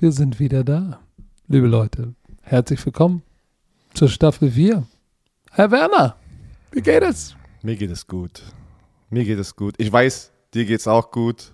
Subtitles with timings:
[0.00, 1.00] Wir sind wieder da.
[1.48, 3.22] Liebe Leute, herzlich willkommen
[3.94, 4.86] zur Staffel 4.
[5.50, 6.14] Herr Werner,
[6.70, 7.34] wie geht es?
[7.62, 8.44] Mir geht es gut.
[9.10, 9.74] Mir geht es gut.
[9.78, 11.52] Ich weiß, dir geht es auch gut.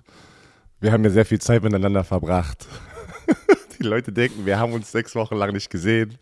[0.79, 2.67] Wir haben ja sehr viel Zeit miteinander verbracht.
[3.79, 6.19] Die Leute denken, wir haben uns sechs Wochen lang nicht gesehen.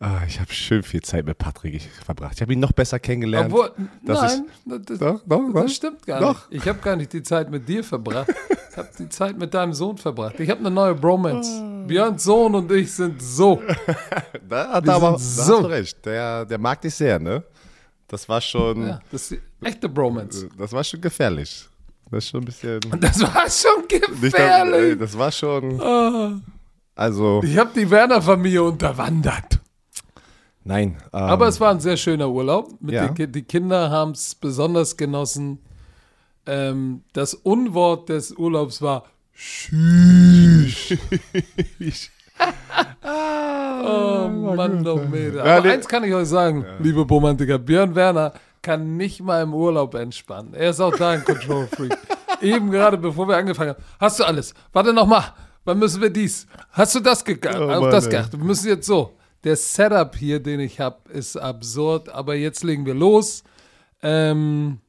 [0.00, 2.34] Ah, ich habe schön viel Zeit mit Patrick verbracht.
[2.34, 3.50] Ich habe ihn noch besser kennengelernt.
[3.50, 3.70] Obwohl,
[4.02, 6.50] nein, ich, das, doch, doch, das stimmt gar Doch.
[6.50, 6.60] nicht.
[6.60, 8.28] Ich habe gar nicht die Zeit mit dir verbracht.
[8.72, 10.40] Ich habe die Zeit mit deinem Sohn verbracht.
[10.40, 11.62] Ich habe eine neue Bromance.
[11.86, 13.62] Björns Sohn und ich sind so.
[14.48, 16.06] Da hat er aber so- hast du recht.
[16.06, 17.42] Der, der mag dich sehr, ne?
[18.08, 19.30] Das war schon, Ja, das ist
[19.62, 20.48] die echte Bromance.
[20.58, 21.68] das war schon gefährlich.
[22.10, 22.80] Das ist schon ein bisschen.
[23.00, 24.98] Das war schon Nicht, dass- ey, gefährlich.
[24.98, 25.80] das war schon.
[25.80, 26.40] Ah.
[26.94, 29.60] Also, Ich habe die Werner-Familie unterwandert.
[30.64, 30.96] nein.
[31.12, 32.70] Ähm, Aber es war ein sehr schöner Urlaub.
[32.80, 33.08] Mit Ja.
[33.08, 35.58] den die Kinder haben es besonders genossen.
[36.46, 40.98] Ähm, das Unwort des Urlaubs war Schüch.
[43.04, 45.44] oh Mann, oh Meter.
[45.44, 45.74] Ja, Aber nee.
[45.74, 47.58] eins kann ich euch sagen, liebe Romantiker.
[47.58, 50.54] Björn Werner kann nicht mal im Urlaub entspannen.
[50.54, 51.96] Er ist auch da ein Control Freak.
[52.40, 53.82] Eben gerade, bevor wir angefangen haben.
[54.00, 54.54] Hast du alles?
[54.72, 55.34] Warte noch mal.
[55.64, 56.46] Wann müssen wir dies?
[56.72, 57.70] Hast du das gegangen?
[57.70, 58.38] Oh auf das geachtet?
[58.38, 59.16] Wir müssen jetzt so.
[59.44, 62.08] Der Setup hier, den ich habe, ist absurd.
[62.08, 63.44] Aber jetzt legen wir los.
[64.02, 64.80] Ähm,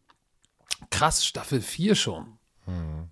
[0.89, 2.25] krass, Staffel 4 schon.
[2.65, 3.07] Hm.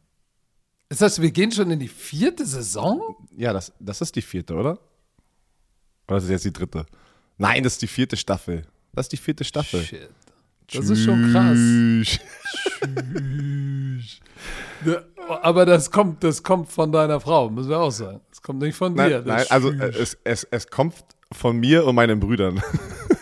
[0.90, 3.16] Ist das, wir gehen schon in die vierte Saison?
[3.38, 4.78] Ja, das, das ist die vierte, oder?
[6.08, 6.86] Oder ist das jetzt die dritte?
[7.38, 8.66] Nein, das ist die vierte Staffel.
[8.94, 9.84] Das ist die vierte Staffel.
[9.84, 10.10] Shit.
[10.74, 11.58] Das ist schon krass.
[11.58, 12.20] Tschüss.
[14.86, 15.02] Ja,
[15.42, 18.22] Aber das kommt, das kommt von deiner Frau, müssen wir auch sagen.
[18.30, 19.02] Das kommt nicht von dir.
[19.02, 20.96] Nein, das nein also es, es, es kommt
[21.32, 22.62] von mir und meinen Brüdern.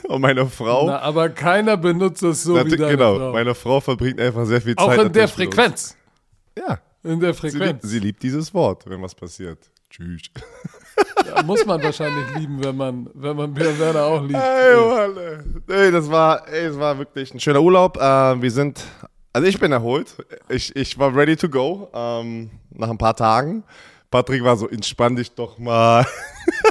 [0.09, 0.87] Und meiner Frau.
[0.87, 3.31] Na, aber keiner benutzt das so wie deine genau, Frau.
[3.31, 4.99] meine Frau verbringt einfach sehr viel Zeit.
[4.99, 5.31] Auch in der uns.
[5.31, 5.95] Frequenz.
[6.57, 7.83] Ja, In der sie liebt, Frequenz.
[7.83, 9.59] sie liebt dieses Wort, wenn was passiert.
[9.89, 10.21] Tschüss.
[11.25, 14.33] Ja, muss man wahrscheinlich lieben, wenn man, wenn man Björn Werner auch liebt.
[14.35, 15.63] Ey, Mann.
[15.67, 17.95] Ey, das war, ey, das war wirklich ein schöner Urlaub.
[17.97, 18.83] Äh, wir sind,
[19.31, 20.15] also ich bin erholt.
[20.49, 23.63] Ich, ich war ready to go ähm, nach ein paar Tagen.
[24.11, 26.05] Patrick war so, entspann dich doch mal.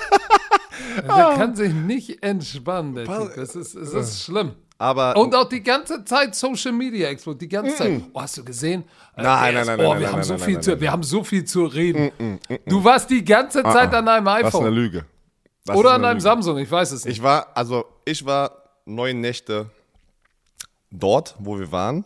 [1.06, 3.34] Der kann sich nicht entspannen, der Typ.
[3.36, 4.52] Das ist, das ist schlimm.
[4.80, 7.42] Aber Und auch die ganze Zeit Social Media explodiert.
[7.42, 8.00] Die ganze Zeit.
[8.12, 8.84] Oh, hast du gesehen?
[9.16, 11.24] Äh, Nein, nein, ist- nein, oh, nein, wir haben so viel zu, wir haben so
[11.24, 12.38] viel zu reden.
[12.66, 14.72] Du warst die ganze Zeit an einem was eine iPhone.
[14.74, 15.04] Lüge.
[15.64, 16.22] Das Oder ist an eine einem Lüge.
[16.22, 17.16] Samsung, ich weiß es nicht.
[17.16, 18.52] Ich war, also ich war
[18.86, 19.68] neun Nächte
[20.90, 22.04] dort, wo wir waren.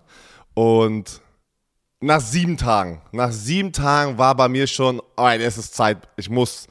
[0.55, 1.21] Und
[2.01, 6.29] nach sieben Tagen, nach sieben Tagen war bei mir schon, oh, es ist Zeit, ich
[6.31, 6.67] muss,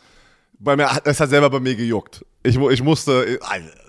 [0.63, 2.25] bei mir, es hat selber bei mir gejuckt.
[2.43, 3.39] Ich, ich musste, äh,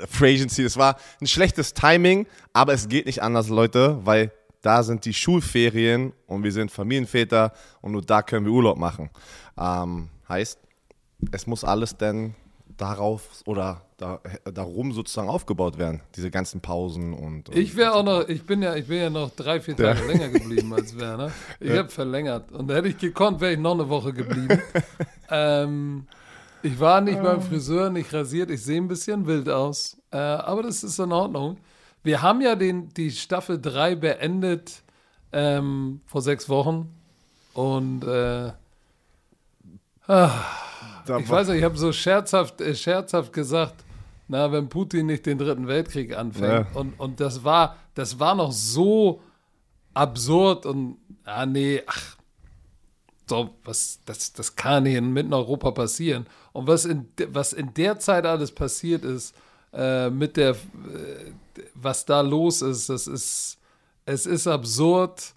[0.08, 4.82] Free Agency, es war ein schlechtes Timing, aber es geht nicht anders, Leute, weil da
[4.82, 9.10] sind die Schulferien und wir sind Familienväter und nur da können wir Urlaub machen.
[9.58, 10.58] Ähm, heißt,
[11.30, 12.34] es muss alles denn
[12.76, 14.20] darauf oder da,
[14.52, 17.48] darum sozusagen aufgebaut werden, diese ganzen Pausen und.
[17.48, 20.04] und Ich wäre auch noch, ich bin ja, ich bin ja noch drei, vier Tage
[20.06, 21.30] länger geblieben als Werner.
[21.60, 22.50] Ich habe verlängert.
[22.52, 24.60] Und hätte ich gekonnt, wäre ich noch eine Woche geblieben.
[25.30, 26.06] ähm,
[26.62, 28.50] ich war nicht beim Friseur, nicht rasiert.
[28.50, 29.96] Ich sehe ein bisschen wild aus.
[30.10, 31.58] Äh, aber das ist in Ordnung.
[32.02, 34.82] Wir haben ja den, die Staffel 3 beendet
[35.32, 36.88] ähm, vor sechs Wochen.
[37.54, 38.52] Und äh,
[40.06, 43.84] da ich weiß nicht, ich habe so scherzhaft, äh, scherzhaft gesagt,
[44.28, 46.66] na, wenn Putin nicht den dritten Weltkrieg anfängt.
[46.72, 46.78] Ja.
[46.78, 49.20] Und, und das war, das war noch so
[49.94, 52.16] absurd und ah nee, ach,
[53.32, 56.26] so, was, das, das kann nicht in Europa passieren.
[56.52, 59.34] Und was in, was in der Zeit alles passiert ist,
[59.72, 61.32] äh, mit der, äh,
[61.74, 63.58] was da los ist, das ist,
[64.04, 65.32] es ist absurd.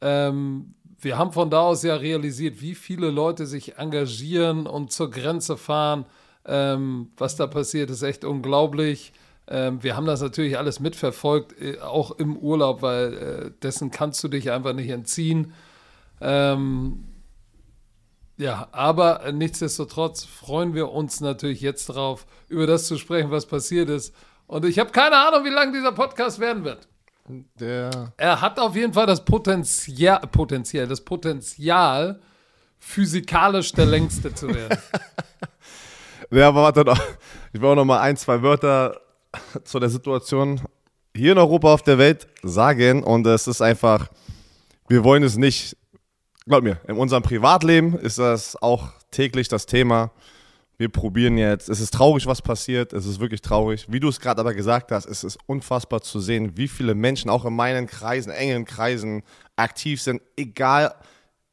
[0.00, 5.10] Ähm, wir haben von da aus ja realisiert, wie viele Leute sich engagieren und zur
[5.10, 6.04] Grenze fahren.
[6.46, 9.12] Ähm, was da passiert, ist echt unglaublich.
[9.48, 14.22] Ähm, wir haben das natürlich alles mitverfolgt, äh, auch im Urlaub, weil äh, dessen kannst
[14.22, 15.52] du dich einfach nicht entziehen.
[16.20, 17.02] Ähm,
[18.36, 23.88] ja, aber nichtsdestotrotz freuen wir uns natürlich jetzt drauf, über das zu sprechen, was passiert
[23.88, 24.14] ist.
[24.46, 26.88] Und ich habe keine Ahnung, wie lang dieser Podcast werden wird.
[27.58, 32.20] Der, Er hat auf jeden Fall das Potenzial, Potenzial, das Potenzial,
[32.78, 34.78] physikalisch der längste zu werden.
[36.30, 37.00] ja, aber warte noch.
[37.52, 39.00] Ich will auch noch mal ein, zwei Wörter
[39.64, 40.60] zu der Situation
[41.14, 43.04] hier in Europa auf der Welt sagen.
[43.04, 44.08] Und es ist einfach,
[44.88, 45.76] wir wollen es nicht,
[46.46, 50.10] glaub mir, in unserem Privatleben ist das auch täglich das Thema.
[50.78, 53.86] Wir probieren jetzt, es ist traurig, was passiert, es ist wirklich traurig.
[53.88, 57.30] Wie du es gerade aber gesagt hast, es ist unfassbar zu sehen, wie viele Menschen
[57.30, 59.22] auch in meinen Kreisen, engen Kreisen
[59.54, 60.94] aktiv sind, egal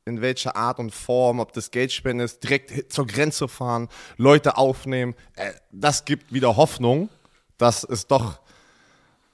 [0.06, 5.14] in welcher Art und Form, ob das Geldspenden ist, direkt zur Grenze fahren, Leute aufnehmen.
[5.36, 7.10] Äh, das gibt wieder Hoffnung,
[7.58, 8.40] dass es doch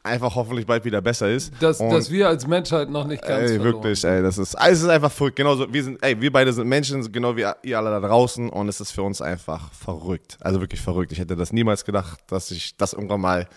[0.05, 1.53] einfach hoffentlich bald wieder besser ist.
[1.59, 4.81] Dass, dass wir als Menschheit noch nicht ganz Ey, verloren wirklich, ey, das ist, es
[4.81, 5.35] ist einfach verrückt.
[5.35, 8.69] Genauso, wir sind, ey, wir beide sind Menschen, genau wie ihr alle da draußen und
[8.69, 10.37] es ist für uns einfach verrückt.
[10.41, 11.11] Also wirklich verrückt.
[11.11, 13.47] Ich hätte das niemals gedacht, dass ich das irgendwann mal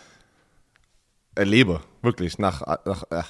[1.35, 1.81] erlebe.
[2.03, 3.25] Wirklich, nach, nach ja.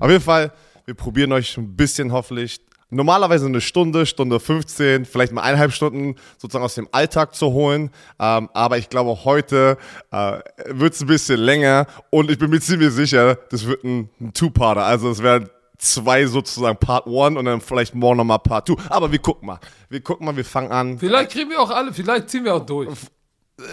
[0.00, 0.52] Auf jeden Fall,
[0.84, 2.60] wir probieren euch ein bisschen hoffentlich,
[2.90, 7.90] normalerweise eine Stunde, Stunde 15, vielleicht mal eineinhalb Stunden sozusagen aus dem Alltag zu holen.
[8.18, 9.76] Ähm, aber ich glaube, heute
[10.10, 14.08] äh, wird es ein bisschen länger und ich bin mir ziemlich sicher, das wird ein,
[14.20, 14.84] ein Two-Parter.
[14.84, 18.76] Also es werden zwei sozusagen Part One und dann vielleicht morgen nochmal Part Two.
[18.88, 19.60] Aber wir gucken mal.
[19.88, 20.98] Wir gucken mal, wir fangen an.
[20.98, 22.88] Vielleicht kriegen wir auch alle, vielleicht ziehen wir auch durch.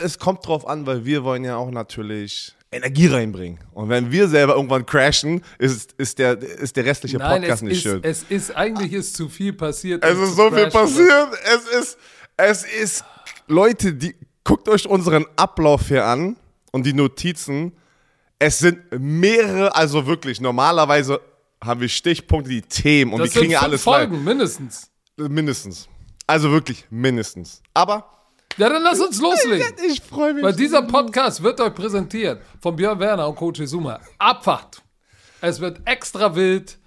[0.04, 3.60] Es kommt drauf an, weil wir wollen ja auch natürlich Energie reinbringen.
[3.74, 7.78] Und wenn wir selber irgendwann crashen, ist, ist, der, ist der restliche Nein, Podcast nicht
[7.78, 8.00] ist, schön.
[8.04, 10.04] es ist, eigentlich ist zu viel passiert.
[10.04, 10.72] Es ist so viel crashen.
[10.72, 11.30] passiert.
[11.46, 11.98] Es ist,
[12.38, 13.06] es ist,
[13.48, 16.36] Leute, die, guckt euch unseren Ablauf hier an
[16.72, 17.74] und die Notizen.
[18.40, 21.20] Es sind mehrere, also wirklich, normalerweise
[21.64, 24.90] haben wir Stichpunkte, die Themen und Das wir kriegen ja alles Folgen, mindestens.
[25.18, 25.30] live.
[25.30, 25.88] Mindestens.
[26.28, 27.62] Also wirklich mindestens.
[27.74, 28.10] Aber
[28.58, 29.68] Ja, dann lass uns loslegen.
[29.90, 30.44] ich freue mich.
[30.44, 34.00] Weil dieser Podcast wird euch präsentiert von Björn Werner und Coach Izuma.
[34.18, 34.82] Abfahrt.
[35.42, 36.78] Es wird extra wild.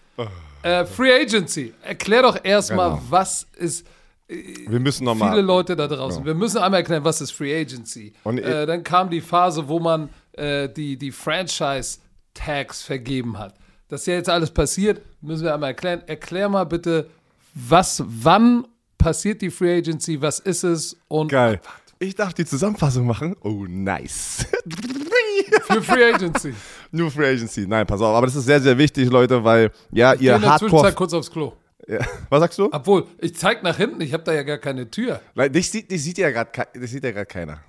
[0.63, 1.73] Äh, Free Agency.
[1.83, 3.03] Erklär doch erstmal, Genau.
[3.11, 3.87] was ist.
[4.27, 5.41] wir müssen Viele nochmal.
[5.41, 6.25] Leute da draußen.
[6.25, 8.13] Wir müssen einmal erklären, was ist Free Agency.
[8.25, 13.55] Und äh, dann kam die Phase, wo man äh, die, die Franchise-Tags vergeben hat.
[13.89, 16.03] Das ist ja jetzt alles passiert, müssen wir einmal erklären.
[16.07, 17.09] Erklär mal bitte,
[17.55, 18.67] was, wann
[18.99, 21.61] passiert die Free Agency, was ist es und Geil.
[22.01, 23.35] Ich darf die Zusammenfassung machen.
[23.43, 24.47] Oh, nice.
[25.67, 26.55] für Free Agency.
[26.93, 27.67] Nur Free Agency.
[27.67, 28.15] Nein, pass auf.
[28.15, 30.71] Aber das ist sehr, sehr wichtig, Leute, weil, ja, Geh ihr in der Hardcore.
[30.71, 31.55] Zwischenzeit kurz aufs Klo.
[31.89, 31.99] Ja.
[32.29, 32.69] Was sagst du?
[32.71, 35.21] Obwohl, ich zeig nach hinten, ich habe da ja gar keine Tür.
[35.35, 37.61] Nein, dich sieht, dich sieht ja gerade das sieht ja gerade keiner.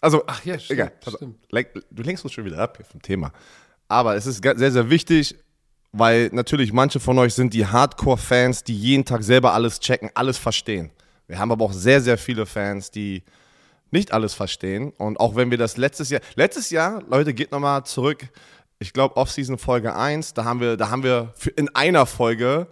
[0.00, 0.92] Also, Ach ja, stimmt, egal.
[1.00, 1.38] Pass stimmt.
[1.90, 3.32] Du lenkst uns schon wieder ab hier vom Thema.
[3.88, 5.36] Aber es ist sehr, sehr wichtig,
[5.92, 10.38] weil natürlich manche von euch sind die Hardcore-Fans, die jeden Tag selber alles checken, alles
[10.38, 10.90] verstehen.
[11.26, 13.22] Wir haben aber auch sehr, sehr viele Fans, die
[13.90, 14.92] nicht alles verstehen.
[14.98, 18.28] Und auch wenn wir das letztes Jahr, letztes Jahr, Leute, geht nochmal zurück,
[18.78, 22.68] ich glaube, Off-Season Folge 1, da haben wir, da haben wir in einer Folge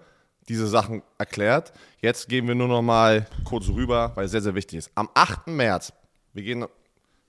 [0.48, 1.72] diese Sachen erklärt.
[2.00, 4.90] Jetzt gehen wir nur noch mal kurz rüber, weil es sehr, sehr wichtig ist.
[4.94, 5.48] Am 8.
[5.48, 5.92] März,
[6.32, 6.66] wir gehen,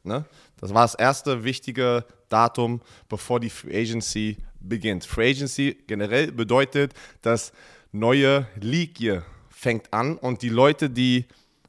[0.03, 0.25] ne,
[0.59, 5.05] das war das erste wichtige Datum, bevor die Free Agency beginnt.
[5.05, 7.51] Free Agency generell bedeutet, dass
[7.91, 11.25] neue League Year fängt an und die Leute, die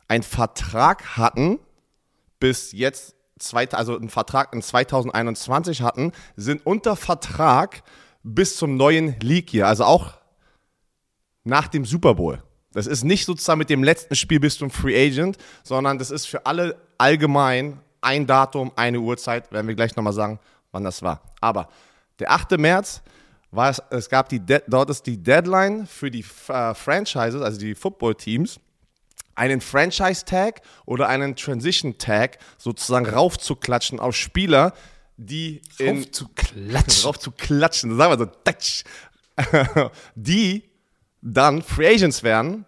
[0.09, 1.59] einen Vertrag hatten,
[2.41, 3.15] bis jetzt,
[3.73, 7.83] also einen Vertrag in 2021 hatten, sind unter Vertrag
[8.23, 10.15] bis zum neuen League Year, also auch
[11.45, 12.43] nach dem Super Bowl.
[12.73, 16.27] Das ist nicht sozusagen mit dem letzten Spiel bis zum Free Agent, sondern das ist
[16.27, 19.51] für alle allgemein ein Datum, eine Uhrzeit.
[19.51, 20.39] Werden wir gleich nochmal sagen,
[20.71, 21.23] wann das war.
[21.41, 21.69] Aber
[22.19, 22.59] der 8.
[22.59, 23.03] März
[23.51, 27.59] war es, es gab die, De dort ist die Deadline für die äh, Franchises, also
[27.59, 28.61] die Football-Teams,
[29.35, 34.75] einen Franchise-Tag oder einen Transition-Tag sozusagen raufzuklatschen auf Spieler,
[35.17, 37.03] die in, Auf zu klatschen.
[37.03, 38.85] drauf zu klatschen, sagen wir so, tatsch,
[40.15, 40.65] die
[41.21, 42.65] dann Free Agents werden.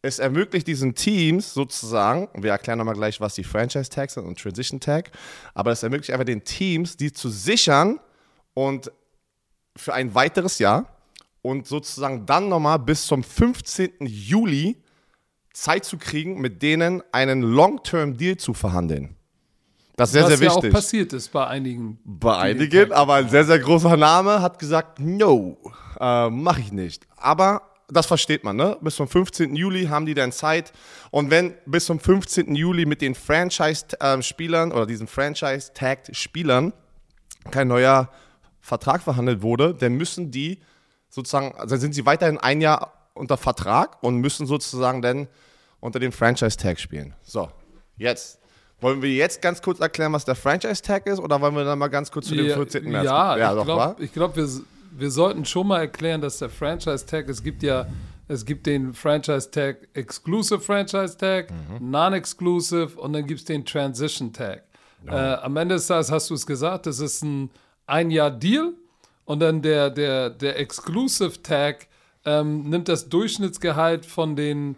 [0.00, 4.26] Es ermöglicht diesen Teams sozusagen, und wir erklären nochmal gleich, was die Franchise Tags sind
[4.26, 5.10] und Transition Tag,
[5.54, 7.98] aber es ermöglicht einfach den Teams, die zu sichern
[8.58, 8.90] und
[9.76, 10.86] für ein weiteres Jahr
[11.42, 13.90] und sozusagen dann nochmal bis zum 15.
[14.00, 14.82] Juli
[15.52, 19.14] Zeit zu kriegen, mit denen einen Long-Term-Deal zu verhandeln.
[19.94, 20.72] Das ist sehr, was sehr ja auch wichtig.
[20.72, 22.00] passiert ist bei einigen.
[22.04, 25.56] Bei einigen, aber ein sehr, sehr großer Name hat gesagt, no,
[26.00, 27.06] äh, mache ich nicht.
[27.16, 28.76] Aber das versteht man, ne?
[28.80, 29.54] Bis zum 15.
[29.54, 30.72] Juli haben die dann Zeit.
[31.12, 32.56] Und wenn bis zum 15.
[32.56, 36.72] Juli mit den Franchise-Spielern oder diesen Franchise-Tagged-Spielern
[37.52, 38.10] kein neuer
[38.68, 40.60] Vertrag verhandelt wurde, dann müssen die
[41.08, 45.26] sozusagen, also sind sie weiterhin ein Jahr unter Vertrag und müssen sozusagen dann
[45.80, 47.14] unter dem Franchise-Tag spielen.
[47.22, 47.48] So,
[47.96, 48.38] jetzt.
[48.80, 51.88] Wollen wir jetzt ganz kurz erklären, was der Franchise-Tag ist, oder wollen wir dann mal
[51.88, 52.84] ganz kurz zu dem Ja, 14.
[52.84, 53.04] März?
[53.06, 54.48] Ja, ja ich glaube, glaub, wir,
[54.92, 57.86] wir sollten schon mal erklären, dass der Franchise-Tag, es gibt ja,
[58.28, 61.90] es gibt den Franchise-Tag Exclusive Franchise-Tag, Mhm.
[61.90, 64.62] Non-Exclusive und dann gibt es den Transition-Tag.
[65.06, 67.50] Äh, am Ende des Tages hast du es gesagt, das ist ein
[67.88, 68.72] Ein-Jahr-Deal
[69.24, 71.86] und dann der, der, der Exclusive-Tag
[72.24, 74.76] ähm, nimmt das Durchschnittsgehalt von den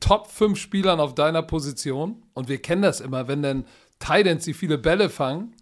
[0.00, 2.22] Top 5 Spielern auf deiner Position.
[2.34, 3.64] Und wir kennen das immer, wenn dann
[3.98, 5.54] Titans, die viele Bälle fangen,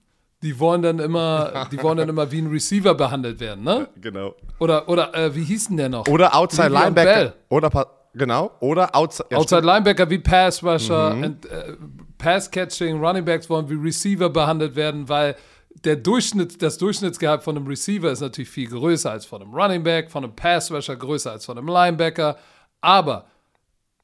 [0.43, 3.89] die wollen dann immer, die wollen dann immer wie ein Receiver behandelt werden, ne?
[4.01, 4.35] Genau.
[4.59, 6.09] Oder, oder äh, wie hieß denn der noch?
[6.09, 7.13] Oder Outside Le'Veon Linebacker.
[7.15, 7.33] Bell.
[7.51, 8.51] Oder pa- genau.
[8.61, 11.75] Oder outside, ja, Outside Linebacker wie Pass Rusher, und, äh,
[12.17, 15.37] Pass Catching, Running Backs wollen wie Receiver behandelt werden, weil
[15.75, 19.83] der Durchschnitt, das Durchschnittsgehalt von einem Receiver ist natürlich viel größer als von einem Running
[19.83, 22.37] Back, von einem Pass Rusher größer als von einem Linebacker.
[22.81, 23.27] Aber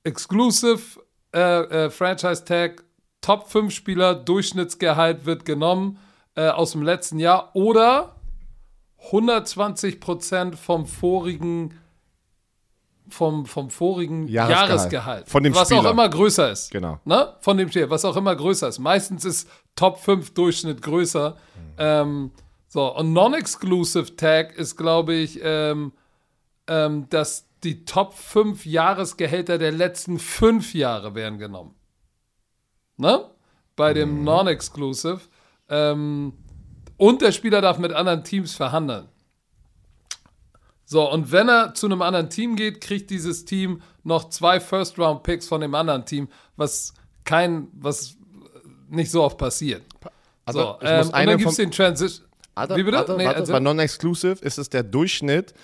[0.05, 1.01] Exclusive
[1.35, 2.85] äh, äh, Franchise Tag,
[3.21, 5.99] Top 5 Spieler, Durchschnittsgehalt wird genommen
[6.37, 8.17] äh, aus dem letzten Jahr oder
[9.11, 11.79] 120% vom vorigen
[13.09, 14.69] vom, vom vorigen Jahresgehalt.
[14.69, 15.29] Jahresgehalt.
[15.29, 15.81] Von dem was Spieler.
[15.81, 16.71] auch immer größer ist.
[16.71, 17.01] Genau.
[17.05, 17.35] Ne?
[17.41, 18.79] Von dem Spieler, was auch immer größer ist.
[18.79, 21.37] Meistens ist Top 5 Durchschnitt größer.
[21.79, 22.31] Ähm,
[22.69, 25.93] so, und Non-Exclusive Tag ist, glaube ich, ähm,
[26.67, 31.75] ähm, dass die Top 5 Jahresgehälter der letzten 5 Jahre werden genommen.
[32.97, 33.25] Ne?
[33.77, 35.21] Bei dem Non-Exclusive.
[35.69, 36.33] Ähm,
[36.97, 39.09] und der Spieler darf mit anderen Teams verhandeln.
[40.89, 45.49] So, und wenn er zu einem anderen Team geht, kriegt dieses Team noch zwei First-Round-Picks
[45.49, 48.17] von dem anderen Team, was kein, was
[48.89, 49.83] nicht so oft passiert.
[50.45, 52.27] Also, so, ich ähm, muss und dann gibt es den Transition.
[52.57, 52.93] Wie bitte?
[52.93, 53.41] warte, Nee, warte.
[53.41, 55.55] also- Bei Non-Exclusive ist es der Durchschnitt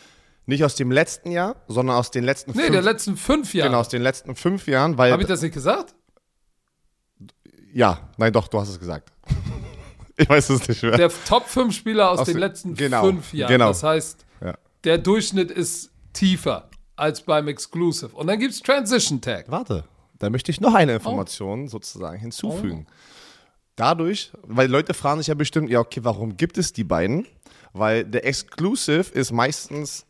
[0.47, 3.69] nicht aus dem letzten Jahr, sondern aus den letzten Nee, fünf der letzten fünf Jahre.
[3.71, 5.12] Genau, aus den letzten fünf Jahren, weil.
[5.12, 5.95] Habe ich das nicht gesagt?
[7.73, 9.12] ja, nein, doch, du hast es gesagt.
[10.17, 10.97] ich weiß es nicht mehr.
[10.97, 13.52] Der Top 5 Spieler aus, Aus den letzten genau, fünf Jahren.
[13.52, 13.69] genau.
[13.69, 14.26] Das heißt.
[14.85, 18.15] Der Durchschnitt ist tiefer als beim Exclusive.
[18.15, 19.47] Und dann gibt es Transition Tag.
[19.49, 19.85] Warte,
[20.19, 22.87] da möchte ich noch eine Information sozusagen hinzufügen.
[23.77, 27.27] Dadurch, weil Leute fragen sich ja bestimmt, ja, okay, warum gibt es die beiden?
[27.73, 30.05] Weil der Exclusive ist meistens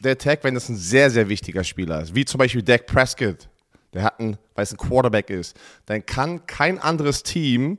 [0.00, 2.14] der Tag, wenn es ein sehr, sehr wichtiger Spieler ist.
[2.14, 3.48] Wie zum Beispiel Dak Prescott.
[3.92, 5.56] Der hat einen, weil es ein Quarterback ist.
[5.86, 7.78] Dann kann kein anderes Team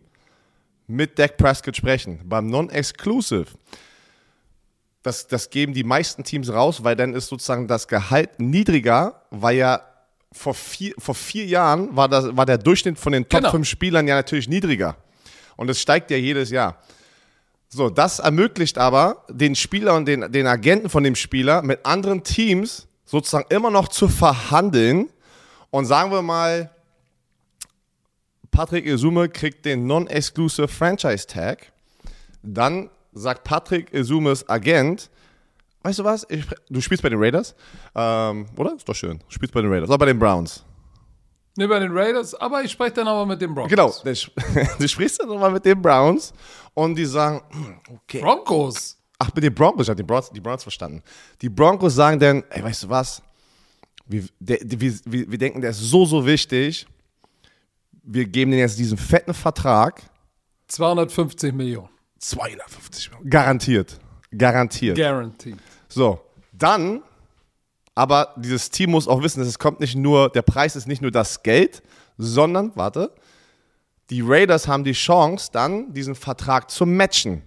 [0.87, 2.21] mit Dak Prescott sprechen.
[2.25, 3.47] Beim Non-Exclusive
[5.03, 9.57] das, das geben die meisten Teams raus, weil dann ist sozusagen das Gehalt niedriger, weil
[9.57, 9.81] ja
[10.31, 13.51] vor vier, vor vier Jahren war, das, war der Durchschnitt von den Top Genau.
[13.51, 14.95] 5 Spielern ja natürlich niedriger.
[15.57, 16.77] Und es steigt ja jedes Jahr.
[17.67, 22.23] So, das ermöglicht aber den Spieler und den, den Agenten von dem Spieler mit anderen
[22.23, 25.09] Teams sozusagen immer noch zu verhandeln.
[25.69, 26.69] Und sagen wir mal,
[28.51, 31.71] Patrick Isume kriegt den Non-Exclusive Franchise Tag.
[32.43, 35.09] Dann sagt Patrick Isumes Agent,
[35.83, 37.55] weißt du was, ich, du spielst bei den Raiders,
[37.95, 38.75] ähm, oder?
[38.75, 39.19] Ist doch schön.
[39.19, 40.63] Du spielst bei den Raiders, oder bei den Browns.
[41.57, 43.69] Ne, bei den Raiders, aber ich spreche dann aber mit den Broncos.
[43.69, 43.93] Genau,
[44.79, 46.33] du sprichst dann nochmal mit den Browns
[46.73, 48.21] und die sagen, hm, okay.
[48.21, 48.97] Broncos.
[49.19, 51.03] Ach, mit den Broncos, ich habe die Browns, die Browns verstanden.
[51.41, 53.21] Die Broncos sagen dann, ey, weißt du was,
[54.07, 56.87] wir, der, wir, wir, wir denken, der ist so, so wichtig,
[58.03, 60.01] wir geben denen jetzt diesen fetten Vertrag,
[60.67, 61.89] 250 Millionen.
[62.21, 63.29] 250 Millionen.
[63.29, 63.99] Garantiert.
[64.35, 64.97] Garantiert.
[64.97, 65.57] Guaranteed.
[65.89, 66.21] So,
[66.53, 67.01] dann,
[67.95, 71.01] aber dieses Team muss auch wissen, dass es kommt nicht nur, der Preis ist nicht
[71.01, 71.83] nur das Geld,
[72.17, 73.13] sondern, warte,
[74.09, 77.43] die Raiders haben die Chance, dann diesen Vertrag zu matchen.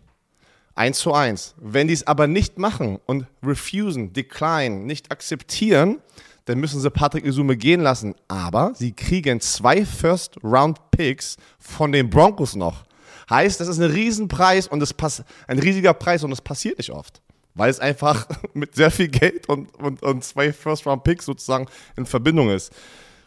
[0.75, 1.55] Eins zu eins.
[1.59, 6.01] Wenn die es aber nicht machen und refusen, decline, nicht akzeptieren,
[6.47, 8.15] dann müssen sie Patrick Isume gehen lassen.
[8.29, 12.85] Aber sie kriegen zwei First-Round-Picks von den Broncos noch.
[13.31, 16.91] Heißt, das ist ein Riesenpreis und das pass ein riesiger Preis und das passiert nicht
[16.91, 17.21] oft.
[17.55, 21.67] Weil es einfach mit sehr viel Geld und, und, und zwei First-Round-Picks sozusagen
[21.97, 22.73] in Verbindung ist.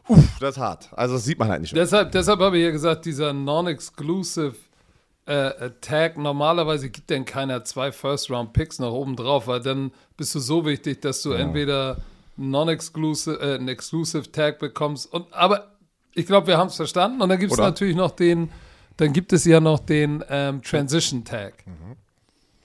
[0.08, 0.90] Uff, das ist hart.
[0.94, 1.76] Also das sieht man halt nicht.
[1.76, 4.56] Deshalb, deshalb habe ich ja gesagt, dieser Non-Exclusive
[5.26, 10.40] äh, Tag, normalerweise gibt denn keiner zwei First-Round-Picks nach oben drauf, weil dann bist du
[10.40, 11.98] so wichtig, dass du entweder
[12.38, 15.12] einen Non-Exclusive, äh, einen Exclusive Tag bekommst.
[15.12, 15.72] Und, aber
[16.14, 17.22] ich glaube, wir haben es verstanden.
[17.22, 18.50] Und dann gibt es natürlich noch den,
[18.98, 21.64] dann gibt es ja noch den ähm, Transition Tag.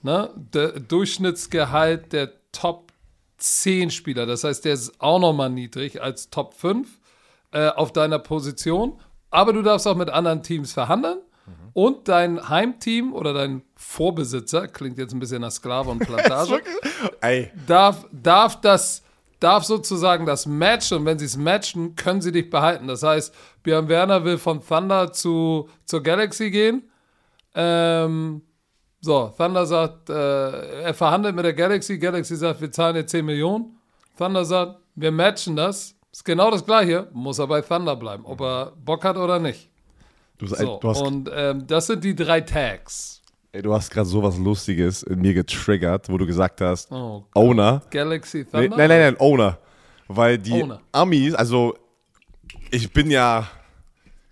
[0.02, 0.30] Ne?
[0.52, 2.92] Der Durchschnittsgehalt der Top
[3.38, 4.26] 10 Spieler.
[4.26, 6.88] Das heißt, der ist auch nochmal niedrig als Top 5
[7.52, 8.98] äh, auf deiner Position.
[9.30, 11.18] Aber du darfst auch mit anderen Teams verhandeln.
[11.74, 16.62] Und dein Heimteam oder dein Vorbesitzer, klingt jetzt ein bisschen nach Sklave und Plantage,
[17.66, 19.02] darf, darf das,
[19.40, 22.86] darf sozusagen das matchen und wenn sie es matchen, können sie dich behalten.
[22.88, 26.82] Das heißt, Björn Werner will von Thunder zu, zur Galaxy gehen.
[27.54, 28.42] Ähm,
[29.00, 31.98] so, Thunder sagt, äh, er verhandelt mit der Galaxy.
[31.98, 33.76] Galaxy sagt, wir zahlen dir 10 Millionen.
[34.16, 35.94] Thunder sagt, wir matchen das.
[36.12, 39.70] Ist genau das gleiche, muss er bei Thunder bleiben, ob er Bock hat oder nicht.
[40.38, 43.22] du, So, du hast, und ähm, das sind die drei Tags.
[43.52, 47.80] ey, du hast gerade sowas Lustiges in mir getriggert, wo du gesagt hast, Oh, Owner.
[47.90, 48.76] Galaxy Nee, Thunder?
[48.76, 49.58] nein, nein, nein, Owner.
[50.08, 50.80] Weil die Owner.
[50.92, 51.74] Amis, also
[52.72, 53.48] ich bin ja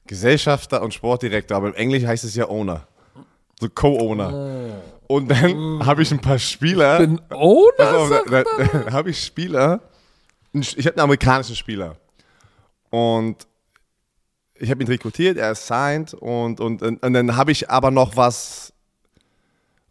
[0.06, 2.88] Gesellschafter und Sportdirektor, aber im Englisch heißt es ja Owner.
[3.61, 4.82] So Co-Owner.
[5.06, 6.97] Und dann habe ich ein paar Spieler.
[6.97, 7.00] Oh.
[7.00, 7.73] Bin Owner?
[7.76, 9.80] Pass auf, da, da, da habe ich Spieler,
[10.52, 11.97] ich habe einen amerikanischen Spieler.
[12.88, 13.47] Und
[14.54, 17.90] ich habe ihn rekrutiert, er ist signed und, und, und, und dann habe ich aber
[17.90, 18.73] noch was,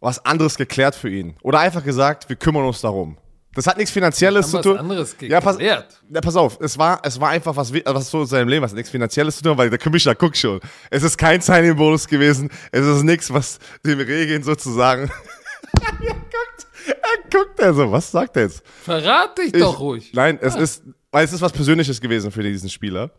[0.00, 1.36] was anderes geklärt für ihn.
[1.42, 3.16] Oder einfach gesagt, wir kümmern uns darum.
[3.54, 4.78] Das hat nichts Finanzielles zu tun.
[4.78, 5.82] anderes ja, pass, ja,
[6.22, 8.90] pass auf, es war, es war einfach was, was so in seinem Leben, was nichts
[8.90, 10.60] Finanzielles zu tun, weil der Commissioner guckt schon.
[10.88, 15.10] Es ist kein Signing-Bonus gewesen, es ist nichts, was den Regeln sozusagen.
[15.80, 18.62] er guckt, er guckt, er so, was sagt er jetzt?
[18.84, 20.12] Verrat dich Ich- doch ruhig.
[20.14, 23.10] Nein, es ist, weil es ist was Persönliches gewesen für diesen Spieler.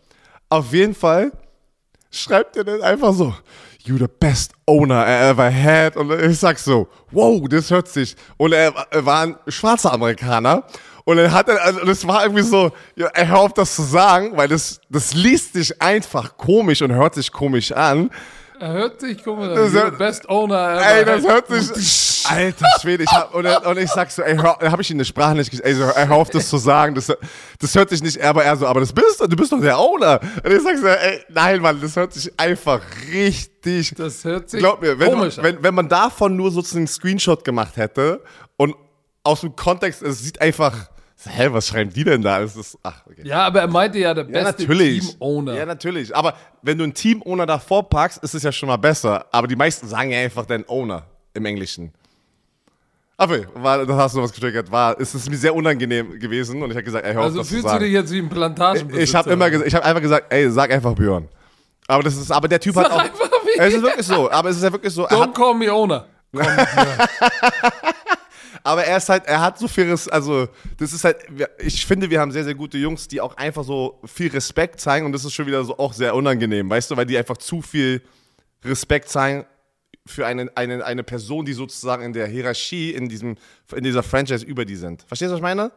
[0.47, 1.31] Auf jeden Fall
[2.09, 3.33] schreibt er dann einfach so,
[3.88, 5.97] you the best owner I ever had.
[5.97, 8.15] Und ich sag so, wow, das hört sich.
[8.38, 10.63] Und er, er war ein schwarzer Amerikaner.
[11.03, 13.81] Und dann hat er, also das war irgendwie so, ja, er hör auf das zu
[13.81, 18.11] sagen, weil das, das liest sich einfach komisch und hört sich komisch an.
[18.62, 20.86] Er hört sich, guck mal, Das hört- best owner ever.
[20.86, 22.24] Ey, das hört sich.
[22.30, 25.06] Alter Schwede, ich hab, und, er- und ich sag so, ey, hab ich ihm eine
[25.06, 27.12] Sprache nicht gesagt, ey, so, hör auf das zu sagen, das,
[27.60, 29.80] das hört sich nicht, aber er so, aber das bist du, du bist doch der
[29.80, 30.20] Owner.
[30.44, 33.96] Und ich sag so, ey, nein, Mann, das hört sich einfach richtig.
[33.98, 35.44] Das hört sich Glaub mir, wenn, komisch an.
[35.46, 38.22] wenn, wenn man davon nur sozusagen einen Screenshot gemacht hätte
[38.58, 38.75] und
[39.24, 40.90] aus dem Kontext, es sieht einfach,
[41.29, 42.41] hä, was schreiben die denn da?
[42.41, 43.21] Es ist, ach, okay.
[43.23, 44.65] Ja, aber er meinte ja, der Ja, beste.
[44.67, 45.53] Team-Owner.
[45.55, 46.15] Ja, natürlich.
[46.15, 49.25] Aber wenn du einen Team-Owner davor packst, ist es ja schon mal besser.
[49.31, 51.91] Aber die meisten sagen ja einfach den Owner im Englischen.
[53.17, 54.71] Aber war, das hast du was getriggert.
[54.71, 57.41] War, es ist mir sehr unangenehm gewesen und ich habe gesagt, ey, hör also auf,
[57.41, 57.83] das zu fühlst du sagen.
[57.83, 59.03] dich jetzt wie ein Plantagenbesitzer?
[59.03, 61.27] Ich habe immer gesagt, ich habe einfach gesagt, ey, sag einfach Björn.
[61.87, 62.99] Aber das ist, aber der Typ Sag hat auch.
[62.99, 64.31] einfach wie- Es ist wirklich so.
[64.31, 65.05] Aber es ist ja wirklich so.
[65.07, 66.05] Don't hat, call me Owner.
[68.63, 71.18] aber er ist halt, er hat so viel, Res- also das ist halt,
[71.60, 75.06] ich finde, wir haben sehr, sehr gute Jungs, die auch einfach so viel Respekt zeigen
[75.06, 77.62] und das ist schon wieder so auch sehr unangenehm, weißt du, weil die einfach zu
[77.62, 78.01] viel
[78.63, 79.46] Respekt zeigen
[80.06, 83.36] für eine, eine, eine Person, die sozusagen in der Hierarchie in, diesem,
[83.75, 85.03] in dieser Franchise über die sind.
[85.08, 85.72] Verstehst du, was ich meine?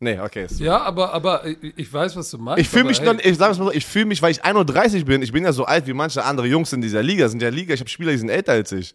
[0.00, 0.44] Nee, okay.
[0.44, 2.60] ist- Ja, aber, aber ich ich weiß, was du meinst.
[2.60, 5.04] Ich fühle mich, hey, ich sag es mal so, ich fühle mich, weil ich 31
[5.04, 7.48] bin, ich bin ja so alt wie manche andere Jungs in dieser Liga, sind ja
[7.48, 8.94] Liga, ich habe Spieler, die sind älter als ich.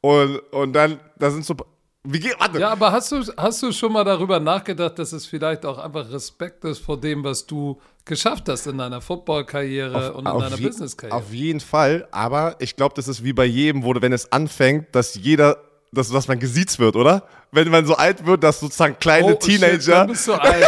[0.00, 1.54] Und, und dann, da sind so,
[2.06, 2.58] wie geht, warte.
[2.58, 6.10] Ja, aber hast du, hast du schon mal darüber nachgedacht, dass es vielleicht auch einfach
[6.10, 11.16] Respekt ist vor dem, was du geschafft hast in deiner Football-Karriere und in deiner Business-Karriere?
[11.18, 14.30] Auf jeden Fall, aber ich glaube, das ist wie bei jedem, wo, du- wenn es
[14.32, 15.56] anfängt, dass jeder,
[15.92, 17.22] dass, dass man gesiezt wird, oder?
[17.52, 19.92] Wenn man so alt wird, dass sozusagen kleine Oh, shit, Teenager.
[19.92, 20.66] dann bist du alt.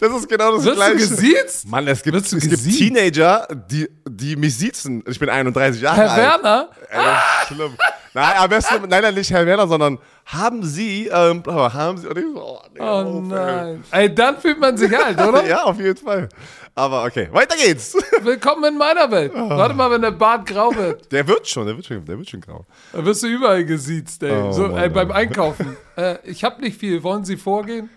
[0.00, 0.96] das ist genau das Wirst du Gleiche.
[0.96, 1.68] gesiezt?
[1.68, 2.62] Mann, es gibt, Wirst du es gibt?
[2.78, 5.02] Teenager, die, die mich siezen.
[5.06, 6.42] Ich bin 31 Jahre Herr alt.
[6.42, 6.68] Werner?
[6.90, 7.76] Ey, das ist schlimm.
[8.14, 12.18] Nein, am besten, nein, nein, nicht Herr Werner, sondern haben Sie, ähm, haben Sie, und
[12.18, 13.20] ich so, oh, nee, Oh ey.
[13.28, 13.84] nein.
[13.90, 15.44] Ey, dann fühlt man sich alt, oder?
[15.46, 16.28] Ja, auf jeden Fall.
[16.74, 17.94] Aber okay, weiter geht's.
[18.22, 19.32] Willkommen in meiner Welt.
[19.34, 19.50] Oh.
[19.50, 21.10] Warte mal, wenn der Bart grau wird.
[21.12, 22.64] Der wird schon, der wird schon, der wird schon grau.
[22.92, 24.32] Dann wirst du überall gesiezt, ey.
[24.32, 25.16] Oh, so, Mann, ey beim Mann.
[25.18, 25.76] Einkaufen.
[25.96, 27.02] äh, ich hab nicht viel.
[27.02, 27.90] Wollen Sie vorgehen?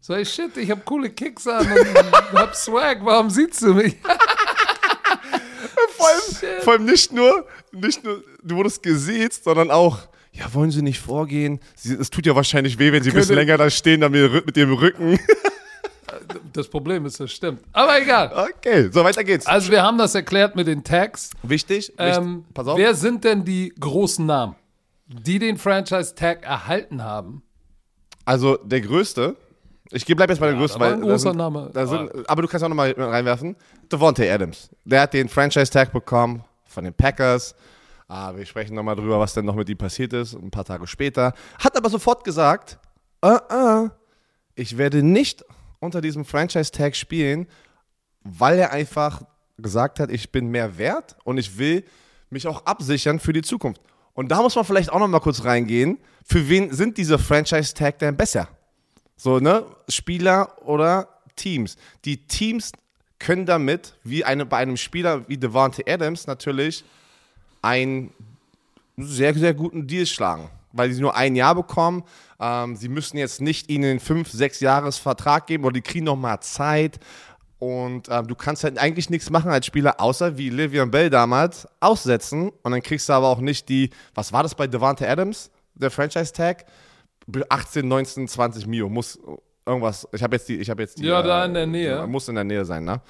[0.00, 2.98] So, ey, shit, ich hab coole Kicks an und hab Swag.
[3.04, 3.96] Warum siehst du mich?
[5.96, 9.98] Vor allem, vor allem nicht nur, nicht nur, du wurdest gesiezt, sondern auch,
[10.32, 11.60] ja, wollen Sie nicht vorgehen?
[11.76, 14.46] Sie, es tut ja wahrscheinlich weh, wenn Sie ein bisschen länger da stehen, dann mit,
[14.46, 15.18] mit dem Rücken.
[16.52, 17.62] Das Problem ist, das stimmt.
[17.72, 18.30] Aber egal.
[18.58, 19.46] Okay, so weiter geht's.
[19.46, 21.30] Also, wir haben das erklärt mit den Tags.
[21.42, 22.76] Wichtig, Ähm, pass auf.
[22.76, 24.54] wer sind denn die großen Namen,
[25.06, 27.42] die den Franchise-Tag erhalten haben?
[28.24, 29.36] Also der größte,
[29.90, 31.70] ich bleib jetzt bei der größten, da war weil ein großer sind, Name.
[31.74, 33.56] Sind, aber du kannst auch nochmal reinwerfen.
[33.90, 34.68] Devontae Adams.
[34.84, 37.54] Der hat den Franchise-Tag bekommen von den Packers.
[38.14, 40.86] Ah, wir sprechen nochmal drüber, was denn noch mit ihm passiert ist, ein paar Tage
[40.86, 41.32] später.
[41.58, 42.78] Hat aber sofort gesagt,
[43.22, 43.90] ah, ah,
[44.54, 45.42] ich werde nicht
[45.80, 47.46] unter diesem Franchise-Tag spielen,
[48.22, 49.22] weil er einfach
[49.56, 51.84] gesagt hat, ich bin mehr wert und ich will
[52.28, 53.80] mich auch absichern für die Zukunft.
[54.12, 55.96] Und da muss man vielleicht auch noch mal kurz reingehen.
[56.22, 58.46] Für wen sind diese Franchise-Tag denn besser?
[59.16, 59.64] So, ne?
[59.88, 61.76] Spieler oder Teams.
[62.04, 62.72] Die Teams
[63.18, 66.84] können damit, wie eine, bei einem Spieler wie Devante Adams, natürlich
[67.62, 68.12] einen
[68.96, 70.50] sehr, sehr guten Deal schlagen.
[70.72, 72.02] Weil sie nur ein Jahr bekommen.
[72.40, 76.06] Ähm, sie müssen jetzt nicht ihnen einen 5-, 6 Jahres Vertrag geben oder die kriegen
[76.06, 76.98] noch mal Zeit.
[77.58, 81.68] Und ähm, du kannst halt eigentlich nichts machen als Spieler, außer wie Livian Bell damals
[81.78, 82.50] aussetzen.
[82.62, 85.90] Und dann kriegst du aber auch nicht die, was war das bei Devante Adams, der
[85.90, 86.64] Franchise-Tag?
[87.48, 88.88] 18, 19, 20 Mio.
[88.88, 89.18] Muss
[89.64, 91.04] irgendwas, ich habe jetzt die, ich habe jetzt die.
[91.04, 92.06] Ja, da in der Nähe.
[92.06, 93.00] Muss in der Nähe sein, ne?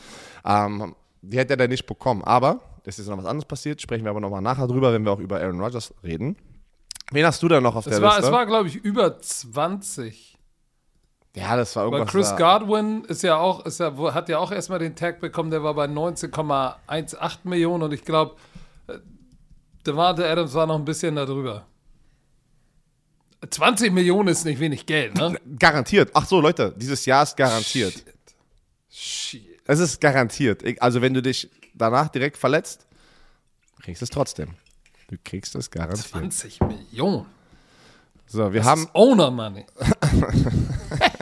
[0.45, 2.23] Ähm, die hätte er dann nicht bekommen.
[2.23, 5.13] Aber, es ist noch was anderes passiert, sprechen wir aber nochmal nachher drüber, wenn wir
[5.13, 6.37] auch über Aaron Rodgers reden.
[7.11, 8.27] Wen hast du da noch auf Es der war, Liste?
[8.27, 10.39] es war glaube ich, über 20.
[11.37, 12.13] ja, das war Weil irgendwas.
[12.13, 15.51] Chris da- Godwin ist ja auch, ist ja, hat ja auch erstmal den Tag bekommen,
[15.51, 18.37] der war bei 19,18 Millionen und ich glaube,
[19.87, 21.67] Devante Adams war noch ein bisschen darüber.
[23.51, 25.37] 20 Millionen ist nicht wenig Geld, ne?
[25.59, 26.11] Garantiert.
[26.15, 27.95] Ach so, Leute, dieses Jahr ist garantiert.
[28.89, 29.43] Shit.
[29.67, 30.63] Es ist garantiert.
[30.81, 32.87] Also wenn du dich danach direkt verletzt,
[33.83, 34.55] kriegst du es trotzdem.
[35.09, 36.07] Du kriegst es garantiert.
[36.09, 37.27] 20 Millionen.
[38.27, 39.67] So, wir Das haben ist Owner Money.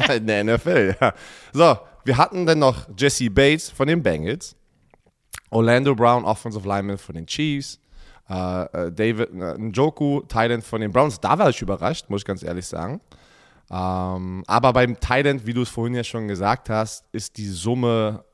[0.14, 1.12] in der NFL, ja.
[1.52, 4.54] So, wir hatten dann noch Jesse Bates von den Bengals,
[5.50, 7.80] Orlando Brown, Offensive Lineman von den Chiefs,
[8.28, 11.18] äh, äh, David äh, Njoku, Titan von den Browns.
[11.18, 13.00] Da war ich überrascht, muss ich ganz ehrlich sagen.
[13.70, 18.24] Ähm, aber beim Titan, wie du es vorhin ja schon gesagt hast, ist die Summe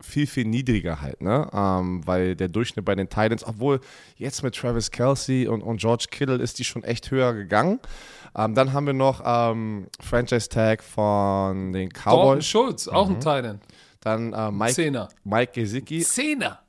[0.00, 1.48] viel, viel niedriger halt, ne?
[1.52, 3.80] Ähm, weil der Durchschnitt bei den Titans, obwohl
[4.16, 7.80] jetzt mit Travis Kelsey und, und George Kittle ist die schon echt höher gegangen.
[8.36, 12.46] Ähm, dann haben wir noch ähm, Franchise Tag von den Dalton Cowboys.
[12.46, 13.14] Schulz, auch Mhm.
[13.16, 13.60] ein Titan.
[14.00, 15.08] Dann äh, Mike, Zehner.
[15.24, 16.60] Mike Gesicki, Zehner.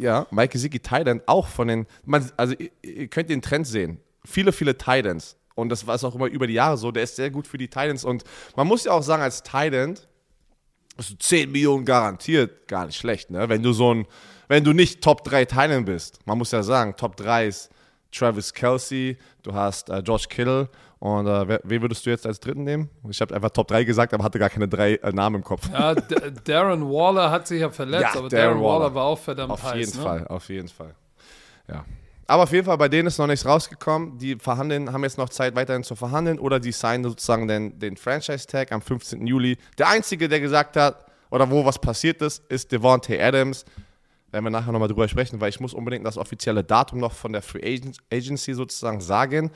[0.00, 4.00] ja, Mike Gesicki Titan auch von den, man, also ihr, ihr könnt den Trend sehen.
[4.24, 5.36] Viele, viele Titans.
[5.54, 6.90] Und das war es auch immer über die Jahre so.
[6.90, 8.04] Der ist sehr gut für die Titans.
[8.04, 8.24] Und
[8.56, 9.96] man muss ja auch sagen, als Titan,
[10.96, 13.48] du 10 Millionen garantiert, gar nicht schlecht, ne?
[13.48, 14.06] Wenn du so ein,
[14.48, 16.18] wenn du nicht Top 3 Titan bist.
[16.26, 17.70] Man muss ja sagen, Top 3 ist
[18.12, 20.68] Travis Kelsey, du hast äh, George Kittle
[21.00, 22.88] und äh, wer, wen würdest du jetzt als dritten nehmen?
[23.10, 25.68] Ich habe einfach Top 3 gesagt, aber hatte gar keine drei äh, Namen im Kopf.
[25.70, 25.94] Ja,
[26.44, 28.94] Darren Waller hat sich ja verletzt, Ja, aber Darren Darren Waller Waller.
[28.94, 29.76] war auch verdammt Auf heiß.
[29.86, 30.02] jeden ne?
[30.02, 30.94] Fall, auf jeden Fall.
[31.68, 31.84] Ja.
[32.26, 34.18] Aber auf jeden Fall, bei denen ist noch nichts rausgekommen.
[34.18, 37.96] Die verhandeln, haben jetzt noch Zeit, weiterhin zu verhandeln oder die signen sozusagen den, den
[37.96, 39.26] Franchise-Tag am 15.
[39.26, 39.56] Juli.
[39.78, 43.64] Der Einzige, der gesagt hat, oder wo was passiert ist, ist Devontae Adams.
[44.32, 47.32] Werden wir nachher nochmal drüber sprechen, weil ich muss unbedingt das offizielle Datum noch von
[47.32, 49.52] der Free Agency sozusagen sagen.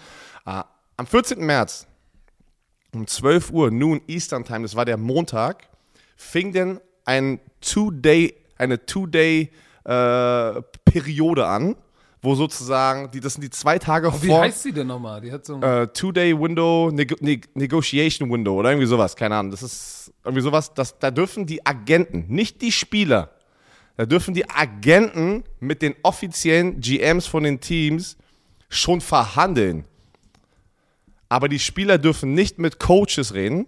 [0.47, 0.63] Äh,
[0.97, 1.45] am 14.
[1.45, 1.89] März
[2.93, 5.69] um 12 Uhr, Noon Eastern Time, das war der Montag,
[6.17, 11.77] fing denn ein Two-Day, eine Two-Day-Periode an,
[12.23, 15.21] wo sozusagen, die, das sind die zwei Tage Wie vor heißt sie denn nochmal?
[15.21, 19.51] Die hat so ein äh, Two-Day-Window, Nego ne Negotiation Window oder irgendwie sowas, keine Ahnung.
[19.51, 23.31] Das ist irgendwie sowas, das, da dürfen die Agenten, nicht die Spieler,
[23.97, 28.17] da dürfen die Agenten mit den offiziellen GMs von den Teams
[28.69, 29.85] schon verhandeln.
[31.29, 33.67] Aber die Spieler dürfen nicht mit Coaches reden.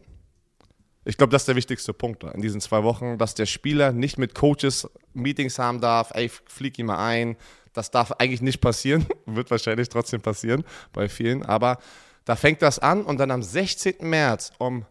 [1.05, 4.19] Ich glaube, das ist der wichtigste Punkt in diesen zwei Wochen, dass der Spieler nicht
[4.19, 6.13] mit Coaches Meetings haben darf.
[6.15, 7.37] Ey, flieg ihn mal ein.
[7.73, 9.07] Das darf eigentlich nicht passieren.
[9.27, 11.45] Wird wahrscheinlich trotzdem passieren bei vielen.
[11.45, 11.79] Aber
[12.25, 13.97] da fängt das an und dann am 16.
[14.01, 14.85] März um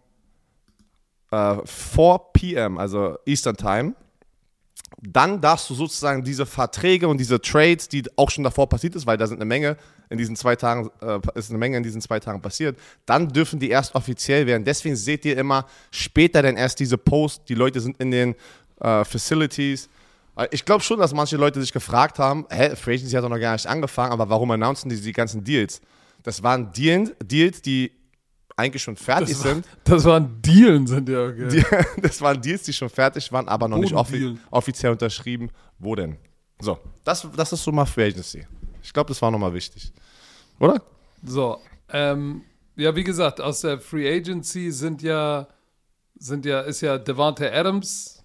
[1.32, 3.96] äh, 4 p.m., also Eastern Time,
[5.02, 9.08] dann darfst du sozusagen diese Verträge und diese Trades, die auch schon davor passiert ist,
[9.08, 9.78] weil da sind eine Menge
[10.10, 13.60] in diesen zwei Tagen, äh, ist eine Menge in diesen zwei Tagen passiert, dann dürfen
[13.60, 14.66] die erst offiziell werden.
[14.66, 18.36] Deswegen seht ihr immer später dann erst diese Posts, die Leute sind in den
[18.80, 19.90] äh, Facilities.
[20.36, 23.30] Äh, Ich glaube schon, dass manche Leute sich gefragt haben, hä, Free Agency hat doch
[23.30, 25.82] noch gar nicht angefangen, aber warum announcen die die ganzen Deals?
[26.24, 27.92] Das waren Deals, Deals die
[28.56, 29.66] eigentlich schon fertig das, war, sind.
[29.84, 31.26] das waren Dealen, sind ja.
[31.26, 31.48] Okay.
[31.50, 35.50] Die, das waren Deals, die schon fertig waren, aber noch nicht offi offiziell unterschrieben.
[35.80, 36.18] Wo denn?
[36.60, 38.46] So, das, das ist so mal Free Agency.
[38.84, 39.92] Ich glaube, das war nochmal wichtig.
[40.60, 40.82] Oder?
[41.24, 42.44] So, ähm,
[42.76, 45.48] ja, wie gesagt, aus der Free Agency sind ja,
[46.18, 48.24] sind ja, ist ja Devontae Adams,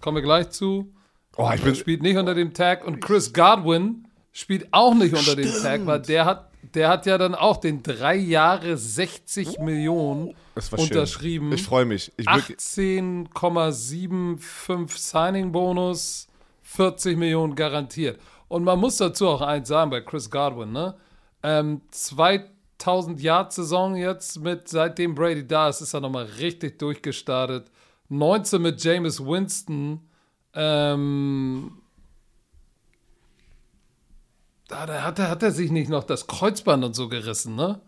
[0.00, 0.92] kommen wir gleich zu.
[1.38, 5.36] Oh, ich Der spielt nicht unter dem Tag und Chris Godwin spielt auch nicht unter
[5.36, 10.34] dem Tag, weil der hat, der hat ja dann auch den drei Jahre 60 Millionen
[10.58, 10.80] schön.
[10.80, 11.52] unterschrieben.
[11.52, 12.10] Ich freue mich.
[12.16, 16.26] Ich wirklich, 18,75 Signing-Bonus,
[16.62, 18.18] 40 Millionen garantiert.
[18.48, 20.96] Und man muss dazu auch eins sagen bei Chris Godwin, ne?
[21.44, 27.70] Ähm, 2000 Yard Saison jetzt mit, seitdem Brady da ist, ist er nochmal richtig durchgestartet.
[28.08, 30.00] 19 mit Jameis Winston.
[30.54, 31.72] Ähm,
[34.68, 37.80] da, hat, er, hat er sich nicht noch das Kreuzband und so gerissen, ne?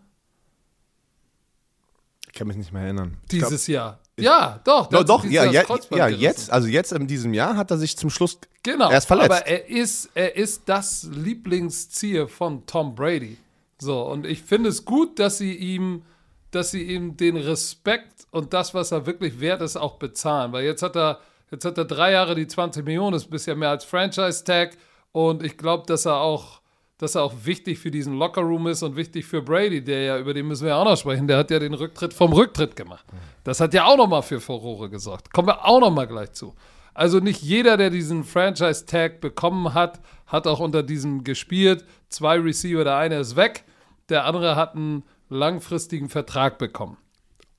[2.27, 3.17] ich kann mich nicht mehr erinnern.
[3.23, 3.99] Ich glaub- Dieses Jahr.
[4.17, 4.87] Ja, doch.
[4.87, 8.09] doch, sich ja, ja, ja jetzt, also jetzt in diesem Jahr hat er sich zum
[8.09, 8.89] Schluss Genau.
[8.91, 9.31] erst verletzt.
[9.31, 13.37] Aber er ist, er ist das Lieblingsziel von Tom Brady.
[13.79, 16.03] So, und ich finde es gut, dass sie ihm,
[16.51, 20.51] dass sie ihm den Respekt und das, was er wirklich wert ist, auch bezahlen.
[20.51, 21.19] Weil jetzt hat er,
[21.51, 24.77] jetzt hat er drei Jahre die 20 Millionen, ist bisher mehr als Franchise-Tag.
[25.11, 26.61] Und ich glaube, dass er auch,
[26.97, 30.33] dass er auch wichtig für diesen Lockerroom ist und wichtig für Brady, der ja, über
[30.33, 33.05] den müssen wir auch noch sprechen, der hat ja den Rücktritt vom Rücktritt gemacht.
[33.43, 35.33] Das hat ja auch nochmal für Furore gesorgt.
[35.33, 36.55] Kommen wir auch nochmal gleich zu.
[36.93, 41.85] Also nicht jeder, der diesen Franchise-Tag bekommen hat, hat auch unter diesem gespielt.
[42.09, 43.63] Zwei Receiver, der eine ist weg,
[44.09, 46.97] der andere hat einen langfristigen Vertrag bekommen.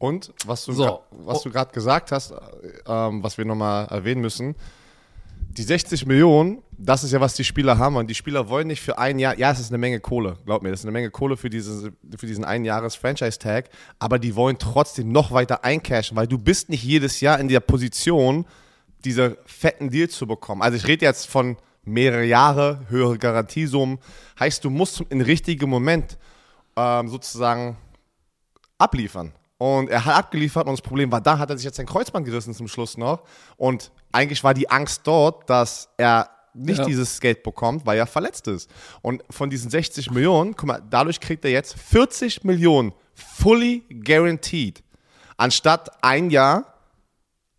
[0.02, 1.04] Und was du, So.
[1.12, 2.36] was du gerade gesagt hast, äh,
[2.88, 4.56] ähm, was wir nochmal erwähnen müssen,
[5.38, 7.94] die 60 Millionen, das ist ja, was die Spieler haben.
[7.94, 10.64] Und die Spieler wollen nicht für ein Jahr, ja, es ist eine Menge Kohle, glaub
[10.64, 14.34] mir, das ist eine Menge Kohle für, diese, für diesen ein Jahres Franchise-Tag, aber die
[14.34, 18.44] wollen trotzdem noch weiter eincashen, weil du bist nicht jedes Jahr in der Position,
[19.04, 20.62] diese fetten Deals zu bekommen.
[20.62, 24.00] Also ich rede jetzt von mehrere Jahre, höhere Garantiesummen.
[24.40, 26.18] Heißt, du musst im richtigen Moment
[26.74, 27.76] ähm, sozusagen
[28.78, 29.32] abliefern.
[29.62, 32.26] Und er hat abgeliefert und das Problem war, da hat er sich jetzt sein Kreuzband
[32.26, 33.22] gerissen zum Schluss noch.
[33.56, 36.84] Und eigentlich war die Angst dort, dass er nicht Ja.
[36.84, 38.68] dieses Geld bekommt, weil er verletzt ist.
[39.02, 44.82] Und von diesen 60 Millionen, guck mal, dadurch kriegt er jetzt 40 Millionen fully guaranteed.
[45.36, 46.64] Anstatt ein Jahr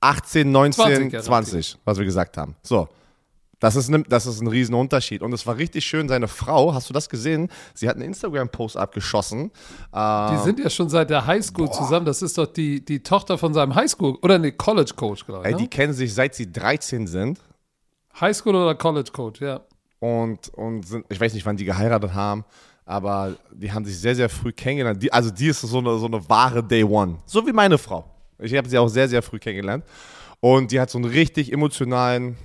[0.01, 1.79] 18, 19, 20 20, garantiert.
[1.85, 2.57] was wir gesagt haben.
[2.63, 2.89] So.
[3.63, 5.21] Das ist, ne, das ist ein Riesenunterschied.
[5.21, 7.47] Und es war richtig schön, seine Frau, hast du das gesehen?
[7.73, 9.51] Sie hat einen Instagram-Post abgeschossen.
[9.93, 12.05] Äh, Die sind ja schon seit der Highschool zusammen.
[12.05, 15.51] Das ist doch die, die Tochter von seinem Highschool oder ne College Coach, glaube ey,
[15.51, 15.57] ich.
[15.57, 15.69] die Ne?
[15.69, 17.39] kennen sich seit sie 13 sind.
[18.19, 19.61] Highschool oder College Coach, ja.
[19.99, 22.43] und, und sind, ich weiß nicht, wann die geheiratet haben,
[22.85, 25.01] aber die haben sich sehr, sehr früh kennengelernt.
[25.01, 27.15] Die, also die ist so eine, so eine wahre Day One.
[27.25, 28.03] So wie meine Frau.
[28.39, 29.85] Ich habe sie auch sehr, sehr früh kennengelernt.
[30.41, 32.35] Und die hat so einen richtig emotionalen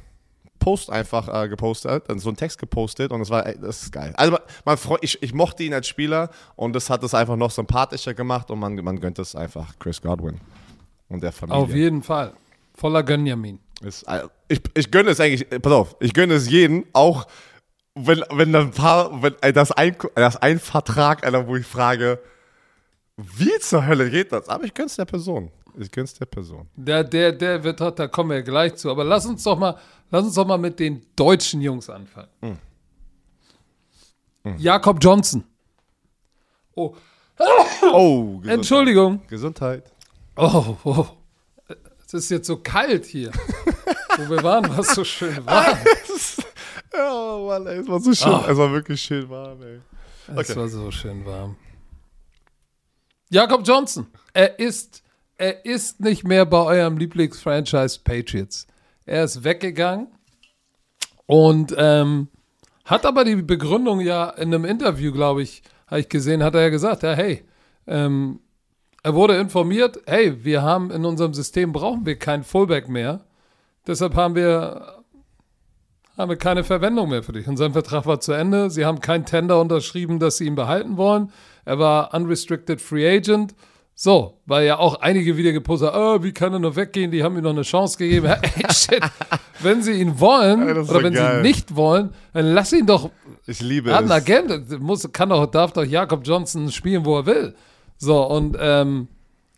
[0.69, 4.13] Post einfach äh, gepostet, also so einen Text gepostet und es war, das ist geil.
[4.19, 7.37] Also man, man freu, ich, ich mochte ihn als Spieler und das hat es einfach
[7.37, 10.39] noch sympathischer gemacht und man, man gönnt es einfach Chris Godwin
[11.09, 11.63] und der Familie.
[11.63, 12.35] Auf jeden Fall.
[12.75, 13.61] Voller Gönjamin.
[13.81, 17.27] Ist, äh, ich, ich gönne es eigentlich, pass auf, ich gönne es jedem, auch
[17.95, 22.21] wenn, wenn dann ein paar, wenn das ein, das ein Vertrag, Alter, wo ich frage,
[23.17, 24.51] wie zur Hölle geht das?
[24.51, 25.51] Aber ich gönn's der Person.
[25.79, 26.69] Ich gönn's der Person.
[26.77, 28.91] Der, der, der wird, da kommen wir gleich zu.
[28.91, 29.77] Aber lass uns doch mal,
[30.11, 32.59] lass uns doch mal mit den deutschen Jungs anfangen.
[34.59, 35.45] Jakob Johnson.
[36.75, 36.95] Oh,
[37.83, 38.55] Oh, Gesundheit.
[38.55, 39.27] Entschuldigung.
[39.29, 39.93] Gesundheit.
[40.37, 41.07] Oh, oh.
[42.07, 43.31] Es ist jetzt so kalt hier.
[44.17, 45.79] Wo wir waren, war es so schön warm.
[47.01, 48.33] Oh Mann, ey, es war so schön.
[48.49, 49.79] Es war wirklich schön warm, ey.
[50.29, 50.57] Es Okay.
[50.59, 51.55] war so schön warm.
[53.29, 54.07] Jakob Johnson.
[54.33, 55.03] Er ist,
[55.37, 58.67] er ist nicht mehr bei eurem Lieblingsfranchise Patriots.
[59.09, 60.09] Er ist weggegangen
[61.27, 62.29] und ähm,
[62.85, 66.63] hat aber die Begründung ja in einem Interview, glaube ich, habe ich gesehen, hat er
[66.63, 67.45] ja gesagt, ja, hey,
[67.87, 68.41] ähm,
[69.03, 73.25] er wurde informiert, hey, wir haben in unserem System brauchen wir kein Fullback mehr.
[73.87, 74.99] Deshalb haben wir
[76.19, 77.47] haben wir keine Verwendung mehr für dich.
[77.47, 78.71] Und sein Vertrag war zu Ende.
[78.71, 81.33] Sie haben kein Tender unterschrieben, dass sie ihn behalten wollen.
[81.65, 83.55] Er war unrestricted free agent.
[84.01, 87.11] So, weil ja auch einige wieder gepostet haben, oh, wie kann er nur weggehen?
[87.11, 88.29] Die haben ihm noch eine Chance gegeben.
[88.43, 89.03] Hey, shit.
[89.59, 91.43] Wenn sie ihn wollen ist oder wenn geil.
[91.43, 93.11] sie nicht wollen, dann lass ihn doch
[93.45, 94.15] Ich liebe hat einen es.
[94.15, 97.55] Agent, muss, kann doch, darf doch Jakob Johnson spielen, wo er will.
[97.97, 99.09] So, und ähm,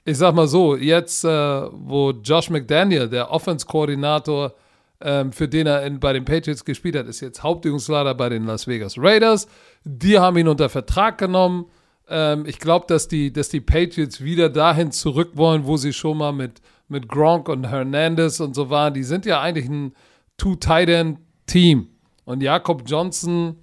[0.07, 4.55] ich sag mal so, jetzt, äh, wo Josh McDaniel, der Offense-Koordinator,
[5.03, 8.47] ähm, für den er in, bei den Patriots gespielt hat, ist jetzt Hauptübungsleiter bei den
[8.47, 9.49] Las Vegas Raiders.
[9.85, 11.67] Die haben ihn unter Vertrag genommen.
[12.11, 16.19] Ähm, ich glaube, dass die, dass die Patriots wieder dahin zurück wollen, wo sie schon
[16.19, 18.93] mal mit, mit Gronk und Hernandez und so waren.
[18.93, 19.95] Die sind ja eigentlich ein
[20.37, 21.89] Two-Tight-End-Team.
[22.25, 23.57] Und Jakob Johnson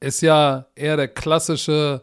[0.00, 2.02] ist ja eher der klassische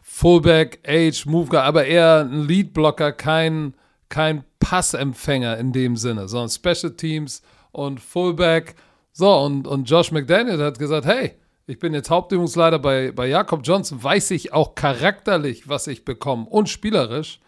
[0.00, 3.74] Fullback, Age, Move aber eher ein Leadblocker, kein,
[4.08, 8.74] kein Passempfänger in dem Sinne, sondern Special Teams und Fullback.
[9.12, 11.36] So, und, und Josh McDaniel hat gesagt, hey,
[11.72, 16.44] ich bin jetzt Hauptübungsleiter bei, bei Jakob Johnson, weiß ich auch charakterlich, was ich bekomme
[16.44, 17.40] und spielerisch.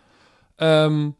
[0.58, 1.14] Ähm,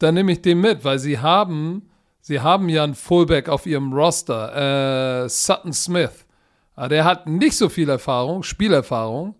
[0.00, 1.88] dann nehme ich den mit, weil sie haben,
[2.20, 6.26] sie haben ja einen Fullback auf ihrem Roster, äh, Sutton Smith.
[6.74, 9.36] Aber der hat nicht so viel Erfahrung, Spielerfahrung,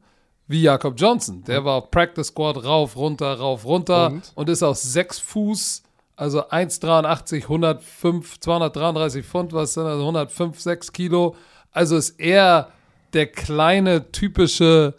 [0.46, 1.42] wie Jakob Johnson.
[1.42, 4.48] Der war auf Practice Squad rauf, runter, rauf, runter und, Und?
[4.48, 5.82] ist aus sechs Fuß,
[6.14, 11.34] also 1,83, 105, 233 Pfund, was sind das, 105, 6 Kilo.
[11.72, 12.70] Also ist er
[13.14, 14.94] der kleine, typische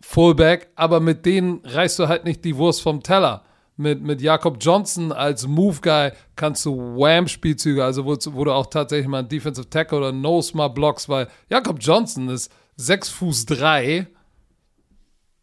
[0.00, 3.44] Fullback, aber mit denen reißt du halt nicht die Wurst vom Teller.
[3.78, 9.06] Mit, mit Jakob Johnson als Move-Guy kannst du Wham-Spielzüge, also wo, wo du auch tatsächlich
[9.06, 14.06] mal einen Defensive Tackle oder Nose mal blockst, weil Jakob Johnson ist 6 Fuß 3,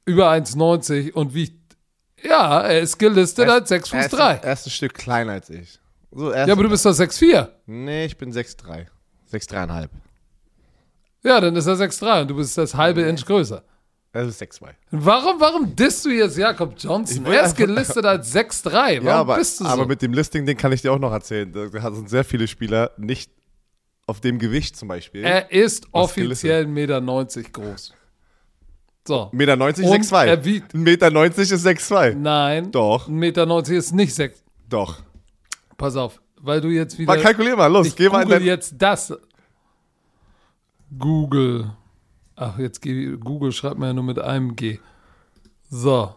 [0.06, 1.78] über 1,90 und wiegt,
[2.24, 4.34] ja, er ist gelistet als 6 Fuß Er ist, 3.
[4.36, 5.80] er ist ein Stück kleiner als ich.
[6.12, 7.50] So, er Ja, aber du bist doch 6,4.
[7.66, 8.88] Nee, ich bin 6'3.
[9.32, 9.89] 6'3,5.
[11.24, 13.64] Ja, dann ist er 6,3 und du bist das halbe Inch größer.
[14.16, 14.68] Er ist 6'2.
[14.92, 17.26] Warum, warum disst du jetzt Jakob Johnson?
[17.26, 18.72] Er ist gelistet als 6'3.
[18.72, 19.70] Warum Ja, aber, bist du so?
[19.70, 21.52] aber mit dem Listing, den kann ich dir auch noch erzählen.
[21.52, 23.32] Da sind sehr viele Spieler nicht
[24.06, 25.24] auf dem Gewicht zum Beispiel.
[25.24, 27.02] Er ist offiziell 1,90 Meter
[27.52, 27.94] groß.
[29.08, 29.30] So.
[29.32, 30.26] Meter 90, Und 6'2.
[30.28, 32.14] er wiegt- 1,90 Meter 90 ist 6'2.
[32.16, 32.72] Nein.
[32.72, 33.08] Doch.
[33.08, 34.44] 1,90 Meter ist nicht 6.
[34.70, 35.00] Doch.
[35.78, 36.22] Pass auf.
[36.46, 37.16] weil du jetzt wieder.
[37.16, 39.14] Mal kalkulier mal, los, ich geh mal in dein, jetzt das.
[40.97, 41.71] Google.
[42.36, 44.79] Ach, jetzt Google schreibt mir ja nur mit einem G.
[45.69, 46.15] So.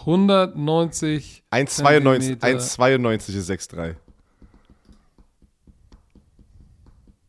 [0.00, 2.46] 190 1,92 Zentimeter.
[2.46, 3.94] 1,92 ist 6,3.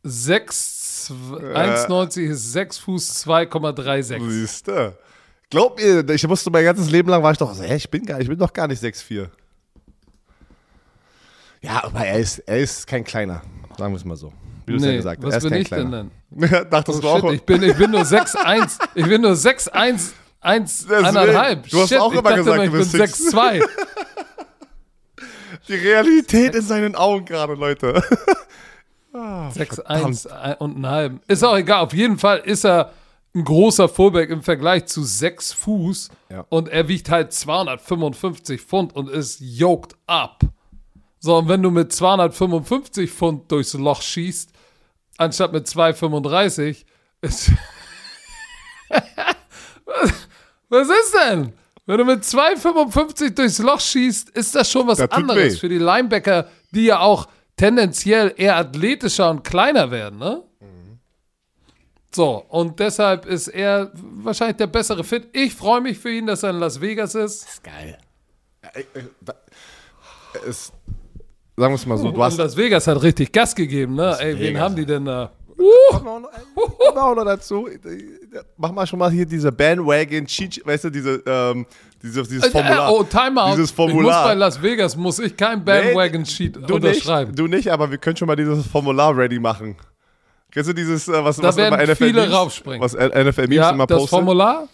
[0.08, 4.30] 6, 1,90 ist 6 Fuß 2,36.
[4.30, 4.96] Siehst du?
[5.50, 8.06] Glaub mir, ich musste mein ganzes Leben lang, war ich doch so, hä, ich bin,
[8.06, 9.30] gar, ich bin doch gar nicht 6,4.
[11.62, 13.42] Ja, aber er ist, er ist kein kleiner,
[13.78, 14.32] sagen wir es mal so.
[14.66, 15.36] Wie du es ja Nee, gesagt hast.
[15.36, 16.06] was bin ich denn kleiner.
[16.62, 16.70] dann?
[16.70, 17.22] Dachtest Oh, du auch?
[17.22, 18.80] shit, ich bin, ich bin nur 6,1.
[18.96, 20.12] Ich bin nur 6,1.
[20.42, 21.06] 1, Deswegen.
[21.06, 21.70] anderthalb.
[21.70, 23.64] Du hast Shit, auch ich immer gesagt, immer, du bin bist 6,2.
[25.68, 28.04] Die Realität in seinen Augen gerade, Leute.
[29.14, 31.22] 6,1 ein- und einen halben.
[31.28, 31.80] Ist auch egal.
[31.86, 32.92] Auf jeden Fall ist er
[33.34, 36.10] ein großer Fullback im Vergleich zu 6 Fuß.
[36.30, 36.46] Ja.
[36.50, 40.42] Und er wiegt halt 255 Pfund und ist yoked up.
[41.26, 44.52] So, und wenn du mit 255 Pfund durchs Loch schießt,
[45.18, 46.86] anstatt mit 235,
[47.22, 47.52] ist.
[49.86, 50.14] was,
[50.70, 51.54] was ist denn?
[51.88, 55.58] Wenn du mit 2,55 durchs Loch schießt, ist das schon was Das anderes weh.
[55.58, 60.44] für die Linebacker, die ja auch tendenziell eher athletischer und kleiner werden, ne?
[62.14, 65.28] So, und deshalb ist er wahrscheinlich der bessere Fit.
[65.34, 67.46] Ich freue mich für ihn, dass er in Las Vegas ist.
[67.50, 67.98] ist geil.
[70.48, 70.72] Es,
[71.58, 72.38] sagen wir es mal so, du und hast.
[72.38, 74.16] Las Vegas hat richtig Gas gegeben, ne?
[74.20, 74.62] Ey, wen Vegas.
[74.62, 75.32] haben die denn da?
[75.58, 76.26] Noch- kommen
[76.96, 77.68] wir auch noch dazu.
[78.58, 81.66] Mach mal schon mal hier diese Bandwagon, Cheat, weißt du, diese, ähm,
[82.04, 82.90] diese, dieses Formular.
[82.90, 83.52] Äh, oh, Timeout.
[83.52, 84.26] Dieses Ich muss Formular.
[84.26, 87.32] bei Las Vegas, muss ich kein Bandwagon-Sheet du unterschreiben.
[87.32, 89.76] Nicht, du nicht, aber wir können schon mal dieses Formular ready machen.
[90.52, 92.82] Kennst du dieses, äh, was, Da was werden immer NFL viele Memes, raufspringen.
[92.82, 94.10] Was NFL Memes ja, immer das postet?
[94.10, 94.68] Formular?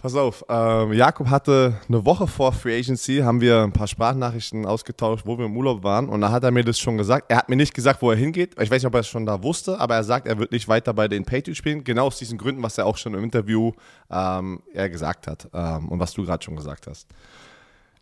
[0.00, 4.64] Pass auf, ähm, Jakob hatte eine Woche vor Free Agency, haben wir ein paar Sprachnachrichten
[4.64, 7.26] ausgetauscht, wo wir im Urlaub waren und da hat er mir das schon gesagt.
[7.28, 8.52] Er hat mir nicht gesagt, wo er hingeht.
[8.58, 10.68] Ich weiß nicht, ob er es schon da wusste, aber er sagt, er wird nicht
[10.68, 11.84] weiter bei den Patriots spielen.
[11.84, 13.72] Genau aus diesen Gründen, was er auch schon im Interview
[14.10, 17.06] ähm, er gesagt hat ähm, und was du gerade schon gesagt hast.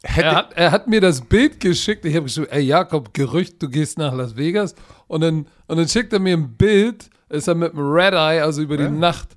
[0.02, 2.04] Er hat, er hat mir das Bild geschickt.
[2.04, 4.76] Ich habe geschrieben, ey Jakob, Gerücht, du gehst nach Las Vegas.
[5.08, 8.40] Und dann, und dann schickt er mir ein Bild, ist er mit dem Red Eye,
[8.40, 9.30] also über die Nacht,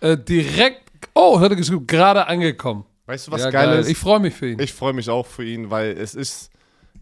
[0.00, 2.84] äh, direkt, oh, hat er geschrieben, gerade angekommen.
[3.06, 3.88] weißt du, was ja, geil, ist?
[3.88, 4.58] Ich freue mich für ihn.
[4.58, 6.50] Ich freue mich auch für ihn, weil es ist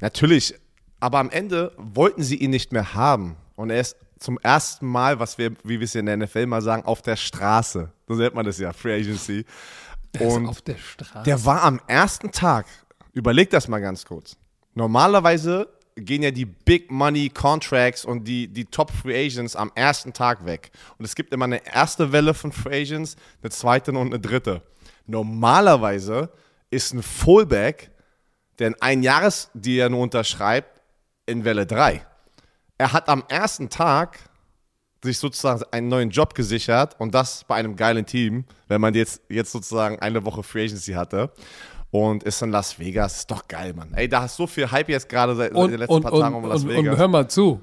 [0.00, 0.54] natürlich,
[1.00, 3.36] aber am Ende wollten sie ihn nicht mehr haben.
[3.56, 6.62] Und er ist zum ersten Mal, was wir, wie wir es in der NFL mal
[6.62, 7.92] sagen, auf der Straße.
[8.06, 9.44] So nennt man das ja, Free Agency.
[10.12, 11.24] Ist Und auf der Straße.
[11.24, 12.66] der war am ersten Tag,
[13.12, 14.36] überleg das mal ganz kurz.
[14.74, 15.68] Normalerweise
[16.04, 20.44] gehen ja die Big Money Contracts und die, die Top Free Agents am ersten Tag
[20.44, 20.70] weg.
[20.98, 24.62] Und es gibt immer eine erste Welle von Free Agents, eine zweite und eine dritte.
[25.06, 26.30] Normalerweise
[26.70, 27.90] ist ein Fullback,
[28.58, 30.82] der ein Jahresdeal nur unterschreibt,
[31.26, 32.04] in Welle 3.
[32.78, 34.18] Er hat am ersten Tag
[35.02, 39.22] sich sozusagen einen neuen Job gesichert und das bei einem geilen Team, wenn man jetzt,
[39.28, 41.32] jetzt sozusagen eine Woche Free Agency hatte
[41.90, 43.18] und ist in Las Vegas.
[43.18, 43.92] Ist doch geil, Mann.
[43.94, 46.20] Ey, da hast so viel Hype jetzt gerade seit, und, den letzten und, paar und,
[46.20, 46.94] Tagen um Las und, Vegas.
[46.94, 47.60] und hör mal zu.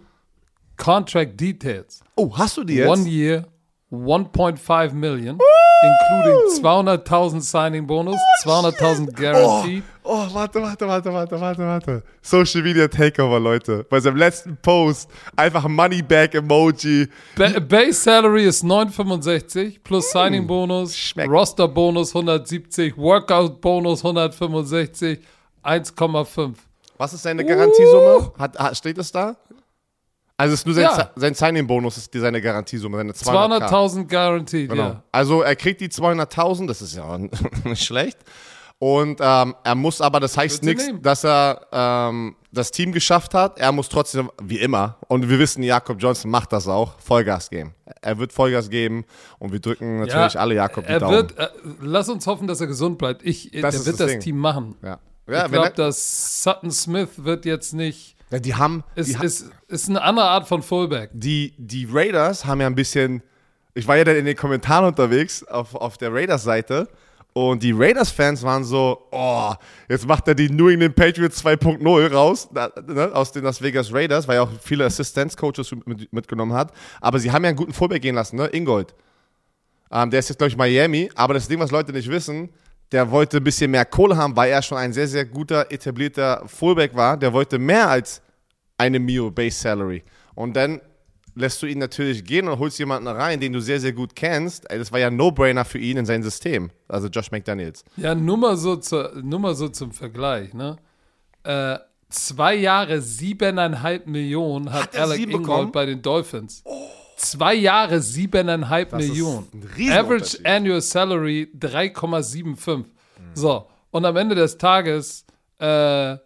[0.78, 2.02] Contract Details.
[2.16, 2.90] oh, hast du die jetzt?
[2.90, 3.48] One year,
[3.92, 5.38] 1.5 million,
[5.84, 9.84] including 200.000 Signing Bonus, 200.000 guaranteed.
[10.04, 12.04] Oh, warte, warte, warte, warte, warte, warte.
[12.22, 13.86] Social Media Takeover, Leute.
[13.90, 17.08] Bei seinem letzten Post einfach Moneyback-Emoji.
[17.36, 20.94] Ba Base Salary ist 965 plus Signing Bonus, Mm.
[20.96, 21.30] schmeckt.
[21.30, 25.20] Roster Bonus 170, Workout Bonus 165,
[25.64, 26.56] 1,5.
[26.98, 28.32] Was ist seine Garantiesumme?
[28.38, 29.36] Hat, steht es da?
[30.38, 31.12] Also es ist nur sein, Ja.
[31.16, 33.70] Sein Signing-Bonus ist die, seine Garantiesumme, seine 200.000.
[33.70, 34.84] 200.000 guaranteed, Genau.
[34.84, 35.04] ja.
[35.12, 37.18] Also er kriegt die 200.000, das ist ja
[37.64, 38.18] nicht schlecht.
[38.78, 43.58] Und ähm, er muss aber, das heißt nichts, dass er ähm, das Team geschafft hat.
[43.58, 47.74] Er muss trotzdem, wie immer, und wir wissen, Jakob Johnson macht das auch, Vollgas geben.
[48.02, 49.06] Er wird Vollgas geben
[49.40, 51.14] und wir drücken natürlich alle Jakob die er Daumen.
[51.16, 51.48] wird, äh,
[51.80, 53.24] lass uns hoffen, dass er gesund bleibt.
[53.24, 54.24] Ich, Das ist wird das das.
[54.24, 54.76] Team machen.
[54.84, 55.00] ja.
[55.28, 58.15] Ja, ich glaube, er, dass Sutton Smith wird jetzt nicht.
[58.32, 61.12] Ja, die haben, Ist, die, ist, ist eine andere Art von Fullback.
[61.14, 63.22] die, die Raiders haben ja ein bisschen,
[63.74, 66.88] ich war ja dann in den Kommentaren unterwegs auf, auf der Raiders-Seite
[67.34, 69.54] und die Raiders-Fans waren so, oh,
[69.90, 74.28] jetzt macht er die New England Patriots 2.0 raus, ne, aus den Las Vegas Raiders,
[74.28, 76.72] weil er auch viele Assistenzcoaches mit, mitgenommen hat,
[77.02, 78.96] aber sie haben ja einen guten Fullback gehen lassen, ne, Ingold.
[79.92, 82.50] Ähm, der ist jetzt, glaube ich, Miami, aber das Ding, was Leute nicht wissen,
[82.92, 86.44] der wollte ein bisschen mehr Kohle haben, weil er schon ein sehr, sehr guter, etablierter
[86.48, 87.18] Fullback war.
[87.18, 88.22] Der wollte mehr als
[88.78, 90.04] eine Mio Base Salary.
[90.36, 90.82] Und dann
[91.36, 94.66] lässt du ihn natürlich gehen und holst jemanden rein, den du sehr, sehr gut kennst.
[94.70, 96.72] Das war ja ein No-Brainer für ihn in sein System.
[96.88, 97.84] Also Josh McDaniels.
[97.98, 100.54] Ja, nur mal so, zur, nur mal so zum Vergleich.
[100.54, 100.78] Ne?
[101.44, 101.78] Äh,
[102.10, 105.72] zwei Jahre siebeneinhalb Millionen hat, Hat er Alec Ingold bekommen?
[105.72, 106.64] bei den Dolphins.
[107.18, 109.48] Zwei Jahre siebeneinhalb Das ist Millionen.
[109.92, 112.86] Average Annual Salary 3,75.
[113.34, 115.26] So, und am Ende des Tages
[115.60, 116.18] äh,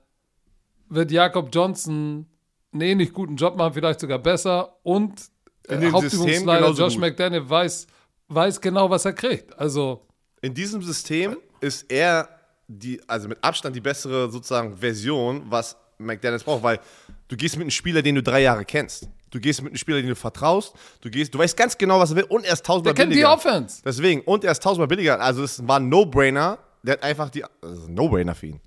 [0.89, 2.25] wird Jakob Johnson
[2.71, 4.75] einen ähnlich guten Job machen, vielleicht sogar besser.
[4.83, 5.21] Und
[5.67, 7.01] In äh, Hauptübungsleiter Josh gut.
[7.01, 7.87] McDaniel weiß,
[8.27, 9.57] weiß genau, was er kriegt.
[9.57, 10.05] Also,
[10.41, 12.29] In diesem System ist er
[12.67, 16.79] die, also mit Abstand die bessere sozusagen Version, was McDaniels braucht, weil
[17.27, 19.09] du gehst mit einem Spieler, den du drei Jahre kennst.
[19.31, 20.73] Du gehst mit einem Spieler, den du vertraust.
[21.01, 23.11] Du gehst, du weißt ganz genau, was er will und er ist tausendmal der kennt
[23.13, 23.33] die billiger.
[23.33, 23.81] Offense.
[23.83, 25.19] Deswegen, und er ist tausendmal billiger.
[25.19, 26.57] Also es war ein No-Brainer.
[26.83, 28.59] Der hat einfach die, also ein No-Brainer für ihn.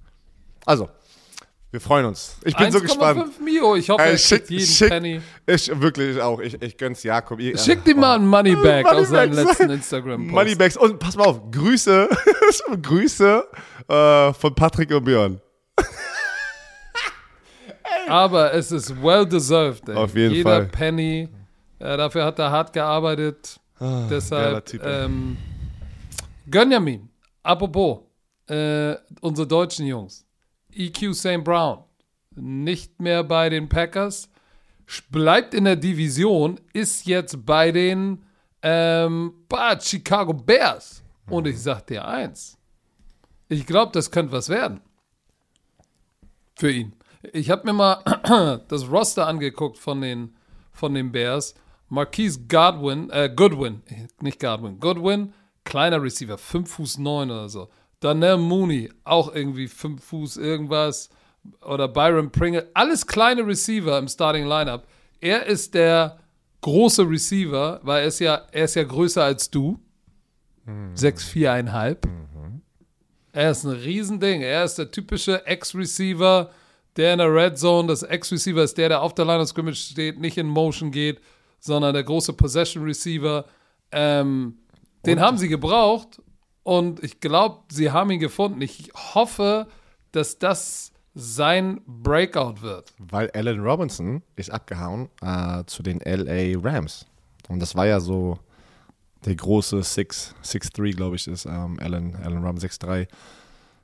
[0.66, 0.88] Also,
[1.72, 2.36] wir freuen uns.
[2.44, 3.18] Ich bin so gespannt.
[3.18, 3.76] 1,5 Mio.
[3.76, 5.22] Ich hoffe, Ey, er schick, kriegt jeden schick, Penny.
[5.46, 6.38] Ich, wirklich auch.
[6.38, 7.40] Ich, ich gönn's Jakob.
[7.40, 9.58] Ich, Schick ihm mal ein Moneyback aus seinen Moneybags.
[9.58, 10.34] letzten Instagram-Post.
[10.34, 10.76] Moneybags.
[10.76, 12.10] Und pass mal auf, Grüße,
[12.82, 13.44] Grüße
[13.88, 15.40] äh, von Patrick und Björn.
[18.06, 19.88] Aber es ist well deserved.
[19.88, 19.94] Ey.
[19.94, 20.66] Auf jeden Jeder Fall.
[20.66, 21.30] Penny.
[21.78, 23.58] Äh, dafür hat er hart gearbeitet.
[23.78, 25.38] geiler Deshalb Typ, ähm,
[26.50, 27.08] Gönjamin.
[27.42, 28.00] Apropos,
[28.46, 30.26] äh, unsere deutschen Jungs.
[30.74, 31.44] EQ St.
[31.44, 31.84] Brown.
[32.34, 34.28] Nicht mehr bei den Packers.
[35.10, 36.60] Bleibt in der Division.
[36.72, 38.24] Ist jetzt bei den
[38.62, 41.02] ähm, bah, Chicago Bears.
[41.28, 42.58] Und ich sag dir eins.
[43.48, 44.80] Ich glaube, das könnte was werden.
[46.56, 46.94] Für ihn.
[47.32, 50.34] Ich habe mir mal das Roster angeguckt von den,
[50.72, 51.54] von den Bears.
[51.88, 53.82] Marquise Godwin, äh, Goodwin,
[54.22, 57.68] nicht Godwin, Goodwin, kleiner Receiver, 5 Fuß 9 oder so.
[58.02, 61.08] Daniel Mooney, auch irgendwie 5 Fuß irgendwas.
[61.64, 64.86] Oder Byron Pringle, alles kleine Receiver im Starting Lineup.
[65.20, 66.18] Er ist der
[66.60, 69.78] große Receiver, weil er ist ja, er ist ja größer als du.
[70.94, 71.96] 6'4,5.
[73.32, 74.42] Er ist ein Riesending.
[74.42, 76.50] Er ist der typische Ex-Receiver,
[76.96, 79.76] der in der Red Zone, das Ex-Receiver ist der, der auf der Line of Scrimmage
[79.76, 81.20] steht, nicht in Motion geht,
[81.58, 83.44] sondern der große Possession-Receiver.
[83.90, 84.58] Ähm,
[85.06, 86.20] den haben sie gebraucht
[86.62, 88.60] und ich glaube, sie haben ihn gefunden.
[88.60, 89.66] Ich hoffe,
[90.12, 92.92] dass das sein Breakout wird.
[92.98, 97.06] Weil Allen Robinson ist abgehauen äh, zu den LA Rams.
[97.48, 98.38] Und das war ja so
[99.24, 103.08] der große 6'3, glaube ich, ist ähm, Allen, Allen Robinson 6'3.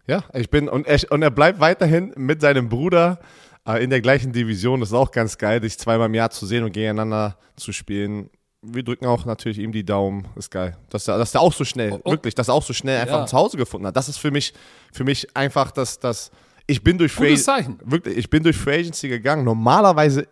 [0.07, 3.21] Ja, ich bin, und er, und er bleibt weiterhin mit seinem Bruder
[3.67, 4.81] äh, in der gleichen Division.
[4.81, 8.31] Das ist auch ganz geil, sich zweimal im Jahr zu sehen und gegeneinander zu spielen.
[8.63, 10.27] Wir drücken auch natürlich ihm die Daumen.
[10.35, 10.77] Ist geil.
[10.91, 12.11] Dass er, dass er auch so schnell, Oh.
[12.11, 13.21] wirklich, dass er auch so schnell einfach Ja.
[13.23, 13.97] ein Zuhause gefunden hat.
[13.97, 14.53] Das ist für mich,
[14.93, 16.31] für mich einfach das, das
[16.67, 17.37] ich bin durch Free-.
[17.85, 19.45] Wirklich, ich bin durch Free Agency gegangen.
[19.45, 20.27] Normalerweise,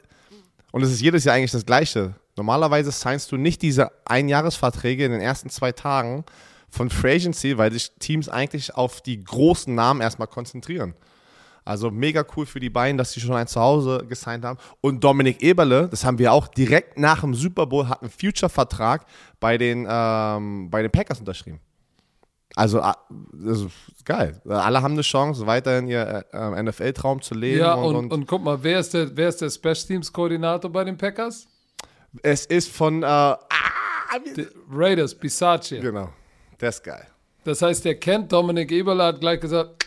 [0.73, 5.13] und es ist jedes Jahr eigentlich das Gleiche, normalerweise signst du nicht diese Einjahresverträge in
[5.13, 6.25] den ersten zwei Tagen
[6.69, 10.95] von Free Agency, weil sich Teams eigentlich auf die großen Namen erstmal konzentrieren.
[11.67, 14.59] Also mega cool für die beiden, dass sie schon ein Zuhause gesigned haben.
[14.81, 19.05] Und Dominik Eberle, das haben wir auch direkt nach dem Super Bowl, hat einen Future-Vertrag
[19.41, 21.61] bei, den, ähm, bei den Packers unterschrieben.
[22.55, 22.97] Also, ah,
[23.33, 24.41] das ist geil.
[24.49, 27.59] Alle haben eine Chance, weiterhin ihr äh, NFL-Traum zu leben.
[27.59, 30.13] Ja, und, und, und, und guck mal, wer ist der, wer ist der Special Teams
[30.13, 31.47] Koordinator bei den Packers?
[32.23, 33.39] es ist von, äh, ah,
[34.71, 35.81] Raiders, Bisaccia.
[35.81, 36.11] genau,
[36.59, 37.07] das ist geil.
[37.45, 39.87] Das heißt, der kennt Dominik Eberle, hat gleich gesagt,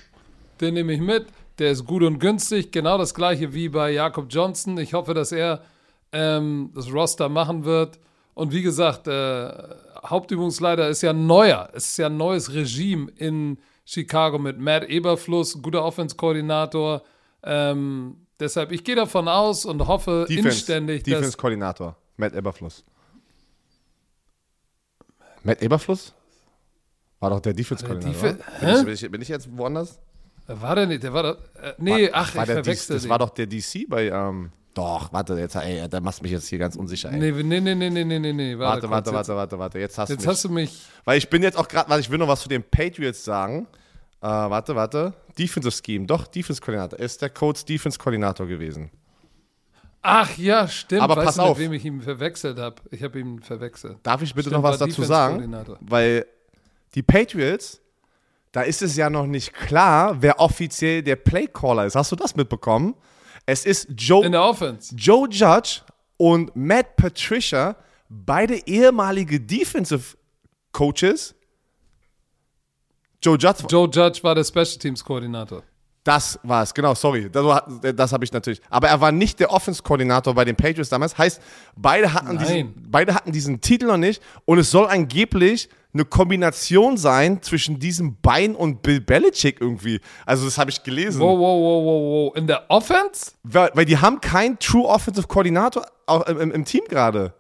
[0.62, 1.28] den nehme ich mit,
[1.60, 4.78] der ist gut und günstig, genau das gleiche wie bei Jakob Johnson.
[4.78, 5.62] Ich hoffe, dass er
[6.12, 8.00] ähm, das Roster machen wird.
[8.34, 9.52] Und wie gesagt, äh,
[10.06, 11.70] Hauptübungsleiter ist ja neuer.
[11.74, 17.04] Es ist ja ein neues Regime in Chicago mit Matt Eberfluss, guter Offense-Koordinator.
[17.44, 22.86] Ähm, deshalb, ich gehe davon aus und hoffe inständig, dass Defense-Koordinator, Matt Eberfluss.
[25.44, 26.14] Matt Eberfluss?
[27.20, 28.30] War doch der Defense-Koordinator.
[28.30, 28.62] Defe- oder?
[28.62, 30.00] bin, ich, bin, ich, bin ich jetzt woanders?
[30.62, 33.10] War der nicht, der war doch, äh, nee, ach, war ich verwechsel Das den.
[33.10, 36.48] war doch der DC bei, ähm, doch, warte, jetzt, ey, da machst du mich jetzt
[36.48, 37.20] hier ganz unsicher, ey.
[37.20, 38.58] Nee, nee, nee, nee, nee, nee, nee, nee.
[38.58, 40.30] warte, warte, jetzt- warte, warte, warte, jetzt hast Jetzt du mich.
[40.36, 40.82] hast du mich.
[41.06, 43.68] Weil ich bin jetzt auch gerade, warte, ich will noch was zu den Patriots sagen.
[44.22, 45.14] Äh, warte, warte.
[45.38, 47.00] Defensive Scheme, doch, Defense-Koordinator.
[47.00, 48.92] Er Ist der Coach Defense-Koordinator gewesen.
[50.02, 51.02] Ach ja, stimmt.
[51.02, 51.60] Aber weißt pass du, mit auf.
[51.60, 52.76] wem ich ihn verwechselt habe?
[52.92, 53.98] Ich habe ihn verwechselt.
[54.04, 55.54] Darf ich bitte Stimmt, noch was war dazu sagen?
[55.82, 56.26] Weil
[56.96, 57.82] die Patriots,
[58.52, 61.96] da ist es ja noch nicht klar, wer offiziell der Playcaller ist.
[61.96, 62.96] Hast du das mitbekommen?
[63.46, 64.96] Es ist In Joe, der Offense.
[64.96, 65.82] Joe Judge
[66.18, 67.76] und Matt Patricia,
[68.10, 70.18] beide ehemalige Defensive
[70.72, 71.36] Coaches.
[73.22, 75.64] Joe Judge, Joe Judge war der Special Teams Koordinator.
[76.04, 77.30] Das war es, genau, sorry.
[77.30, 77.64] Das,
[77.96, 78.62] das habe ich natürlich.
[78.70, 81.18] Aber er war nicht der Offense-Koordinator bei den Patriots damals.
[81.18, 81.42] Heißt,
[81.76, 84.22] beide hatten, diesen, beide hatten diesen Titel noch nicht.
[84.46, 90.00] Und es soll angeblich eine Kombination sein zwischen diesem Bein und Bill Belichick irgendwie.
[90.26, 91.20] Also, das habe ich gelesen.
[91.20, 92.38] Wow, wow, wow, wow, wow.
[92.38, 93.32] In der Offense?
[93.44, 95.86] Weil, weil die haben keinen True Offensive Koordinator
[96.28, 97.34] im, im, im Team gerade.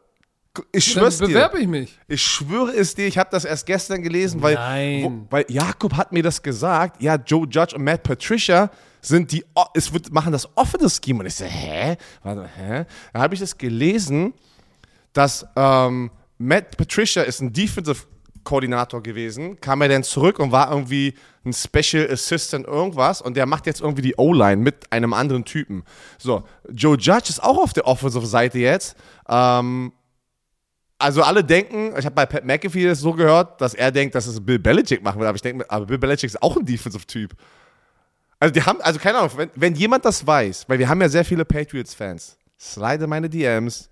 [0.71, 1.27] Ich Dann schwör's dir.
[1.27, 1.99] bewerbe ich mich.
[2.07, 5.03] Ich schwöre es dir, ich habe das erst gestern gelesen, weil, Nein.
[5.03, 7.01] wo, weil Jakob hat mir das gesagt.
[7.01, 8.69] Ja, Joe Judge und Matt Patricia
[9.01, 11.19] sind die, es wird, machen das offene Scheme.
[11.19, 11.97] Und ich so, hä?
[12.23, 12.85] Warte, hä?
[13.13, 14.33] Da habe ich das gelesen,
[15.13, 18.05] dass ähm, Matt Patricia ist ein Defensive
[18.43, 21.13] Koordinator gewesen, kam er dann zurück und war irgendwie
[21.45, 25.83] ein Special Assistant irgendwas und der macht jetzt irgendwie die O-Line mit einem anderen Typen.
[26.17, 28.95] So, Joe Judge ist auch auf der Offensive Seite jetzt.
[29.27, 29.91] Ähm,
[30.99, 34.27] also alle denken, ich habe bei Pat McAfee das so gehört, dass er denkt, dass
[34.27, 36.65] es Bill Belichick machen wird, aber ich denke, mir, aber Bill Belichick ist auch ein
[36.65, 37.31] Defensive-Typ.
[38.39, 41.09] Also die haben, also keine Ahnung, wenn, wenn jemand das weiß, weil wir haben ja
[41.09, 43.89] sehr viele Patriots-Fans, slide meine DMs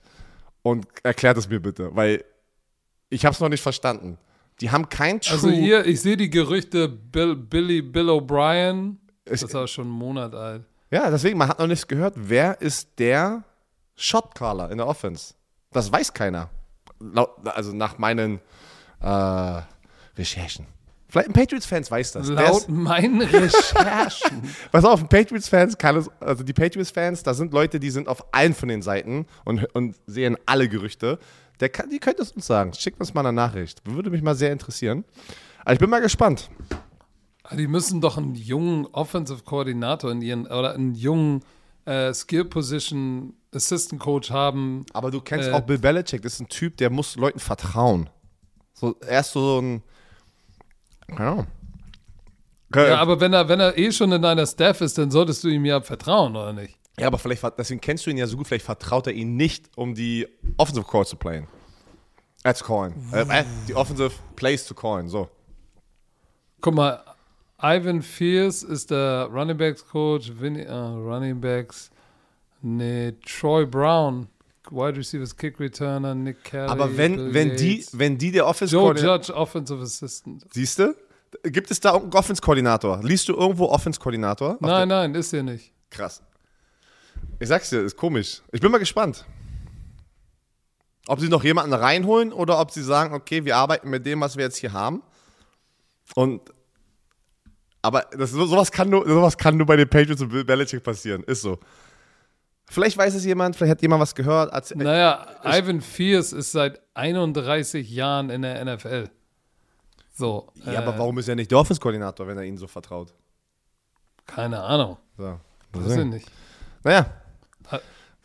[0.61, 2.23] und erklärt es mir bitte, weil
[3.09, 4.17] ich habe es noch nicht verstanden.
[4.59, 5.33] Die haben kein True...
[5.33, 9.93] Also hier, ich sehe die Gerüchte, Bill, Billy, Bill O'Brien, das ist aber schon einen
[9.93, 10.63] Monat alt.
[10.91, 13.43] ja, deswegen, man hat noch nichts gehört, wer ist der
[13.95, 15.33] Shotcaller in der Offense?
[15.71, 16.49] Das weiß keiner.
[17.45, 18.39] Also nach meinen
[19.01, 19.61] äh,
[20.17, 20.65] Recherchen.
[21.09, 22.27] Vielleicht ein Patriots-Fans weiß das.
[22.27, 24.43] Laut meinen Recherchen.
[24.71, 28.53] Pass auf, Patriots-Fans kann es, also die Patriots-Fans, da sind Leute, die sind auf allen
[28.53, 31.17] von den Seiten und, und sehen alle Gerüchte.
[31.61, 32.73] Der kann, die könnte es uns sagen.
[32.73, 33.81] Schickt uns mal eine Nachricht.
[33.85, 35.05] Würde mich mal sehr interessieren.
[35.61, 36.49] Aber ich bin mal gespannt.
[37.51, 41.41] die müssen doch einen jungen Offensive Koordinator in ihren, oder einen jungen
[41.87, 44.85] äh, Skill Position Assistant Coach haben.
[44.93, 45.53] Aber du kennst Äh.
[45.53, 46.21] auch Bill Belichick.
[46.21, 48.09] Das ist ein Typ, der muss Leuten vertrauen.
[48.73, 49.83] So, er ist so ein.
[51.15, 51.47] Ahnung.
[52.75, 55.47] Ja, aber wenn er, wenn er eh schon in deiner Staff ist, dann solltest du
[55.47, 56.77] ihm ja vertrauen, oder nicht?
[56.99, 59.69] Ja, aber vielleicht, deswegen kennst du ihn ja so gut, vielleicht vertraut er ihn nicht,
[59.77, 60.27] um die
[60.57, 61.47] Offensive Calls zu playen.
[62.43, 62.93] Äh, zu callen.
[63.13, 65.29] Äh, äh, die Offensive Plays zu callen, so.
[66.59, 67.03] Guck mal,
[67.61, 71.89] Ivan Fierce ist der Running Backs Coach, Vinny, äh, Running Backs,
[72.61, 74.27] nee, Troy Brown,
[74.69, 76.69] Wide Receivers Kick Returner, Nick Kelly.
[76.69, 80.45] Aber wenn, Bill wenn, die, wenn die der Offense Joe Judge Offensive Assistant.
[80.51, 80.95] Siehst du?
[81.43, 83.01] Gibt es da einen Offense-Koordinator?
[83.03, 84.57] Liest du irgendwo Offense-Koordinator?
[84.59, 85.73] Nein, nein, ist hier nicht.
[85.89, 86.21] Krass.
[87.39, 88.41] Ich sag's dir, ist komisch.
[88.51, 89.25] Ich bin mal gespannt.
[91.07, 94.37] Ob sie noch jemanden reinholen oder ob sie sagen, okay, wir arbeiten mit dem, was
[94.37, 95.01] wir jetzt hier haben.
[96.15, 96.41] Und
[97.81, 100.83] aber das, so- sowas, kann nur, sowas kann nur bei den Patriots und Bill Belichick
[100.83, 101.23] passieren.
[101.23, 101.59] Ist so.
[102.69, 104.51] Vielleicht weiß es jemand, vielleicht hat jemand was gehört.
[104.51, 109.09] Erzähl- Naja, Ivan Fierce ist seit 31 Jahren in der NFL.
[110.13, 110.51] So.
[110.65, 113.13] ja, äh, aber warum ist er nicht der Offense-Koordinator, wenn er ihnen so vertraut?
[114.25, 114.97] Keine Ahnung.
[115.17, 115.39] So.
[115.73, 116.31] Weiß ich nicht.
[116.83, 117.05] Naja.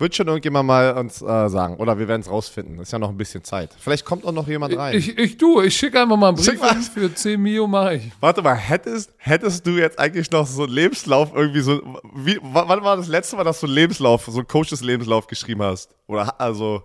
[0.02, 1.76] Wird schon irgendjemand mal uns äh, sagen.
[1.76, 2.80] Oder wir werden es rausfinden.
[2.80, 3.70] Ist ja noch ein bisschen Zeit.
[3.78, 4.98] Vielleicht kommt auch noch jemand rein.
[4.98, 8.10] Ich, ich du, ich schicke einfach mal einen Brief hin, für 10 Mio mache ich.
[8.18, 11.80] Warte mal, hättest, hättest du jetzt eigentlich noch so einen Lebenslauf irgendwie so.
[12.16, 15.94] Wie, wann war das letzte Mal, dass du einen Lebenslauf, so einen Coaches-Lebenslauf geschrieben hast?
[16.08, 16.82] Oder also.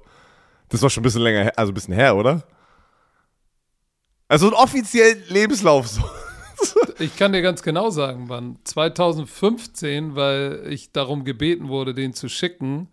[0.69, 2.43] Das doch schon ein bisschen länger her, also ein bisschen her, oder?
[4.27, 6.03] Also einen offiziellen Lebenslauf so.
[6.99, 8.59] Ich kann dir ganz genau sagen, wann.
[8.63, 12.89] 2015, weil ich darum gebeten wurde, den zu schicken,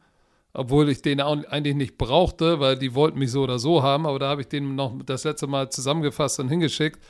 [0.55, 4.21] obwohl ich den eigentlich nicht brauchte, weil die wollten mich so oder so haben, aber
[4.21, 7.01] da habe ich den noch das letzte Mal zusammengefasst und hingeschickt.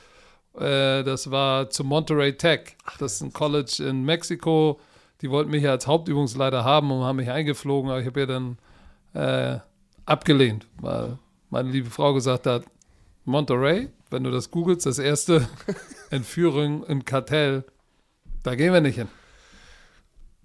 [0.55, 2.77] Äh, das war zu Monterey Tech.
[2.99, 4.81] Das ist ein College in Mexiko.
[5.21, 8.27] Die wollten mich ja als Hauptübungsleiter haben und haben mich eingeflogen, aber ich habe ja
[8.27, 8.59] dann
[9.13, 9.59] äh,
[10.07, 11.19] abgelehnt, weil
[11.51, 12.65] meine liebe Frau gesagt hat,
[13.27, 15.47] Monterey, wenn du das googelst, das erste
[16.11, 17.65] Entführung im Kartell,
[18.43, 19.09] da gehen wir nicht hin.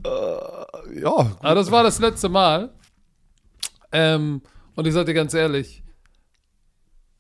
[0.06, 2.72] Ja, Aber das war das letzte Mal.
[3.92, 4.42] Ähm,
[4.76, 5.84] und ich sage dir ganz ehrlich,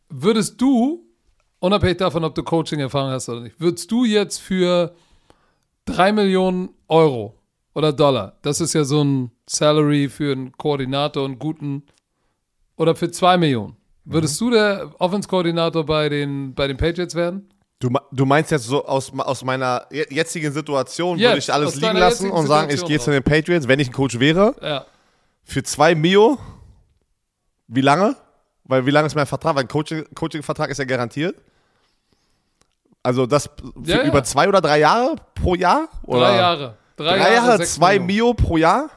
[0.09, 1.05] würdest du,
[1.59, 4.93] unabhängig davon, ob du Coaching-Erfahrung hast oder nicht, würdest du jetzt für
[5.85, 7.35] 3 Millionen Euro
[7.73, 11.83] oder Dollar, das ist ja so ein Salary für einen Koordinator und guten,
[12.75, 17.49] oder für 2 Millionen, würdest du der Offense-Koordinator bei den, bei den Patriots werden?
[17.81, 21.75] Du, du meinst jetzt so aus, aus meiner je- jetzigen Situation Jetzt, würde ich alles
[21.75, 24.85] liegen lassen und sagen, ich gehe zu den Patriots, wenn ich ein Coach wäre, Ja.
[25.43, 26.37] für zwei Mio.
[27.71, 28.15] Wie lange?
[28.63, 29.55] Weil wie lange ist mein Vertrag?
[29.55, 31.35] Weil ein Coaching- Coaching-Vertrag ist ja garantiert.
[33.03, 33.49] Also das
[33.83, 34.03] Ja, ja.
[34.07, 35.87] über zwei oder drei Jahre pro Jahr?
[36.03, 36.77] Oder Drei Jahre.
[36.97, 38.07] Drei, Drei Jahre, sechs zwei Millionen.
[38.07, 38.89] Mio pro Jahr?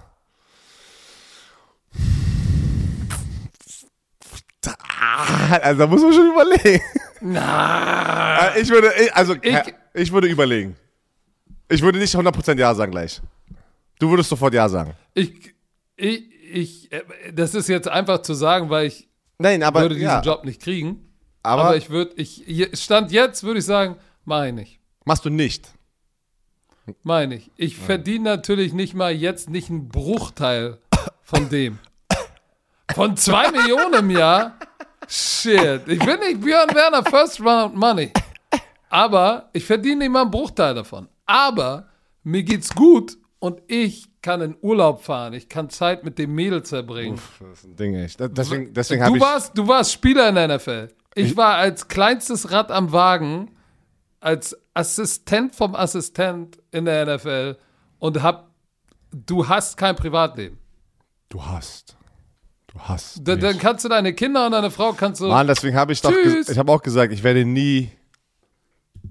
[4.66, 6.82] Ah, Also da muss man schon überlegen.
[7.20, 9.56] Na, Äh, Ich würde, also ich,
[9.94, 10.76] ich würde überlegen.
[11.68, 13.20] Ich würde nicht 100% Ja sagen gleich.
[13.98, 14.94] Du würdest sofort Ja sagen.
[15.14, 15.54] Ich,
[15.96, 20.08] ich, ich, äh, das ist jetzt einfach zu sagen, weil ich Nein, aber würde diesen
[20.08, 21.08] ja, Job nicht kriegen.
[21.42, 22.44] aber, Aber, ich würde, ich,
[22.74, 24.80] Stand jetzt würde ich sagen, mach ich nicht.
[25.04, 25.68] machst du nicht.
[27.02, 27.50] Meine ich.
[27.56, 30.78] Ich verdiene natürlich nicht mal jetzt nicht einen Bruchteil
[31.22, 31.78] von dem.
[32.94, 34.58] Von zwei Millionen im Jahr?
[35.08, 35.82] Shit.
[35.86, 38.12] Ich bin nicht Björn Werner First Round Money.
[38.90, 41.08] Aber ich verdiene nicht mal einen Bruchteil davon.
[41.24, 41.88] Aber
[42.24, 45.34] mir geht's gut und ich kann in Urlaub fahren.
[45.34, 47.20] Ich kann Zeit mit dem Mädel verbringen.
[47.40, 48.20] Das ist ein Ding, echt.
[48.20, 50.88] Deswegen, deswegen Du warst, du warst Spieler in der NFL.
[51.14, 53.50] Ich war als kleinstes Rad am Wagen,
[54.20, 57.58] als Assistent vom Assistent in der NFL
[57.98, 58.50] und hab,
[59.10, 60.58] du hast kein Privatleben.
[61.28, 61.96] Du hast.
[62.68, 63.20] Du hast.
[63.26, 65.26] Da, dann kannst du deine Kinder und deine Frau kannst du.
[65.26, 66.12] Mann, deswegen habe ich doch.
[66.12, 67.90] Ich habe auch gesagt, ich werde nie.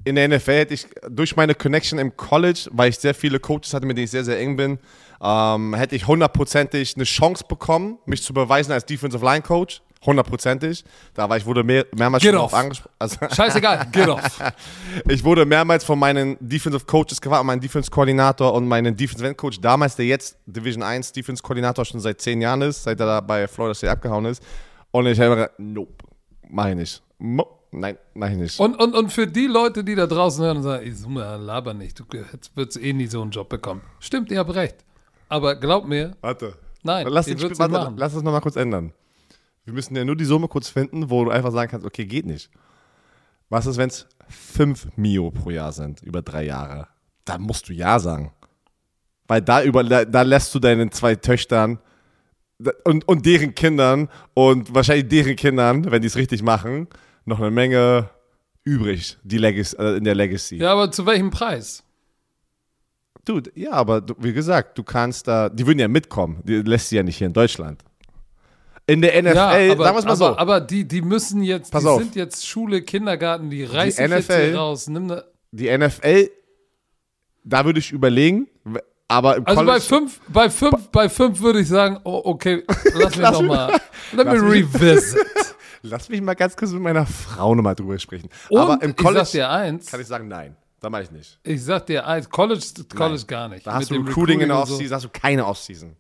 [0.04, 3.74] In der NFL hätte ich durch meine Connection im College, weil ich sehr viele Coaches
[3.74, 4.80] hatte, mit denen ich sehr, sehr eng bin,
[5.22, 9.82] ähm, hätte ich hundertprozentig eine Chance bekommen, mich zu beweisen als Defensive Line Coach.
[10.04, 10.84] Hundertprozentig.
[11.14, 12.54] Da war ich wurde mehr, mehrmals Get schon off.
[12.56, 12.96] angesprochen.
[12.98, 14.42] Also, Scheißegal, get off.
[15.08, 19.38] ich wurde mehrmals von meinen Defensive Coaches gefragt, meinen Defense Koordinator und meinen Defensive End
[19.38, 23.06] Coach damals, der jetzt Division 1 Defense Koordinator schon seit zehn Jahren ist, seit er
[23.06, 24.42] da bei Florida State abgehauen ist.
[24.90, 25.94] Und ich habe gesagt, nope,
[26.50, 27.04] mach ich nicht.
[27.72, 28.60] Nein, mach ich nicht.
[28.60, 31.74] Und, und, und für die Leute, die da draußen hören und sagen, ich Summe, laber
[31.74, 33.82] nicht, du jetzt würdest eh nie so einen Job bekommen.
[34.00, 34.84] Stimmt, ihr habt recht.
[35.30, 36.56] Aber glaub mir, Warte.
[36.84, 37.98] Nein, lass, den Spiel, warte, machen.
[37.98, 38.92] lass das nochmal kurz ändern.
[39.64, 42.26] Wir müssen ja nur die Summe kurz finden, wo du einfach sagen kannst, okay, geht
[42.26, 42.50] nicht.
[43.50, 46.88] Was ist, wenn es 5 Mio pro Jahr sind, über drei Jahre?
[47.24, 48.34] Da musst du Ja sagen.
[49.28, 51.80] Weil da, über, da, da lässt du deinen zwei Töchtern
[52.84, 56.88] und, und deren Kindern und wahrscheinlich deren Kindern, wenn die es richtig machen,
[57.26, 58.10] noch eine Menge
[58.64, 60.58] übrig die Legacy, äh, in der Legacy.
[60.58, 61.84] ja, aber zu welchem Preis?
[63.26, 66.42] Dude, ja, aber du, wie gesagt, du kannst da, die würden ja mitkommen.
[66.44, 67.84] Die lässt sie ja nicht hier in Deutschland.
[68.88, 70.38] In der NFL, Ja, aber, sagen wir es mal aber, so.
[70.38, 72.02] aber die, die müssen jetzt, Pass die auf.
[72.02, 74.88] sind jetzt Schule, Kindergarten, die reißen NFL jetzt hier raus.
[74.88, 76.30] Ne, die NFL,
[77.44, 78.48] da würde ich überlegen,
[79.08, 82.64] aber im also bei College, fünf, bei fünf, bei fünf würde ich sagen, oh, okay,
[82.96, 83.80] lass mich Lass noch mich- mal,
[84.14, 85.20] let me revisit.
[85.82, 88.30] lass mich mal ganz kurz mit meiner Frau nochmal drüber sprechen.
[88.50, 91.40] Und aber im ich College dir eins, kann ich sagen, nein, da mache ich nicht.
[91.44, 92.64] ich sag dir eins, College,
[92.96, 93.66] College gar nicht.
[93.68, 94.74] Da hast Mit du dem Recruiting in der und so.
[94.76, 95.96] Offseason, hast du keine Offseason.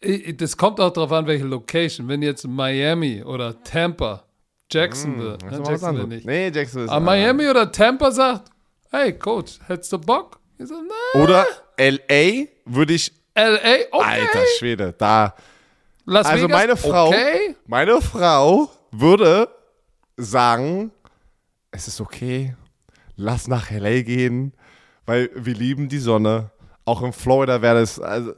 [0.00, 2.08] Ich- Das kommt auch darauf an, welche Location.
[2.08, 4.24] Wenn jetzt Miami oder Tampa,
[4.70, 6.26] Jacksonville, Das ne, Jacksonville nicht.
[6.26, 8.50] Nee, Jackson ist Aber Miami oder Tampa sagt,
[8.90, 10.40] hey Coach, hättest du Bock?
[10.58, 11.22] Ich so, nein.
[11.22, 11.46] Oder
[11.76, 13.58] LA würde ich, LA,
[13.90, 14.04] okay.
[14.04, 15.34] alter Schwede, da.
[16.04, 17.54] Las Also Vegas, meine Frau, Okay.
[17.66, 19.48] meine Frau würde
[20.16, 20.90] sagen,
[21.70, 22.56] es ist okay,
[23.16, 24.52] lass nach LA gehen,
[25.06, 26.50] weil wir lieben die Sonne.
[26.84, 28.32] Auch in Florida wäre das, also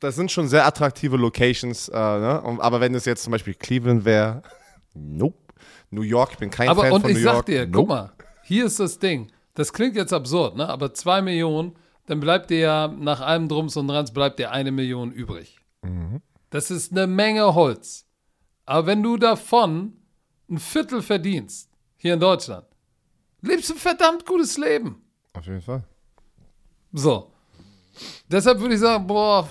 [0.00, 2.40] das sind schon sehr attraktive Locations, äh, ne?
[2.42, 4.42] Und- aber wenn es jetzt zum Beispiel Cleveland wäre,
[4.94, 5.36] nope.
[5.90, 7.46] New York, ich bin kein Aber Fan und von ich New sag York.
[7.46, 7.72] dir, nope.
[7.78, 8.12] guck mal,
[8.44, 9.28] hier ist das Ding.
[9.54, 10.68] Das klingt jetzt absurd, ne?
[10.68, 11.74] Aber zwei Millionen,
[12.06, 15.58] dann bleibt dir ja nach allem Drums und Drans bleibt dir eine Million übrig.
[15.82, 16.20] Mhm.
[16.50, 18.06] Das ist eine Menge Holz.
[18.64, 19.96] Aber wenn du davon
[20.48, 22.66] ein Viertel verdienst, hier in Deutschland,
[23.40, 25.02] lebst du ein verdammt gutes Leben.
[25.34, 25.84] Auf jeden Fall.
[26.92, 27.32] So.
[28.30, 29.48] Deshalb würde ich sagen, boah,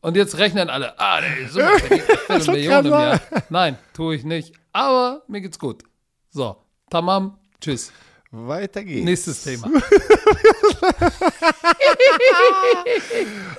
[0.00, 3.20] und jetzt rechnen alle, ah, der ist eine Viertelmillion im Jahr.
[3.48, 4.54] Nein, tue ich nicht.
[4.72, 5.82] Aber mir geht's gut.
[6.30, 6.56] So,
[6.90, 7.92] tamam, tschüss.
[8.36, 9.04] Weiter geht's.
[9.04, 9.68] Nächstes Thema.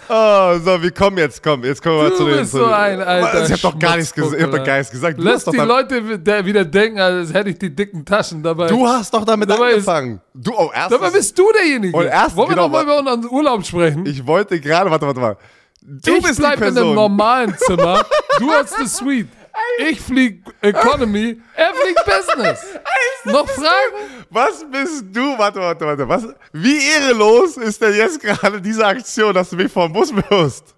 [0.10, 2.38] Oh, so, wir kommen jetzt, komm, jetzt kommen wir Du zu den.
[2.40, 4.36] bist zu so ein alter Ich hab doch gar nichts gesagt.
[4.38, 5.18] Ich hab doch gar nichts gesagt.
[5.18, 8.68] Du Lass die Leute wieder denken, als hätte ich die dicken Taschen dabei.
[8.68, 10.22] Du hast doch damit Dabei ist- angefangen.
[10.34, 10.92] du, oh, erst.
[10.92, 11.96] Dabei bist du derjenige.
[11.96, 14.06] Und erst- Wollen wir genau, noch mal über unseren Urlaub sprechen?
[14.06, 15.42] ich wollte gerade, warte, warte, warte.
[15.82, 18.04] Du ich bist bleib in einem normalen Zimmer.
[18.40, 19.30] Du hast eine Suite.
[19.80, 21.38] Ich flieg Economy.
[21.56, 22.60] Er fliegt Business.
[23.26, 24.26] noch Fragen?
[24.30, 25.38] Was bist du?
[25.38, 26.08] Warte, warte, warte.
[26.08, 30.76] Was, wie ehrelos ist denn jetzt gerade diese Aktion, dass du mich vom Bus wirst?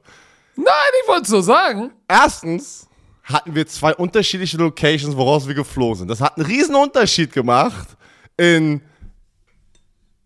[0.56, 0.66] Nein,
[1.04, 1.92] ich wollte es so sagen.
[2.08, 2.88] Erstens
[3.24, 6.08] hatten wir zwei unterschiedliche Locations, woraus wir geflogen sind.
[6.08, 7.90] Das hat einen riesen Unterschied gemacht
[8.38, 8.82] in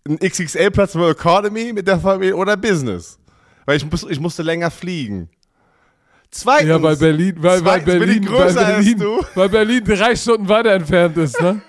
[0.08, 3.20] ein XXL-Platz mit Economy mit der Familie oder Business.
[3.66, 5.30] Weil ich, muss, ich musste länger fliegen.
[6.32, 9.04] Zweitens, Ja, weil Berlin, weil, weil Berlin, als Berlin,
[9.36, 11.62] weil Berlin drei Stunden weiter entfernt ist, ne?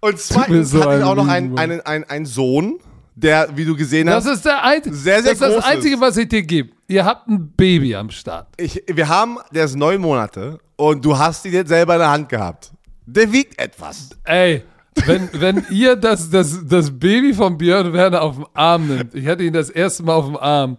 [0.00, 2.78] Und zweitens so hatte ich ein auch noch einen, einen, einen, einen Sohn,
[3.14, 6.00] der, wie du gesehen Das hast, ist der einzige, Sehr, sehr das, ist das Einzige,
[6.00, 6.70] was ich dir gebe.
[6.86, 8.48] Ihr habt ein Baby am Start.
[8.58, 12.10] ich, wir haben, der ist neun Monate und du hast ihn jetzt selber in der
[12.10, 12.72] Hand gehabt.
[13.06, 14.10] Der wiegt etwas.
[14.24, 14.64] Ey,
[15.06, 19.26] wenn, wenn ihr das, das, das Baby von Björn Werner auf dem Arm nimmt, ich
[19.26, 20.76] hatte ihn das erste Mal auf dem Arm,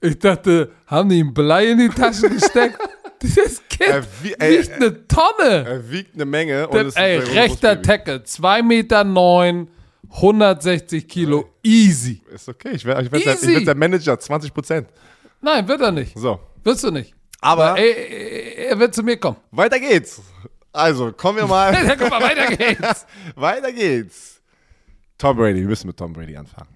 [0.00, 2.78] ich dachte, haben die ihm Blei in die Tasche gesteckt?
[3.22, 5.64] Dieses Kind Er wie- ey, wiegt eine Tonne.
[5.66, 6.68] Er wiegt eine Menge.
[6.68, 7.82] Und Das, ist ey, rechter.
[7.82, 9.68] Tackle, 2 Meter 9,
[10.10, 12.22] 160 Kilo, easy.
[12.32, 14.88] Ist okay, ich werde ich werd der, ich werd der Manager, 20 Prozent.
[15.40, 16.16] Nein, wird er nicht.
[16.16, 17.14] So, Wirst du nicht.
[17.40, 19.36] aber Ey, ey, er wird zu mir kommen.
[19.50, 20.22] weiter geht's.
[20.72, 21.72] Also, kommen wir mal.
[21.86, 23.04] Ja, guck mal, weiter geht's.
[23.34, 24.40] weiter geht's.
[25.18, 26.68] Tom Brady, wir müssen mit Tom Brady anfangen.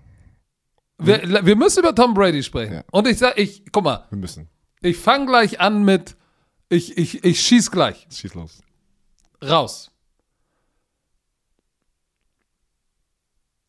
[0.98, 2.74] Wir, wir müssen über Tom Brady sprechen.
[2.74, 2.84] Ja.
[2.90, 4.48] Und ich sag, ich, guck mal, Wir müssen.
[4.82, 6.16] ich fange gleich an mit,
[6.68, 8.06] ich, ich, ich schieß gleich.
[8.10, 8.62] Schieß los.
[9.42, 9.90] Raus.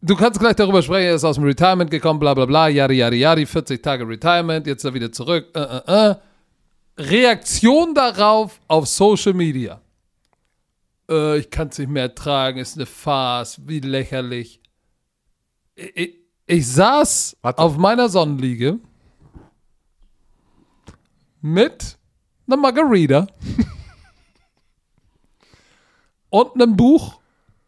[0.02, 2.96] Du kannst gleich darüber sprechen, er ist aus dem Retirement gekommen, bla bla bla, yadi
[2.96, 5.48] yadi yadi, 40 Tage Retirement, jetzt ist er wieder zurück.
[5.56, 6.16] Äh, äh, äh.
[6.98, 9.82] Reaktion darauf auf Social Media.
[11.10, 14.62] Äh, ich kann es nicht mehr ertragen, ist eine Farce, wie lächerlich.
[15.76, 17.62] Ich, ich, saß Warte.
[17.62, 18.80] auf meiner Sonnenliege
[21.42, 21.98] mit
[22.48, 23.28] einer Margarita
[26.30, 27.20] und einem Buch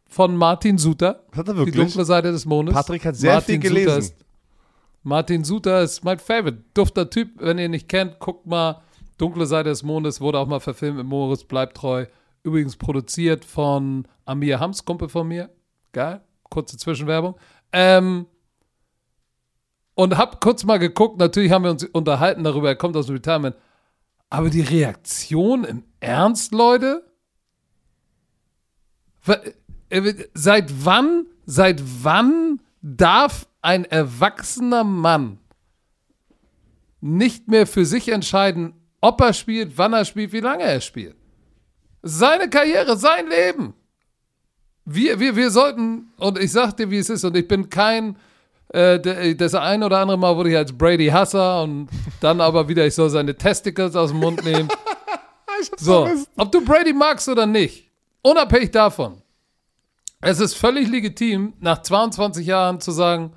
[0.07, 1.75] von Martin Suter, hat er Die wirklich.
[1.75, 2.73] dunkle Seite des Mondes.
[2.73, 3.99] Patrick hat sehr viel Suter gelesen.
[3.99, 4.15] Ist,
[5.03, 6.63] Martin Suter ist mein Favorite.
[6.73, 8.81] Dufter Typ, wenn ihr ihn nicht kennt, guckt mal.
[9.17, 12.05] Dunkle Seite des Mondes wurde auch mal verfilmt mit Moritz bleibt treu.
[12.43, 15.49] Übrigens produziert von Amir Hams, Kumpel von mir.
[15.93, 16.21] Geil.
[16.49, 17.35] Kurze Zwischenwerbung.
[17.71, 18.25] Ähm,
[19.95, 21.17] und hab kurz mal geguckt.
[21.17, 23.55] Natürlich haben wir uns unterhalten darüber, er kommt aus dem Retirement.
[24.29, 27.03] Aber die Reaktion im Ernst, Leute?
[29.89, 35.39] Äh, Seit wann, seit wann darf ein erwachsener Mann
[37.01, 41.15] nicht mehr für sich entscheiden, ob er spielt, wann er spielt, wie lange er spielt?
[42.01, 43.73] Seine Karriere, sein Leben.
[44.85, 48.17] Wir, wir, wir sollten, und ich sag dir, wie es ist, und ich bin kein,
[48.75, 51.87] äh, der- das ein oder andere Mal wurde ich als Brady Hasser und
[52.19, 54.67] dann aber wieder, ich soll seine Testicles aus dem Mund nehmen.
[55.77, 56.07] So,
[56.37, 57.89] ob du Brady magst oder nicht,
[58.21, 59.21] unabhängig davon,
[60.21, 63.31] es ist völlig legitim, nach 22 Jahren zu sagen,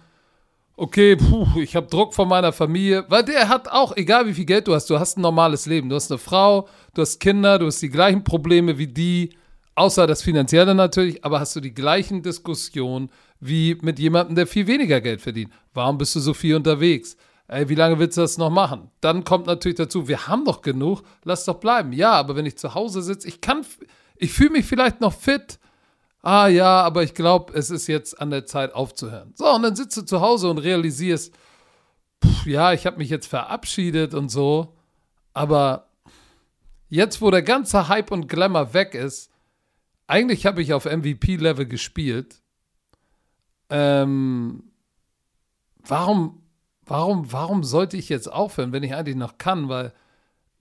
[0.76, 4.44] okay, puh, ich habe Druck von meiner Familie, weil der hat auch, egal wie viel
[4.46, 7.58] Geld du hast, du hast ein normales Leben, du hast eine Frau, du hast Kinder,
[7.58, 9.30] du hast die gleichen Probleme wie die,
[9.78, 13.10] außer das Finanzielle natürlich, aber hast du die gleichen Diskussionen
[13.40, 15.52] wie mit jemandem, der viel weniger Geld verdient.
[15.72, 17.16] Warum bist du so viel unterwegs?
[17.46, 18.90] Ey, wie lange willst du das noch machen?
[19.00, 21.92] Dann kommt natürlich dazu, wir haben doch genug, lass doch bleiben.
[21.92, 23.64] Ja, aber wenn ich zu Hause sitze, ich kann,
[24.16, 25.58] ich fühle mich vielleicht noch fit,
[26.22, 29.32] ah ja, aber ich glaube, es ist jetzt an der Zeit aufzuhören.
[29.36, 31.32] So, und dann sitzt du zu Hause und realisierst,
[32.22, 34.74] pff, ja, ich habe mich jetzt verabschiedet und so,
[35.32, 35.88] aber
[36.88, 39.30] jetzt, wo der ganze Hype und Glamour weg ist,
[40.08, 42.40] eigentlich habe ich auf MVP-Level gespielt.
[43.70, 44.64] Ähm,
[45.86, 46.42] warum,
[46.84, 49.68] warum, warum sollte ich jetzt aufhören, wenn ich eigentlich noch kann?
[49.68, 49.92] Weil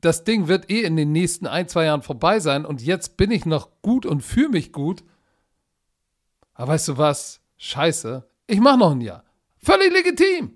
[0.02, 3.32] das Ding wird eh in den nächsten ein, zwei Jahren vorbei sein und jetzt bin
[3.32, 5.04] ich noch gut und fühle mich gut.
[6.54, 7.40] Aber weißt du was?
[7.58, 8.28] Scheiße.
[8.48, 9.24] Ich mache noch ein Jahr.
[9.64, 10.52] Völlig legitim.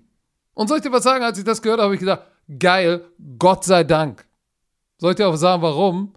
[0.54, 2.22] Und soll ich dir was sagen, als ich das gehört habe, habe ich gedacht,
[2.58, 3.06] geil,
[3.38, 4.26] Gott sei Dank.
[4.98, 6.12] Soll ich dir auch sagen, warum?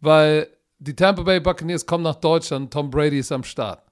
[0.00, 0.48] Weil
[0.80, 3.82] die Tampa Bay Buccaneers kommen nach Deutschland, Tom Brady ist am Start.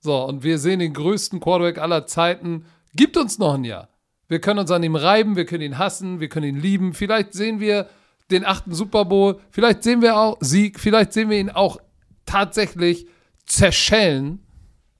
[0.00, 2.64] So, und wir sehen den größten Quarterback aller Zeiten.
[2.94, 3.88] Gibt uns noch ein Jahr.
[4.26, 6.94] Wir können uns an ihm reiben, wir können ihn hassen, wir können ihn lieben.
[6.94, 7.88] Vielleicht sehen wir
[8.30, 11.78] den achten Super Bowl, vielleicht sehen wir auch Sieg, vielleicht sehen wir ihn auch
[12.26, 13.06] tatsächlich
[13.46, 14.40] zerschellen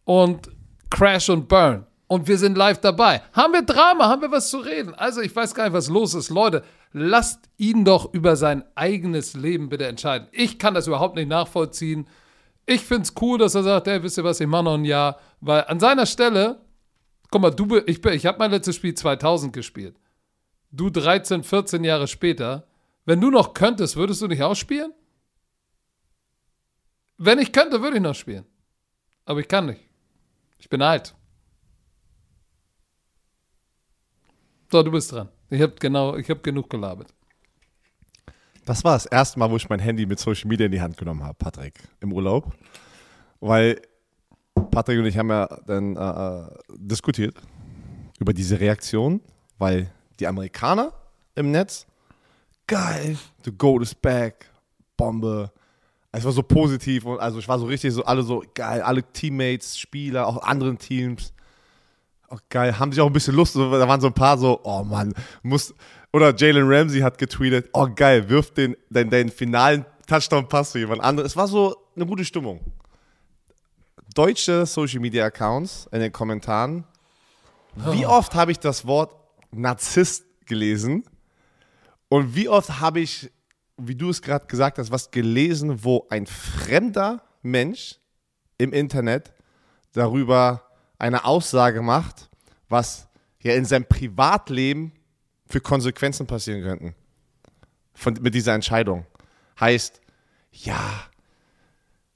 [0.04, 0.50] und
[0.90, 1.86] crash und burn.
[2.06, 3.22] Und wir sind live dabei.
[3.34, 4.94] Haben wir Drama, haben wir was zu reden?
[4.94, 6.30] Also, ich weiß gar nicht, was los ist.
[6.30, 10.28] Leute, lasst ihn doch über sein eigenes Leben bitte entscheiden.
[10.32, 12.08] Ich kann das überhaupt nicht nachvollziehen.
[12.66, 14.84] Ich finde es cool, dass er sagt, hey, wisst ihr was, ich mache noch ein
[14.84, 15.18] Jahr.
[15.40, 16.60] Weil an seiner Stelle,
[17.30, 19.96] guck mal, du, ich, ich habe mein letztes Spiel 2000 gespielt.
[20.70, 22.66] Du 13, 14 Jahre später.
[23.04, 24.92] Wenn du noch könntest, würdest du nicht auch spielen?
[27.16, 28.44] Wenn ich könnte, würde ich noch spielen.
[29.24, 29.80] Aber ich kann nicht.
[30.58, 31.14] Ich bin alt.
[34.70, 35.30] So, du bist dran.
[35.50, 37.08] Ich habe genau, ich genug gelabert.
[38.64, 40.96] Das war das erste Mal, wo ich mein Handy mit Social Media in die Hand
[40.98, 42.52] genommen habe, Patrick, im Urlaub.
[43.40, 43.80] Weil
[44.70, 47.34] Patrick und ich haben ja dann äh, äh, diskutiert
[48.18, 49.22] über diese Reaktion,
[49.58, 49.90] weil
[50.20, 50.92] die Amerikaner
[51.34, 51.86] im Netz,
[52.66, 54.50] geil, the goat is back,
[54.96, 55.50] Bombe.
[56.12, 59.02] Es war so positiv und also ich war so richtig so, alle so geil, alle
[59.02, 61.32] Teammates, Spieler, auch anderen Teams.
[62.30, 64.84] Auch geil, haben sich auch ein bisschen Lust, da waren so ein paar so, oh
[64.84, 65.74] Mann, muss,
[66.12, 71.02] oder Jalen Ramsey hat getweetet, oh geil, wirf den, den, den finalen Touchdown-Pass zu jemand
[71.02, 71.26] anderem.
[71.26, 72.60] Es war so eine gute Stimmung.
[74.14, 76.84] deutsche Social Media Accounts in den Kommentaren.
[77.74, 79.14] Wie oft habe ich das Wort
[79.50, 81.04] Narzisst gelesen?
[82.08, 83.30] Und wie oft habe ich,
[83.76, 87.96] wie du es gerade gesagt hast, was gelesen, wo ein fremder Mensch
[88.56, 89.32] im Internet
[89.92, 90.67] darüber
[90.98, 92.28] eine Aussage macht,
[92.68, 93.08] was
[93.40, 94.92] ja in seinem Privatleben
[95.46, 96.94] für Konsequenzen passieren könnten.
[97.94, 99.06] Von, mit dieser Entscheidung.
[99.58, 100.00] Heißt,
[100.52, 101.08] ja,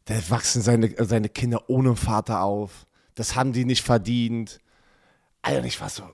[0.04, 2.86] da wachsen seine, seine Kinder ohne Vater auf.
[3.14, 4.60] Das haben die nicht verdient.
[5.42, 6.04] Alter, ich war so,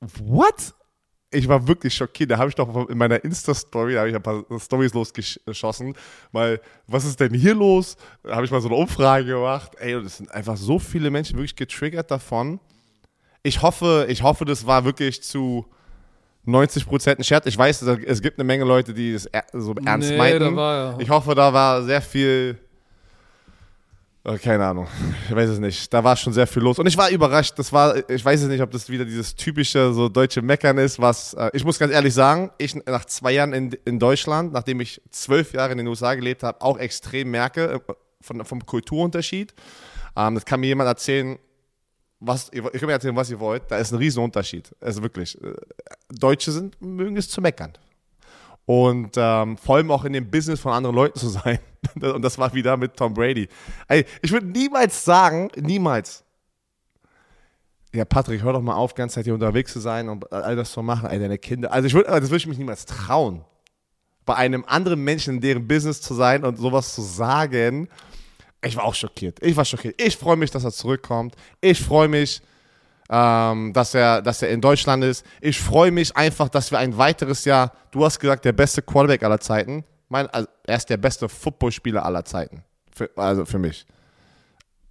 [0.00, 0.74] what?
[1.34, 2.30] Ich war wirklich schockiert.
[2.30, 5.94] Da habe ich doch in meiner Insta-Story, habe ich ein paar Stories losgeschossen.
[6.32, 7.96] Mal, was ist denn hier los?
[8.22, 9.72] Da habe ich mal so eine Umfrage gemacht.
[9.78, 12.60] Ey, und es sind einfach so viele Menschen wirklich getriggert davon.
[13.42, 15.66] Ich hoffe, ich hoffe, das war wirklich zu
[16.44, 17.46] 90 Prozent ein Scherz.
[17.46, 20.40] Ich weiß, es gibt eine Menge Leute, die es so ernst Nee, meinten.
[20.40, 22.58] da war ja- Ich hoffe, da war sehr viel.
[24.24, 24.86] Äh, Keine Ahnung,
[25.28, 25.92] ich weiß es nicht.
[25.92, 26.78] Da war schon sehr viel los.
[26.78, 27.58] Und ich war überrascht.
[27.58, 30.98] Das war, ich weiß es nicht, ob das wieder dieses typische so deutsche Meckern ist,
[30.98, 34.80] was, äh, ich muss ganz ehrlich sagen, ich nach zwei Jahren in, in Deutschland, nachdem
[34.80, 37.80] ich zwölf Jahre in den USA gelebt habe, auch extrem merke äh,
[38.20, 39.54] von, vom Kulturunterschied.
[40.16, 41.38] Ähm, das kann mir jemand erzählen,
[42.20, 43.70] was, ihr, ihr mir erzählen, was ihr wollt.
[43.70, 44.74] Da ist ein Riesenunterschied.
[44.80, 45.38] Also wirklich.
[46.08, 47.74] Deutsche sind, mögen es zu meckern.
[48.66, 51.58] Und ähm, vor allem auch in dem Business von anderen Leuten zu sein.
[52.00, 53.48] Und das war wieder mit Tom Brady.
[53.88, 56.24] Ey, ich würde niemals sagen, niemals.
[57.92, 60.72] Ja, Patrick, hör doch mal auf, ganze Zeit hier unterwegs zu sein und all das
[60.72, 61.08] zu machen.
[61.08, 61.72] Ey, deine Kinder.
[61.72, 63.44] Also ich würde, das würde ich mich niemals trauen.
[64.24, 67.88] Bei einem anderen Menschen in deren Business zu sein und sowas zu sagen.
[68.64, 69.40] Ich war auch schockiert.
[69.42, 70.00] Ich war schockiert.
[70.00, 71.36] Ich freue mich, dass er zurückkommt.
[71.60, 72.42] Ich freue mich,
[73.10, 75.24] ähm, dass, er, dass er in Deutschland ist.
[75.40, 79.22] Ich freue mich einfach, dass wir ein weiteres Jahr, du hast gesagt, der beste Quarterback
[79.22, 79.84] aller Zeiten.
[80.08, 82.62] Mein, also er ist der beste Footballspieler aller Zeiten.
[82.94, 83.84] Für, also für mich.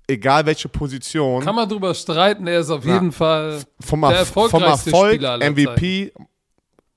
[0.08, 1.44] Egal welche Position.
[1.44, 5.14] Kann man drüber streiten, er ist auf jeden Fall vom, der Erf- vom erfolgreichste Erfolg,
[5.14, 6.14] Spieler aller MVP,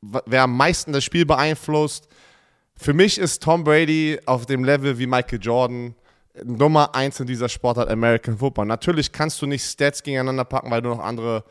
[0.03, 2.09] w- wer am meisten das Spiel beeinflusst.
[2.77, 5.95] Für mich ist Tom Brady auf dem Level wie Michael Jordan
[6.45, 8.67] Nummer eins in dieser Sportart American Football.
[8.67, 11.45] Natürlich kannst du nicht Stats gegeneinander packen, weil du noch andere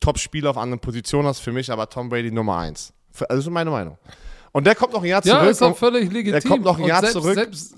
[0.00, 1.40] Top-Spieler auf anderen Positionen hast.
[1.40, 2.92] Für mich aber Tom Brady Nummer eins.
[3.10, 3.98] Für, also meine Meinung.
[4.52, 6.48] Und der kommt noch ein Jahr Ja, zurück ist auch völlig legitim.
[6.48, 7.34] kommt noch ein Jahr selbst, zurück.
[7.34, 7.74] Selbst,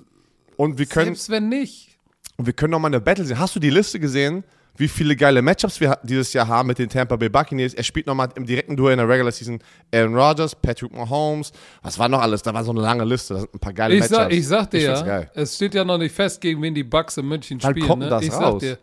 [0.57, 1.99] und wir können selbst wenn nicht.
[2.37, 3.39] und wir können noch mal eine Battle sehen.
[3.39, 4.45] Hast du die Liste gesehen,
[4.77, 7.75] wie viele geile Matchups wir dieses Jahr haben mit den Tampa Bay Buccaneers?
[7.75, 9.59] Er spielt noch mal im direkten Duell in der Regular Season
[9.93, 11.53] Aaron Rodgers, Patrick Mahomes.
[11.83, 12.43] Was war noch alles?
[12.43, 13.35] Da war so eine lange Liste.
[13.35, 14.17] Da sind ein paar geile Ich, Matchups.
[14.17, 16.85] sag, ich sag dir find's ja, es steht ja noch nicht fest, gegen wen die
[16.85, 17.87] Bucks in München Wann spielen.
[17.87, 18.09] kommt ne?
[18.09, 18.41] das ich raus?
[18.41, 18.79] Sag dir,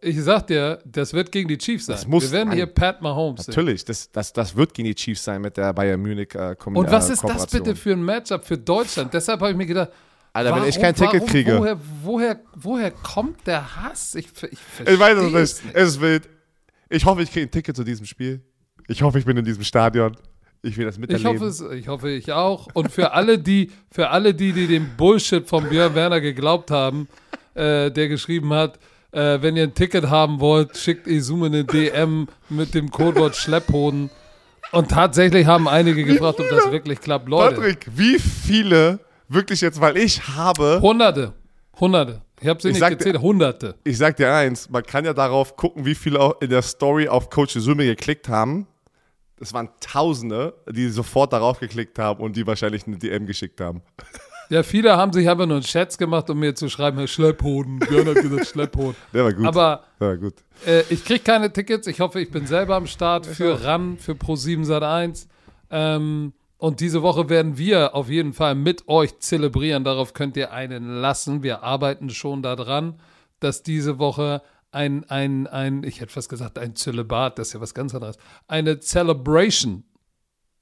[0.00, 1.98] ich sag dir, das wird gegen die Chiefs sein.
[2.06, 3.48] muss Wir werden hier Pat Mahomes.
[3.48, 6.76] Natürlich, das, das, das wird gegen die Chiefs sein mit der Bayern Munich äh, Kom
[6.76, 9.12] Und was äh, ist das bitte für ein Matchup für Deutschland?
[9.14, 9.90] Deshalb habe ich mir gedacht,
[10.36, 11.58] Alter, wenn warum, ich kein Ticket warum, kriege.
[11.58, 14.14] Woher, woher, woher kommt der Hass?
[14.14, 15.74] Ich, ich, Ich weiß es nicht.
[15.74, 16.28] Es ist wild.
[16.88, 18.42] Ich hoffe, ich kriege ein Ticket zu diesem Spiel.
[18.88, 20.16] Ich hoffe, ich bin in diesem Stadion.
[20.62, 21.32] Ich will das Ich miterleben.
[21.40, 22.68] hoffe, es, ich hoffe, ich auch.
[22.74, 27.08] Und für alle, die, für alle die, die dem Bullshit von Björn Werner geglaubt haben,
[27.54, 28.78] äh, der geschrieben hat,
[29.12, 34.10] äh, wenn ihr ein Ticket haben wollt, schickt Izume eine DM mit dem Codewort Schlepphoden.
[34.72, 37.28] Und tatsächlich haben einige gefragt, ob das wirklich klappt.
[37.28, 38.98] Leute, Patrick, wie viele,
[39.28, 41.32] wirklich jetzt, weil ich habe, Hunderte,
[41.78, 42.22] Hunderte.
[42.40, 43.74] Ich habe sie Ich nicht sag gezählt, Hunderte.
[43.84, 47.08] ich sag dir eins, man kann ja darauf gucken, wie viele auch in der Story
[47.08, 48.66] auf Coach Summe geklickt haben.
[49.40, 53.82] Es waren Tausende, die sofort darauf geklickt haben und die wahrscheinlich eine DM geschickt haben.
[54.48, 57.80] Ja, viele haben sich einfach nur einen Scherz gemacht, um mir zu schreiben, Herr Schlepphoden.
[57.80, 58.94] Björn hat gesagt Schlepphoden.
[59.12, 59.44] Der war gut.
[59.44, 60.34] Aber war gut.
[60.64, 61.88] Äh, ich kriege keine Tickets.
[61.88, 65.26] Ich hoffe, ich bin selber am Start für RAN, für Pro7 Sat1.
[65.72, 69.84] Ähm, und diese Woche werden wir auf jeden Fall mit euch zelebrieren.
[69.84, 71.42] Darauf könnt ihr einen lassen.
[71.42, 73.00] Wir arbeiten schon daran,
[73.40, 74.42] dass diese Woche
[74.72, 78.18] ein, ein, ein, ich hätte fast gesagt, ein Zölibat, das ist ja was ganz anderes,
[78.48, 79.84] eine Celebration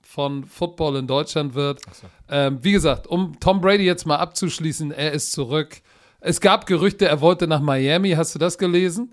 [0.03, 1.81] von Football in Deutschland wird.
[2.29, 5.81] Ähm, wie gesagt, um Tom Brady jetzt mal abzuschließen, er ist zurück.
[6.21, 8.11] Es gab Gerüchte, er wollte nach Miami.
[8.13, 9.11] Hast du das gelesen?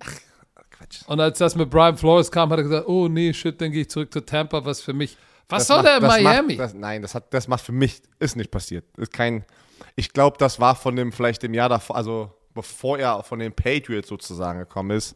[0.82, 1.02] Quatsch.
[1.08, 3.82] Und als das mit Brian Flores kam, hat er gesagt, oh nee, shit, dann gehe
[3.82, 5.18] ich zurück zu Tampa, was für mich.
[5.52, 6.54] Was Das soll macht- der in Miami?
[6.56, 8.86] Macht, das, nein, das, hat, das macht für mich, ist nicht passiert.
[8.98, 9.46] Ist kein,
[9.96, 13.54] ich glaube, das war von dem, vielleicht dem Jahr davor, also bevor er von den
[13.54, 15.16] Patriots sozusagen gekommen ist.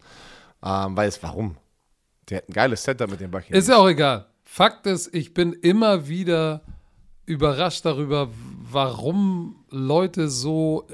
[0.63, 1.57] Ähm, weil es, warum?
[2.29, 3.63] Der hat ein geiles Center mit den Buccaneers.
[3.63, 4.25] ist ja auch egal.
[4.43, 6.61] Fakt ist, ich bin immer wieder
[7.25, 8.29] überrascht darüber,
[8.71, 10.87] warum Leute so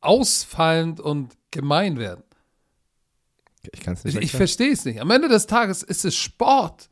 [0.00, 2.22] ausfallend und gemein werden.
[3.72, 4.38] ich kann es Ich, nicht ich erklären.
[4.38, 5.00] verstehe es nicht.
[5.00, 6.88] Am Ende des Tages ist es Sport.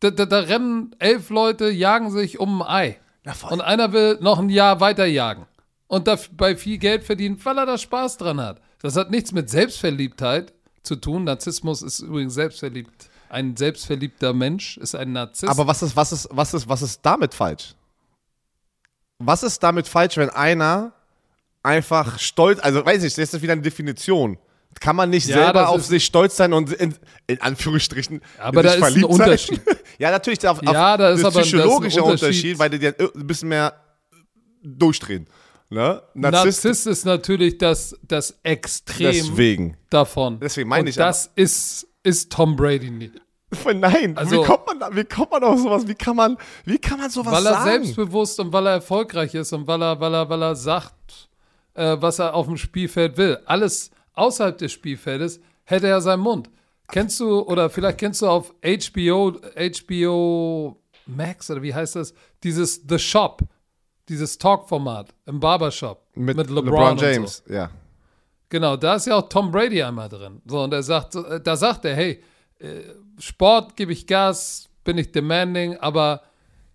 [0.00, 3.00] Da, da, da rennen elf Leute, jagen sich um ein Ei.
[3.24, 3.34] Ja.
[3.50, 5.46] Und einer will noch ein Jahr weiter jagen.
[5.88, 8.60] und dabei viel Geld verdient, weil er da Spaß dran hat.
[8.80, 11.24] Das hat nichts mit Selbstverliebtheit zu tun.
[11.24, 13.10] Narzissmus ist übrigens selbstverliebt.
[13.28, 15.50] Ein selbstverliebter Mensch ist ein Narzisst.
[15.50, 17.74] Aber was ist, was ist, was ist, was ist damit falsch?
[19.18, 20.92] Was ist damit falsch, wenn einer
[21.62, 24.38] einfach stolz, also weiß ich, das ist wieder eine Definition.
[24.78, 26.94] Kann man nicht Ja, selber auf sich stolz sein und in,
[27.26, 29.20] in Anführungsstrichen Aber in da ist ein verliebt sein?
[29.20, 29.60] Unterschied.
[29.98, 32.58] ja, natürlich, auf, auf, Ja, da ist das aber- ist ein psychologischer Unterschied, Unterschied.
[32.58, 33.74] weil die dir ein bisschen mehr
[34.62, 35.26] durchdrehen.
[35.68, 36.02] Ne?
[36.14, 39.76] Narzisst, Narzisst ist natürlich das, das Extrem deswegen.
[39.90, 40.40] davon.
[40.40, 43.14] Deswegen meine Und ich das ist, ist Tom Brady nicht.
[43.74, 45.86] Nein, Also- wie, kommt man da, wie kommt man auf sowas?
[45.86, 47.70] Wie kann man, wie kann man sowas weil er sagen?
[47.84, 51.28] selbstbewusst und weil er erfolgreich ist und weil er, weil er, weil er sagt,
[51.74, 53.38] äh, was er auf dem Spielfeld will.
[53.46, 56.50] Alles außerhalb des Spielfeldes hätte er seinen Mund.
[56.88, 62.14] Kennst du, oder vielleicht kennst du auf HBO, HBO Max, oder wie heißt das?
[62.42, 63.42] Dieses The Shop,
[64.08, 67.06] dieses Talk-Format im Barbershop mit, mit, LeBron, LeBron, und so.
[67.06, 67.70] James, ja.
[68.48, 70.42] Genau, da ist ja auch Tom Brady einmal drin.
[70.44, 72.22] So, und er sagt, da sagt er, hey,
[72.58, 72.80] äh,
[73.18, 76.22] Sport gebe ich Gas, bin ich demanding, aber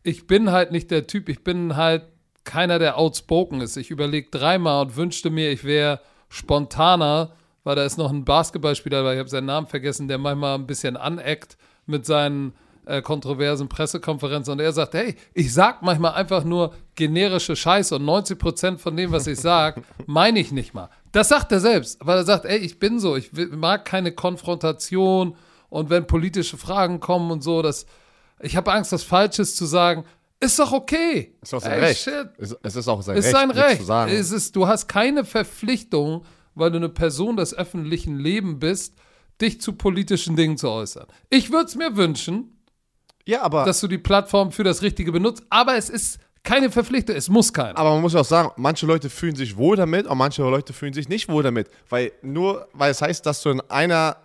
[0.04, 2.04] ich bin halt nicht der Typ, ich bin halt
[2.46, 3.76] keiner, der outspoken ist.
[3.76, 6.00] Ich überlege dreimal und wünschte mir, ich wäre
[6.36, 7.32] spontaner,
[7.64, 10.68] weil da ist noch ein Basketballspieler, aber ich habe seinen Namen vergessen, der manchmal ein
[10.68, 12.54] bisschen aneckt mit seinen
[12.86, 18.04] äh, kontroversen Pressekonferenzen und er sagt, hey, ich sag manchmal einfach nur generische Scheiße und
[18.04, 20.90] 90% von dem, was ich sage, meine ich nicht mal.
[21.14, 25.36] Das sagt er selbst, weil er sagt, ey, ich bin so, ich mag keine Konfrontation
[25.70, 27.86] und wenn politische Fragen kommen und so, das,
[28.42, 30.04] ich habe Angst, was Falsches zu sagen.
[30.46, 31.36] Ist doch okay.
[31.42, 32.02] Ist doch sein Ey, Recht.
[32.02, 32.30] shit.
[32.38, 33.80] Es, es ist auch sein Ist Recht, sein Recht.
[33.80, 34.12] zu sagen.
[34.12, 36.24] Es ist, du hast keine Verpflichtung,
[36.54, 38.94] weil du eine Person des öffentlichen Lebens bist,
[39.42, 41.08] dich zu politischen Dingen zu äußern.
[41.30, 42.60] Ich würde es mir wünschen,
[43.26, 47.16] ja, aber, dass du die Plattform für das Richtige benutzt, aber es ist keine Verpflichtung,
[47.16, 47.76] es muss keiner.
[47.76, 50.94] aber man muss auch sagen, manche Leute fühlen sich wohl damit und manche Leute fühlen
[50.94, 51.70] sich nicht wohl damit.
[51.90, 54.16] Weil nur weil es heißt, dass du in einer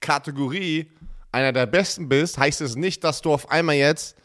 [0.00, 0.90] Kategorie
[1.32, 4.16] einer der Besten bist, heißt es nicht, dass du auf einmal jetzt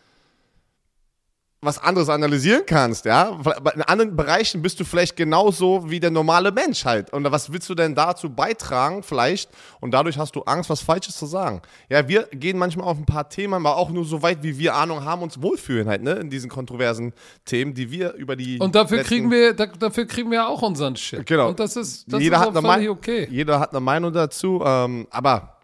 [1.63, 3.39] was anderes analysieren kannst, ja.
[3.75, 7.11] In anderen Bereichen bist du vielleicht genauso wie der normale Mensch halt.
[7.13, 9.49] Und was willst du denn dazu beitragen, vielleicht?
[9.79, 11.61] Und dadurch hast du Angst, was Falsches zu sagen.
[11.89, 14.75] Ja, wir gehen manchmal auf ein paar Themen, aber auch nur so weit, wie wir
[14.75, 16.13] Ahnung haben, uns wohlfühlen halt, ne?
[16.13, 17.13] In diesen kontroversen
[17.45, 18.59] Themen, die wir über die.
[18.59, 21.25] Und dafür kriegen wir, da, dafür kriegen wir auch unseren Shit.
[21.25, 21.49] Genau.
[21.49, 23.27] Und das ist, das jeder, ist hat auch eine okay.
[23.29, 25.57] jeder hat eine Meinung dazu, ähm, aber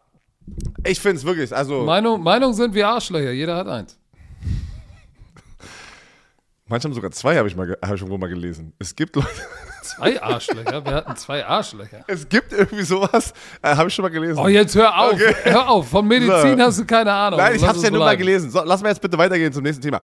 [0.83, 1.83] ich finde es wirklich, also.
[1.83, 3.99] Meinung, Meinung sind wir Arschlöcher, jeder hat eins.
[6.69, 8.73] Manche haben sogar zwei, habe ich, mal hab ich irgendwo mal gelesen.
[8.79, 9.27] Es gibt Leute,
[9.81, 12.03] Zwei Arschlöcher, wir hatten zwei Arschlöcher.
[12.07, 14.37] es gibt irgendwie sowas, äh, habe ich schon mal gelesen.
[14.37, 15.33] Oh, jetzt hör auf, Okay.
[15.43, 16.63] hör auf, von Medizin So.
[16.63, 17.39] hast du keine Ahnung.
[17.39, 18.51] Nein, ich habe es ja nur mal gelesen.
[18.51, 19.99] So, lass mal jetzt bitte weitergehen zum nächsten Thema.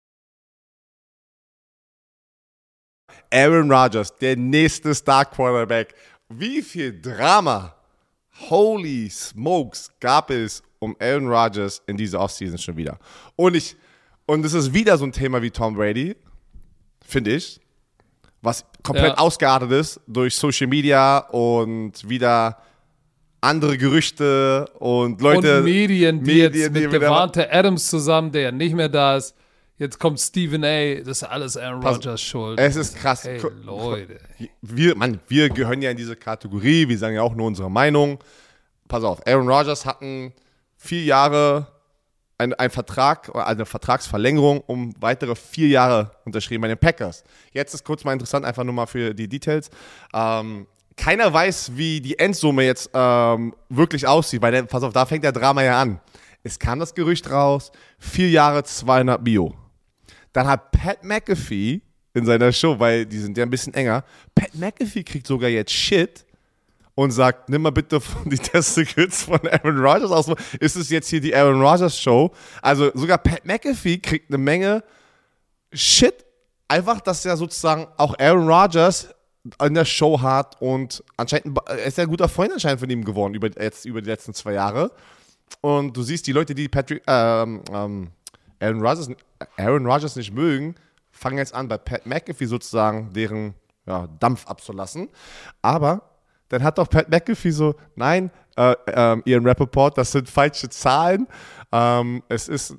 [3.33, 5.95] Aaron Rodgers, der nächste Star Quarterback.
[6.29, 7.75] Wie viel Drama,
[8.51, 12.99] holy smokes, gab es um Aaron Rodgers in dieser Offseason schon wieder.
[13.37, 13.77] Und ich,
[14.27, 16.17] und es ist wieder so ein Thema wie Tom Brady,
[17.07, 17.61] finde ich,
[18.41, 19.19] was komplett Ja.
[19.19, 22.59] ausgeartet ist durch Social Media und wieder
[23.41, 25.59] andere Gerüchte und Leute.
[25.59, 28.89] und Medien, die Medien, jetzt die mit wieder- Devante Adams zusammen, der ja nicht mehr
[28.89, 29.35] da ist.
[29.79, 30.95] Jetzt kommt Stephen A.
[30.97, 32.59] Das ist alles Aaron Rodgers Schuld.
[32.61, 33.25] Es ist krass.
[33.25, 34.21] hey, Leute.
[34.61, 38.19] wir, Mann, wir gehören ja in diese Kategorie, wir sagen ja auch nur unsere Meinung.
[38.87, 40.33] Pass auf, Aaron Rodgers hatten
[40.77, 41.67] vier Jahre
[42.43, 47.25] ein, ein Vertrag, eine Vertragsverlängerung um weitere vier Jahre unterschrieben bei den Packers.
[47.53, 49.71] Jetzt ist kurz mal interessant, einfach nur mal für die Details.
[50.13, 50.67] Ähm,
[50.97, 55.25] keiner weiß, wie die Endsumme jetzt ähm, wirklich aussieht, weil, der, pass auf, da fängt
[55.25, 56.01] der Drama ja an.
[56.43, 59.55] Es kam das Gerücht raus, vier Jahre 200 Bio.
[60.33, 61.81] Dann hat Pat McAfee
[62.15, 65.73] in seiner Show, weil die sind ja ein bisschen enger, Pat McAfee kriegt sogar jetzt
[65.73, 66.27] Shit
[66.95, 70.27] und sagt, nimm mal bitte die Testicles von Aaron Rodgers aus.
[70.61, 72.33] Ist es jetzt hier die Aaron Rodgers Show?
[72.61, 74.83] Also sogar Pat McAfee kriegt eine Menge
[75.73, 76.25] Shit.
[76.69, 79.09] Einfach, dass er sozusagen auch Aaron Rodgers
[79.63, 83.35] in der Show hat und anscheinend ist ja ein guter Freund anscheinend von ihm geworden
[83.35, 84.93] über, jetzt über die letzten zwei Jahre.
[85.61, 88.11] Und du siehst die Leute, die Patrick, ähm, ähm,
[88.61, 89.09] Aaron, Rodgers,
[89.57, 90.77] Aaron Rodgers nicht mögen,
[91.11, 93.55] fangen jetzt an, bei Pat McAfee sozusagen deren
[93.87, 95.09] ja, Dampf abzulassen.
[95.61, 96.12] Aber
[96.53, 101.27] dann hat doch Pat McAfee so, nein, äh, ähm, Ian Rappaport, das sind falsche Zahlen.
[101.73, 102.77] Ähm, es ist,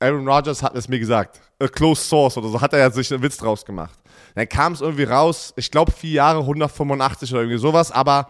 [0.00, 1.40] Aaron Rodgers hat es mir gesagt.
[1.58, 3.98] A close source oder so, hat er ja sich einen Witz draus gemacht.
[4.34, 8.28] Dann kam es irgendwie raus, ich glaube vier Jahre, 185 oder irgendwie sowas, aber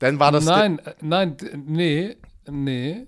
[0.00, 0.44] dann war das.
[0.44, 2.16] Nein, äh, nein, nee,
[2.50, 3.06] nee.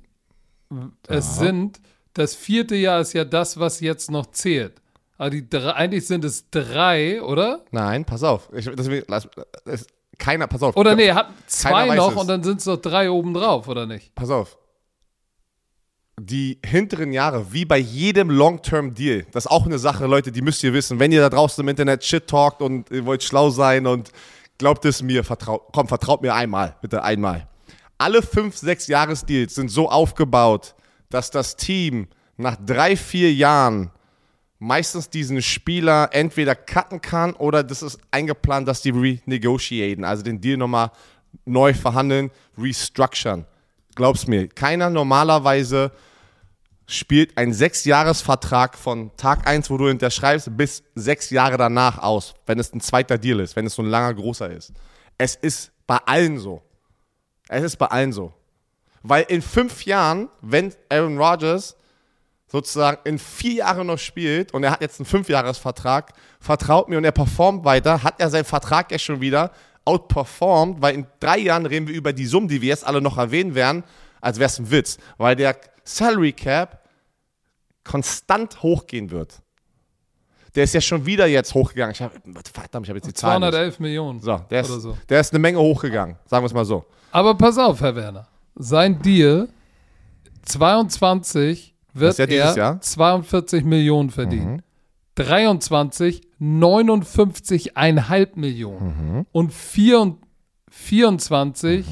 [1.08, 1.80] Es sind,
[2.14, 4.80] das vierte Jahr ist ja das, was jetzt noch zählt.
[5.16, 7.64] Aber die drei, eigentlich sind es drei, oder?
[7.72, 8.50] Nein, pass auf.
[8.52, 9.28] Ich, deswegen, lass,
[9.64, 9.88] es,
[10.18, 10.76] keiner, pass auf.
[10.76, 14.14] Oder nee, hat zwei noch und dann sind es noch drei obendrauf, oder nicht?
[14.14, 14.58] Pass auf.
[16.20, 20.64] Die hinteren Jahre, wie bei jedem Long-Term-Deal, das ist auch eine Sache, Leute, die müsst
[20.64, 20.98] ihr wissen.
[20.98, 24.10] Wenn ihr da draußen im Internet Shit talkt und ihr wollt schlau sein und
[24.58, 27.46] glaubt es mir, vertraut, komm, vertraut mir einmal, bitte einmal.
[27.98, 30.74] Alle fünf, sechs Jahresdeals sind so aufgebaut,
[31.08, 33.92] dass das Team nach drei, vier Jahren
[34.58, 40.40] meistens diesen Spieler entweder cutten kann oder das ist eingeplant, dass die renegotiaten, also den
[40.40, 40.90] Deal nochmal
[41.44, 43.46] neu verhandeln, restructuren.
[43.94, 45.92] Glaub's mir, keiner normalerweise
[46.86, 52.58] spielt einen Sechsjahresvertrag von Tag 1, wo du unterschreibst, bis sechs Jahre danach aus, wenn
[52.58, 54.72] es ein zweiter Deal ist, wenn es so ein langer, großer ist.
[55.18, 56.62] Es ist bei allen so.
[57.48, 58.32] Es ist bei allen so.
[59.02, 61.76] Weil in fünf Jahren, wenn Aaron Rodgers
[62.50, 67.04] sozusagen in vier Jahren noch spielt und er hat jetzt einen Fünfjahresvertrag, vertraut mir und
[67.04, 69.52] er performt weiter, hat er seinen Vertrag ja schon wieder
[69.84, 73.16] outperformed, weil in drei Jahren reden wir über die Summen, die wir jetzt alle noch
[73.16, 73.84] erwähnen werden,
[74.20, 76.84] als wäre es ein Witz, weil der Salary Cap
[77.84, 79.40] konstant hochgehen wird.
[80.54, 81.92] Der ist ja schon wieder jetzt hochgegangen.
[81.92, 82.12] Ich hab,
[82.52, 83.40] verdammt, ich habe jetzt die Zahlen.
[83.40, 83.50] nicht.
[83.52, 84.20] 211 Millionen.
[84.20, 84.96] So, der ist, so.
[85.08, 86.84] der ist eine Menge hochgegangen, sagen wir es mal so.
[87.12, 88.26] Aber pass auf, Herr Werner.
[88.54, 89.48] Sein Deal
[90.42, 92.74] 22 wird ja er Jahr.
[92.74, 92.80] Mhm.
[92.82, 94.62] 42 Millionen verdienen.
[95.16, 98.86] 23 59,5 Millionen.
[99.18, 99.26] Mhm.
[99.32, 100.16] Und 4,
[100.70, 101.86] 24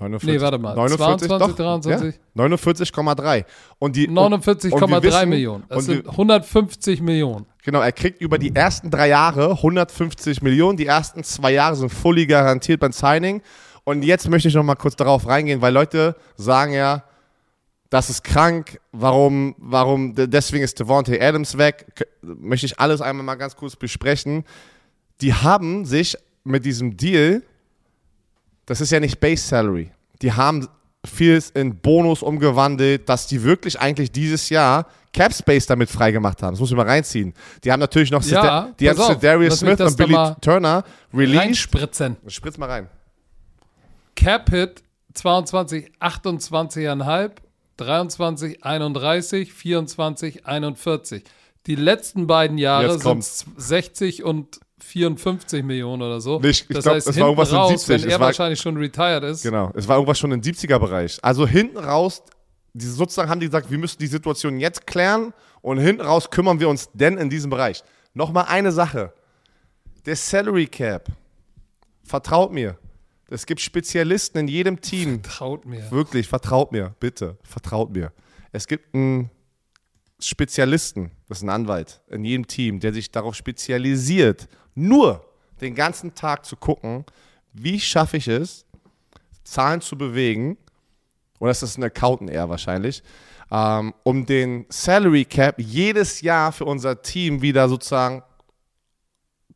[0.00, 0.76] 49, Nee, warte mal.
[0.76, 2.14] 49, 22, doch, 23.
[2.14, 3.44] Ja, 49,3.
[3.80, 5.64] Und die und- und wir 49,3 wissen- Millionen.
[5.68, 7.46] Das sind wir, 150 Millionen.
[7.64, 10.76] genau, er kriegt über die ersten drei Jahre 150 Millionen.
[10.76, 13.42] Die ersten zwei Jahre sind fully garantiert beim Signing.
[13.82, 17.02] Und jetzt möchte ich noch mal kurz darauf reingehen, weil Leute sagen ja,
[17.90, 21.86] das ist krank, warum, warum, de- deswegen ist Devontae Adams weg.
[22.22, 24.44] Möchte ich alles einmal mal ganz kurz besprechen.
[25.20, 27.42] Die haben sich mit diesem Deal,
[28.66, 29.90] das ist ja nicht Base Salary,
[30.22, 30.68] die haben
[31.06, 36.52] vieles in Bonus umgewandelt, dass die wirklich eigentlich dieses Jahr Cap Space damit freigemacht haben.
[36.52, 37.32] Das muss ich mal reinziehen.
[37.64, 40.84] Die haben natürlich noch Ja, die haben auf, Darius Smith und Billy Turner
[41.14, 41.40] released.
[41.40, 42.16] Reinspritzen.
[42.26, 42.88] Spritz mal rein.
[44.14, 44.82] Cap Hit
[45.14, 47.30] 22, 28,5,
[47.78, 51.22] 23, 31, 24, 41.
[51.66, 53.44] Die letzten beiden Jahre sind kommt's.
[53.56, 56.38] 60 und 54 Millionen oder so.
[56.40, 58.60] Nicht, ich das glaub, heißt, es war irgendwas in raus, 70, wenn er war- wahrscheinlich
[58.60, 59.42] schon retired ist.
[59.42, 61.18] Genau, es war irgendwas schon im 70er-Bereich.
[61.22, 62.22] Also hinten raus,
[62.72, 66.60] die, sozusagen haben die gesagt, wir müssen die Situation jetzt klären und hinten raus kümmern
[66.60, 67.82] wir uns denn in diesem Bereich.
[68.14, 69.12] Nochmal eine Sache.
[70.06, 71.08] Der Salary Cap,
[72.04, 72.78] vertraut mir,
[73.30, 75.22] es gibt Spezialisten in jedem Team.
[75.22, 75.90] Traut mir.
[75.90, 78.12] Wirklich, vertraut mir, bitte, vertraut mir.
[78.52, 79.30] Es gibt einen
[80.18, 85.24] Spezialisten, das ist ein Anwalt in jedem Team, der sich darauf spezialisiert, nur
[85.60, 87.04] den ganzen Tag zu gucken,
[87.52, 88.64] wie schaffe ich es,
[89.44, 90.56] Zahlen zu bewegen,
[91.38, 93.02] oder das ist ein Accountant eher wahrscheinlich,
[93.50, 98.22] ähm, um den Salary Cap jedes Jahr für unser Team wieder sozusagen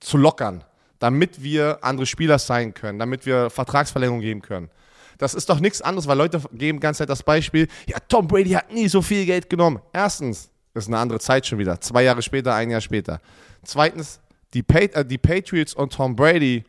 [0.01, 0.65] zu lockern,
[1.03, 4.71] damit wir andere Spieler sein können, damit wir Vertragsverlängerung geben können.
[5.19, 8.29] Das ist doch nichts anderes, weil Leute geben die ganze Zeit das Beispiel, ja, Tom
[8.29, 9.81] Brady hat nie so viel Geld genommen.
[9.93, 11.81] Erstens, das ist eine andere Zeit schon wieder.
[11.81, 13.21] Zwei Jahre später, ein Jahr später.
[13.65, 14.21] Zweitens,
[14.55, 16.65] die, Pa- äh, die Patriots und Tom Brady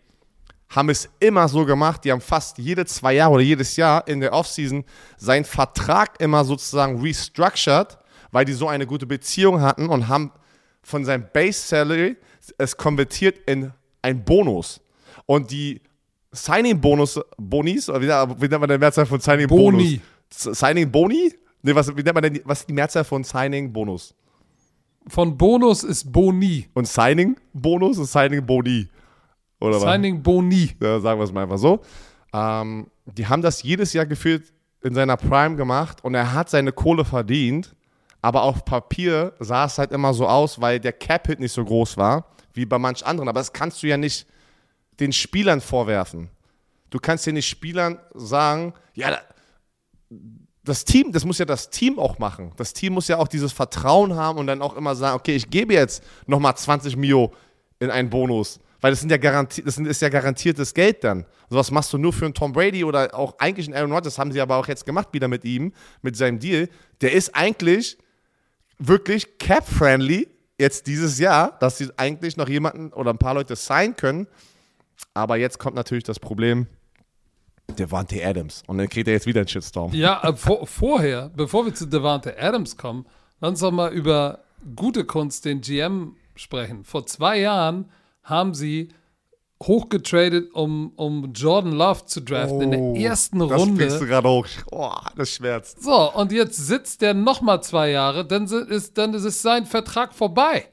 [0.69, 4.19] haben es immer so gemacht, die haben fast jede zwei Jahre oder jedes Jahr in
[4.19, 4.84] der Offseason
[5.17, 7.99] seinen Vertrag immer sozusagen restructured,
[8.31, 10.31] weil die so eine gute Beziehung hatten und haben
[10.81, 12.17] von seinem Base Salary
[12.57, 13.71] es konvertiert in
[14.04, 14.80] ein Bonus.
[15.26, 15.82] Und die
[16.32, 20.00] Signing-Bonus, Bonis, oder wie, wie nennt man den Mehrzahl von Signing-Bonus?
[20.30, 21.34] Signing-Boni?
[21.63, 24.13] Nee, was, wie nennt man denn, was ist die Mehrzahl von Signing-Bonus?
[25.08, 26.70] Von Bonus ist Boni.
[26.74, 28.89] Und Signing-Bonus ist Signing-Boni.
[29.63, 29.84] Oder was?
[29.84, 30.71] Signing Boni.
[30.82, 31.80] Ja, sagen wir es mal einfach so.
[32.34, 34.54] Ähm, die haben das jedes Jahr gefühlt
[34.84, 37.74] in seiner Prime gemacht und er hat seine Kohle verdient,
[38.21, 41.96] aber auf Papier sah es halt immer so aus, weil der Cap-Hit nicht so groß
[41.96, 43.30] war wie bei manch anderen.
[43.30, 44.28] Aber das kannst du ja nicht
[45.00, 46.30] den Spielern vorwerfen.
[46.89, 49.21] Du kannst ja nicht Spielern sagen, ja, da-
[50.63, 52.54] das Team, das muss ja das Team auch machen.
[52.55, 55.50] Das Team muss ja auch dieses Vertrauen haben und dann auch immer sagen, okay, ich
[55.50, 57.34] gebe jetzt nochmal 20 Mio
[57.80, 58.59] in einen Bonus.
[58.80, 61.25] Weil das, sind ja garanti das ist ja garantiertes Geld dann.
[61.50, 64.32] Sowas machst du nur für einen Tom Brady oder auch eigentlich einen Aaron Rodgers, haben
[64.32, 66.70] sie aber auch jetzt gemacht wieder mit ihm, mit seinem Deal.
[67.01, 67.97] Der ist eigentlich
[68.78, 70.28] wirklich cap-friendly
[70.63, 74.27] jetzt dieses Jahr, dass sie eigentlich noch jemanden oder ein paar Leute sein können.
[75.13, 76.67] Aber jetzt kommt natürlich das Problem,
[77.77, 78.63] Devante Adams.
[78.67, 79.93] Und dann kriegt er jetzt wieder einen Shitstorm.
[79.93, 83.05] Ja, äh, vor, vorher, bevor wir zu Devante Adams kommen,
[83.39, 84.39] lass uns doch mal über
[84.75, 86.83] gute Kunst, den GM sprechen.
[86.83, 87.89] Vor zwei Jahren
[88.23, 88.89] haben sie
[89.67, 93.81] hochgetradet, um, um Jordan Love zu draften in der ersten Oh, das Runde.
[93.85, 94.47] kriegst du gerade hoch.
[94.71, 95.81] Oh, das schmerzt.
[95.83, 100.67] So, und jetzt sitzt der nochmal zwei Jahre, dann ist, dann ist sein Vertrag vorbei.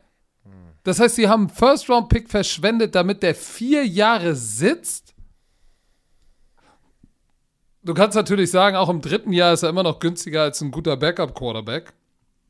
[0.83, 5.15] Das heißt, sie haben einen First-Round-Pick verschwendet, damit der vier Jahre sitzt.
[7.83, 10.71] Du kannst natürlich sagen, auch im dritten Jahr ist er immer noch günstiger als ein
[10.71, 11.93] guter Backup-Quarterback.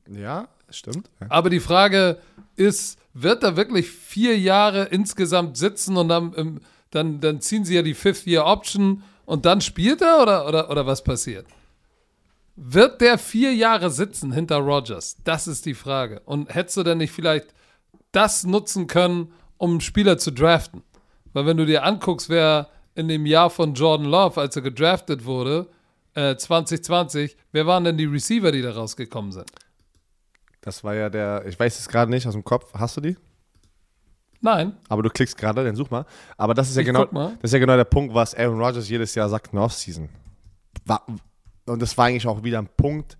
[0.08, 1.10] Ja, stimmt.
[1.28, 2.18] Aber die Frage
[2.56, 6.60] ist, wird er wirklich vier Jahre insgesamt sitzen und dann, ähm,
[6.90, 11.04] dann, dann ziehen sie ja die Fifth-Year-Option und dann spielt er oder, oder, oder was
[11.04, 11.46] passiert?
[12.56, 15.16] Wird der vier Jahre sitzen hinter Rogers?
[15.24, 16.20] Das ist die Frage.
[16.24, 17.54] Und hättest du denn nicht vielleicht
[18.12, 20.82] das nutzen können, um einen Spieler zu draften?
[21.32, 25.24] Weil wenn du dir anguckst, wer in dem Jahr von Jordan Love, als er gedraftet
[25.24, 25.68] wurde,
[26.14, 29.50] äh, 2020, wer waren denn die Receiver, die da rausgekommen sind?
[30.60, 32.72] Das war ja der, ich weiß es gerade nicht aus dem Kopf.
[32.74, 33.16] Hast du die?
[34.42, 36.06] Nein, Aber du klickst gerade, dann such mal.
[36.38, 38.88] Aber das ist ja Ich genau, das ist ja genau der Punkt, was Aaron Rodgers
[38.88, 40.08] jedes Jahr sagt in der Offseason.
[41.66, 43.18] Und das war eigentlich auch wieder ein Punkt,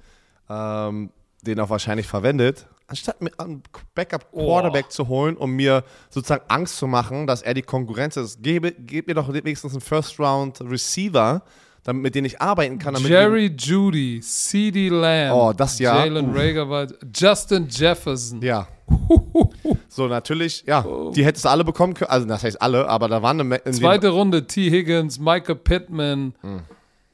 [0.48, 1.10] ähm,
[1.42, 3.62] den er wahrscheinlich verwendet, anstatt mir einen
[3.94, 8.42] Backup Quarterback zu holen, um mir sozusagen Angst zu machen, dass er die Konkurrenz ist.
[8.42, 11.42] Gebe, gib mir doch wenigstens einen First Round Receiver,
[11.82, 12.94] damit mit dem ich arbeiten kann.
[12.94, 15.96] Damit Jerry Judy, CD Lamb, Oh, das ja.
[15.98, 16.36] Jalen Uff.
[16.36, 18.42] Rager, war- Justin Jefferson.
[18.42, 18.68] Ja.
[19.88, 20.84] so, natürlich, ja,
[21.14, 22.10] die hättest du alle bekommen können.
[22.10, 24.68] Also, das heißt alle, aber da waren eine Zweite Runde, T.
[24.70, 26.34] Higgins, Micah Pittman.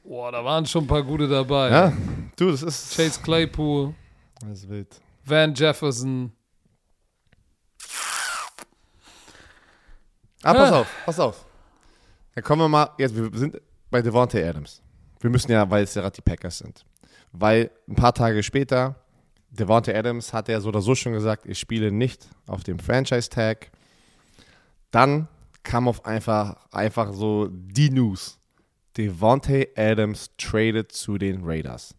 [0.03, 1.67] Boah, da waren schon ein paar gute dabei.
[1.67, 1.73] Hm.
[1.73, 1.93] Ja,
[2.35, 2.95] du, das ist.
[2.95, 3.93] Chase Claypool,
[4.41, 4.87] Das ist wild.
[5.23, 6.31] Van Jefferson.
[10.43, 10.79] Ah, pass Ja.
[10.81, 11.45] auf, pass auf.
[12.35, 14.81] Dann kommen wir mal, jetzt, wir sind bei Devontae Adams.
[15.19, 16.85] Wir müssen ja, weil es ja gerade die Packers sind.
[17.31, 18.95] Weil ein paar Tage später,
[19.49, 23.71] Devontae Adams hat ja so oder so schon gesagt, ich spiele nicht auf dem Franchise-Tag.
[24.91, 25.27] Dann
[25.63, 28.39] kam auf einfach, einfach so die News.
[28.97, 31.95] Devontae Adams tradet zu den Raiders.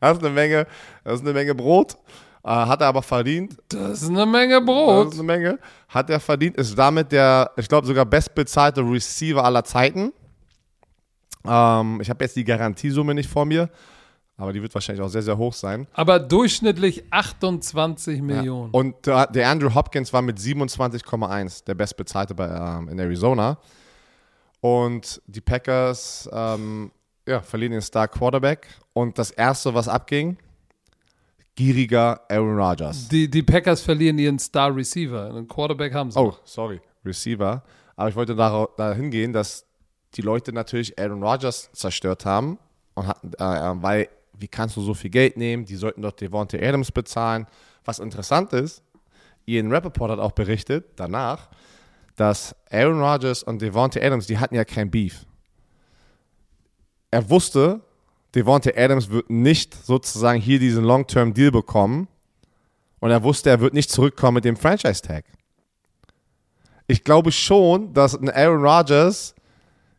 [0.00, 0.66] Das ist eine Menge,
[1.04, 1.96] das ist eine Menge Brot.
[2.44, 3.56] Äh, hat er aber verdient.
[3.68, 5.08] Das ist eine Menge Das Brot.
[5.08, 5.58] ist eine Menge.
[5.88, 6.56] Hat er verdient.
[6.56, 10.12] Ist damit der, ich glaube, sogar bestbezahlte Receiver aller Zeiten.
[11.44, 13.68] Ähm, ich habe jetzt die Garantiesumme nicht vor mir,
[14.36, 15.86] aber die wird wahrscheinlich auch sehr, sehr hoch sein.
[15.92, 18.70] Aber durchschnittlich 28 Millionen.
[18.72, 23.58] Und der, der Andrew Hopkins war mit 27,1 der bestbezahlte bei, ähm, in Arizona.
[24.60, 26.92] Und die Packers ähm,
[27.26, 28.66] ja, verlieren den Star Quarterback.
[28.92, 30.36] Und das Erste, was abging,
[31.54, 33.08] gieriger Aaron Rodgers.
[33.08, 35.28] Die, die Packers verlieren ihren Star Receiver.
[35.28, 36.18] Einen Quarterback haben sie.
[36.18, 37.62] Oh, sorry, Receiver.
[37.96, 39.66] Aber ich wollte da- dahin gehen, dass
[40.14, 42.58] die Leute natürlich Aaron Rodgers zerstört haben.
[42.94, 44.08] Und hatten, äh, äh, weil,
[44.38, 45.64] wie kannst du so viel Geld nehmen?
[45.64, 47.46] Die sollten doch Devontae Adams bezahlen.
[47.84, 48.82] Was interessant ist,
[49.46, 51.48] Ian Rappaport hat auch berichtet danach,
[52.16, 55.24] dass Aaron Rodgers und Devontae Adams, die hatten ja kein Beef.
[57.10, 57.80] Er wusste,
[58.34, 62.08] Devontae Adams wird nicht sozusagen hier diesen Long-Term-Deal bekommen.
[63.00, 65.24] Und er wusste, er wird nicht zurückkommen mit dem Franchise-Tag.
[66.86, 69.34] Ich glaube schon, dass ein Aaron Rodgers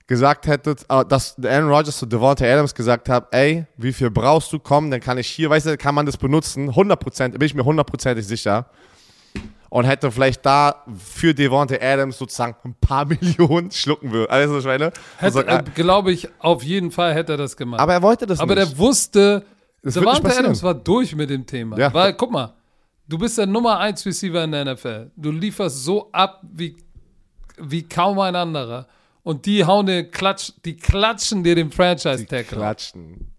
[0.08, 4.52] gesagt hätte, äh, dass Aaron Rodgers zu Devontae Adams gesagt hat, ey, wie viel brauchst
[4.52, 7.56] du kommen, dann kann ich hier, weißt du, kann man das benutzen, 100%, bin ich
[7.56, 8.68] mir hundertprozentig sicher.
[9.74, 14.30] Und hätte vielleicht da für Devontae Adams sozusagen ein paar Millionen schlucken würden.
[14.30, 17.82] Also, ich meine, Hätte, so, äh, glaube ich, auf jeden Fall hätte er das gemacht.
[17.82, 18.72] aber er wollte das Aber nicht.
[18.72, 19.44] der wusste,
[19.82, 20.38] Das Devontae.
[20.38, 21.76] Adams war durch mit dem Thema.
[21.80, 21.92] Ja.
[21.92, 22.54] Weil, guck mal,
[23.08, 25.10] du bist der Nummer 1 Receiver in der NFL.
[25.16, 26.78] Du lieferst so ab wie,
[27.58, 28.86] wie kaum ein anderer.
[29.24, 32.48] Und die hauen dir Klatsch, die klatschen dir den raus.
[32.48, 33.32] klatschen.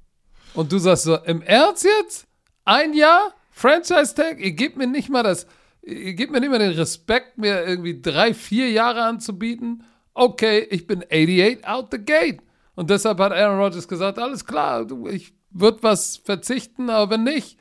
[0.55, 2.27] Und du sagst so, im Ernst jetzt?
[2.65, 3.32] Ein Jahr?
[3.52, 4.40] Franchise-Tag?
[4.40, 5.47] Ihr gebt mir nicht mal das,
[5.85, 9.85] ihr gebt mir nicht mal den Respekt, mir irgendwie drei, vier Jahre anzubieten.
[10.15, 12.40] Okay, ich bin 88 out the gate.
[12.74, 17.59] Und deshalb hat Aaron Rodgers gesagt, alles klar, ich würde was verzichten, aber wenn nicht,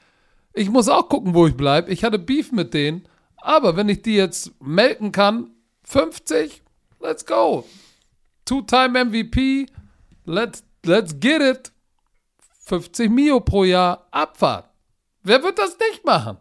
[0.54, 1.92] ich muss auch gucken, wo ich bleibe.
[1.92, 5.52] Ich hatte Beef mit denen, aber wenn ich die jetzt melken kann,
[5.84, 6.64] 50,
[7.02, 7.66] let's go.
[8.46, 9.68] Two-time MVP,
[10.26, 11.72] let's, let's get it.
[12.66, 14.70] 50 Mio pro Jahr Abfahrt.
[15.22, 16.38] Wer wird das nicht machen?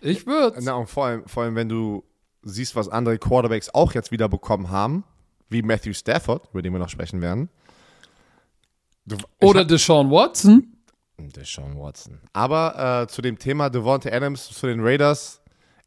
[0.00, 0.58] Ich würde.
[0.62, 2.04] Na, und vor allem, vor allem, wenn du
[2.42, 5.04] siehst, was andere Quarterbacks auch jetzt wieder bekommen haben,
[5.48, 7.48] wie Matthew Stafford, über den wir noch sprechen werden.
[9.04, 10.76] Du, Oder Deshaun Watson.
[11.18, 12.20] Deshaun Watson.
[12.32, 15.40] Aber äh, zu dem Thema Devonta Adams zu den Raiders,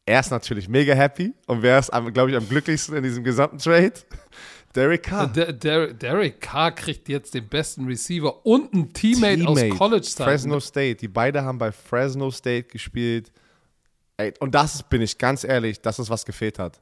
[0.05, 1.33] er ist natürlich mega happy.
[1.45, 3.93] Und wer ist, glaube ich, am glücklichsten in diesem gesamten Trade?
[4.75, 5.27] Derek Carr.
[5.27, 10.29] Der, der, Derek Carr kriegt jetzt den besten Receiver und einen Teammate, Teammate aus College-Zeiten.
[10.29, 10.95] Fresno State.
[10.95, 13.31] Die beide haben bei Fresno State gespielt.
[14.19, 16.77] Ey, und das bin ich ganz ehrlich, das ist, was gefehlt hat.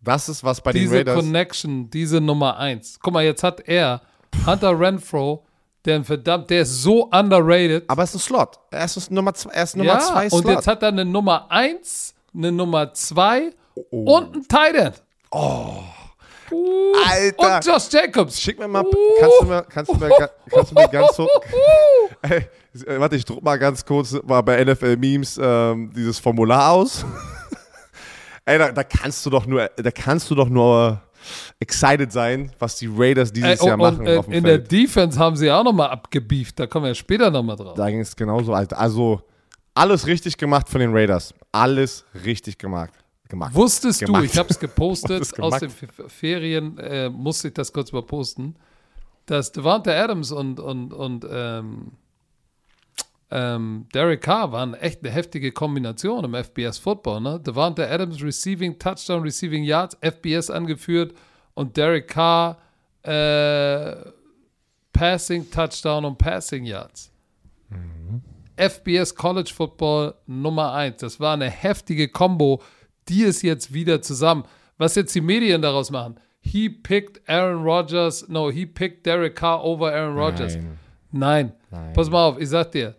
[0.00, 1.14] Das ist, was bei diese den Raiders...
[1.14, 2.98] Diese Connection, diese Nummer eins.
[3.00, 4.00] Guck mal, jetzt hat er
[4.44, 5.46] Hunter Renfro,
[5.84, 7.84] der verdammt, der ist so underrated.
[7.88, 8.58] Aber es ist ein Slot.
[8.72, 10.44] Er ist Nummer zwei, er ist Nummer ja, zwei Slot.
[10.44, 14.16] und jetzt hat er eine Nummer eins, eine Nummer zwei oh.
[14.16, 15.02] und ein Tight End.
[15.30, 15.84] Oh.
[16.50, 17.56] Uh, Alter.
[17.56, 18.40] Und Josh Jacobs.
[18.40, 18.84] Schick mir mal,
[19.20, 21.28] kannst du mir, kannst du mir, kannst du mir ganz so,
[22.22, 22.48] ey,
[22.86, 27.04] warte, ich druck mal ganz kurz mal bei NFL Memes ähm, dieses Formular aus.
[28.44, 31.00] ey, da, da, kannst du doch nur, da kannst du doch nur
[31.60, 34.00] excited sein, was die Raiders dieses ey, Jahr machen.
[34.00, 34.46] Und, äh, in Feld.
[34.46, 37.74] der Defense haben sie auch nochmal abgebieft, da kommen wir später nochmal drauf.
[37.74, 38.78] Da ging es genauso, Alter.
[38.78, 39.22] Also,
[39.74, 41.34] alles richtig gemacht von den Raiders.
[41.52, 42.92] Alles richtig gemacht.
[43.28, 43.54] Gemacht.
[43.54, 44.22] Wusstest gemacht.
[44.22, 48.56] du, ich habe es gepostet, aus den Ferien äh, musste ich das kurz mal posten,
[49.26, 51.92] dass Devante Adams und, und, und ähm,
[53.30, 57.20] ähm, Derek Carr waren echt eine heftige Kombination im FBS Football.
[57.20, 57.40] Ne?
[57.40, 61.14] Devante Adams Receiving Touchdown, Receiving Yards, FBS angeführt
[61.54, 62.58] und Derek Carr
[63.02, 63.96] äh,
[64.92, 67.12] Passing Touchdown und Passing Yards.
[67.68, 68.22] Mhm.
[68.56, 71.00] FBS College Football Nummer 1.
[71.00, 72.60] Das war eine heftige Kombo
[73.08, 74.44] die ist jetzt wieder zusammen.
[74.76, 79.64] Was jetzt die Medien daraus machen, he picked Aaron Rodgers, no, he picked Derek Carr
[79.64, 80.54] over Aaron Rodgers.
[80.56, 80.78] Nein.
[81.10, 81.52] Nein.
[81.70, 81.92] Nein.
[81.94, 82.94] Pass mal auf, ich sag dir,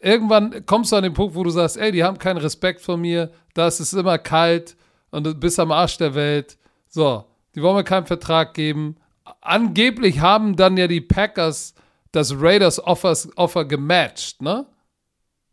[0.00, 2.96] irgendwann kommst du an den Punkt, wo du sagst, ey, die haben keinen Respekt vor
[2.96, 4.76] mir, da ist immer kalt
[5.10, 6.58] und du bist am Arsch der Welt.
[6.88, 7.24] So,
[7.54, 8.96] die wollen mir keinen Vertrag geben.
[9.40, 11.74] Angeblich haben dann ja die Packers
[12.12, 14.66] das Raiders Offers, Offer gematcht, ne?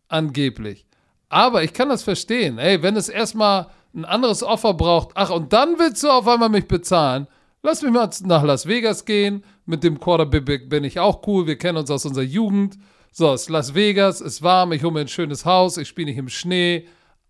[0.07, 0.85] Angeblich.
[1.27, 2.57] Aber ich kann das verstehen.
[2.57, 6.49] Ey, wenn es erstmal ein anderes Offer braucht, ach, und dann willst du auf einmal
[6.49, 7.27] mich bezahlen,
[7.63, 9.43] lass mich mal nach Las Vegas gehen.
[9.65, 11.47] Mit dem Quarterback bin ich auch cool.
[11.47, 12.77] Wir kennen uns aus unserer Jugend.
[13.14, 15.88] So, es ist Las Vegas, es ist warm, ich hole mir ein schönes Haus, ich
[15.88, 16.88] spiele nicht im Schnee.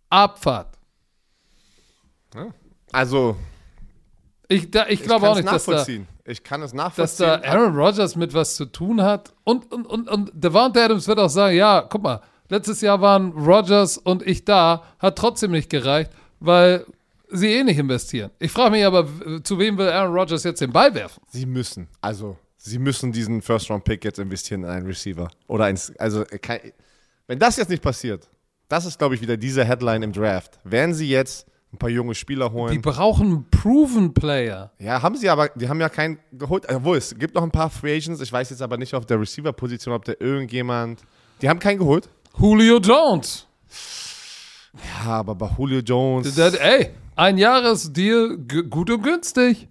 [0.09, 0.77] Abfahrt.
[2.91, 3.35] Also.
[4.47, 5.85] Ich, da, ich glaube auch nicht, dass da,
[6.25, 7.27] ich kann es nachvollziehen.
[7.27, 9.33] Dass da Aaron Rodgers mit was zu tun hat.
[9.43, 12.21] Und, und, und, und Devante Adams wird auch sagen: Ja, guck mal,
[12.53, 16.85] Letztes Jahr waren Rogers und ich da, hat trotzdem nicht gereicht, weil
[17.29, 18.29] sie eh nicht investieren.
[18.37, 19.07] Ich frage mich aber,
[19.43, 21.19] zu wem will Aaron Rodgers jetzt den Ball werfen?
[21.29, 21.87] Sie müssen.
[21.99, 25.29] Also, sie müssen diesen First-Round-Pick jetzt investieren in einen Receiver.
[25.47, 25.93] Oder eins.
[25.97, 26.59] Also, kein,
[27.27, 28.29] wenn das jetzt nicht passiert,
[28.69, 30.59] das ist, glaube ich, wieder diese Headline im Draft.
[30.63, 32.71] Werden sie jetzt ein paar junge Spieler holen.
[32.71, 34.71] Die brauchen einen Proven Player.
[34.79, 36.65] Ja, haben sie aber, die haben ja keinen geholt.
[36.69, 38.21] Obwohl, es gibt noch ein paar Free Agents.
[38.21, 41.01] Ich weiß jetzt aber nicht auf der Receiver-Position, ob da irgendjemand.
[41.41, 42.09] Die haben keinen geholt.
[42.39, 43.45] Julio Jones.
[45.03, 46.33] Ja, aber bei Julio Jones.
[46.33, 49.67] Das, ey, ein Jahresdeal, gut und günstig.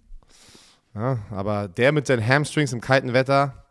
[0.94, 3.64] Ja, aber der mit seinen Hamstrings im kalten Wetter,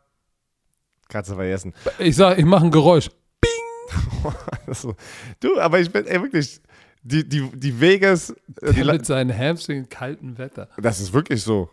[1.07, 1.73] kannst du vergessen.
[1.99, 3.09] Ich sag, ich mache ein Geräusch.
[3.41, 4.33] Bing!
[4.73, 4.95] so.
[5.39, 6.61] Du, aber ich bin, ey, wirklich,
[7.03, 8.33] die, die, die Vegas.
[8.61, 10.67] Der die mit seinen Hamstrings im kalten Wetter.
[10.77, 11.69] Das ist wirklich so.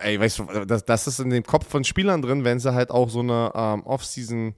[0.00, 2.90] Ey, weißt du, das, das ist in dem Kopf von Spielern drin, wenn sie halt
[2.90, 4.54] auch so eine ähm, Off-Season-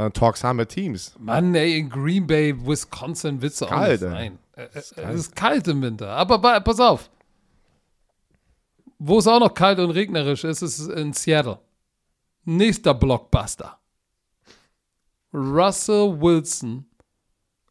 [0.00, 1.14] äh, Talks haben mit Teams.
[1.18, 4.38] Mann, ey, in Green Bay, Wisconsin du auch kalt, nicht sein.
[4.56, 6.08] Äh, äh, es ist kalt im Winter.
[6.10, 7.10] Aber pass auf.
[9.02, 11.58] Wo es auch noch kalt und regnerisch ist, ist in Seattle.
[12.44, 13.78] Nächster Blockbuster.
[15.32, 16.84] Russell Wilson.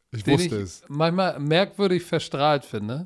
[0.09, 0.81] Ich wusste ich es.
[0.87, 3.05] Manchmal merkwürdig verstrahlt finde.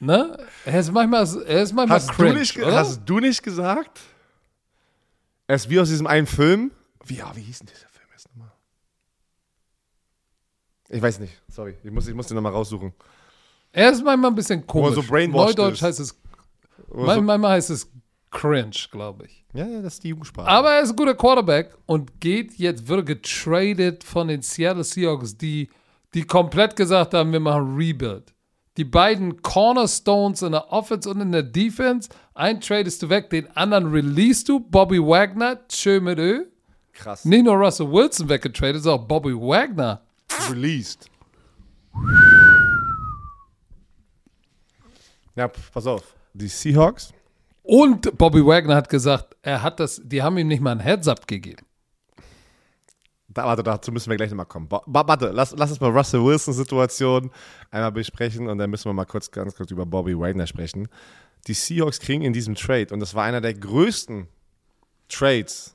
[0.00, 0.36] ne?
[0.64, 2.74] Er ist manchmal, er ist manchmal hast cringe, du nicht, oder?
[2.74, 4.00] Hast du nicht gesagt?
[5.46, 6.72] Er ist wie aus diesem einen Film.
[7.04, 8.50] Wie, ja, wie hieß denn dieser Film jetzt nochmal?
[10.88, 11.76] Ich weiß nicht, sorry.
[11.84, 12.92] Ich muss, ich muss den nochmal raussuchen.
[13.70, 14.96] Er ist manchmal ein bisschen komisch.
[14.96, 15.82] so brainwashed Neudeutsch ist.
[15.82, 16.21] heißt es.
[16.94, 17.90] Manchmal heißt es
[18.30, 19.44] cringe, glaube ich.
[19.54, 20.48] Ja, ja, das ist die Jugendsprache.
[20.48, 25.36] Aber er ist ein guter Quarterback und geht jetzt, wird getradet von den Seattle Seahawks,
[25.36, 25.68] die,
[26.14, 28.32] die komplett gesagt haben, wir machen Rebuild.
[28.78, 32.08] Die beiden Cornerstones in der Offense und in der Defense.
[32.32, 34.60] Ein tradest du weg, den anderen release du.
[34.60, 36.46] Bobby Wagner, schön mit Ö.
[36.94, 37.26] Krass.
[37.26, 40.00] Nicht nur Russell Wilson weggetradet, sondern auch Bobby Wagner.
[40.48, 41.10] Released.
[45.36, 46.14] Ja, pass auf.
[46.34, 47.12] Die Seahawks
[47.62, 51.26] Und Bobby Wagner hat gesagt, er hat das, die haben ihm nicht mal ein Heads-up
[51.26, 51.64] gegeben.
[53.28, 54.68] Da, warte, dazu müssen wir gleich nochmal kommen.
[54.68, 57.30] Ba warte, lass, lass uns mal Russell Wilson-Situation
[57.70, 60.88] einmal besprechen und dann müssen wir mal kurz, ganz kurz über Bobby Wagner sprechen.
[61.46, 64.28] Die Seahawks kriegen in diesem Trade, und das war einer der größten
[65.08, 65.74] Trades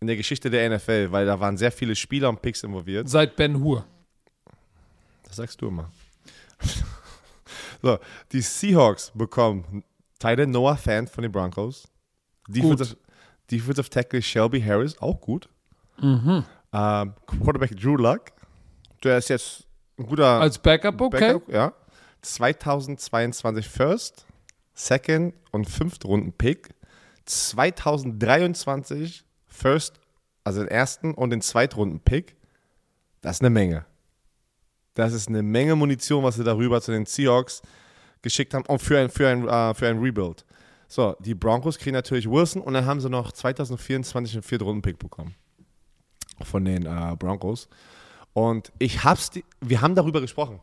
[0.00, 3.08] in der Geschichte der NFL, weil da waren sehr viele Spieler und Picks involviert.
[3.08, 3.84] Seit Ben Hur.
[5.24, 5.90] Das sagst du immer.
[7.82, 7.98] So,
[8.32, 9.84] die Seahawks bekommen
[10.18, 11.88] Tyler Noah Fan von den Broncos.
[12.48, 12.96] Defensive,
[13.50, 15.48] Defensive Tackle Shelby Harris, auch gut.
[16.00, 16.44] Mhm.
[16.72, 18.26] Ähm, Quarterback Drew Luck,
[19.02, 19.66] der ist jetzt
[19.98, 21.32] ein guter Als Backup, okay.
[21.32, 21.72] Backup, ja.
[22.22, 24.24] 2022 First,
[24.74, 26.74] Second und Fünft Runden Pick.
[27.24, 30.00] 2023 First,
[30.44, 32.36] also den ersten und den Zweitrunden Pick.
[33.20, 33.86] Das ist eine Menge.
[35.00, 37.62] Das ist eine Menge Munition, was sie darüber zu den Seahawks
[38.22, 40.44] geschickt haben, und für ein, für ein, äh, für ein Rebuild.
[40.88, 45.34] So, die Broncos kriegen natürlich Wilson und dann haben sie noch 2024 einen Viertrunden-Pick bekommen
[46.42, 47.68] von den äh, Broncos.
[48.32, 50.60] Und ich hab's, wir haben darüber gesprochen.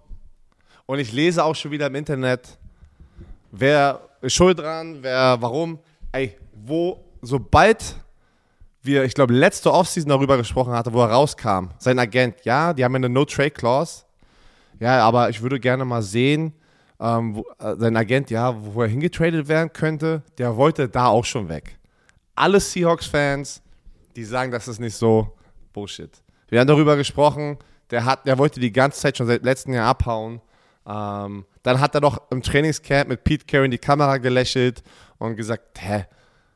[0.86, 2.58] Und ich lese auch schon wieder im Internet,
[3.52, 5.80] wer ist schuld dran, wer, warum.
[6.12, 7.96] Ey, wo, sobald
[8.82, 12.84] wir, ich glaube, letzte Offseason darüber gesprochen hatte, wo er rauskam, sein Agent, ja, die
[12.84, 14.07] haben eine No-Trade-Clause.
[14.80, 16.54] Ja, aber ich würde gerne mal sehen,
[17.00, 21.26] ähm, wo, äh, sein Agent, ja, wo er hingetradet werden könnte, der wollte da auch
[21.26, 21.78] schon weg.
[22.36, 23.62] Alle Seahawks-Fans,
[24.16, 25.36] die sagen, das ist nicht so
[25.74, 26.12] Bullshit.
[26.50, 27.58] Wir haben darüber gesprochen,
[27.92, 30.42] der, hat, der wollte die ganze Zeit schon seit letztem Jahr abhauen.
[30.88, 34.84] Ähm, dann hat er doch im Trainingscamp mit Pete Carey in die Kamera gelächelt
[35.18, 36.06] und gesagt, hä,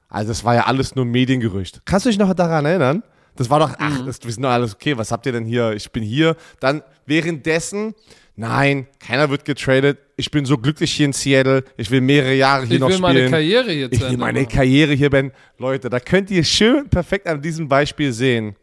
[0.09, 1.81] also das war ja alles nur Mediengerücht.
[1.85, 3.03] Kannst du dich noch daran erinnern?
[3.35, 5.71] Das war doch, ach, das, wir sind doch alles okay, was habt ihr denn hier?
[5.71, 6.35] Ich bin hier.
[6.59, 7.95] Dann währenddessen,
[8.35, 9.99] nein, keiner wird getradet.
[10.17, 11.63] Ich bin so glücklich hier in Seattle.
[11.77, 13.13] Ich will mehrere Jahre hier Ich noch will spielen.
[13.15, 14.51] meine Karriere hier ich will meine machen.
[14.51, 15.31] Karriere hier, Ben.
[15.57, 18.55] Leute, da könnt ihr schön perfekt an diesem Beispiel sehen.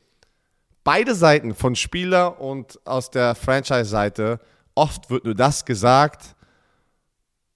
[0.85, 4.39] Beide Seiten von Spieler und aus der Franchise-Seite,
[4.75, 6.35] oft wird nur das gesagt,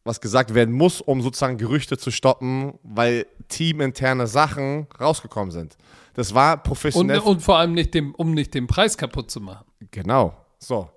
[0.04, 5.76] was gesagt werden muss, um sozusagen Gerüchte zu stoppen, weil teaminterne Sachen rausgekommen sind.
[6.14, 7.20] Das war Und, professionell.
[7.20, 9.64] und vor allem nicht dem, um nicht den Preis kaputt zu machen.
[9.90, 10.34] Genau.
[10.58, 10.90] So.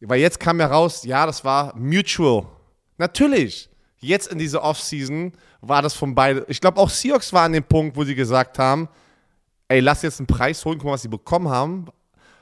[0.00, 2.46] Weil jetzt kam ja raus, ja, das war mutual.
[2.98, 3.68] Natürlich.
[3.98, 6.42] Jetzt in dieser Offseason war das von beiden.
[6.48, 8.88] Ich glaube, auch Seahawks war an dem Punkt, wo sie gesagt haben:
[9.68, 11.86] Ey, lass jetzt einen Preis holen, guck mal, was sie bekommen haben.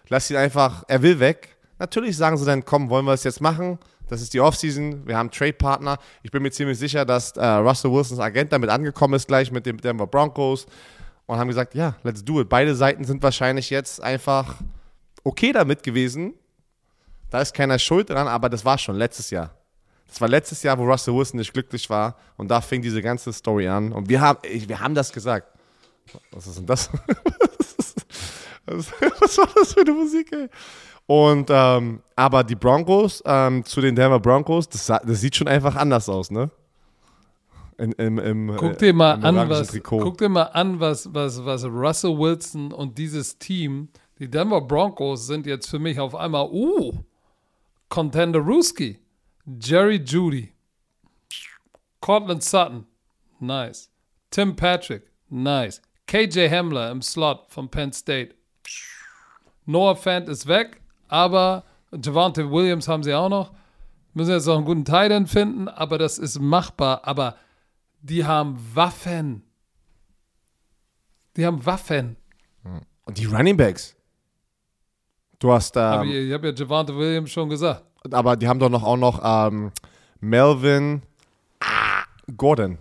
[0.08, 1.56] Lass ihn einfach, er will weg.
[1.78, 3.78] Natürlich sagen sie dann: Komm, wollen wir es jetzt machen?
[4.08, 5.98] Das ist die Offseason, wir haben Trade-Partner.
[6.22, 9.66] Ich bin mir ziemlich sicher, dass äh, Russell Wilsons Agent damit angekommen ist, gleich mit
[9.66, 10.66] den Denver Broncos.
[11.30, 12.48] Und haben gesagt: Ja, let's do it.
[12.48, 14.56] Beide Seiten sind wahrscheinlich jetzt einfach
[15.22, 16.34] okay damit gewesen.
[17.30, 19.54] Da ist keiner schuld dran, aber das war schon letztes Jahr.
[20.08, 22.16] Das war letztes Jahr, wo Russell Wilson nicht glücklich war.
[22.36, 23.92] Und da fing diese ganze Story an.
[23.92, 25.56] Und wir haben, wir haben das gesagt.
[26.32, 26.90] Was ist denn das?
[28.66, 28.90] was,
[29.38, 30.48] war das für eine Musik, ey?
[31.06, 35.76] Und, ähm, aber die Broncos, ähm, zu den Denver Broncos, das, das sieht schon einfach
[35.76, 36.50] anders aus, ne?
[37.80, 40.00] In, im, im, Guck äh, dir mal an, was, Trikot.
[40.00, 43.88] guck dir mal an, was, was, was Russell Wilson und dieses Team,
[44.18, 46.92] die Denver Broncos sind jetzt für mich auf einmal, uh,
[47.88, 48.98] Contender Ruski,
[49.46, 50.52] Jerry Judy,
[52.02, 52.86] Cortland Sutton,
[53.38, 53.88] nice.
[54.30, 55.80] Tim Patrick, nice.
[56.06, 58.34] KJ Hamler im Slot von Penn State.
[59.64, 63.52] Noah Fant ist weg, aber Javante Williams haben sie auch noch.
[64.12, 67.02] Müssen jetzt noch einen guten Tight finden, aber das ist machbar.
[67.04, 67.36] Aber
[68.02, 69.42] die haben Waffen.
[71.36, 72.16] Die haben Waffen.
[73.04, 73.96] Und die Running Backs.
[75.38, 77.82] Du hast, Aber ähm, ich, ich habe ja Javante Williams schon gesagt.
[78.10, 79.72] aber die haben doch noch auch noch ähm,
[80.20, 81.02] Melvin
[81.60, 82.04] ah,
[82.36, 82.78] Gordon.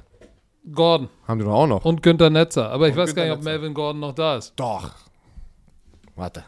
[0.74, 1.86] Gordon Haben die doch auch noch.
[1.86, 2.70] und Günther Netzer.
[2.70, 3.50] Aber ich Und weiß gar Günther nicht, ob Netzer.
[3.52, 4.54] Melvin Gordon noch da ist.
[4.58, 4.92] Doch.
[6.16, 6.44] Warte.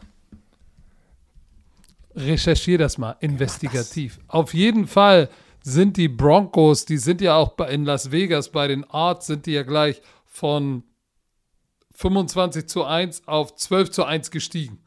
[2.14, 4.20] Recherchier das mal, investigativ.
[4.28, 5.30] Auf jeden Fall
[5.62, 9.52] sind die Broncos, die sind ja auch in Las Vegas bei den Arts, sind die
[9.52, 10.82] ja gleich von
[11.94, 14.78] 25 zu 1 auf 12 zu 1 gestiegen.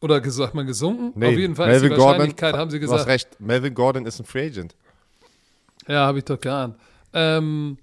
[0.00, 1.12] Oder gesagt man gesunken?
[1.22, 3.08] Auf jeden Fall ist die Wahrscheinlichkeit, haben sie Du hast gesagt.
[3.08, 3.40] recht.
[3.40, 4.76] Melvin Gordon ist ein Free Agent.
[5.88, 6.76] Ja, habe ich doch geahnt.
[7.12, 7.78] Ähm,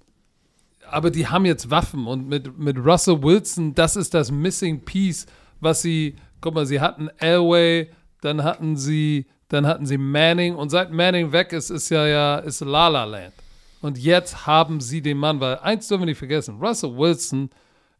[0.88, 5.26] aber die haben jetzt Waffen und mit, mit Russell Wilson, das ist das Missing Piece,
[5.60, 7.90] was sie, guck mal, sie hatten Elway,
[8.20, 12.38] dann hatten sie, dann hatten sie Manning und seit Manning weg ist, ist ja ja,
[12.38, 13.34] ist La La Land.
[13.80, 17.50] Und jetzt haben sie den Mann, weil eins dürfen wir nicht vergessen, Russell Wilson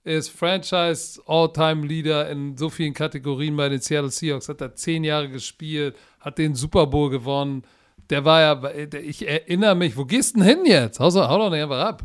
[0.02, 5.04] ist Franchise All-Time Leader in so vielen Kategorien bei den Seattle Seahawks, hat er zehn
[5.04, 7.62] Jahre gespielt, hat den Super Bowl gewonnen,
[8.10, 11.00] der war ja, ich erinnere mich, wo gehst du denn hin jetzt?
[11.00, 12.02] Hau, hau doch nicht einfach ab.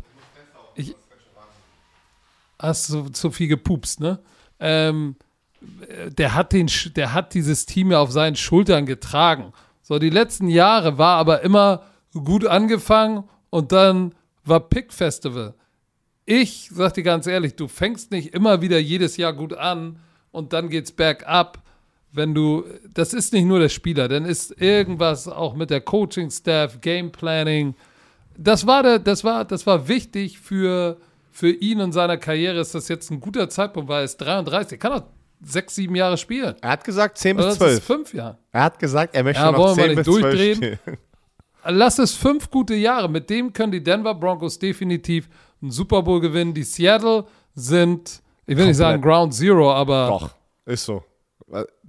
[0.75, 0.95] Ich,
[2.57, 4.19] hast du zu viel gepupst, ne?
[4.59, 5.15] Ähm,
[6.09, 9.53] der hat, den, der hat dieses Team ja auf seinen Schultern getragen.
[9.81, 11.83] So, die letzten Jahre war aber immer
[12.13, 14.13] gut angefangen und dann
[14.45, 15.53] war Pick Festival.
[16.25, 19.99] Ich sag dir ganz ehrlich, du fängst nicht immer wieder jedes Jahr gut an
[20.31, 21.63] und dann geht's bergab.
[22.11, 26.81] Wenn du, das ist nicht nur der Spieler, dann ist irgendwas auch mit der Coaching-Staff,
[26.81, 27.75] Game Planning.
[28.37, 30.97] Das war, der, das war, das war wichtig für,
[31.31, 32.59] für ihn und seine Karriere.
[32.59, 34.73] Ist das jetzt ein guter Zeitpunkt, weil er ist 33.
[34.73, 35.03] Er kann auch
[35.41, 36.55] sechs, sieben Jahre spielen.
[36.61, 37.57] Er hat gesagt 10 bis 12.
[37.57, 38.37] Das ist fünf Jahre.
[38.51, 40.57] Er hat gesagt, er möchte ja, noch 10 bis durchdrehen.
[40.57, 40.97] 12 spielen.
[41.65, 43.09] Lass es fünf gute Jahre.
[43.09, 45.29] Mit dem können die Denver Broncos definitiv
[45.61, 46.53] einen Super Bowl gewinnen.
[46.53, 48.67] Die Seattle sind, ich will Komplett.
[48.67, 50.07] nicht sagen Ground Zero, aber.
[50.07, 50.29] Doch,
[50.65, 51.03] ist so.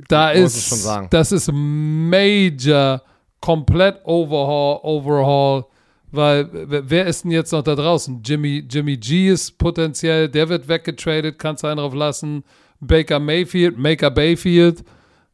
[0.08, 3.02] Da ist, das ist Major,
[3.40, 5.64] komplett Overhaul, Overhaul.
[6.12, 8.22] Weil, wer ist denn jetzt noch da draußen?
[8.24, 12.42] Jimmy, Jimmy G ist potenziell, der wird weggetradet, kannst du einen drauf lassen.
[12.80, 14.84] Baker Mayfield, Maker Bayfield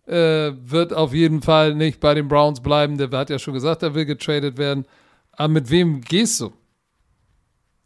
[0.06, 2.98] äh, wird auf jeden Fall nicht bei den Browns bleiben.
[2.98, 4.85] Der hat ja schon gesagt, er will getradet werden.
[5.32, 6.52] Aber mit wem gehst du?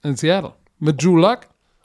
[0.03, 0.55] In Seattle?
[0.79, 1.41] Mit Drew Luck?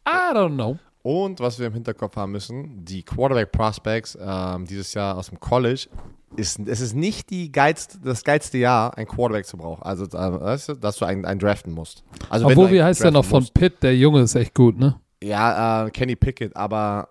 [0.08, 0.78] I don't know.
[1.02, 5.40] Und was wir im Hinterkopf haben müssen, die Quarterback Prospects ähm, dieses Jahr aus dem
[5.40, 5.88] College,
[6.36, 9.84] ist, es ist nicht die geilste, das geilste Jahr, ein Quarterback zu brauchen.
[9.84, 12.04] Also, dass du einen, einen draften musst.
[12.30, 13.84] Also, Obwohl, wie heißt der noch von Pitt?
[13.84, 15.00] Der Junge ist echt gut, ne?
[15.24, 17.10] Ja, äh, Kenny Pickett, aber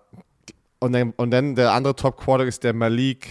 [0.85, 3.27] und dann, und dann der andere Top Quarterback ist der Malik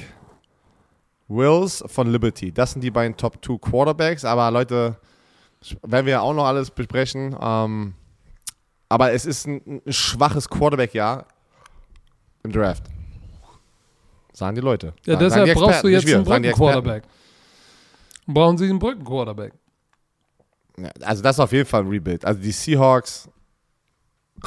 [1.29, 2.53] Wills von Liberty.
[2.53, 4.25] Das sind die beiden Top 2 Quarterbacks.
[4.25, 4.97] Aber Leute,
[5.83, 7.37] werden wir auch noch alles besprechen.
[7.41, 7.95] Ähm,
[8.89, 11.27] aber es ist ein, ein schwaches Quarterback-Jahr
[12.43, 12.85] im Draft.
[14.33, 14.93] Sagen die Leute.
[15.07, 17.05] Ja, deshalb Experten, brauchst du jetzt einen Brücken-Quarterback.
[18.27, 19.53] Brauchen sie einen Brücken-Quarterback.
[20.77, 22.25] Ja, also das ist auf jeden Fall ein Rebuild.
[22.25, 23.29] Also die Seahawks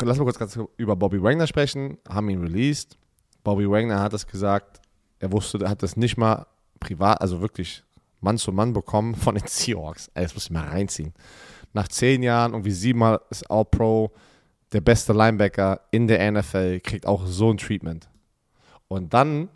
[0.02, 2.98] lass mal kurz ganz über Bobby Wagner sprechen, haben ihn released.
[3.44, 4.82] Bobby Wagner hat es gesagt,
[5.20, 6.46] er wusste, er hat das nicht mal
[6.80, 7.84] privat, also wirklich
[8.22, 10.10] Mann zu Mann bekommen von den Seahawks.
[10.14, 11.14] Ey, das muss ich mal reinziehen.
[11.74, 14.12] Nach zehn Jahren, irgendwie siebenmal ist All-Pro,
[14.74, 18.10] der beste Linebacker in der NFL, kriegt auch so ein Treatment.
[18.88, 19.50] Und dann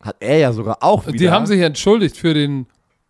[0.00, 1.16] hat er ja sogar auch wieder.
[1.16, 2.66] Die haben sich entschuldigt für den,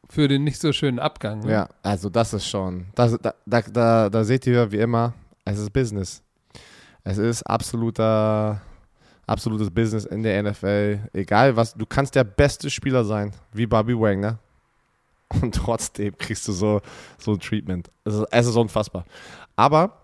[0.08, 1.40] für den nicht so schönen Abgang.
[1.40, 1.52] Ne?
[1.52, 2.86] Ja, also das ist schon.
[2.94, 5.14] Das, da, da, da, da seht ihr wie immer,
[5.44, 6.22] es ist Business.
[7.04, 8.60] Es ist absoluter,
[9.26, 10.98] absolutes Business in der NFL.
[11.12, 14.38] Egal was, du kannst der beste Spieler sein, wie Bobby Wagner.
[15.42, 16.80] Und trotzdem kriegst du so,
[17.18, 17.90] so ein Treatment.
[18.04, 19.04] Es ist, es ist unfassbar.
[19.56, 19.96] Aber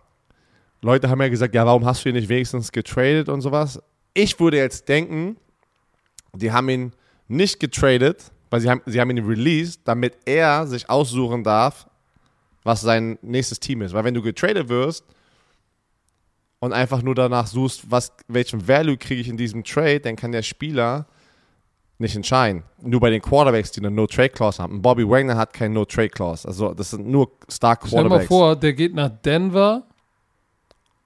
[0.82, 3.80] Leute haben ja gesagt, ja, warum hast du ihn nicht wenigstens getradet und sowas?
[4.14, 5.36] Ich würde jetzt denken,
[6.32, 6.92] die haben ihn
[7.28, 11.88] nicht getradet, weil sie haben, sie haben ihn released, damit er sich aussuchen darf,
[12.62, 13.92] was sein nächstes Team ist.
[13.92, 15.04] Weil wenn du getradet wirst,
[16.66, 20.32] und einfach nur danach suchst, was, welchen Value kriege ich in diesem Trade, dann kann
[20.32, 21.06] der Spieler
[21.98, 22.64] nicht entscheiden.
[22.82, 24.82] Nur bei den Quarterbacks, die eine No-Trade-Clause haben.
[24.82, 26.46] Bobby Wagner hat keine No-Trade-Clause.
[26.46, 27.88] Also das sind nur Star-Quarterbacks.
[27.88, 29.84] Stell dir mal vor, der geht nach Denver.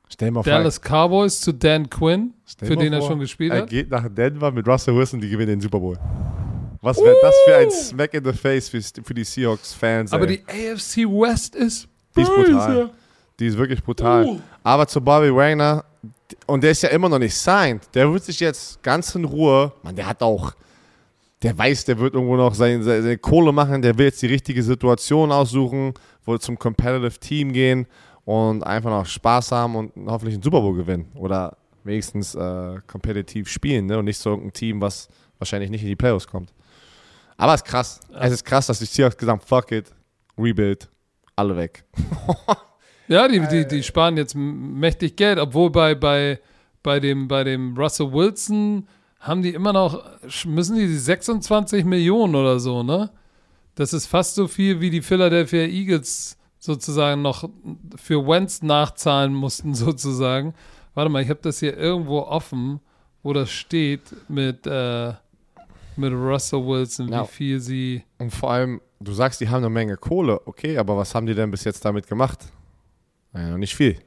[0.08, 3.60] Stell mal Dallas vor, Cowboys zu Dan Quinn, für den vor, er schon gespielt hat.
[3.60, 5.96] Er geht nach Denver mit Russell Wilson, die gewinnen den Super Bowl.
[6.80, 7.18] Was wäre uh.
[7.22, 10.12] das für ein Smack in the Face für, für die Seahawks-Fans?
[10.12, 12.90] Aber die AFC West ist die ist brutal.
[13.38, 14.24] Die ist wirklich brutal.
[14.24, 14.40] Uh.
[14.62, 15.84] Aber zu Bobby Wagner,
[16.46, 19.72] und der ist ja immer noch nicht signed, der wird sich jetzt ganz in Ruhe,
[19.82, 20.52] man, der hat auch,
[21.42, 24.62] der weiß, der wird irgendwo noch seine, seine Kohle machen, der will jetzt die richtige
[24.62, 25.94] Situation aussuchen,
[26.26, 27.86] will zum Competitive Team gehen
[28.24, 31.10] und einfach noch Spaß haben und hoffentlich einen Super Bowl gewinnen.
[31.14, 33.98] Oder wenigstens äh, kompetitiv spielen ne?
[33.98, 35.08] und nicht so irgendein Team, was
[35.38, 36.52] wahrscheinlich nicht in die Playoffs kommt.
[37.36, 38.00] Aber es ist krass.
[38.20, 39.90] Es ist krass, dass die Seahawks gesagt fuck it,
[40.36, 40.88] rebuild,
[41.36, 41.84] alle weg.
[43.10, 46.38] Ja, die, die, die sparen jetzt mächtig Geld, obwohl bei, bei,
[46.80, 48.86] bei, dem, bei dem Russell Wilson
[49.18, 50.00] haben die immer noch,
[50.46, 53.10] müssen die 26 Millionen oder so, ne?
[53.74, 57.50] Das ist fast so viel, wie die Philadelphia Eagles sozusagen noch
[57.96, 60.54] für Wentz nachzahlen mussten, sozusagen.
[60.94, 62.78] Warte mal, ich habe das hier irgendwo offen,
[63.24, 65.14] wo das steht mit, äh,
[65.96, 67.24] mit Russell Wilson, ja.
[67.24, 68.04] wie viel sie.
[68.18, 71.34] Und vor allem, du sagst, die haben eine Menge Kohle, okay, aber was haben die
[71.34, 72.38] denn bis jetzt damit gemacht?
[73.32, 73.98] Naja, nicht viel.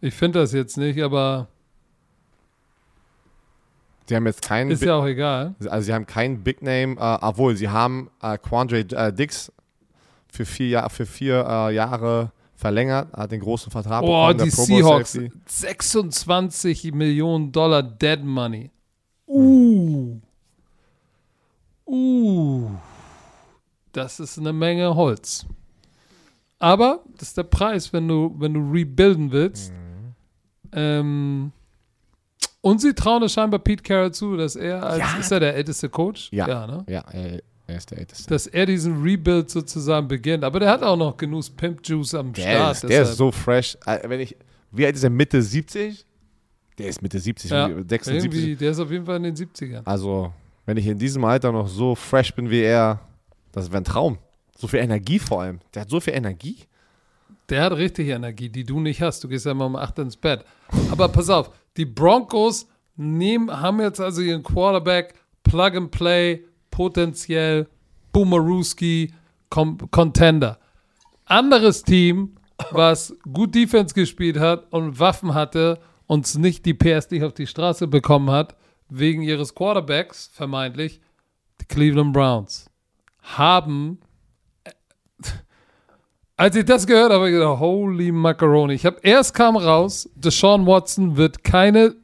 [0.00, 1.48] Ich finde das jetzt nicht, aber.
[4.06, 4.70] Sie haben jetzt keinen.
[4.70, 5.54] Ist ja auch egal.
[5.68, 9.52] Also, sie haben keinen Big Name, äh, obwohl sie haben äh, Quandre äh, Dix
[10.28, 14.44] für vier, Jahr, für vier äh, Jahre verlängert, hat den großen Vertrag oh, bekommen.
[14.44, 15.18] Die Seahawks.
[15.46, 18.70] 26 Millionen Dollar Dead Money.
[19.26, 20.20] Uh.
[21.86, 22.70] Uh.
[23.92, 25.46] das ist eine Menge Holz.
[26.62, 29.72] Aber das ist der Preis, wenn du, wenn du rebuilden willst.
[29.72, 30.14] Mhm.
[30.72, 31.52] Ähm,
[32.60, 35.16] und sie trauen es scheinbar Pete Carroll zu, dass er als, Ja.
[35.18, 36.28] ist er der älteste Coach?
[36.32, 36.66] Ja.
[36.66, 36.84] ne?
[36.88, 38.28] Ja, er, er ist der Älteste.
[38.28, 40.44] Dass er diesen Rebuild sozusagen beginnt.
[40.44, 42.72] Aber der hat auch noch genug Pimp Juice am Der, Start.
[42.74, 43.76] ist, der deshalb- ist so fresh.
[43.84, 44.36] Äh, Wenn ich,
[44.70, 45.10] wie alt ist er?
[45.10, 46.06] Mitte 70?
[46.78, 48.14] Der ist Mitte 70, ja, 76.
[48.24, 49.82] irgendwie, der ist auf jeden Fall in den 70ern.
[49.84, 50.32] Also,
[50.64, 53.00] wenn ich in diesem Alter noch so fresh bin wie er,
[53.50, 54.16] das wäre ein Traum.
[54.56, 55.60] So viel Energie vor allem.
[55.74, 56.58] Der hat so viel Energie.
[57.48, 59.24] Der hat richtig Energie, die du nicht hast.
[59.24, 60.44] Du gehst ja immer um 8 ins Bett.
[60.90, 62.66] Aber pass auf, die Broncos
[62.96, 67.68] nehmen, haben jetzt also ihren Quarterback, Plug and Play, potenziell
[68.12, 69.12] Boomerooski,
[69.50, 70.58] Contender.
[71.24, 72.36] Anderes Team,
[72.70, 77.46] was gut Defense gespielt hat und Waffen hatte und nicht die PS nicht auf die
[77.46, 78.56] Straße bekommen hat,
[78.88, 81.00] wegen ihres Quarterbacks, vermeintlich,
[81.60, 82.70] die Cleveland Browns,
[83.22, 84.00] haben
[86.42, 88.74] als ich das gehört habe, habe ich gedacht, holy macaroni.
[88.74, 91.94] Ich habe erst kam raus, Deshaun Watson wird keine,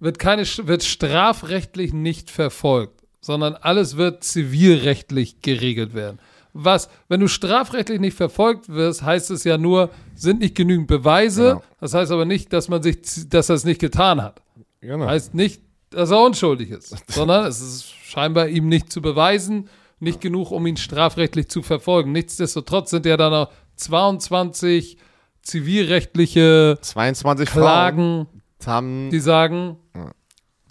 [0.00, 6.18] wird keine, wird strafrechtlich nicht verfolgt, sondern alles wird zivilrechtlich geregelt werden.
[6.52, 11.48] Was, wenn du strafrechtlich nicht verfolgt wirst, heißt es ja nur, sind nicht genügend Beweise.
[11.50, 11.62] Genau.
[11.78, 14.42] Das heißt aber nicht, dass man sich, dass er es nicht getan hat.
[14.80, 15.06] Genau.
[15.06, 19.68] Heißt nicht, dass er unschuldig ist, sondern es ist scheinbar ihm nicht zu beweisen,
[20.02, 22.12] nicht genug, um ihn strafrechtlich zu verfolgen.
[22.12, 24.98] Nichtsdestotrotz sind ja dann noch 22
[25.42, 28.26] zivilrechtliche 22 Frauen Klagen,
[28.66, 29.76] haben die sagen,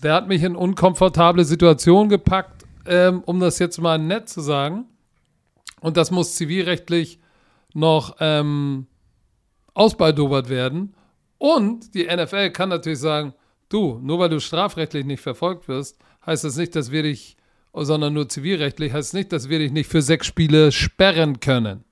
[0.01, 4.85] der hat mich in unkomfortable Situationen gepackt, ähm, um das jetzt mal nett zu sagen.
[5.79, 7.19] Und das muss zivilrechtlich
[7.73, 8.87] noch ähm,
[9.73, 10.95] ausbaldobert werden.
[11.37, 13.33] Und die NFL kann natürlich sagen,
[13.69, 17.37] du, nur weil du strafrechtlich nicht verfolgt wirst, heißt das nicht, dass wir dich,
[17.73, 21.84] sondern nur zivilrechtlich, heißt nicht, dass wir dich nicht für sechs Spiele sperren können.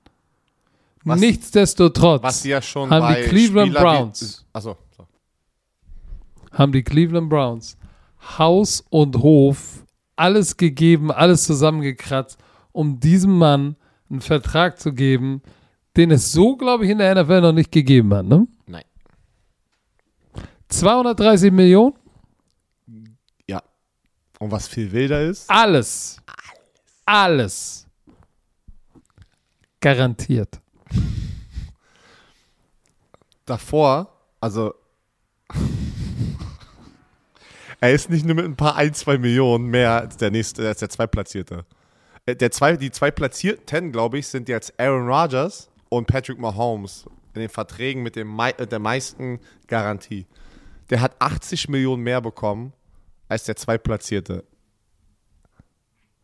[1.03, 4.77] Was- Nichtsdestotrotz was ja haben die Cleveland Spieler wie- Browns Achso.
[4.97, 5.07] So.
[6.51, 7.77] haben die Cleveland Browns
[8.37, 9.85] Haus und Hof
[10.17, 12.37] alles gegeben, alles zusammengekratzt,
[12.73, 13.77] um diesem Mann
[14.09, 15.41] einen Vertrag zu geben,
[15.95, 18.25] den es so, glaube ich, in der NFL noch nicht gegeben hat.
[18.25, 18.45] Ne?
[18.67, 18.83] Nein.
[20.67, 21.93] 230 Millionen.
[24.39, 26.17] Und was viel wilder ist, alles.
[27.05, 27.85] Alles.
[29.81, 30.59] Garantiert.
[33.45, 34.73] davor, also
[37.79, 40.79] er ist nicht nur mit ein paar ein, zwei Millionen mehr als der nächste, als
[40.79, 41.65] der Zweitplatzierte.
[42.25, 47.05] Äh, Der zwei, die zwei Platzierten, glaube ich, sind jetzt Aaron Rodgers und Patrick Mahomes
[47.33, 50.25] in den Verträgen mit dem der meisten Garantie.
[50.89, 52.73] Der hat 80 Millionen mehr bekommen
[53.29, 54.43] als der Zweitplatzierte.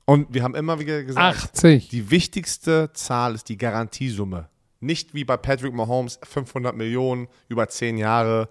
[0.05, 1.89] Und wir haben immer wieder gesagt, 80.
[1.89, 4.49] die wichtigste Zahl ist die Garantiesumme.
[4.79, 8.49] Nicht wie bei Patrick Mahomes 500 Millionen über 10 Jahre.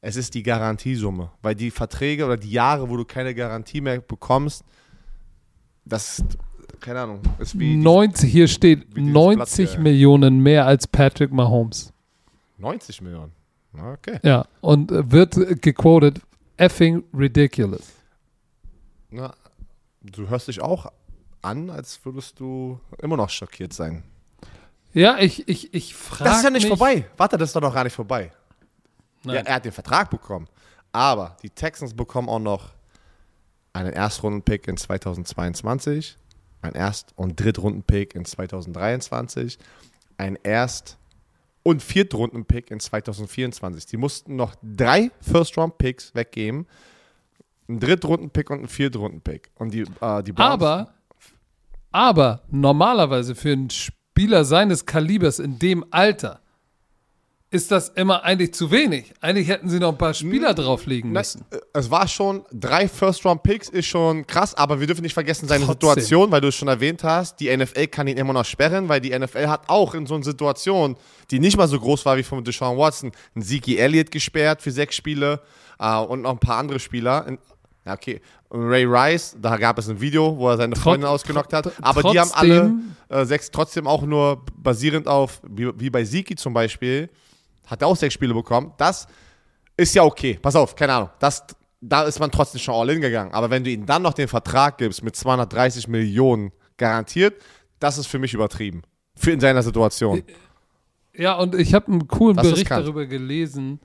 [0.00, 1.30] Es ist die Garantiesumme.
[1.42, 4.64] Weil die Verträge oder die Jahre, wo du keine Garantie mehr bekommst,
[5.84, 6.38] das, ist,
[6.80, 9.82] keine Ahnung, ist wie die 90, hier steht wie dieses 90 Blatt.
[9.82, 11.92] Millionen mehr als Patrick Mahomes.
[12.58, 13.32] 90 Millionen.
[13.78, 14.18] Okay.
[14.22, 16.20] Ja, und äh, wird äh, gequotet,
[16.56, 17.92] effing ridiculous.
[19.10, 19.34] Na,
[20.02, 20.90] du hörst dich auch
[21.42, 24.02] an, als würdest du immer noch schockiert sein.
[24.92, 27.06] Ja, ich, ich, ich frage Das ist ja nicht vorbei.
[27.16, 28.32] Warte, das ist doch noch gar nicht vorbei.
[29.24, 30.48] Ja, er hat den Vertrag bekommen.
[30.92, 32.70] Aber die Texans bekommen auch noch
[33.72, 36.16] einen Erstrunden-Pick in 2022,
[36.62, 39.58] einen Erst- und Drittrunden-Pick in 2023,
[40.16, 40.96] einen Erst-
[41.66, 43.86] und Viertrunden-Pick in 2024.
[43.86, 46.68] Die mussten noch drei First-Round-Picks weggeben.
[47.68, 49.50] Einen Drittrunden-Pick und einen Viertrunden-Pick.
[49.56, 50.94] Und die, äh, die Browns- Aber,
[51.90, 56.40] aber normalerweise für einen Spieler seines Kalibers in dem Alter
[57.56, 59.12] ist das immer eigentlich zu wenig.
[59.20, 61.44] Eigentlich hätten sie noch ein paar Spieler drauflegen müssen.
[61.50, 65.64] äh, es war schon, drei First-Round-Picks ist schon krass, aber wir dürfen nicht vergessen seine
[65.64, 65.88] Trotzdem.
[65.90, 69.00] Situation, weil du es schon erwähnt hast, die NFL kann ihn immer noch sperren, weil
[69.00, 70.96] die NFL hat auch in so einer Situation,
[71.30, 74.70] die nicht mal so groß war wie von Deshaun Watson, einen Zeke Elliott gesperrt für
[74.70, 75.40] sechs Spiele
[75.78, 77.26] äh, und noch ein paar andere Spieler.
[77.84, 78.20] Ja, okay.
[78.48, 82.02] Und Ray Rice, da gab es ein Video, wo er seine Freundin ausgenockt hat, aber
[82.12, 86.34] die haben alle trotzdem- äh, sechs trotzdem auch nur basierend auf, wie, wie bei Zeke
[86.36, 87.08] zum Beispiel,
[87.66, 88.72] hat er auch sechs Spiele bekommen.
[88.78, 89.06] Das
[89.76, 90.38] ist ja okay.
[90.40, 91.10] Pass auf, keine Ahnung.
[91.18, 91.44] Das,
[91.80, 93.32] da ist man trotzdem schon all in gegangen.
[93.32, 97.42] Aber wenn du ihm dann noch den Vertrag gibst mit 230 Millionen garantiert,
[97.78, 98.82] das ist für mich übertrieben.
[99.16, 100.22] Für in seiner Situation.
[101.14, 103.80] Ja, und ich habe einen coolen Das Bericht darüber gelesen,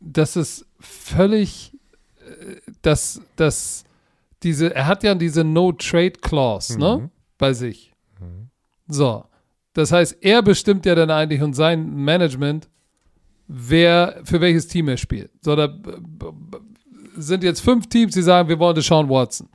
[0.00, 1.72] dass es völlig,
[2.26, 3.84] äh, dass, dass
[4.42, 6.80] diese, er hat ja diese No-Trade-Clause, Mhm.
[6.80, 7.10] ne?
[7.38, 7.92] bei sich.
[8.88, 9.24] So.
[9.74, 12.68] Das heißt, er bestimmt ja dann eigentlich und sein Management,
[13.48, 15.30] wer für welches Team er spielt.
[15.40, 15.74] So, da
[17.16, 19.48] sind jetzt fünf Teams, die sagen, wir wollen Deshaun Watson.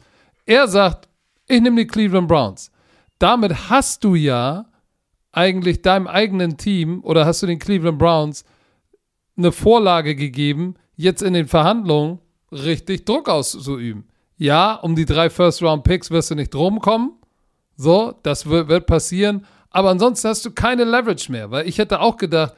[0.46, 1.08] Er sagt,
[1.48, 2.72] ich nehme die Cleveland Browns.
[3.20, 4.66] Damit hast du ja
[5.32, 8.44] eigentlich deinem eigenen Team oder hast du den Cleveland Browns
[9.38, 12.20] eine Vorlage gegeben, jetzt in den Verhandlungen
[12.52, 14.08] richtig Druck auszuüben.
[14.38, 17.14] Ja, um die drei First-Round-Picks wirst du nicht rumkommen.
[17.76, 19.46] So, das wird passieren.
[19.70, 22.54] Aber ansonsten hast du keine Leverage mehr, weil ich hätte auch gedacht,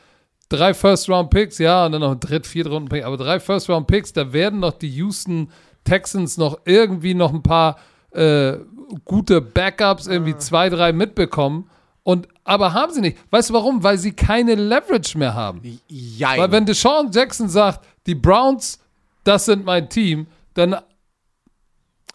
[0.50, 4.74] drei First-Round-Picks, ja, und dann noch ein Dritt-, Viert-Runden-Pick, aber drei First-Round-Picks, da werden noch
[4.74, 5.52] die Houston
[5.84, 7.78] Texans noch irgendwie noch ein paar
[8.12, 8.58] äh,
[9.06, 11.70] gute Backups, irgendwie zwei, drei mitbekommen.
[12.04, 13.18] Und, aber haben sie nicht.
[13.30, 13.84] Weißt du warum?
[13.84, 15.62] Weil sie keine Leverage mehr haben.
[15.88, 16.40] Jein.
[16.40, 18.80] Weil wenn Deshaun Jackson sagt, die Browns,
[19.24, 20.76] das sind mein Team, dann,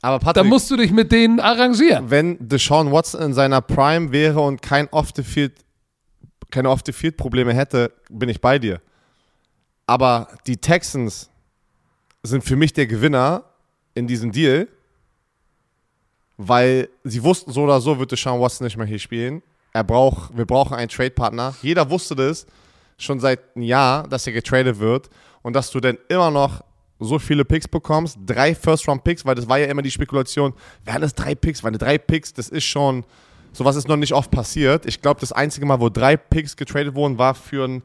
[0.04, 2.10] Aber Patrick, dann musst du dich mit denen arrangieren.
[2.10, 5.64] wenn Deshaun Watson in seiner Prime wäre und kein Off-the-Field,
[6.50, 8.82] keine Off-the-Field-Probleme hätte, bin ich bei dir.
[9.86, 11.30] Aber die Texans
[12.22, 13.44] sind für mich der Gewinner
[13.94, 14.68] in diesem Deal,
[16.36, 19.42] weil sie wussten, so oder so wird Deshaun Watson nicht mehr hier spielen.
[19.72, 21.54] Er braucht, wir brauchen einen Trade-Partner.
[21.62, 22.46] Jeder wusste das
[22.98, 25.08] schon seit einem Jahr, dass er getradet wird
[25.40, 26.62] und dass du dann immer noch
[27.00, 30.54] so viele Picks bekommst, drei First-Round-Picks, weil das war ja immer die Spekulation,
[30.84, 33.04] werden es drei Picks, weil drei Picks, das ist schon,
[33.52, 34.86] sowas ist noch nicht oft passiert.
[34.86, 37.82] Ich glaube, das einzige Mal, wo drei Picks getradet wurden, war für ein,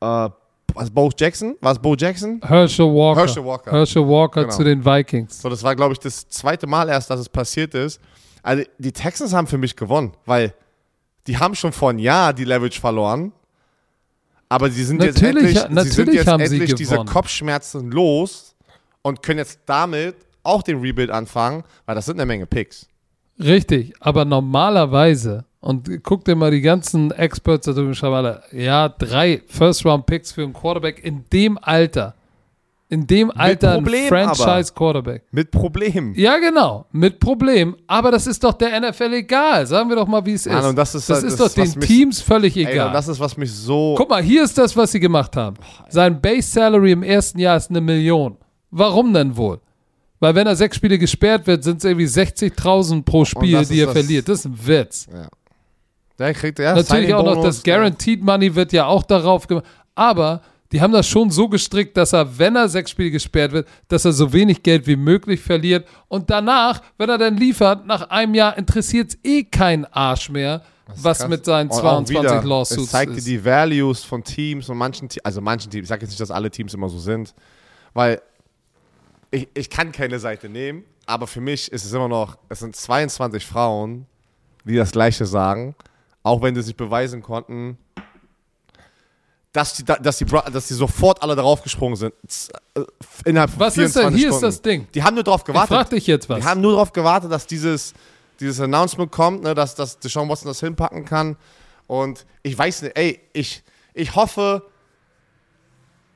[0.00, 0.30] äh,
[0.74, 1.56] was, Bo Jackson?
[1.60, 2.40] War es Bo Jackson?
[2.44, 3.20] Herschel Walker.
[3.20, 3.70] Herschel Walker.
[3.70, 4.56] Herschel Walker Genau.
[4.56, 5.40] zu den Vikings.
[5.40, 8.00] So, das war, glaube ich, das zweite Mal erst, dass es passiert ist.
[8.42, 10.52] Also, die Texans haben für mich gewonnen, weil
[11.28, 13.32] die haben schon vor einem Jahr die Leverage verloren.
[14.48, 16.96] Aber sie sind jetzt Natürlich- endlich, sie sind natürlich jetzt haben sie endlich diese.
[17.04, 18.54] Kopfschmerzen los
[19.02, 22.86] und können jetzt damit auch den Rebuild anfangen, weil das sind eine Menge Picks.
[23.38, 27.94] Richtig, aber normalerweise, und guck dir mal die ganzen Experts da drüben,
[28.52, 32.14] ja, drei First-Round-Picks für einen Quarterback in dem Alter.
[32.90, 35.24] In dem Alter ein Problem Franchise-Quarterback.
[35.32, 36.14] Mit Problemen.
[36.14, 37.76] Ja, genau, mit Problem.
[37.86, 39.66] Aber das ist doch der NFL egal.
[39.66, 40.52] Sagen wir doch mal, wie es ist.
[40.52, 42.88] Mann, und das ist das halt ist das, doch den mich- Teams völlig Ey, egal.
[42.88, 43.94] und das ist, was mich so.
[43.96, 45.56] Guck mal, hier ist das, was sie gemacht haben.
[45.88, 48.36] Sein Base Salary im ersten Jahr ist eine Million.
[48.70, 49.60] Warum denn wohl?
[50.20, 53.86] Weil wenn er sechs Spiele gesperrt wird, sind es irgendwie 60.000 pro Spiel, die er
[53.86, 54.28] das- verliert.
[54.28, 55.06] Das ist ein Witz.
[55.12, 55.28] Ja.
[56.18, 57.62] Der kriegt ja Natürlich auch noch das.
[57.62, 59.64] Guaranteed Money wird ja auch darauf gemacht.
[59.96, 60.42] Aber
[60.74, 64.04] die haben das schon so gestrickt, dass er, wenn er sechs Spiele gesperrt wird, dass
[64.04, 65.86] er so wenig Geld wie möglich verliert.
[66.08, 70.62] Und danach, wenn er dann liefert, nach einem Jahr interessiert es eh kein Arsch mehr,
[70.96, 71.28] was Krass.
[71.28, 74.76] mit seinen Und auch 22 wieder, Lawsuits Es zeigt dir die Values von Teams und
[74.76, 77.36] manchen Teams, also manchen Teams, ich sage jetzt nicht, dass alle Teams immer so sind,
[77.92, 78.20] weil
[79.30, 82.74] ich, ich kann keine Seite nehmen, aber für mich ist es immer noch, es sind
[82.74, 84.06] 22 Frauen,
[84.64, 85.76] die das Gleiche sagen,
[86.24, 87.78] auch wenn sie sich beweisen konnten,
[89.54, 92.12] dass die, dass die, dass die sofort alle darauf gesprungen sind.
[92.74, 92.80] Äh,
[93.24, 94.18] Innerhalb von Was ist 24 denn?
[94.18, 94.34] Hier Stunden.
[94.46, 94.86] ist das Ding.
[94.92, 95.68] Die haben nur darauf Ich gewartet.
[95.76, 96.38] frag dich jetzt was.
[96.38, 97.94] Wir haben nur darauf gewartet, dass dieses,
[98.40, 101.36] dieses Announcement kommt, ne, dass, dass Deshaun Watson das hinpacken kann.
[101.86, 103.62] Und ich weiß nicht, ey, ich,
[103.94, 104.64] ich hoffe,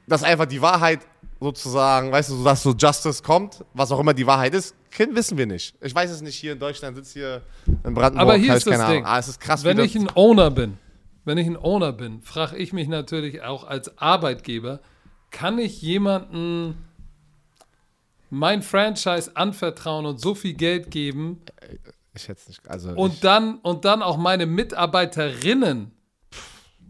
[0.09, 1.01] dass einfach die Wahrheit
[1.41, 5.39] sozusagen, weißt du, dass so Justice kommt, was auch immer die Wahrheit ist, können, wissen
[5.39, 5.75] wir nicht.
[5.81, 7.43] Ich weiß es nicht, hier in Deutschland sitzt hier
[7.85, 9.05] in Brandenburg, Aber hier hab ist ich das Ding.
[9.05, 10.77] Ah, es ist krass, wenn ich ein Owner bin,
[11.29, 14.81] wenn ich ein Owner bin, frage ich mich natürlich auch als Arbeitgeber,
[15.31, 16.77] kann ich jemanden
[18.31, 21.43] mein Franchise anvertrauen und so viel Geld geben
[22.15, 25.93] ich jetzt nicht, also und dann und dann auch meine Mitarbeiterinnen,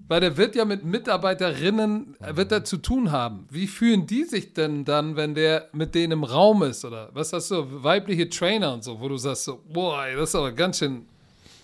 [0.07, 3.47] weil der wird ja mit Mitarbeiterinnen äh, wird er zu tun haben.
[3.51, 7.33] Wie fühlen die sich denn dann, wenn der mit denen im Raum ist oder was
[7.33, 10.79] hast du weibliche Trainer und so, wo du sagst so, boah, das ist aber ganz
[10.79, 11.07] schön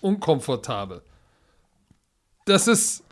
[0.01, 1.01] unkomfortabel.
[2.45, 3.03] Das ist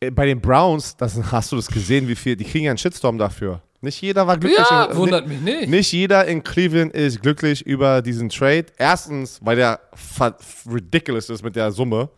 [0.00, 2.78] äh, bei den Browns, das, hast du das gesehen, wie viel, die kriegen ja einen
[2.78, 3.62] Shitstorm dafür.
[3.80, 4.66] Nicht jeder war glücklich.
[4.68, 5.68] ja, im- wundert mich nicht.
[5.68, 8.66] Nicht jeder in Cleveland ist glücklich über diesen Trade.
[8.76, 9.80] Erstens, weil der
[10.68, 12.08] ridiculous ist mit der Summe.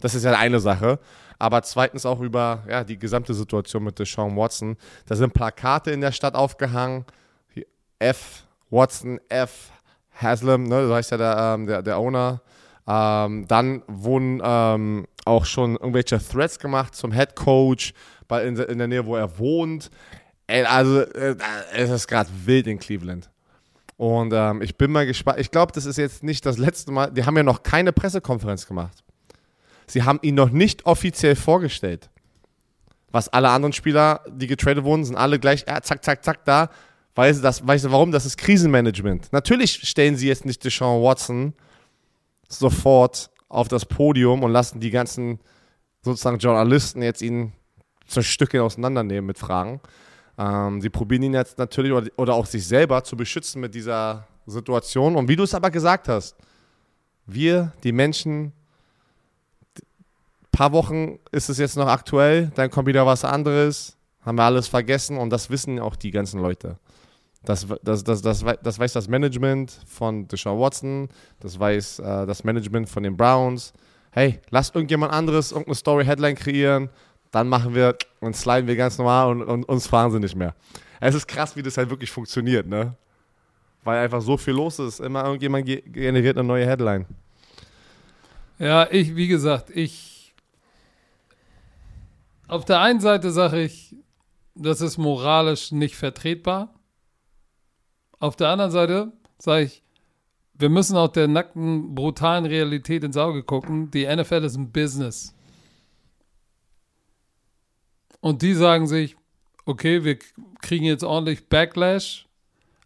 [0.00, 0.98] Das ist ja eine Sache.
[1.38, 4.76] Aber zweitens auch über ja, die gesamte Situation mit Deshaun Watson.
[5.06, 7.04] Da sind Plakate in der Stadt aufgehangen.
[7.98, 8.44] F.
[8.70, 9.70] Watson, F.
[10.14, 12.40] Haslam, ne, so heißt ja der, ähm, der, der Owner.
[12.86, 17.92] Ähm, dann wurden ähm, auch schon irgendwelche Threats gemacht zum Head Coach
[18.28, 19.90] bei, in, in der Nähe, wo er wohnt.
[20.46, 21.36] Ey, also, äh,
[21.74, 23.30] es ist gerade wild in Cleveland.
[23.96, 25.38] Und ähm, ich bin mal gespannt.
[25.40, 27.10] Ich glaube, das ist jetzt nicht das letzte Mal.
[27.10, 29.04] Die haben ja noch keine Pressekonferenz gemacht.
[29.86, 32.08] Sie haben ihn noch nicht offiziell vorgestellt.
[33.10, 36.70] Was alle anderen Spieler, die getradet wurden, sind alle gleich, ja, zack, zack, zack, da.
[37.14, 38.12] Weißt du, das, weißt du warum?
[38.12, 39.32] Das ist Krisenmanagement.
[39.32, 41.54] Natürlich stellen sie jetzt nicht Deshaun Watson
[42.48, 45.40] sofort auf das Podium und lassen die ganzen
[46.02, 47.52] sozusagen Journalisten jetzt ihn
[48.06, 49.80] zerstückeln, auseinandernehmen mit Fragen.
[50.38, 54.26] Ähm, sie probieren ihn jetzt natürlich oder, oder auch sich selber zu beschützen mit dieser
[54.46, 55.16] Situation.
[55.16, 56.36] Und wie du es aber gesagt hast,
[57.26, 58.52] wir, die Menschen,
[60.52, 64.68] paar Wochen ist es jetzt noch aktuell, dann kommt wieder was anderes, haben wir alles
[64.68, 66.78] vergessen und das wissen auch die ganzen Leute.
[67.44, 71.08] Das, das, das, das, das weiß das Management von Deshaun Watson,
[71.40, 73.72] das weiß äh, das Management von den Browns.
[74.10, 76.90] Hey, lass irgendjemand anderes irgendeine Story-Headline kreieren,
[77.30, 80.54] dann machen wir und sliden wir ganz normal und, und uns fragen sie nicht mehr.
[81.00, 82.94] Es ist krass, wie das halt wirklich funktioniert, ne?
[83.82, 85.00] Weil einfach so viel los ist.
[85.00, 87.06] Immer irgendjemand generiert eine neue Headline.
[88.58, 90.34] Ja, ich, wie gesagt, ich.
[92.46, 93.96] Auf der einen Seite sage ich,
[94.54, 96.74] das ist moralisch nicht vertretbar.
[98.20, 99.82] Auf der anderen Seite sage ich,
[100.54, 103.90] wir müssen auch der nackten, brutalen Realität ins Auge gucken.
[103.90, 105.34] Die NFL ist ein Business.
[108.20, 109.16] Und die sagen sich,
[109.64, 110.18] okay, wir
[110.60, 112.26] kriegen jetzt ordentlich Backlash,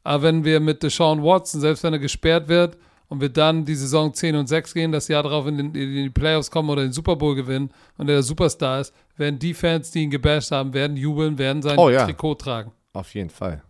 [0.05, 2.79] aber wenn wir mit Deshaun Watson, selbst wenn er gesperrt wird,
[3.09, 6.05] und wir dann die Saison 10 und 6 gehen, das Jahr darauf in, den, in
[6.05, 9.91] die Playoffs kommen oder den Super Bowl gewinnen und der Superstar ist, werden die Fans,
[9.91, 12.05] die ihn gebasht haben, werden jubeln, werden sein oh, ja.
[12.05, 12.73] Trikot tragen.
[12.93, 13.63] Auf jeden Fall.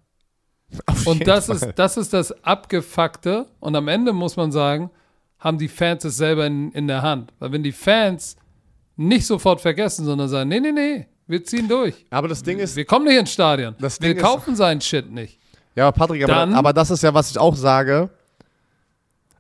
[0.87, 1.57] Auf und das, Fall.
[1.57, 3.47] Ist, das ist das Abgefuckte.
[3.61, 4.91] Und am Ende muss man sagen,
[5.39, 7.33] haben die Fans es selber in, in der Hand.
[7.39, 8.37] Weil wenn die Fans
[8.97, 12.07] nicht sofort vergessen, sondern sagen, nee, nee, nee, wir ziehen durch.
[12.11, 12.77] Aber das Ding ist.
[12.77, 13.75] Wir kommen nicht ins Stadion.
[13.79, 15.39] wir kaufen ist, seinen Shit nicht.
[15.75, 18.11] Ja, aber Patrick, aber, aber das ist ja, was ich auch sage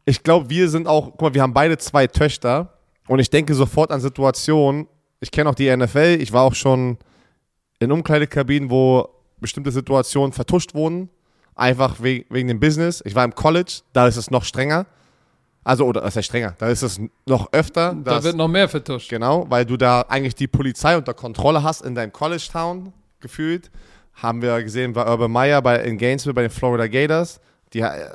[0.04, 2.78] ich glaube, wir sind auch, guck mal, wir haben beide zwei Töchter
[3.08, 4.86] und ich denke sofort an Situationen.
[5.20, 6.98] Ich kenne auch die NFL, ich war auch schon
[7.78, 9.08] in Umkleidekabinen, wo
[9.40, 11.08] bestimmte Situationen vertuscht wurden,
[11.54, 13.02] einfach wegen, wegen dem Business.
[13.04, 14.86] Ich war im College, da ist es noch strenger.
[15.62, 17.94] Also, oder, das heißt strenger, da ist es noch öfter.
[18.04, 19.08] Da wird noch mehr vertuscht.
[19.08, 23.70] Genau, weil du da eigentlich die Polizei unter Kontrolle hast in deinem College-Town gefühlt.
[24.14, 27.40] Haben wir gesehen bei Urban Meyer bei, in Gainesville bei den Florida Gators.
[27.72, 28.10] Die äh,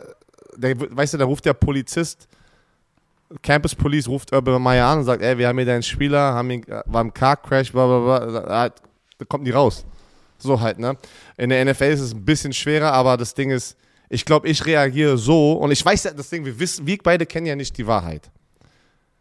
[0.55, 2.27] der, weißt du, da ruft der Polizist,
[3.41, 6.49] Campus Police ruft Urban Meyer an und sagt, ey, wir haben hier deinen Spieler, haben
[6.49, 8.69] ihn, war im Car Crash, bla bla bla, da,
[9.17, 9.85] da kommt die raus.
[10.39, 10.97] So halt, ne?
[11.37, 13.77] In der NFL ist es ein bisschen schwerer, aber das Ding ist,
[14.09, 17.25] ich glaube, ich reagiere so und ich weiß ja, das Ding, wir wissen, wir beide
[17.25, 18.31] kennen ja nicht die Wahrheit.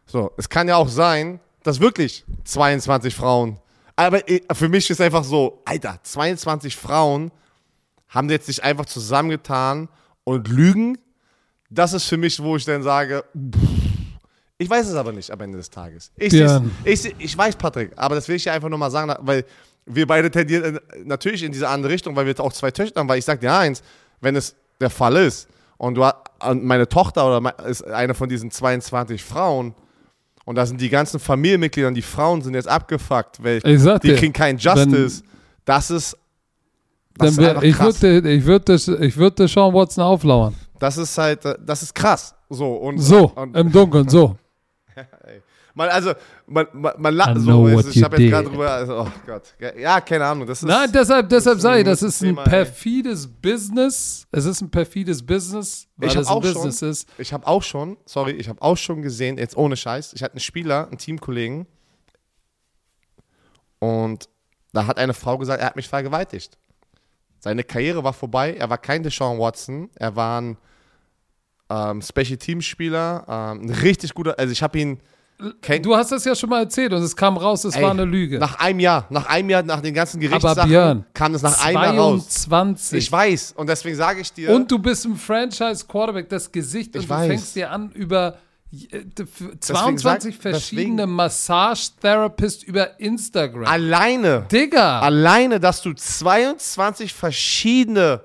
[0.07, 3.59] So, es kann ja auch sein, dass wirklich 22 Frauen,
[3.97, 4.21] aber
[4.53, 7.31] für mich ist einfach so, Alter, 22 Frauen
[8.09, 9.89] haben jetzt sich einfach zusammengetan
[10.25, 10.97] und lügen
[11.71, 13.25] das ist für mich, wo ich dann sage,
[14.57, 16.11] ich weiß es aber nicht am Ende des Tages.
[16.17, 16.63] Ich, ja.
[16.85, 19.45] ich, ich weiß, Patrick, aber das will ich ja einfach nur mal sagen, weil
[19.89, 23.19] wir beide tendieren natürlich in diese andere Richtung, weil wir auch zwei Töchter haben, weil
[23.19, 23.83] ich sage dir eins,
[24.21, 26.05] wenn es der Fall ist und du
[26.41, 29.75] und meine Tochter oder ist eine von diesen 22 Frauen
[30.45, 34.17] und da sind die ganzen Familienmitglieder und die Frauen sind jetzt abgefuckt, weil die dir,
[34.17, 35.23] kriegen keinen Justice.
[35.65, 36.17] Das ist,
[37.17, 40.55] das dann ist ich würde ich würd ich würd Sean Watson auflauern.
[40.79, 42.35] Das ist halt, äh, das ist krass.
[42.49, 44.37] So, und, so und, im Dunkeln, so.
[45.79, 46.13] Man, also,
[46.47, 47.69] man, man, man lacht so.
[47.69, 49.55] Ich habe jetzt gerade drüber, also, oh Gott.
[49.79, 50.47] Ja, keine Ahnung.
[50.47, 53.31] Das ist, Nein, deshalb, deshalb sage ich, das ist ein perfides ey.
[53.41, 54.27] Business.
[54.33, 57.09] Es ist ein perfides Business, weil ich es ein Business schon, ist.
[57.17, 60.35] Ich habe auch schon, sorry, ich habe auch schon gesehen, jetzt ohne Scheiß, ich hatte
[60.35, 61.67] einen Spieler, einen Teamkollegen,
[63.79, 64.29] und
[64.73, 66.59] da hat eine Frau gesagt, er hat mich vergewaltigt.
[67.39, 70.57] Seine Karriere war vorbei, er war kein Deshaun Watson, er war ein
[71.71, 75.01] ähm, Special Team Spieler, ähm, ein richtig guter, also ich habe ihn.
[75.83, 78.05] Du hast das ja schon mal erzählt und es kam raus, es Ey, war eine
[78.05, 78.41] Lüge.
[78.41, 81.65] Nach einem Jahr, nach einem Jahr, nach den ganzen Gerichtssachen Aber Björn, kam es nach
[81.65, 82.29] einem Jahr raus.
[82.29, 82.99] 22.
[82.99, 84.51] Ich weiß und deswegen sage ich dir.
[84.51, 87.29] Und du bist ein Franchise Quarterback, das Gesicht und du weiß.
[87.29, 88.39] fängst dir an über
[89.61, 93.67] 22 sag, verschiedene Massage-Therapists über Instagram.
[93.67, 94.45] Alleine.
[94.51, 95.01] Digga.
[95.01, 98.23] Alleine, dass du 22 verschiedene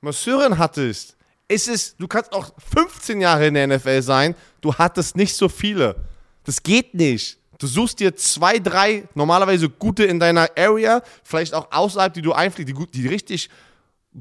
[0.00, 1.16] Masseuren hattest
[1.52, 5.48] es ist, du kannst auch 15 Jahre in der NFL sein, du hattest nicht so
[5.48, 5.96] viele.
[6.44, 7.38] Das geht nicht.
[7.58, 12.32] Du suchst dir zwei, drei normalerweise gute in deiner Area, vielleicht auch außerhalb, die du
[12.32, 13.48] einfliegst, die, die richtig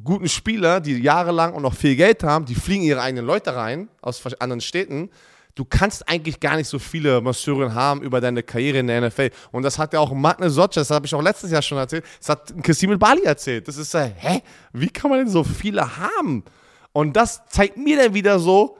[0.03, 3.89] guten Spieler, die jahrelang und noch viel Geld haben, die fliegen ihre eigenen Leute rein
[4.01, 5.09] aus anderen Städten.
[5.55, 9.31] Du kannst eigentlich gar nicht so viele Masseurinnen haben über deine Karriere in der NFL.
[9.51, 12.05] Und das hat ja auch Magne Sotcha, das habe ich auch letztes Jahr schon erzählt,
[12.19, 13.67] das hat Kasim Bali erzählt.
[13.67, 14.41] Das ist, äh, hä?
[14.71, 16.45] Wie kann man denn so viele haben?
[16.93, 18.77] Und das zeigt mir dann wieder so,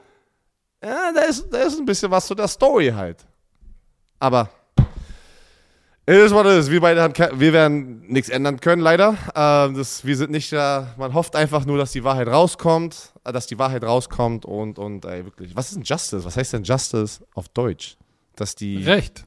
[0.82, 3.26] ja, da ist, da ist ein bisschen was zu der Story halt.
[4.22, 4.50] Aber
[6.06, 6.70] es ist, was es ist.
[6.70, 9.16] Wir beide haben, wir werden nichts ändern können, leider.
[9.34, 13.32] Äh, das, wir sind nicht da, man hofft einfach nur, dass die Wahrheit rauskommt, äh,
[13.32, 15.56] dass die Wahrheit rauskommt und, und ey, wirklich.
[15.56, 16.24] Was ist denn Justice?
[16.24, 17.96] Was heißt denn Justice auf Deutsch?
[18.36, 18.84] dass die.
[18.84, 19.24] Recht.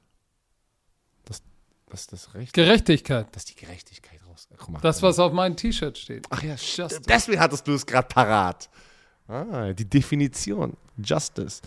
[1.88, 2.52] Dass das Recht.
[2.52, 3.28] Gerechtigkeit.
[3.34, 4.50] Dass die Gerechtigkeit raus.
[4.58, 4.80] Guck mal.
[4.82, 6.26] Das, was auf meinem T-Shirt steht.
[6.30, 7.02] Ach ja, Justice.
[7.08, 8.70] Deswegen hattest du es gerade parat.
[9.28, 10.76] Ah, die Definition.
[10.98, 11.62] Justice.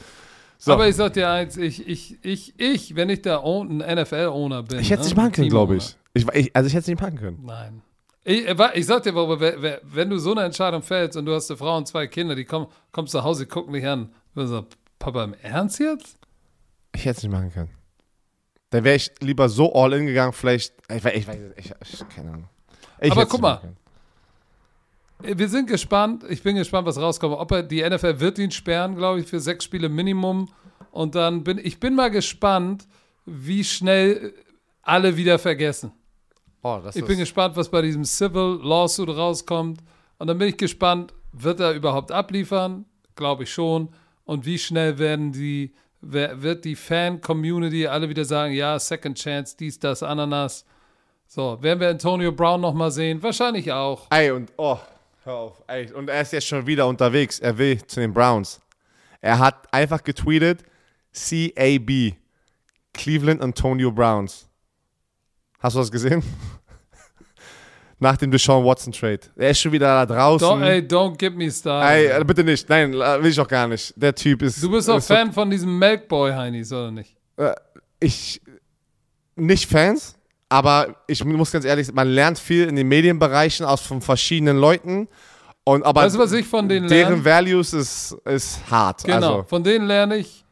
[0.60, 0.72] So.
[0.72, 4.80] Aber ich sag dir eins, ich, ich, ich, ich, wenn ich Own- ein NFL-Owner bin.
[4.80, 5.96] ich hätte es ne, nicht machen können, glaube ich.
[6.14, 6.56] Ich, ich.
[6.56, 7.38] Also ich hätte es nicht machen können.
[7.44, 7.82] Nein.
[8.24, 11.56] Ich, äh, ich sag dir, wenn du so eine Entscheidung fällst und du hast eine
[11.56, 14.12] Frau und zwei Kinder, die kommen, kommst zu Hause, gucken dich an.
[14.34, 14.66] So,
[14.98, 16.18] Papa, im Ernst jetzt?
[16.94, 17.70] Ich hätte es nicht machen können.
[18.70, 20.74] Dann wäre ich lieber so all in gegangen, vielleicht.
[20.90, 22.48] Ich, weiß- ich weiß ich, ich, keine Ahnung.
[23.00, 23.58] Ich Aber guck mal.
[23.60, 23.76] können.
[25.22, 26.24] Wir sind gespannt.
[26.28, 27.36] Ich bin gespannt, was rauskommt.
[27.36, 30.48] Ob er die NFL wird ihn sperren, glaube ich, für sechs Spiele Minimum.
[30.92, 32.86] Und dann bin ich bin mal gespannt,
[33.26, 34.32] wie schnell
[34.82, 35.92] alle wieder vergessen.
[36.62, 39.80] Oh, das Ich ist, bin gespannt, was bei diesem Civil Lawsuit rauskommt.
[40.18, 42.84] Und dann bin ich gespannt, wird er überhaupt abliefern?
[43.14, 43.90] Glaube ich schon.
[44.24, 49.78] Und wie schnell werden die, wird die Fan-Community alle wieder sagen, ja, Second Chance, dies,
[49.78, 50.64] das, Ananas.
[51.26, 53.22] So, werden wir Antonio Brown nochmal sehen?
[53.22, 54.06] Wahrscheinlich auch.
[54.10, 54.78] Ey, und oh,
[55.28, 55.62] hör auf.
[55.68, 57.38] Ey, und er ist jetzt schon wieder unterwegs.
[57.38, 58.60] Er will zu den Browns.
[59.20, 60.64] Er hat einfach getweetet:
[61.12, 62.14] CAB.
[62.92, 64.48] Cleveland Antonio Browns.
[65.60, 66.22] Hast du das gesehen?
[68.00, 69.20] Nach dem Deshaun Watson Trade.
[69.36, 70.46] Er ist schon wieder da draußen.
[70.46, 71.90] Don't, ey, don't get me started.
[71.90, 72.68] Ey, äh, bitte nicht.
[72.68, 73.92] Nein, will ich auch gar nicht.
[73.96, 74.62] Der Typ ist.
[74.62, 77.16] du bist doch ist so- Fan von diesem Melkboy, Heinis, oder nicht?
[77.36, 77.54] Äh,
[78.00, 78.40] ich.
[79.34, 80.17] Nicht Fans,
[80.48, 84.56] aber ich muss ganz ehrlich sagen, man lernt viel in den Medienbereichen aus von verschiedenen
[84.58, 85.08] Leuten.
[85.64, 87.24] Und aber Weißt du, was ich von denen deren lerne?
[87.24, 89.04] Values ist, ist hart.
[89.04, 90.44] Genau, Also, von denen lerne ich,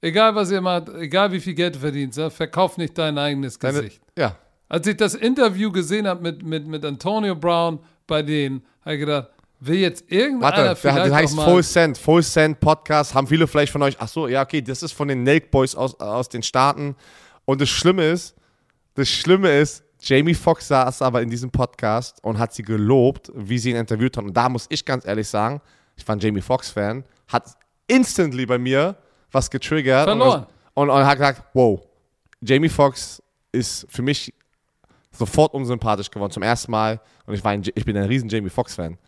[0.00, 3.82] egal was ihr macht, egal wie viel Geld du verdienst, verkauf nicht dein eigenes deine,
[3.82, 4.00] Gesicht.
[4.18, 4.36] ja.
[4.66, 9.00] Als ich das Interview gesehen habe mit, mit, mit Antonio Brown bei denen, habe ich
[9.00, 9.28] gedacht,
[9.60, 11.34] will jetzt irgendeiner Warte, vielleicht der heißt.
[11.38, 11.98] Full Send.
[11.98, 13.14] Full Send Podcast.
[13.14, 13.96] Haben viele vielleicht von euch.
[13.98, 16.96] Ach so, ja, okay, das ist von den Nelk Boys aus, aus den Staaten.
[17.44, 18.34] Und das Schlimme ist,
[18.94, 23.58] das Schlimme ist, Jamie Foxx saß aber in diesem Podcast und hat sie gelobt, wie
[23.58, 24.28] sie ihn interviewt haben.
[24.28, 25.60] Und da muss ich ganz ehrlich sagen,
[25.96, 27.56] ich war ein Jamie Foxx-Fan, hat
[27.86, 28.96] instantly bei mir
[29.32, 30.04] was getriggert.
[30.04, 30.46] Verloren.
[30.74, 31.80] Und, und, und hat gesagt, wow,
[32.40, 33.22] Jamie Foxx
[33.52, 34.32] ist für mich
[35.10, 37.00] sofort unsympathisch geworden, zum ersten Mal.
[37.26, 38.98] Und ich, war ein, ich bin ein riesen Jamie Foxx-Fan.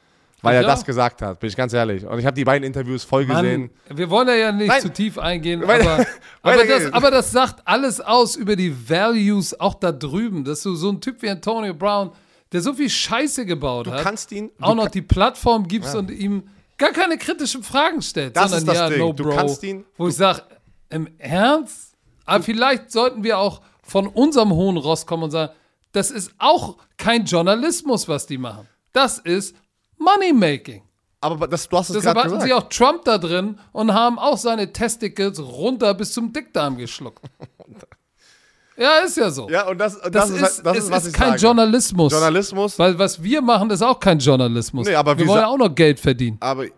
[0.43, 0.87] Weil Ich er das auch.
[0.87, 2.05] gesagt hat, bin ich ganz ehrlich.
[2.05, 3.71] Und ich habe die beiden Interviews voll Mann, gesehen.
[3.89, 4.81] wir wollen ja nicht Nein.
[4.83, 5.75] zu tief eingehen, aber,
[6.43, 10.63] aber, da das, aber das sagt alles aus über die Values auch da drüben, dass
[10.63, 12.13] du so einen Typ wie Antonio Brown,
[12.53, 14.51] der so viel Scheiße gebaut Du hat, kannst ihn.
[14.59, 16.45] Du auch noch die Plattform gibst und ihm
[16.79, 18.99] gar keine kritischen Fragen stellt, Das sondern ist das ja, Ding.
[18.99, 19.35] no Du bro.
[19.35, 20.43] kannst ihn- wo ich sage,
[20.91, 21.95] im Ernst?
[22.27, 25.53] Aber vielleicht sollten wir auch von unserem hohen Ross kommen und sagen,
[25.93, 28.69] das ist auch kein Journalismus, was die machen.
[28.93, 29.57] Das ist
[29.99, 30.83] Moneymaking.
[31.21, 32.45] aber das, du hast es Deshalb hatten gesagt.
[32.47, 37.23] sie auch Trump da drin und haben auch seine Testicles runter bis zum Dickdarm geschluckt.
[38.77, 39.49] ja, ist ja so.
[39.49, 41.41] ja, und das, das, das, ist, halt- das ist, was ist ich kein sage.
[41.43, 42.13] Journalismus.
[42.13, 42.79] Journalismus.
[42.79, 44.87] Weil was wir machen, ist auch kein Journalismus.
[44.87, 46.37] Nee, aber wir wollen ja auch noch Geld verdienen.
[46.41, 46.71] Aber, Wir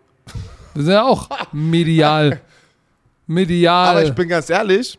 [0.83, 2.41] sind ja auch medial.
[3.27, 3.89] Medial.
[3.89, 4.97] aber ich bin ganz ehrlich,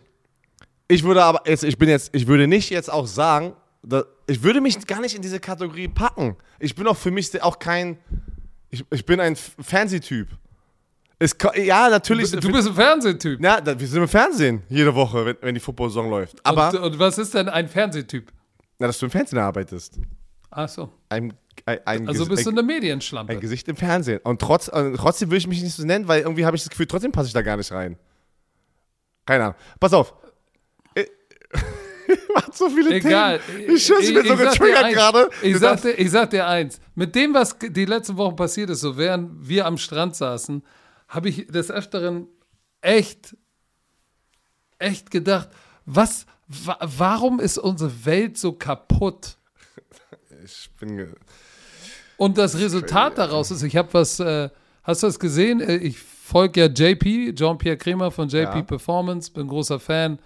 [0.87, 4.43] ich würde aber jetzt, ich bin jetzt, ich würde nicht jetzt auch sagen, da, ich
[4.43, 6.37] würde mich gar nicht in diese Kategorie packen.
[6.59, 7.99] Ich bin auch für mich auch kein,
[8.71, 10.29] ich, ich bin ein Fernsehtyp.
[11.19, 12.31] Es, ja, natürlich.
[12.31, 13.43] du bist ein Fernsehtyp.
[13.43, 16.45] ja, wir sind im Fernsehen jede Woche, wenn, wenn die Football-Saison läuft.
[16.45, 18.33] Aber, und, und was ist denn ein Fernsehtyp?
[18.81, 19.99] na, dass du im Fernsehen arbeitest.
[20.51, 20.91] Ach so.
[21.11, 21.35] Ein,
[21.67, 23.35] ein, ein, Also bist du ein, eine Medienschlampe.
[23.35, 24.21] ein Gesicht im Fernsehen.
[24.25, 26.71] Und trotz, äh, trotzdem würde ich mich nicht so nennen, weil irgendwie habe ich das
[26.71, 27.97] Gefühl, trotzdem passe ich da gar nicht rein.
[29.27, 29.57] Keine Ahnung.
[29.79, 30.15] Pass auf.
[32.35, 33.39] Macht so viele Egal.
[33.41, 33.75] Themen.
[33.77, 34.95] Ich schwöre, ich bin so getriggert eins.
[34.95, 35.31] gerade.
[35.43, 36.81] Ich sag, dir, ich sag dir eins.
[36.95, 40.63] Mit dem, was die letzten Wochen passiert ist, so während wir am Strand saßen,
[41.09, 42.27] habe ich des Öfteren
[42.81, 43.37] echt,
[44.79, 45.49] echt gedacht,
[45.87, 49.37] was, wa warum ist unsere Welt so kaputt?
[50.45, 51.15] Ich bin.
[52.17, 54.51] Und das Resultat daraus ist, ich habe was, äh,
[54.83, 55.61] hast du das gesehen?
[55.61, 58.63] Äh, Ich folge ja JP, Jean-Pierre Kremer von JP Ja.
[58.63, 60.19] Performance, bin großer Fan.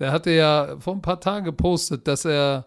[0.00, 2.66] Der hatte ja vor ein paar Tagen gepostet, dass er,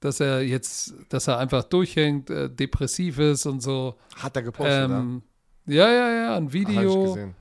[0.00, 3.96] dass er jetzt, dass er einfach durchhängt, äh, depressiv ist und so.
[4.16, 5.22] Hat er gepostet, Ähm,
[5.66, 6.48] ja, ja, ja, ein ja?
[6.48, 7.34] Ich Video, gesehen.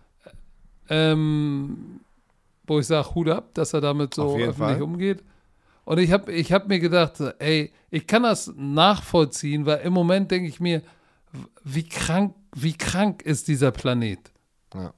[0.90, 2.00] ähm,
[2.66, 4.82] wo ich sage, Hut ab, dass er damit so öffentlich Fall.
[4.82, 5.24] umgeht.
[5.86, 10.32] Und ich habe ich hab mir gedacht, ey, ich kann das nachvollziehen, weil im Moment
[10.32, 10.82] denke ich mir,
[11.64, 14.32] wie krank, wie krank ist dieser Planet?
[14.74, 14.94] Ja.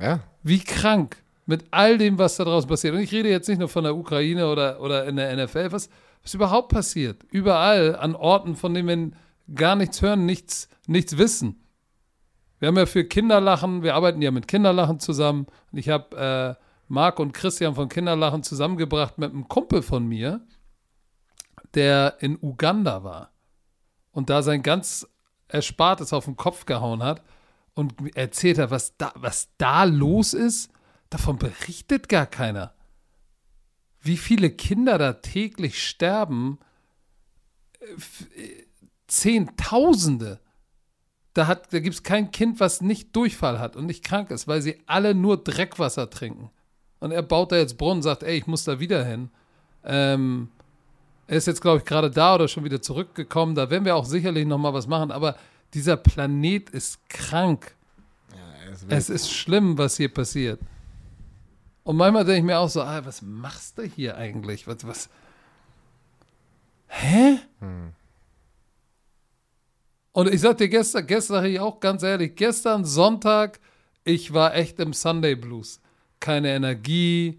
[0.00, 0.20] ja.
[0.42, 1.16] Wie krank
[1.48, 2.94] mit all dem, was da draußen passiert.
[2.94, 5.88] Und ich rede jetzt nicht nur von der Ukraine oder, oder in der NFL, was,
[6.22, 7.24] was überhaupt passiert.
[7.30, 9.12] Überall an Orten, von denen
[9.48, 11.64] wir gar nichts hören, nichts, nichts wissen.
[12.58, 15.46] Wir haben ja für Kinderlachen, wir arbeiten ja mit Kinderlachen zusammen.
[15.72, 20.42] Ich habe äh, Marc und Christian von Kinderlachen zusammengebracht mit einem Kumpel von mir,
[21.72, 23.32] der in Uganda war
[24.12, 25.08] und da sein ganz
[25.48, 27.22] Erspartes auf den Kopf gehauen hat
[27.72, 30.70] und erzählt hat, was da, was da los ist.
[31.10, 32.74] Davon berichtet gar keiner.
[34.00, 36.58] Wie viele Kinder da täglich sterben.
[39.06, 40.40] Zehntausende.
[41.34, 44.60] Da, da gibt es kein Kind, was nicht Durchfall hat und nicht krank ist, weil
[44.60, 46.50] sie alle nur Dreckwasser trinken.
[47.00, 49.30] Und er baut da jetzt Brunnen und sagt, ey, ich muss da wieder hin.
[49.84, 50.48] Ähm,
[51.26, 53.54] er ist jetzt, glaube ich, gerade da oder schon wieder zurückgekommen.
[53.54, 55.10] Da werden wir auch sicherlich noch mal was machen.
[55.10, 55.36] Aber
[55.74, 57.74] dieser Planet ist krank.
[58.34, 60.60] Ja, ist es ist schlimm, was hier passiert.
[61.88, 64.66] Und manchmal denke ich mir auch so, ah, was machst du hier eigentlich?
[64.66, 65.08] Was, was?
[66.86, 67.38] Hä?
[67.60, 67.94] Hm.
[70.12, 73.58] Und ich sag dir gestern, gestern ich auch ganz ehrlich, gestern Sonntag,
[74.04, 75.80] ich war echt im Sunday Blues.
[76.20, 77.38] Keine Energie,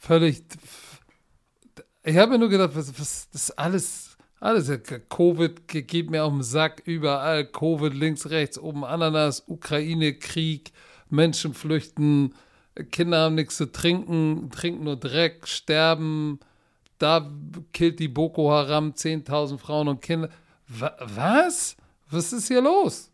[0.00, 0.42] völlig.
[2.02, 4.68] Ich habe mir nur gedacht, was, was, das ist alles, alles,
[5.08, 10.72] Covid geht mir auf den Sack, überall, Covid links, rechts, oben Ananas, Ukraine, Krieg,
[11.08, 12.34] Menschen flüchten,
[12.90, 16.40] Kinder haben nichts zu trinken, trinken nur Dreck, sterben.
[16.98, 17.30] Da
[17.72, 20.30] killt die Boko Haram 10.000 Frauen und Kinder.
[20.68, 21.76] Was?
[22.10, 23.10] Was ist hier los?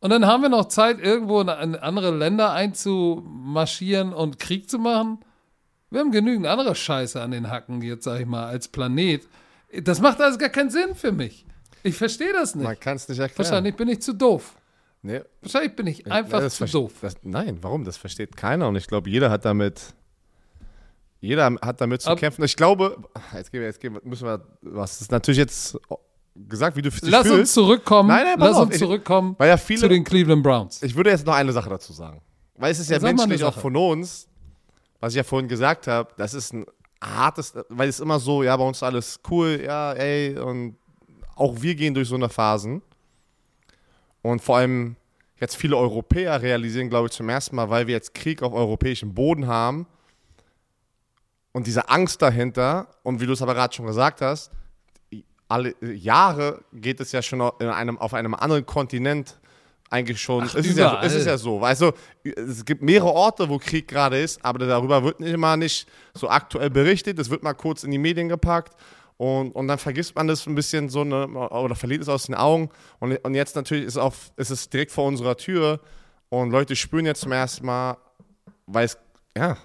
[0.00, 5.20] Und dann haben wir noch Zeit, irgendwo in andere Länder einzumarschieren und Krieg zu machen.
[5.90, 9.28] Wir haben genügend andere Scheiße an den Hacken, jetzt sag ich mal, als Planet.
[9.82, 11.44] Das macht alles gar keinen Sinn für mich.
[11.82, 12.64] Ich verstehe das nicht.
[12.64, 13.38] Man kann es nicht erklären.
[13.38, 14.56] Wahrscheinlich bin ich zu doof.
[15.02, 15.22] Nee.
[15.40, 16.92] Wahrscheinlich bin ich einfach das zu doof.
[17.00, 17.84] Das, nein, warum?
[17.84, 19.94] Das versteht keiner und ich glaube, jeder hat damit,
[21.20, 22.44] jeder hat damit zu Ab kämpfen.
[22.44, 22.98] Ich glaube,
[23.34, 25.78] jetzt, gehen wir, jetzt gehen wir, müssen wir, was das ist natürlich jetzt
[26.36, 27.38] gesagt, wie du dich Lass fühlst.
[27.40, 28.08] uns zurückkommen.
[28.08, 30.82] Nein, nein, Lass auf, uns zurückkommen weil ja viele, zu den Cleveland Browns.
[30.82, 32.20] Ich würde jetzt noch eine Sache dazu sagen.
[32.56, 34.28] Weil es ist ja, ja menschlich auch von uns,
[35.00, 36.66] was ich ja vorhin gesagt habe, das ist ein
[37.02, 40.76] hartes, weil es immer so, ja, bei uns alles cool, ja, ey, und
[41.36, 42.82] auch wir gehen durch so eine Phasen.
[44.22, 44.96] Und vor allem
[45.40, 49.14] jetzt viele Europäer realisieren, glaube ich, zum ersten Mal, weil wir jetzt Krieg auf europäischem
[49.14, 49.86] Boden haben
[51.52, 54.50] und diese Angst dahinter, und wie du es aber gerade schon gesagt hast,
[55.48, 59.40] alle Jahre geht es ja schon in einem, auf einem anderen Kontinent
[59.90, 60.44] eigentlich schon.
[60.44, 61.60] Ach, es, ist ja, es ist ja so.
[61.60, 61.92] Also,
[62.22, 66.28] es gibt mehrere Orte, wo Krieg gerade ist, aber darüber wird nicht immer nicht so
[66.28, 67.18] aktuell berichtet.
[67.18, 68.74] Es wird mal kurz in die Medien gepackt.
[69.20, 72.34] Und, und dann vergisst man das ein bisschen so eine, oder verliert es aus den
[72.34, 72.70] Augen.
[73.00, 75.80] Und, und jetzt natürlich ist, auf, ist es direkt vor unserer Tür
[76.30, 77.98] und Leute spüren jetzt zum ersten Mal,
[78.64, 78.96] weil es,
[79.36, 79.58] ja,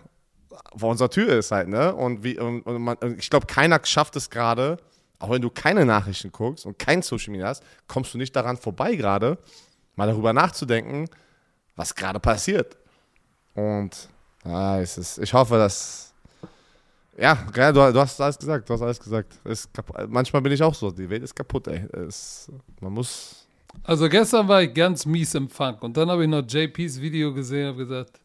[0.76, 1.96] vor unserer Tür ist halt, ne?
[1.96, 4.76] Und, wie, und, und man, ich glaube, keiner schafft es gerade,
[5.20, 8.58] auch wenn du keine Nachrichten guckst und kein Social Media hast, kommst du nicht daran
[8.58, 9.38] vorbei gerade,
[9.96, 11.08] mal darüber nachzudenken,
[11.78, 12.76] was gerade passiert.
[13.54, 14.10] Und
[14.44, 16.05] ja, es ist, ich hoffe, dass
[17.18, 17.36] ja,
[17.72, 19.40] du, du, hast alles gesagt, du hast alles gesagt.
[20.08, 21.86] manchmal bin ich auch so, die Welt ist kaputt, ey.
[22.08, 22.52] Es,
[22.82, 23.48] man muss.
[23.84, 27.34] Also gestern war ich ganz mies im Funk und dann habe ich noch JPs Video
[27.34, 28.20] gesehen und gesagt,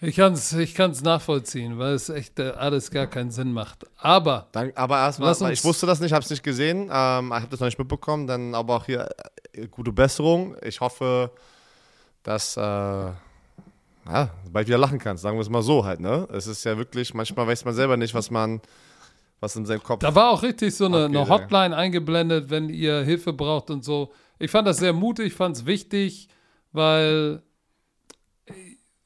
[0.00, 3.86] ich kann es ich kann's nachvollziehen, weil es echt äh, alles gar keinen Sinn macht.
[3.96, 4.48] Aber.
[4.52, 7.60] Dann, aber erstmal, ich wusste das nicht, habe es nicht gesehen, ähm, ich habe das
[7.60, 9.08] noch nicht mitbekommen, dann aber auch hier
[9.52, 10.56] äh, gute Besserung.
[10.62, 11.30] Ich hoffe,
[12.22, 12.56] dass.
[12.56, 13.12] Äh,
[14.08, 16.28] ja, bald wieder lachen kannst, sagen wir es mal so halt, ne?
[16.32, 18.60] Es ist ja wirklich, manchmal weiß man selber nicht, was man,
[19.40, 20.00] was in seinem Kopf.
[20.00, 24.12] Da war auch richtig so eine, eine Hotline eingeblendet, wenn ihr Hilfe braucht und so.
[24.38, 26.28] Ich fand das sehr mutig, fand es wichtig,
[26.72, 27.42] weil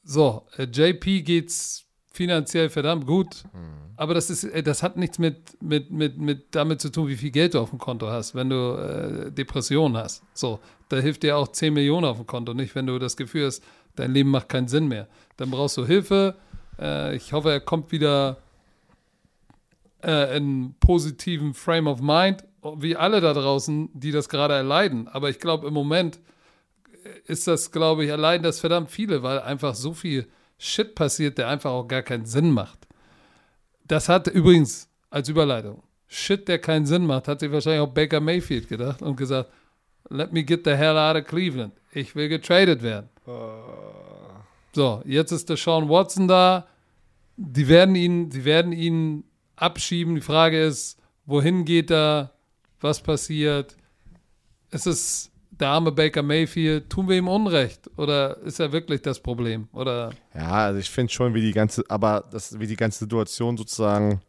[0.03, 3.93] so, äh, JP geht's finanziell verdammt gut, mhm.
[3.95, 7.15] aber das ist, äh, das hat nichts mit, mit, mit, mit damit zu tun, wie
[7.15, 10.23] viel Geld du auf dem Konto hast, wenn du äh, Depressionen hast.
[10.33, 10.59] So,
[10.89, 13.63] da hilft dir auch 10 Millionen auf dem Konto, nicht wenn du das Gefühl hast,
[13.95, 15.07] dein Leben macht keinen Sinn mehr.
[15.37, 16.35] Dann brauchst du Hilfe.
[16.79, 18.37] Äh, ich hoffe, er kommt wieder
[20.03, 22.43] äh, in positiven Frame of Mind,
[22.77, 25.07] wie alle da draußen, die das gerade erleiden.
[25.07, 26.19] Aber ich glaube, im Moment
[27.25, 30.27] ist das, glaube ich, erleiden das verdammt viele, weil einfach so viel
[30.57, 32.87] Shit passiert, der einfach auch gar keinen Sinn macht.
[33.87, 35.83] Das hat übrigens als Überleitung.
[36.07, 39.49] Shit, der keinen Sinn macht, hat sich wahrscheinlich auch Baker Mayfield gedacht und gesagt,
[40.09, 41.73] let me get the hell out of Cleveland.
[41.93, 43.09] Ich will getradet werden.
[43.25, 46.67] So, jetzt ist der Sean Watson da.
[47.37, 49.23] Die werden ihn, die werden ihn
[49.55, 50.15] abschieben.
[50.15, 52.31] Die Frage ist, wohin geht er?
[52.79, 53.77] Was passiert?
[54.71, 56.89] Ist es der arme Baker Mayfield?
[56.89, 57.89] Tun wir ihm Unrecht?
[57.97, 59.67] Oder ist er wirklich das Problem?
[59.73, 60.11] Oder?
[60.33, 64.21] Ja, also ich finde schon, wie die ganze, aber das, wie die ganze Situation sozusagen.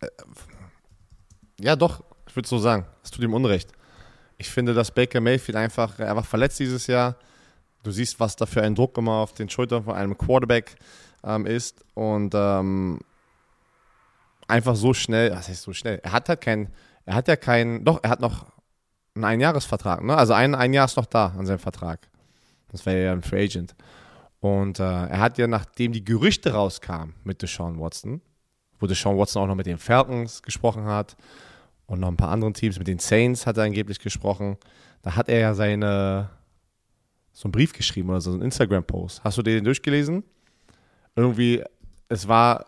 [0.00, 0.08] Äh,
[1.60, 3.72] ja, doch, ich würde so sagen, es tut ihm Unrecht.
[4.38, 7.16] Ich finde, dass Baker Mayfield einfach, er war verletzt dieses Jahr
[7.82, 10.76] Du siehst, was da für ein Druck immer auf den Schultern von einem Quarterback
[11.24, 11.84] ähm, ist.
[11.94, 12.98] Und ähm,
[14.46, 16.00] einfach so schnell, was heißt so schnell?
[16.02, 16.68] Er hat halt kein,
[17.04, 18.46] er hat ja keinen, doch, er hat noch
[19.14, 20.16] einen Einjahresvertrag, ne?
[20.16, 22.08] Also ein, ein Jahr ist noch da an seinem Vertrag.
[22.70, 23.74] Das wäre ja ein Free Agent.
[24.40, 28.20] Und äh, er hat ja, nachdem die Gerüchte rauskamen mit Deshaun Watson,
[28.78, 31.16] wo Deshaun Watson auch noch mit den Falcons gesprochen hat
[31.88, 34.56] und noch ein paar anderen Teams, mit den Saints hat er angeblich gesprochen,
[35.02, 36.30] da hat er ja seine,
[37.32, 39.24] so einen Brief geschrieben oder so einen Instagram-Post.
[39.24, 40.22] Hast du den durchgelesen?
[41.16, 41.64] Irgendwie,
[42.08, 42.66] es war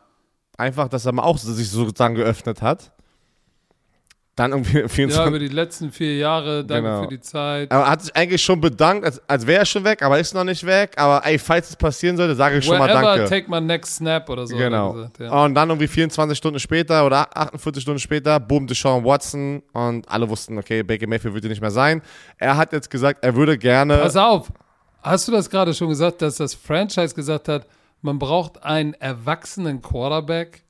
[0.57, 2.93] einfach, dass er mal auch sich sozusagen geöffnet hat.
[4.41, 5.17] Dann irgendwie 24.
[5.17, 7.03] Ja, über die letzten vier Jahre, danke Genau.
[7.03, 7.71] für die Zeit.
[7.71, 10.33] Aber er hat sich eigentlich schon bedankt, als, als wäre er schon weg, aber ist
[10.35, 10.95] noch nicht weg.
[10.97, 13.29] Aber ey, falls es passieren sollte, sage ich schon mal Wherever, Danke.
[13.29, 14.57] take my next snap oder so.
[14.57, 14.95] Genau.
[14.95, 15.45] Gesagt, ja.
[15.45, 20.27] Und dann irgendwie 24 Stunden später oder 48 Stunden später, boom, Deshaun Watson und alle
[20.29, 22.01] wussten, okay, Baker Mayfield würde nicht mehr sein.
[22.39, 23.99] Er hat jetzt gesagt, er würde gerne.
[23.99, 24.51] Pass auf,
[25.03, 27.67] hast du das gerade schon gesagt, dass das Franchise gesagt hat,
[28.01, 30.63] man braucht einen erwachsenen Quarterback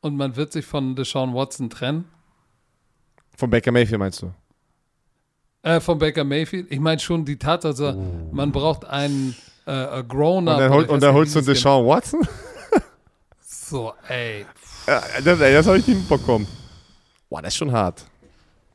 [0.00, 2.04] und man wird sich von Deshaun Watson trennen?
[3.36, 4.32] Von Baker Mayfield meinst du?
[5.62, 6.70] Äh, von Baker Mayfield?
[6.70, 7.96] Ich meine schon die Tatsache,
[8.32, 9.34] man braucht einen
[9.66, 10.54] äh, grown-up.
[10.54, 12.20] Und dann, oder hol, ich und weiß dann nicht, holst du Deshaun Watson?
[12.20, 12.28] gen-
[13.40, 14.46] So, ey.
[14.86, 16.46] Ja, das ey, das habe ich nicht mitbekommen.
[17.28, 18.04] Boah, das ist schon hart.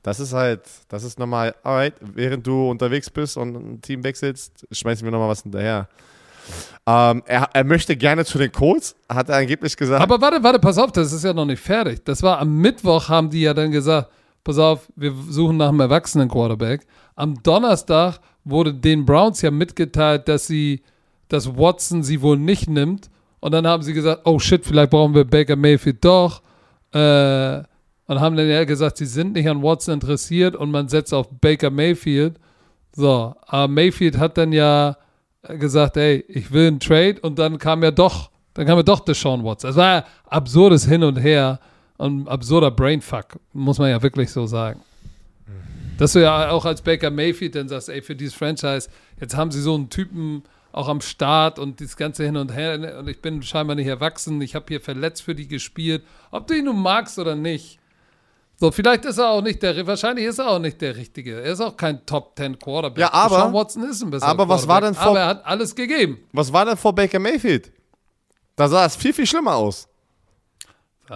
[0.04, 1.56] Das ist halt, das ist normal.
[1.64, 5.88] Alright, während du unterwegs bist und ein Team wechselst, schmeißen wir nochmal was hinterher.
[6.88, 10.02] Ähm, er, er möchte gerne zu den Colts, hat er angeblich gesagt.
[10.02, 12.04] Aber warte, warte, pass auf, das ist ja noch nicht fertig.
[12.04, 14.10] Das war am Mittwoch, haben die ja dann gesagt,
[14.44, 16.86] pass auf, wir suchen nach einem erwachsenen Quarterback.
[17.16, 20.82] Am Donnerstag wurde den Browns ja mitgeteilt, dass sie,
[21.28, 23.10] dass Watson sie wohl nicht nimmt.
[23.40, 26.42] Und dann haben sie gesagt, oh shit, vielleicht brauchen wir Baker Mayfield doch.
[26.94, 27.64] Äh,
[28.08, 31.30] und haben dann ja gesagt, sie sind nicht an Watson interessiert und man setzt auf
[31.40, 32.40] Baker Mayfield.
[32.94, 34.98] So, aber Mayfield hat dann ja
[35.42, 39.00] gesagt, ey, ich will einen Trade und dann kam ja doch, dann kam ja doch
[39.00, 39.70] Deshaun Watson.
[39.70, 41.60] Es war ja absurdes Hin und Her
[42.02, 44.82] und absurder Brainfuck, muss man ja wirklich so sagen.
[45.98, 49.52] Dass du ja auch als Baker Mayfield dann sagst, ey, für dieses Franchise, jetzt haben
[49.52, 53.22] sie so einen Typen auch am Start und das ganze Hin und Her und ich
[53.22, 56.82] bin scheinbar nicht erwachsen, ich habe hier verletzt für die gespielt, ob du ihn nun
[56.82, 57.78] magst oder nicht.
[58.56, 61.42] So, vielleicht ist er auch nicht der, wahrscheinlich ist er auch nicht der Richtige.
[61.42, 63.00] Er ist auch kein Top 10 Quarterback.
[63.00, 65.46] Ja, aber- Deshaun Watson ist ein besserer aber was war denn vor- Aber er hat
[65.46, 66.20] alles gegeben.
[66.32, 67.72] Was war denn vor Baker Mayfield?
[68.56, 69.88] Da sah es viel, viel schlimmer aus.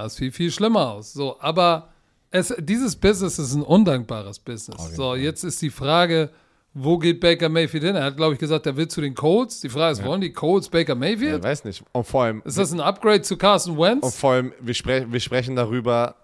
[0.03, 1.13] Das sieht viel, viel schlimmer aus.
[1.13, 1.89] So, aber
[2.31, 4.95] es, dieses Business ist ein undankbares Business.
[4.95, 6.29] So, jetzt ist die Frage,
[6.73, 7.95] wo geht Baker Mayfield hin?
[7.95, 9.61] Er hat, glaube ich, gesagt, er will zu den Colts.
[9.61, 11.41] Die Frage ist, wollen die Colts Baker Ich Mayfield?
[11.43, 11.81] weiß nicht.
[11.93, 14.17] Und vor allem, Ist das ein Upgrade zu Carson und Wentz?
[14.17, 16.15] vor allem wir, spre wir sprechen darüber,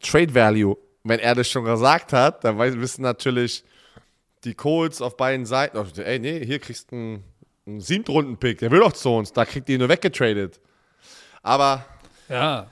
[0.00, 0.76] Trade Value.
[1.02, 3.64] Wenn er das schon gesagt hat, dann wissen natürlich
[4.44, 7.24] die Colts auf beiden Seiten, oh, ey, nee, hier kriegst du einen,
[7.66, 10.60] einen Siebtrunden-Pick, der will doch zu uns, da kriegt ihr ihn nur weggetradet.
[11.42, 11.84] Aber
[12.28, 12.68] Ja.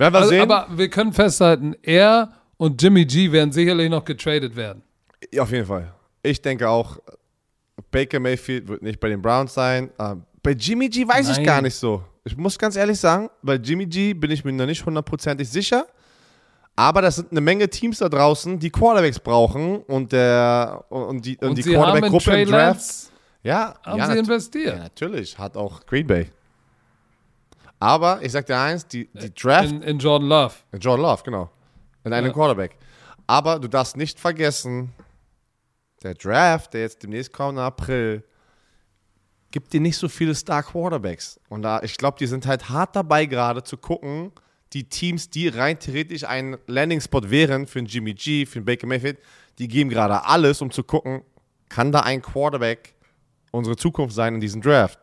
[0.00, 0.42] Werden wir Also, sehen.
[0.42, 4.82] aber wir können festhalten, er und Jimmy G werden sicherlich noch getradet werden.
[5.32, 5.92] Ja, auf jeden Fall.
[6.22, 6.98] Ich denke auch,
[7.90, 9.90] Baker Mayfield wird nicht bei den Browns sein.
[9.98, 11.46] Ähm, bei Jimmy G weiß ich Nein.
[11.46, 12.02] gar nicht so.
[12.24, 15.86] Ich muss ganz ehrlich sagen, bei Jimmy G bin ich mir noch nicht hundertprozentig sicher.
[16.76, 21.36] Aber das sind eine Menge Teams da draußen, die Quarterbacks brauchen und, der, und die,
[21.38, 23.10] und Und die Quarterback-Gruppe im Draft.
[23.42, 24.76] Ja, haben ja, sie investiert.
[24.76, 25.38] ja, natürlich.
[25.38, 26.30] Hat auch Green Bay.
[27.80, 30.54] Aber ich sag dir eins, die, die Draft In, in Jordan Love.
[30.78, 31.50] John Love, genau.
[32.04, 32.32] In einem Ja.
[32.32, 32.76] Quarterback.
[33.26, 34.92] Aber du darfst nicht vergessen,
[36.02, 38.22] der Draft, der jetzt demnächst kommt im April,
[39.50, 41.40] gibt dir nicht so viele Star Quarterbacks.
[41.48, 44.30] Und da, ich glaube, die sind halt hart dabei gerade zu gucken,
[44.72, 48.86] die Teams, die rein theoretisch ein Landing-Spot wären für einen Jimmy G, für einen Baker
[48.86, 49.18] Mayfield,
[49.58, 51.22] die geben gerade alles, um zu gucken,
[51.68, 52.94] kann da ein Quarterback
[53.52, 54.98] unsere Zukunft sein in diesem Draft.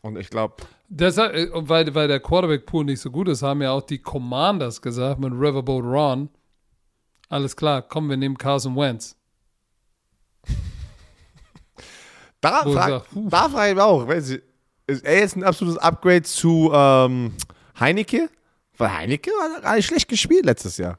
[0.00, 0.56] Und ich glaube,
[0.94, 4.82] Deshalb, äh, weil, weil der Quarterback-Pool nicht so gut ist, haben ja auch die Commanders
[4.82, 6.28] gesagt mit Riverboat Ron.
[7.30, 9.16] Alles klar, komm, wir nehmen Carson Wentz.
[12.42, 14.42] Da, frag, sag, da frage ich mich auch, weiß ich,
[14.86, 17.32] ist er jetzt ein absolutes Upgrade zu ähm,
[17.80, 18.28] Heineke?
[18.76, 20.98] Weil Heineke war gar nicht schlecht gespielt letztes Jahr.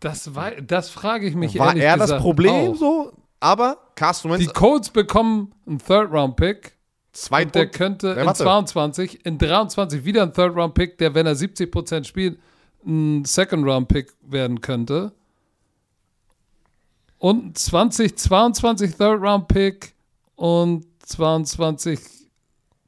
[0.00, 2.74] Das, war, das frage ich mich War er das Problem auch.
[2.74, 3.12] so?
[3.40, 6.73] Aber Carsten Die Wentz, Colts bekommen einen Third-Round-Pick.
[7.14, 8.42] Zwei Der könnte Ja, in warte.
[8.44, 12.38] 22, in 23 wieder ein Third-Round-Pick, der, wenn er 70% spielt,
[12.86, 15.12] ein Second-Round-Pick werden könnte.
[17.18, 19.94] Und 2022 Third-Round-Pick
[20.36, 21.98] und 22,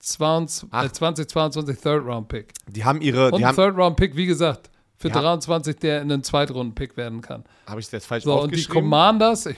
[0.01, 0.85] 22, Ach.
[0.85, 2.53] äh, 2022 Third-Round-Pick.
[2.69, 5.15] Die haben ihre, Und die ein haben, Third-Round-Pick, wie gesagt, für Ja.
[5.21, 7.45] 23, der in einen Zweitrunden-Pick werden kann.
[7.67, 8.75] Habe ich das jetzt falsch So, und die aufgeschrieben?
[8.91, 9.49] Commanders,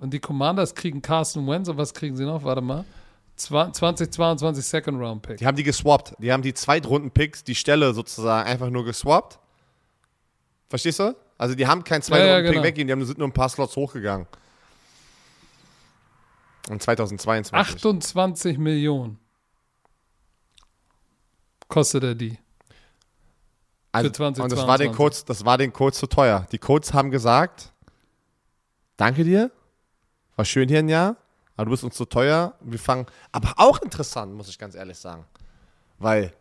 [0.00, 2.42] und die Commanders kriegen Carson Wentz und was kriegen sie noch?
[2.44, 2.84] Warte mal.
[3.38, 5.36] Zwa- 2022 Second Round Pick.
[5.38, 6.14] die haben die geswappt.
[6.18, 9.38] Die haben die Zweitrunden-Picks, die Stelle sozusagen einfach nur geswappt.
[10.68, 11.16] Verstehst du?
[11.38, 12.64] Also die haben keinen Zweitrunden-Pick genau.
[12.64, 14.26] weggegeben, die haben, sind nur ein paar Slots hochgegangen.
[16.68, 17.54] In 2022.
[17.54, 19.18] 28 Millionen
[21.68, 22.38] kostet er die.
[23.92, 24.42] Also, für 2022.
[24.42, 26.46] und das war den Codes, das war den Codes zu teuer.
[26.52, 27.72] Die Codes haben gesagt,
[28.96, 29.50] danke dir,
[30.36, 31.16] war schön hier ein Jahr,
[31.58, 32.54] aber du bist uns zu teuer.
[32.60, 35.24] Wir fangen, aber auch interessant, muss ich ganz ehrlich sagen,
[35.98, 36.32] weil,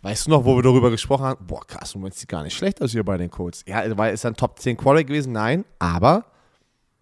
[0.00, 1.46] weißt du noch, wo wir darüber gesprochen haben?
[1.46, 3.64] Boah, krass, Moment, sieht gar nicht schlecht aus hier bei den Codes.
[3.68, 5.34] Ja, weil ist er ein Top 10 Quarterback gewesen?
[5.34, 6.24] Nein, aber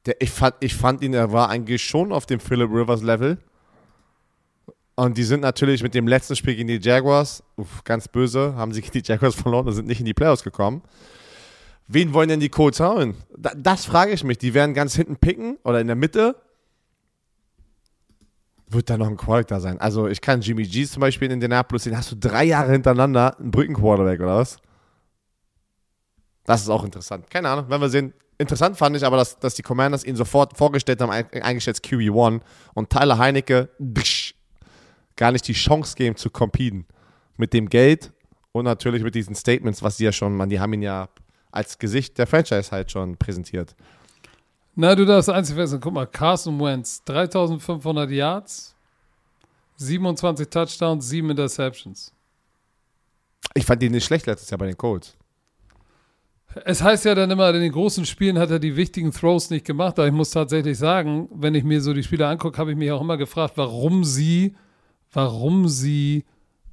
[0.04, 3.38] der, ich, fand, ich fand ihn, er war eigentlich schon auf dem Philip Rivers Level.
[4.96, 8.72] Und die sind natürlich mit dem letzten Spiel gegen die Jaguars, uff, ganz böse, haben
[8.72, 10.82] sie gegen die Jaguars verloren und sind nicht in die Playoffs gekommen.
[11.86, 13.14] Wen wollen denn die Colts haben?
[13.36, 14.38] Da, das frage ich mich.
[14.38, 16.34] Die werden ganz hinten picken oder in der Mitte.
[18.72, 19.80] Wird da noch ein Quarterback da sein?
[19.80, 21.96] Also, ich kann Jimmy G zum Beispiel in Indianapolis sehen.
[21.96, 24.58] Hast du drei Jahre hintereinander einen Brückenquarterback oder was?
[26.44, 27.28] Das ist auch interessant.
[27.30, 28.14] Keine Ahnung, werden wir sehen.
[28.38, 32.40] Interessant fand ich aber, dass, dass die Commanders ihn sofort vorgestellt haben, ein- eingeschätzt QB1
[32.74, 34.34] und Tyler Heinecke psch,
[35.16, 36.86] gar nicht die Chance geben zu competen.
[37.36, 38.12] Mit dem Geld
[38.52, 41.08] und natürlich mit diesen Statements, was sie ja schon, man, die haben ihn ja
[41.52, 43.74] als Gesicht der Franchise halt schon präsentiert.
[44.74, 48.74] Na, du darfst einzig wissen, guck mal, Carson Wentz, 3500 Yards,
[49.76, 52.12] 27 Touchdowns, 7 Interceptions.
[53.54, 55.16] Ich fand ihn nicht schlecht letztes Jahr bei den Colts.
[56.64, 59.64] Es heißt ja dann immer, in den großen Spielen hat er die wichtigen Throws nicht
[59.64, 62.76] gemacht, aber ich muss tatsächlich sagen, wenn ich mir so die Spiele angucke, habe ich
[62.76, 64.56] mich auch immer gefragt, warum sie,
[65.12, 66.24] warum sie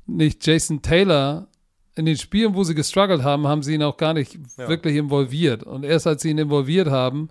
[0.08, 1.48] nicht Jason Taylor
[1.96, 4.68] in den Spielen, wo sie gestruggelt haben, haben sie ihn auch gar nicht Ja.
[4.68, 5.64] wirklich involviert.
[5.64, 7.30] Und erst als sie ihn involviert haben,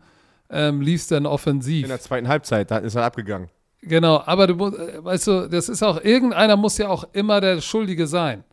[0.50, 1.84] ähm, lief es dann offensiv.
[1.84, 3.48] In der zweiten Halbzeit, da ist er abgegangen.
[3.82, 7.40] Genau, aber du musst, äh, weißt du, das ist auch, irgendeiner muss ja auch immer
[7.40, 8.44] der Schuldige sein.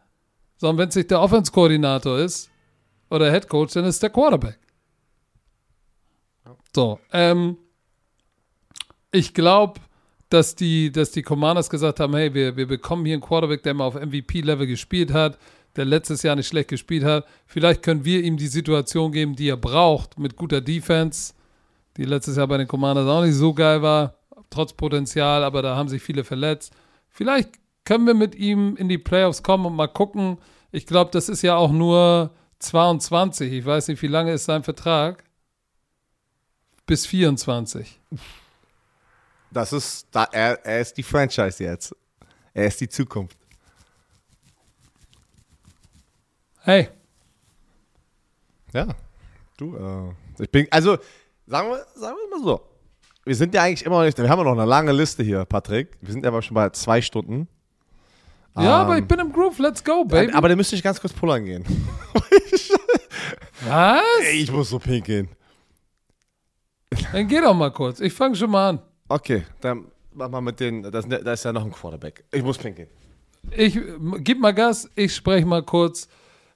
[0.57, 2.49] Sondern wenn es nicht der Offense-Koordinator ist
[3.09, 4.59] oder Head Coach, dann ist der Quarterback.
[6.75, 7.57] So, ähm,
[9.11, 9.79] ich glaube,
[10.29, 13.75] dass die, dass die Commanders gesagt haben, hey, wir, wir bekommen hier einen Quarterback, der
[13.75, 15.37] mal auf MVP-Level gespielt hat,
[15.75, 17.25] der letztes Jahr nicht schlecht gespielt hat.
[17.45, 21.33] Vielleicht können wir ihm die Situation geben, die er braucht, mit guter Defense,
[21.97, 24.15] die letztes Jahr bei den Commanders auch nicht so geil war,
[24.49, 26.73] trotz Potenzial, aber da haben sich viele verletzt.
[27.09, 27.51] Vielleicht
[27.85, 30.37] können wir mit ihm in die Playoffs kommen und mal gucken.
[30.71, 33.51] Ich glaube, das ist ja auch nur 22.
[33.51, 35.23] Ich weiß nicht, wie lange ist sein Vertrag?
[36.85, 37.99] Bis 24.
[39.51, 41.95] Das ist, da, er, er ist die Franchise jetzt.
[42.53, 43.37] Er ist die Zukunft.
[46.61, 46.89] Hey,
[48.73, 48.87] Ja,
[49.57, 50.97] du, äh, ich bin, also,
[51.53, 52.61] sagen wir, sagen wir mal so.
[53.25, 55.45] Wir sind ja eigentlich immer noch nicht, wir haben ja noch eine lange Liste hier,
[55.45, 55.95] Patrick.
[56.01, 57.47] Wir sind aber schon bei zwei Stunden.
[58.57, 59.59] ja, aber Ähm, ich bin im Groove.
[59.59, 60.33] Let's go, baby.
[60.33, 61.63] Aber da müsste ich ganz kurz pullern gehen.
[63.65, 64.01] Was?
[64.23, 65.29] Ey, ich muss so pinkeln.
[67.11, 67.99] Dann geh doch mal kurz.
[67.99, 68.79] Ich fange schon mal an.
[69.07, 72.23] Okay, dann mach mal mit den, da ist ja noch ein Quarterback.
[72.31, 72.87] Ich muss pinkeln.
[73.51, 73.79] Ich
[74.19, 76.07] gib mal Gas, ich spreche mal kurz.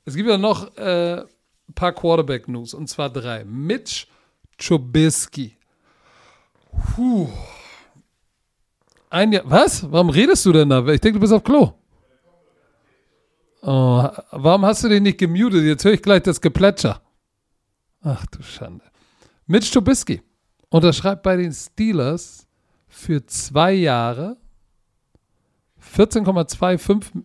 [0.06, 3.44] Es gibt ja noch äh, ein paar Quarterback-News, und zwar drei.
[3.45, 4.07] Mitch
[4.58, 5.58] Trubisky.
[6.96, 7.30] Puh.
[9.10, 9.44] Ein Jahr.
[9.46, 9.90] Was?
[9.92, 10.86] Warum redest du denn da?
[10.88, 11.74] Ich denke, du bist auf Klo.
[13.62, 15.64] Oh, warum hast du den nicht gemutet?
[15.64, 17.02] Jetzt höre ich gleich das Geplätscher.
[18.02, 18.86] Ach du Schande.
[19.46, 20.22] Mitch Trubisky
[20.70, 22.48] unterschreibt bei den Steelers
[22.88, 24.38] für zwei Jahre
[25.96, 27.24] 14,25.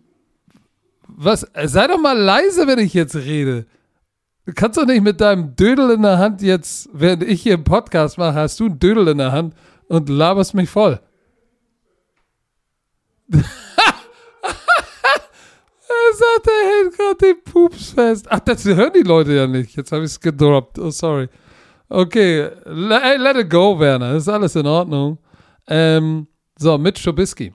[1.07, 1.47] Was?
[1.65, 3.65] Sei doch mal leise, wenn ich jetzt rede.
[4.45, 7.63] Du kannst doch nicht mit deinem Dödel in der Hand jetzt, während ich hier einen
[7.63, 9.55] Podcast mache, hast du einen Dödel in der Hand
[9.87, 10.99] und laberst mich voll.
[13.31, 13.41] er
[16.13, 18.27] sagt, er hält gerade den Pups fest.
[18.29, 19.75] Ach, das hören die Leute ja nicht.
[19.77, 20.77] Jetzt habe ich es gedroppt.
[20.77, 21.29] Oh, sorry.
[21.87, 24.15] Okay, le- ey, let it go, Werner.
[24.15, 25.19] Ist alles in Ordnung.
[25.67, 27.53] Ähm, so, Mitch Trubisky.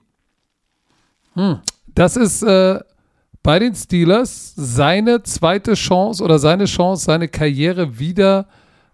[1.33, 1.59] Hm.
[1.93, 2.79] Das ist äh,
[3.43, 8.47] bei den Steelers seine zweite Chance oder seine Chance, seine Karriere wieder,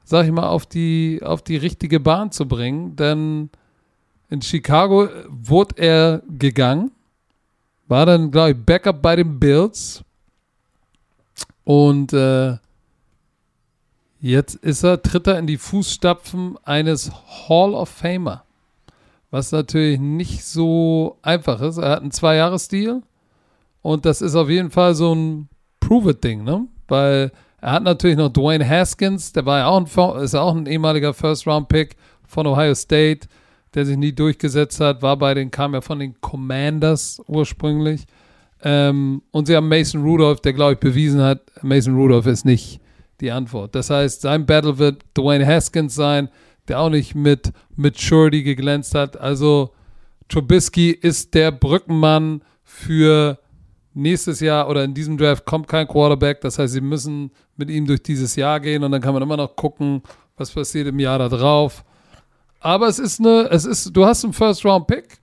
[0.03, 2.95] sag ich mal, auf die, auf die richtige Bahn zu bringen.
[2.95, 3.49] Denn
[4.29, 6.91] in Chicago wurde er gegangen,
[7.87, 10.03] war dann, glaube ich, Backup bei den Bills.
[11.63, 12.57] Und äh,
[14.19, 17.11] jetzt ist er, tritt er in die Fußstapfen eines
[17.49, 18.43] Hall of Famer.
[19.31, 21.77] Was natürlich nicht so einfach ist.
[21.77, 23.01] Er hat einen Zwei-Jahres-Deal
[23.85, 25.47] und das ist auf jeden Fall so ein
[25.79, 26.67] Prove-It-Ding, ne?
[26.87, 27.31] Weil
[27.65, 31.15] Er hat natürlich noch Dwayne Haskins, der war ja auch ein, ist auch ein ehemaliger
[31.15, 31.95] First-Round-Pick
[32.27, 33.27] von Ohio State,
[33.73, 38.05] der sich nie durchgesetzt hat, war bei den, kam ja von den Commanders ursprünglich.
[38.61, 42.81] Ähm, und sie haben Mason Rudolph, der, glaube ich, bewiesen hat, Mason Rudolph ist nicht
[43.19, 43.73] die Antwort.
[43.73, 46.29] Das heißt, sein Battle wird Dwayne Haskins sein,
[46.67, 49.17] der auch nicht mit Maturity geglänzt hat.
[49.17, 49.71] Also
[50.29, 53.39] Trubisky ist der Brückenmann für
[53.95, 56.41] nächstes Jahr oder in diesem Draft kommt kein Quarterback.
[56.41, 59.37] Das heißt, sie müssen mit ihm durch dieses Jahr gehen und dann kann man immer
[59.37, 60.03] noch gucken,
[60.37, 61.83] was passiert im Jahr da drauf.
[62.59, 65.19] Aber es ist eine, es ist, du hast einen First-Round-Pick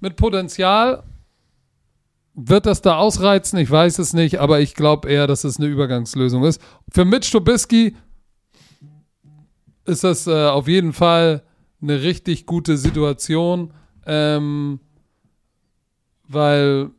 [0.00, 1.04] mit Potenzial.
[2.34, 3.58] Wird das da ausreizen?
[3.58, 6.60] Ich weiß es nicht, aber ich glaube eher, dass es eine Übergangslösung ist.
[6.90, 7.96] Für Mitch Trubisky
[9.84, 11.42] ist das äh, auf jeden Fall
[11.82, 13.72] eine richtig gute Situation,
[14.06, 14.80] ähm,
[16.28, 16.90] weil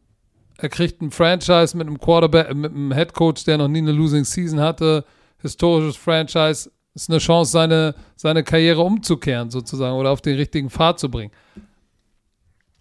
[0.62, 4.24] er kriegt ein Franchise mit einem Quarterback, mit einem Headcoach, der noch nie eine Losing
[4.24, 5.04] Season hatte,
[5.40, 11.00] historisches Franchise, ist eine Chance, seine, seine Karriere umzukehren, sozusagen, oder auf den richtigen Pfad
[11.00, 11.32] zu bringen.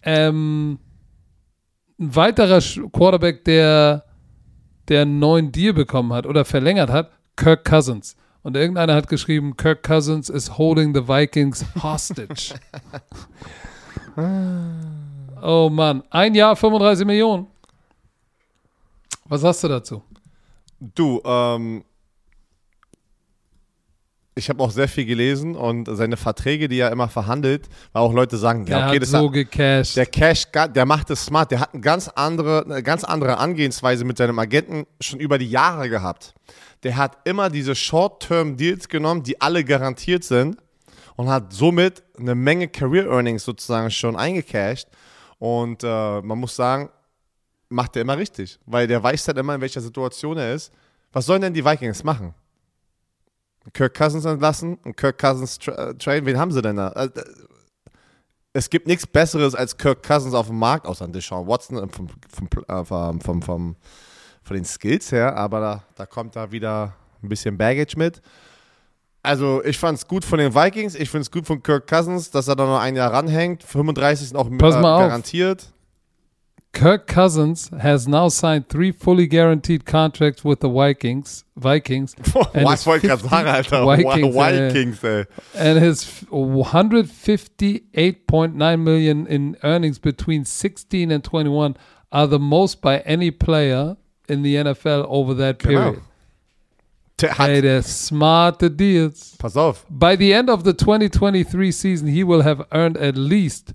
[0.03, 0.77] Ähm,
[1.99, 2.59] ein weiterer
[2.91, 4.05] Quarterback, der,
[4.87, 8.15] der einen neuen Deal bekommen hat oder verlängert hat, Kirk Cousins.
[8.43, 12.53] Und irgendeiner hat geschrieben, Kirk Cousins is holding the Vikings hostage.
[15.41, 17.47] oh Mann, ein Jahr 35 Millionen.
[19.25, 20.03] Was hast du dazu?
[20.79, 21.83] Du, ähm,
[24.33, 28.13] ich habe auch sehr viel gelesen und seine Verträge, die er immer verhandelt, weil auch
[28.13, 29.97] Leute sagen, Der ja, okay, hat so hat, gecashed.
[29.97, 34.05] der Cash, der macht es smart, der hat eine ganz andere, eine ganz andere Angehensweise
[34.05, 36.33] mit seinem Agenten schon über die Jahre gehabt.
[36.83, 40.57] Der hat immer diese Short-Term-Deals genommen, die alle garantiert sind
[41.15, 44.87] und hat somit eine Menge Career Earnings sozusagen schon eingecashed.
[45.37, 46.89] Und äh, man muss sagen,
[47.71, 50.71] macht er immer richtig, weil der weiß dann immer, in welcher Situation er ist.
[51.11, 52.33] Was sollen denn die Vikings machen?
[53.73, 56.25] Kirk Cousins entlassen und Kirk Cousins tra äh, traden?
[56.25, 56.89] Wen haben sie denn da?
[56.93, 57.09] Äh,
[58.53, 62.07] Es gibt nichts Besseres als Kirk Cousins auf dem Markt, außer Deshaun Watson äh, vom,
[62.29, 62.85] vom, äh,
[63.19, 63.75] vom, vom,
[64.43, 66.93] von den Skills her, aber da, da kommt da wieder
[67.23, 68.21] ein bisschen Baggage mit.
[69.23, 72.31] Also ich fand es gut von den Vikings, ich finde es gut von Kirk Cousins,
[72.31, 73.61] dass er da noch ein Jahr ranhängt.
[73.63, 75.01] 35 sind auch Pass mal auf.
[75.07, 75.71] garantiert.
[76.73, 81.43] Kirk Cousins has now signed three fully guaranteed contracts with the Vikings.
[81.57, 82.15] Vikings.
[82.53, 83.83] And Boah, his wollte gerade 50 sagen, Alter.
[83.85, 85.25] Vikings, Vikings, ey.
[85.55, 91.75] and his 158.9 million in earnings between 16 and 21
[92.11, 95.81] are the most by any player in the NFL over that Genau.
[95.91, 96.01] period.
[97.17, 99.35] Der hat, Hey, they're smarte deals.
[99.37, 99.85] pass auf.
[99.89, 103.73] By the end of the 2023 season, he will have earned at least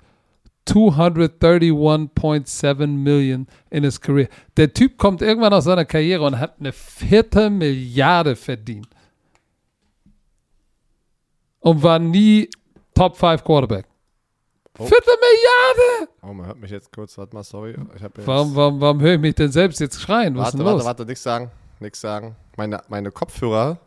[0.66, 4.28] 231.7 million in his career.
[4.56, 8.88] Der Typ kommt irgendwann aus seiner Karriere und hat eine vierte Milliarde verdient.
[11.60, 12.48] Und war nie
[12.94, 13.86] Top 5 Quarterback.
[14.78, 14.86] Oh.
[14.86, 16.12] Vierte Milliarde!
[16.22, 17.18] Oh, man hört mich jetzt kurz.
[17.18, 17.74] Warte mal, sorry.
[17.94, 20.36] Ich hab jetzt, Warum, warum, warum höre ich mich denn selbst jetzt schreien?
[20.36, 21.50] Was warte, warte, warte, nichts sagen.
[21.80, 22.36] Nichts sagen.
[22.56, 23.78] Meine, meine Kopfhörer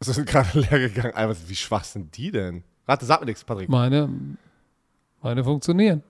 [0.00, 1.14] sind gerade leer gegangen.
[1.14, 2.62] Alter, wie schwach sind die denn?
[2.86, 3.68] Warte, sag mir nichts, Patrick.
[3.68, 4.08] Meine,
[5.22, 6.02] meine funktionieren.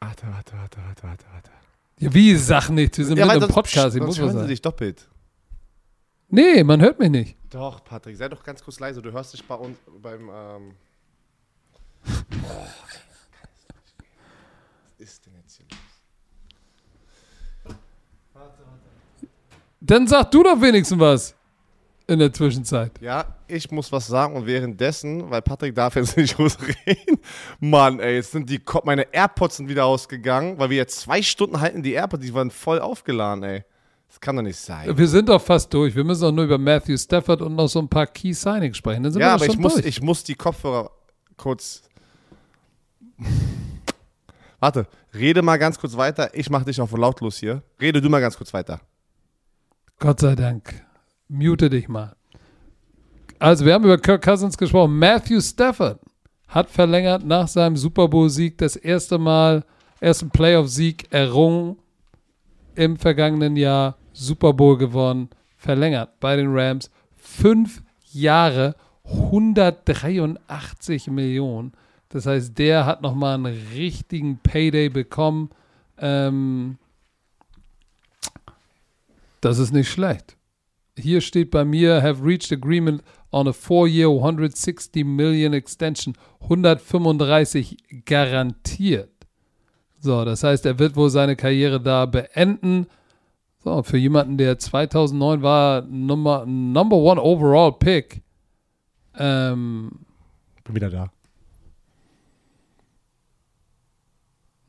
[0.00, 1.50] Warte, warte, warte, warte, warte, warte.
[1.98, 2.96] Ja, wie Sachen nicht?
[2.96, 4.48] Wir sind Ja, mit einem Podcast, ich muss was hören sie sagen.
[4.48, 5.08] dich doppelt.
[6.28, 7.36] Nee, man hört mich nicht.
[7.50, 9.02] Doch, Patrick, sei doch ganz kurz leise.
[9.02, 10.28] Du hörst dich bei uns beim.
[10.32, 10.74] Ähm
[12.04, 12.28] Was
[14.98, 15.78] ist denn jetzt hier los?
[19.80, 21.34] Dann sag du doch wenigstens was
[22.08, 22.92] in der Zwischenzeit.
[23.00, 27.18] Ja, ich muss was sagen und währenddessen, weil Patrick darf jetzt nicht losreden.
[27.60, 31.22] Mann, ey, jetzt sind die Ko meine AirPods sind wieder ausgegangen, weil wir jetzt zwei
[31.22, 33.64] Stunden halten die AirPods, die waren voll aufgeladen, ey.
[34.08, 34.96] Das kann doch nicht sein.
[34.96, 35.94] Wir sind doch fast durch.
[35.94, 39.02] Wir müssen doch nur über Matthew Stafford und noch so ein paar Key Signings sprechen.
[39.02, 39.86] Dann sind Ja, wir aber doch ich schon muss, durch.
[39.86, 40.90] ich muss die Kopfhörer
[41.36, 41.82] kurz.
[44.60, 46.30] Warte, rede mal ganz kurz weiter.
[46.32, 47.62] Ich mach dich auf lautlos hier.
[47.78, 48.80] Rede du mal ganz kurz weiter.
[49.98, 50.86] Gott sei Dank.
[51.28, 52.16] Mute dich mal.
[53.38, 54.98] Also, wir haben über Kirk Cousins gesprochen.
[54.98, 56.00] Matthew Stafford
[56.48, 59.64] hat verlängert nach seinem Super Bowl-Sieg das erste Mal,
[60.00, 61.76] ersten Playoff-Sieg errungen
[62.74, 63.96] im vergangenen Jahr.
[64.12, 66.90] Super Bowl gewonnen, verlängert bei den Rams.
[67.16, 68.74] Fünf Jahre,
[69.04, 71.72] 183 Millionen.
[72.08, 75.50] Das heißt, der hat nochmal einen richtigen Payday bekommen.
[75.98, 76.78] Ähm,
[79.40, 80.37] das ist nicht schlecht.
[80.98, 86.14] Hier steht bei mir, have reached agreement on a four-year 160 million extension.
[86.40, 89.10] 135 garantiert.
[90.00, 92.86] So, das heißt, er wird wohl seine Karriere da beenden.
[93.64, 98.22] So, für jemanden, der 2009 war, Nummer, Number One Overall Pick.
[99.18, 99.90] Ähm,
[100.64, 101.10] Bin wieder da.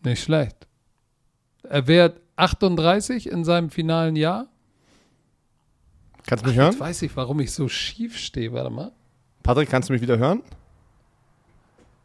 [0.03, 0.67] nicht schlecht.
[1.63, 4.47] Er wird 38 in seinem finalen Jahr.
[6.29, 6.79] Kannst du mich Jetzt hören?
[6.79, 8.53] weiß ich, warum ich so schief stehe.
[8.53, 8.91] Warte mal.
[9.41, 10.43] Patrick, kannst du mich wieder hören?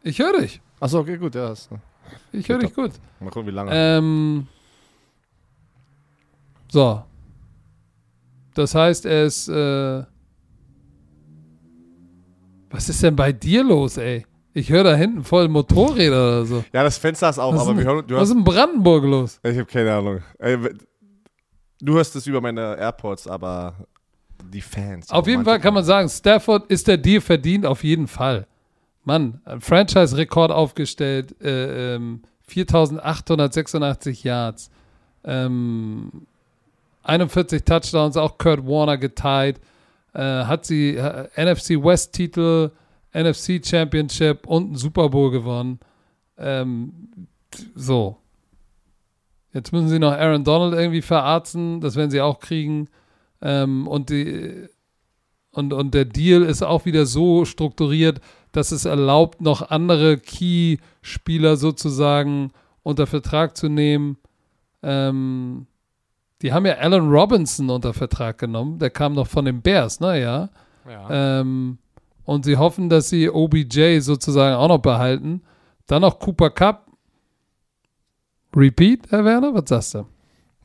[0.02, 0.62] Ich höre dich.
[0.80, 1.34] Achso, okay, gut.
[1.34, 1.68] Ja, ist,
[2.32, 2.92] Ich höre dich gut.
[3.20, 3.70] mal gucken, wie lange.
[3.74, 4.46] Ähm,
[6.72, 7.04] so.
[8.54, 9.46] Das heißt, er ist.
[9.48, 10.04] Äh,
[12.70, 14.24] was ist denn bei dir los, ey?
[14.54, 16.64] Ich höre da hinten voll Motorräder oder so.
[16.72, 18.06] ja, das Fenster ist auf, Was, aber ist, wir hören.
[18.06, 19.38] Du was hast, ist in Brandenburg los?
[19.42, 20.22] ich habe keine Ahnung.
[20.38, 20.56] Ey,
[21.80, 23.74] Du hörst es über meine AirPods, aber
[24.50, 25.10] die Fans.
[25.10, 28.46] Auf jeden Fall kann man sagen, Stafford ist der Deal verdient, auf jeden Fall.
[29.04, 34.70] Mann, ein Franchise-Rekord aufgestellt, äh, ähm, 4886 Yards,
[35.24, 36.26] ähm,
[37.02, 39.60] 41 Touchdowns, auch Kurt Warner geteilt,
[40.14, 42.70] äh, hat sie äh, NFC West-Titel,
[43.12, 45.78] NFC Championship und einen Super Bowl gewonnen.
[46.38, 47.26] Ähm,
[47.74, 48.16] so.
[49.52, 52.88] Jetzt müssen sie noch Aaron Donald irgendwie verarzten, das werden sie auch kriegen.
[53.44, 54.66] Ähm, und, die,
[55.52, 58.20] und, und der Deal ist auch wieder so strukturiert,
[58.52, 62.52] dass es erlaubt, noch andere Key-Spieler sozusagen
[62.82, 64.16] unter Vertrag zu nehmen.
[64.82, 65.66] Ähm,
[66.42, 68.78] die haben ja Allen Robinson unter Vertrag genommen.
[68.78, 70.50] Der kam noch von den Bears, naja.
[70.88, 71.40] Ja.
[71.40, 71.78] Ähm,
[72.24, 75.42] und sie hoffen, dass sie OBJ sozusagen auch noch behalten.
[75.86, 76.86] Dann noch Cooper Cup.
[78.56, 79.52] Repeat, Herr Werner?
[79.52, 80.06] Was sagst du?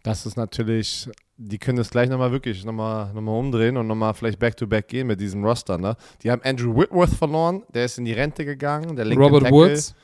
[0.03, 4.13] Das ist natürlich, die können das gleich nochmal wirklich nochmal noch mal umdrehen und nochmal
[4.13, 5.77] vielleicht back-to-back gehen mit diesem Roster.
[5.77, 5.95] Ne?
[6.23, 8.95] Die haben Andrew Whitworth verloren, der ist in die Rente gegangen.
[8.95, 9.57] Der linke Robert Tackle.
[9.57, 9.95] Woods.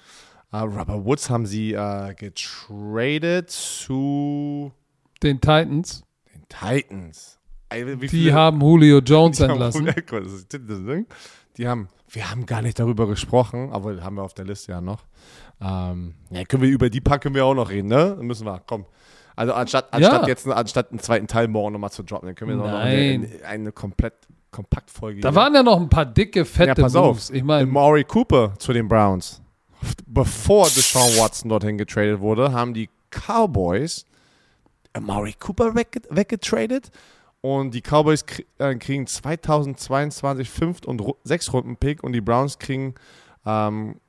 [0.51, 4.71] Ah, Robert Woods haben sie äh, getradet zu
[5.23, 6.03] Den Titans.
[6.33, 7.39] den Titans.
[8.11, 9.85] Die haben Julio Jones die haben- entlassen.
[10.85, 11.05] Ding.
[11.57, 14.81] Die haben, wir haben gar nicht darüber gesprochen, aber haben wir auf der Liste ja
[14.81, 15.03] noch.
[15.61, 18.15] Ähm, ja, können wir über die paar können wir auch noch reden, ne?
[18.17, 18.85] Dann müssen wir, komm.
[19.35, 20.27] Also anstatt, anstatt Ja.
[20.27, 23.29] jetzt anstatt einen zweiten Teil morgen nochmal zu droppen, dann können wir noch noch Nein.
[23.41, 24.13] eine, eine komplett
[24.51, 25.19] Kompaktfolge.
[25.21, 27.29] Da waren ja noch ein paar dicke, fette ja, pass Moves.
[27.29, 27.35] auf.
[27.35, 29.41] Ich meine, Maury Cooper zu den Browns.
[30.07, 34.05] Bevor Deshaun Watson dorthin getradet wurde, haben die Cowboys
[34.99, 36.89] Maury Cooper wegge weggetradet
[37.41, 42.57] und die Cowboys krie äh, kriegen 2022 fünf und sechs Runden Pick und die Browns
[42.57, 42.95] kriegen
[43.45, 43.99] ähm,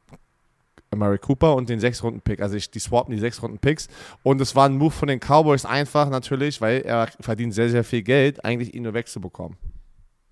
[0.94, 2.40] Murray Cooper und den sechs Runden Pick.
[2.40, 3.88] Also ich, die swappen die sechs Runden Picks
[4.22, 7.84] und es war ein Move von den Cowboys einfach natürlich, weil er verdient sehr sehr
[7.84, 9.56] viel Geld, eigentlich ihn nur wegzubekommen.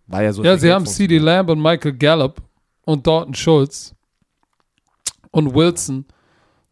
[0.07, 0.87] Weil er so ja, sie Geld haben.
[0.87, 2.43] CD Lamb und Michael Gallup
[2.85, 3.95] und Dalton Schultz
[5.31, 6.05] und Wilson.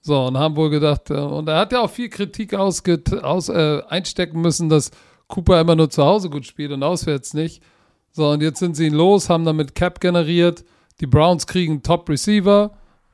[0.05, 3.49] So, und haben wohl gedacht, äh, und er hat ja auch viel Kritik ausget aus,
[3.49, 4.91] äh, einstecken müssen, dass
[5.29, 7.63] Cooper immer nur zu Hause gut spielt und auswärts nicht.
[8.11, 10.65] So, und jetzt sind sie ihn los, haben damit Cap generiert.
[11.01, 12.73] Die Browns kriegen Top Receiver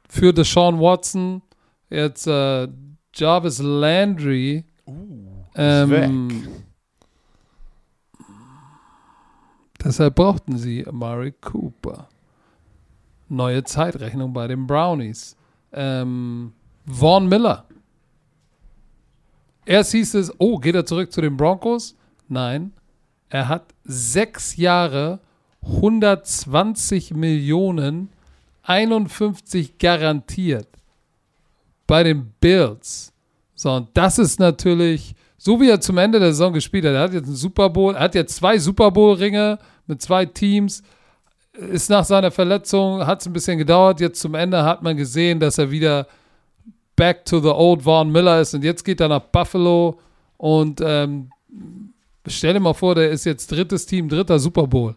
[0.09, 1.43] für Deshaun Watson.
[1.90, 2.68] Jetzt äh,
[3.14, 4.64] Jarvis Landry.
[5.55, 6.48] ähm, weg.
[9.85, 12.09] Deshalb brauchten sie Amari Cooper.
[13.28, 15.36] Neue Zeitrechnung bei den Brownies.
[15.72, 16.52] Ähm,
[16.86, 17.64] Vaughn Miller.
[19.66, 21.94] Erst hieß es, oh, geht er zurück zu den Broncos?
[22.26, 22.72] Nein.
[23.28, 25.20] Er hat sechs Jahre,
[25.62, 28.09] 120 Millionen,
[28.68, 30.68] 51 garantiert
[31.86, 33.12] bei den Bills.
[33.54, 37.00] So, und das ist natürlich, so wie er zum Ende der Saison gespielt hat, er
[37.00, 40.82] hat jetzt einen Super Bowl, er hat jetzt zwei Super Bowl-Ringe mit zwei Teams,
[41.54, 45.40] ist nach seiner Verletzung, hat es ein bisschen gedauert, jetzt zum Ende hat man gesehen,
[45.40, 46.06] dass er wieder
[46.94, 49.98] back to the old Vaughn Miller ist und jetzt geht er nach Buffalo
[50.36, 51.30] und ähm,
[52.26, 54.94] stell dir mal vor, der ist jetzt drittes Team, dritter Super Bowl.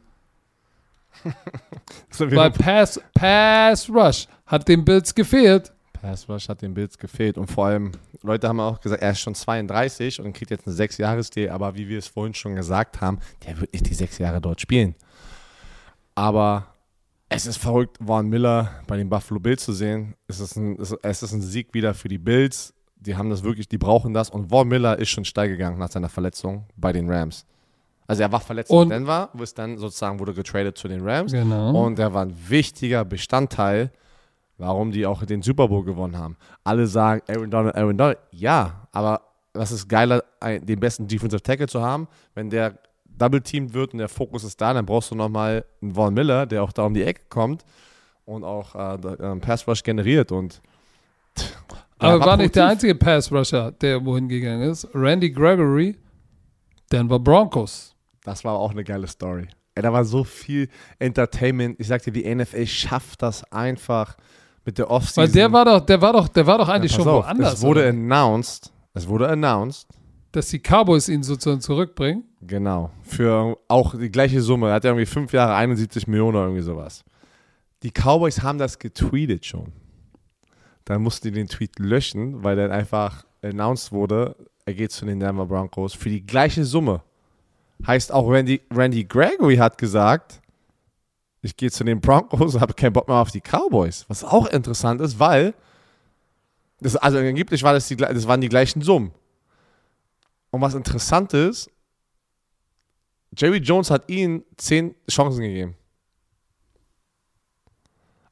[2.19, 5.71] Bei Pass, Pass Rush hat den Bills gefehlt.
[6.01, 7.91] Pass Rush hat den Bills gefehlt und vor allem,
[8.23, 11.49] Leute haben auch gesagt, er ist schon 32 und kriegt jetzt eine 6 jahres deal
[11.49, 14.61] aber wie wir es vorhin schon gesagt haben, der wird nicht die 6 Jahre dort
[14.61, 14.95] spielen.
[16.15, 16.67] Aber
[17.29, 20.15] es ist verrückt, Vaughn Miller bei den Buffalo Bills zu sehen.
[20.27, 22.73] Es ist ein, es ist ein Sieg wieder für die Bills.
[22.95, 25.89] Die haben das wirklich, die brauchen das und Vaughn Miller ist schon steil gegangen nach
[25.89, 27.45] seiner Verletzung bei den Rams.
[28.11, 31.01] Also er war verletzt Und- in Denver, wo es dann sozusagen wurde getradet zu den
[31.07, 31.31] Rams.
[31.31, 31.85] Genau.
[31.85, 33.89] Und er war ein wichtiger Bestandteil,
[34.57, 36.35] warum die auch den Super Bowl gewonnen haben.
[36.65, 38.17] Alle sagen, Aaron Donald, Aaron Donald.
[38.31, 39.21] Ja, aber
[39.53, 42.09] was ist geiler, den besten Defensive Tackle zu haben?
[42.35, 42.73] Wenn der
[43.17, 46.63] double-teamed wird und der Fokus ist da, dann brauchst du nochmal einen Vaughn Miller, der
[46.63, 47.63] auch da um die Ecke kommt
[48.25, 50.31] und auch äh, äh, einen Pass Rush generiert.
[50.33, 50.61] Und
[51.97, 54.87] Aber Ja, war nicht der einzige Pass-Rusher, der wohin gegangen ist.
[54.93, 55.95] Randy Gregory
[56.91, 57.90] Denver Broncos.
[58.23, 59.47] Das war auch eine geile Story.
[59.75, 60.67] Ey, da war so viel
[60.99, 61.79] Entertainment.
[61.79, 64.17] Ich sagte, die NFL schafft das einfach
[64.65, 65.23] mit der Offseason.
[65.23, 67.53] Weil der war doch, der war doch, der war doch eigentlich Ja, schon auf, woanders.
[67.53, 67.89] Es wurde oder?
[67.89, 69.87] announced, es wurde announced,
[70.33, 72.23] dass die Cowboys ihn sozusagen zurückbringen.
[72.41, 74.67] genau, für auch die gleiche Summe.
[74.69, 77.03] Er hat ja irgendwie fünf Jahre 71 Millionen oder irgendwie sowas.
[77.83, 79.71] Die Cowboys haben das getweetet schon.
[80.85, 84.35] Dann mussten die den Tweet löschen, weil dann einfach announced wurde,
[84.65, 87.01] er geht zu den Denver Broncos für die gleiche Summe.
[87.87, 90.41] Heißt auch Randy, Randy Gregory hat gesagt,
[91.41, 94.05] ich gehe zu den Broncos und habe keinen Bock mehr auf die Cowboys.
[94.07, 95.53] Was auch interessant ist, weil
[96.79, 99.11] das, also angeblich war das, die, das waren die gleichen Summen.
[100.51, 101.69] Und was interessant ist,
[103.37, 105.75] Jerry Jones hat ihnen zehn Chancen gegeben.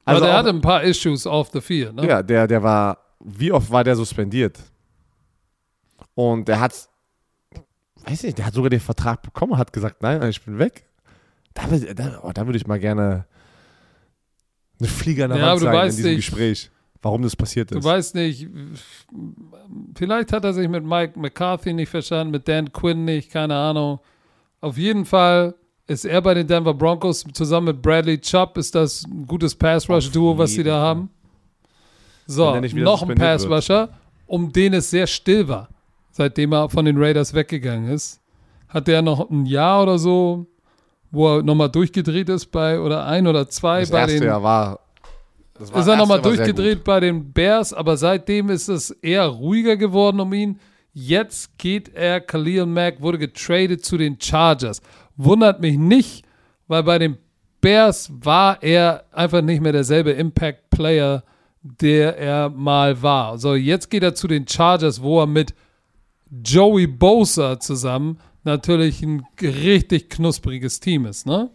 [0.04, 1.94] Aber der auch- hatte ein paar Issues off the field.
[1.94, 2.06] Ne?
[2.06, 4.58] ja, der, der war, wie oft war der suspendiert?
[6.14, 6.88] Und der hat,
[8.06, 10.84] weiß nicht, der hat sogar den Vertrag bekommen hat gesagt, nein, ich bin weg.
[11.54, 13.26] Da, da, oh, da würde ich mal gerne
[14.78, 16.70] eine Flieger der Ja, du sein in diesem nicht- Gespräch,
[17.02, 17.84] warum das passiert Du ist.
[17.84, 18.48] weißt nicht,
[19.96, 24.00] vielleicht hat er sich mit Mike McCarthy nicht verstanden, mit Dan Quinn nicht, keine Ahnung.
[24.60, 25.54] Auf jeden Fall
[25.86, 30.38] ist er bei den Denver Broncos zusammen mit Bradley Chubb, ist das ein gutes Pass-Rush-Duo,
[30.38, 31.10] was sie da haben.
[32.26, 33.14] So, noch ein.
[33.16, 33.88] Pass-Rusher,
[34.26, 35.68] um den es sehr still war,
[36.10, 38.20] seitdem er von den Raiders weggegangen ist.
[38.68, 40.46] Hat er noch ein Jahr oder so,
[41.10, 44.42] wo er nochmal durchgedreht ist bei, oder ein oder zwei Das bei erste den Jahr
[44.42, 44.80] war,
[45.54, 49.76] das war ist er nochmal durchgedreht bei den Bears, aber seitdem ist es eher ruhiger
[49.76, 50.58] geworden um ihn.
[50.92, 54.80] Jetzt geht er, Khalil Mack wurde getradet zu den Chargers.
[55.16, 56.24] Wundert mich nicht,
[56.66, 57.18] weil bei den
[57.60, 61.22] Bears war er einfach nicht mehr derselbe Impact-Player,
[61.62, 63.38] der er mal war.
[63.38, 65.54] So, jetzt geht er zu den Chargers, wo er mit
[66.30, 71.50] Joey Bosa zusammen natürlich ein richtig knuspriges Team ist, ne?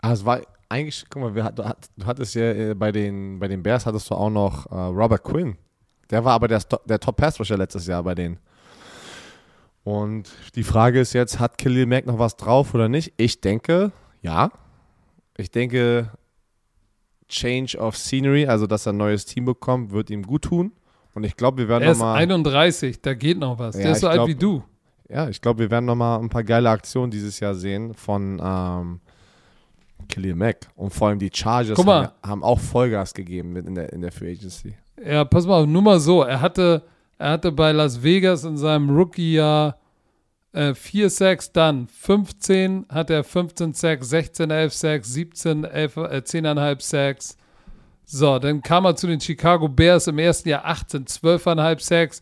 [0.00, 3.38] Ah, es war eigentlich, guck mal, wir, du, hat, du hattest ja äh, bei den,
[3.38, 5.56] bei den Bears hattest du auch noch äh, Robert Quinn.
[6.10, 8.38] Der war aber der, der Top-Pass-Rusher letztes Jahr bei denen.
[9.84, 13.12] Und die Frage ist jetzt, hat Khalil Mack noch was drauf oder nicht?
[13.16, 13.92] Ich denke,
[14.22, 14.50] ja.
[15.36, 16.10] Ich denke,
[17.28, 20.72] Change of Scenery, also dass er ein neues Team bekommt, wird ihm gut tun.
[21.14, 22.18] Und ich glaube, wir werden Er ist nochmal.
[22.18, 23.76] 31, da geht noch was.
[23.76, 24.62] Ja, der ist so alt glaub- wie du.
[25.08, 29.00] Ja, ich glaube, wir werden nochmal ein paar geile Aktionen dieses Jahr sehen von ähm,
[30.08, 30.68] Khalil Mack.
[30.76, 32.12] Und vor allem die Chargers mal.
[32.22, 34.74] haben, haben auch Vollgas gegeben in der, in der Free Agency.
[35.04, 36.22] Ja, pass mal, auf, nur mal so.
[36.22, 36.82] Er hatte,
[37.18, 39.78] er hatte bei Las Vegas in seinem Rookie-Jahr
[40.52, 46.00] äh, 4 Sacks, dann 15 hat er 15 Sacks, 16, 11 Sacks, 17, 11, äh,
[46.24, 47.36] 10,5 Sacks.
[48.12, 52.20] So, dann kam er zu den Chicago Bears im ersten Jahr 18, 12,5 Sacks,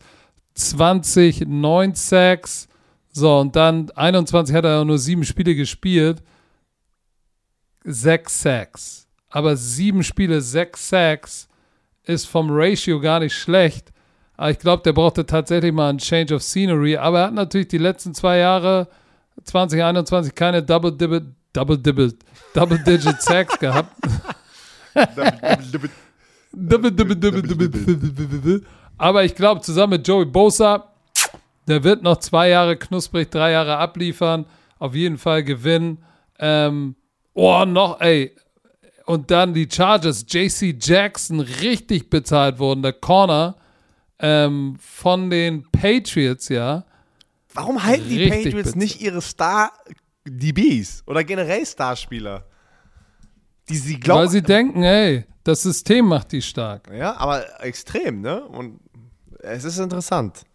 [0.53, 2.67] 20, 9 Sacks.
[3.11, 6.21] So, und dann 21 hat er nur sieben Spiele gespielt.
[7.83, 9.07] Sechs Sacks.
[9.29, 11.49] Aber sieben Spiele, sechs Sacks
[12.03, 13.91] ist vom Ratio gar nicht schlecht.
[14.37, 16.97] Aber ich glaube, der brauchte tatsächlich mal einen Change of Scenery.
[16.97, 18.87] Aber er hat natürlich die letzten zwei Jahre,
[19.43, 22.13] 2021, keine Double Dibble, Double Dibble,
[22.53, 23.91] Double Digit Sacks gehabt.
[28.97, 30.91] Aber ich glaube, zusammen mit Joey Bosa,
[31.67, 34.45] der wird noch zwei Jahre knusprig, drei Jahre abliefern,
[34.79, 36.03] auf jeden Fall gewinnen.
[36.39, 36.95] Ähm,
[37.33, 38.35] oh, noch, ey.
[39.05, 43.55] Und dann die Chargers, JC Jackson, richtig bezahlt worden, der Corner
[44.19, 46.85] ähm, von den Patriots, ja.
[47.53, 48.77] Warum halten die Patriots bitter.
[48.77, 52.45] nicht ihre Star-DBs oder generell Starspieler?
[53.69, 54.21] Die sie glauben.
[54.21, 56.89] Weil sie denken, ey, das System macht die stark.
[56.93, 58.43] ja, aber extrem, ne?
[58.43, 58.79] Und
[59.39, 60.45] es ist interessant.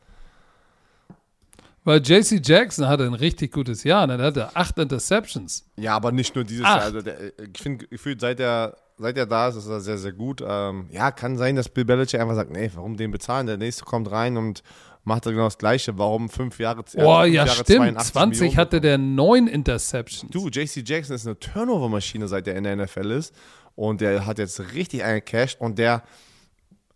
[1.84, 4.17] Weil JC Jackson hatte ein richtig gutes Jahr, ne?
[4.17, 5.67] der hatte acht Interceptions.
[5.76, 6.76] Ja, aber nicht nur dieses Acht.
[6.76, 6.84] Jahr.
[6.84, 10.12] Also der, ich finde, gefühlt, seit er, seit er da ist, ist er sehr, sehr
[10.12, 10.43] gut.
[10.47, 13.47] Ähm, ja, kann sein, dass Bill Belichick einfach sagt, nee, warum den bezahlen?
[13.47, 14.62] Der nächste kommt rein und
[15.05, 15.97] macht genau das Gleiche.
[15.99, 16.84] Warum fünf Jahre?
[16.94, 17.78] er Oh fünf ja, Jahre stimmt.
[17.78, 20.31] 82 20 Millionen hatte der neun Interceptions.
[20.31, 23.34] Du, JC Jackson ist eine Turnover-Maschine, seit er in der NFL ist.
[23.76, 25.60] Und der hat jetzt richtig eingecashed.
[25.60, 26.02] Und der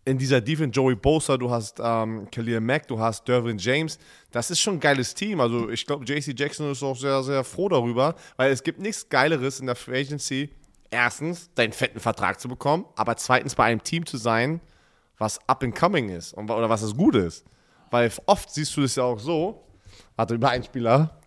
[0.05, 3.99] in dieser Defense, Joey Bosa, du hast ähm, Khalil Mack, du hast Derwin James.
[4.31, 5.39] Das ist schon ein geiles Team.
[5.39, 9.07] Also ich glaube, JC Jackson ist auch sehr, sehr froh darüber, weil es gibt nichts
[9.07, 10.49] Geileres in der Free Agency.
[10.89, 14.59] Erstens, deinen fetten Vertrag zu bekommen, aber zweitens bei einem Team zu sein,
[15.19, 17.45] was up and coming ist und, oder was es gut ist.
[17.91, 19.63] Weil oft siehst du das ja auch so,
[20.15, 21.19] warte, über einen Spieler,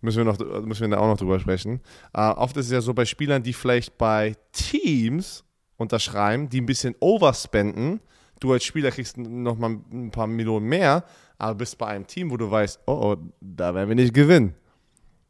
[0.00, 1.80] müssen wir, noch, müssen wir da auch noch drüber sprechen.
[2.12, 5.44] Äh, oft ist es ja so bei Spielern, die vielleicht bei Teams
[5.76, 8.00] unterschreiben, die ein bisschen overspenden.
[8.40, 11.04] Du als Spieler kriegst noch mal ein paar Millionen mehr,
[11.38, 14.54] aber bist bei einem Team, wo du weißt, oh, oh da werden wir nicht gewinnen.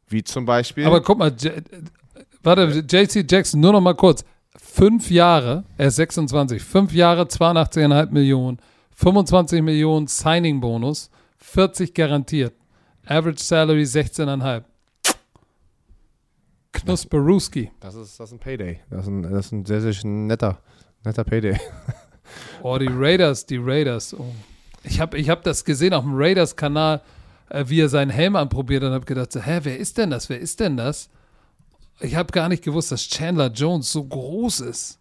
[0.07, 0.85] Wie zum Beispiel.
[0.85, 1.63] Aber guck mal, J
[2.43, 4.23] warte, JC Jackson, nur noch mal kurz.
[4.57, 8.59] Fünf Jahre, er ist 26, fünf Jahre, 82,5 Millionen,
[8.95, 12.53] 25 Millionen Signing-Bonus, 40 garantiert.
[13.05, 14.63] Average Salary 16,5.
[16.71, 17.71] Knusperuski.
[17.79, 18.79] das, ist, das ist ein Payday.
[18.89, 20.59] Das ist ein, das ist ein sehr, sehr netter,
[21.03, 21.59] netter Payday.
[22.63, 24.13] Oh, die Raiders, die Raiders.
[24.13, 24.33] Oh.
[24.83, 27.01] Ich habe ich hab das gesehen auf dem Raiders-Kanal,
[27.49, 30.27] äh, wie er seinen Helm anprobiert und habe gedacht, so, hä, wer ist denn das?
[30.29, 31.09] Wer ist denn das?
[31.99, 34.99] Ich habe gar nicht gewusst, dass Chandler Jones so groß ist.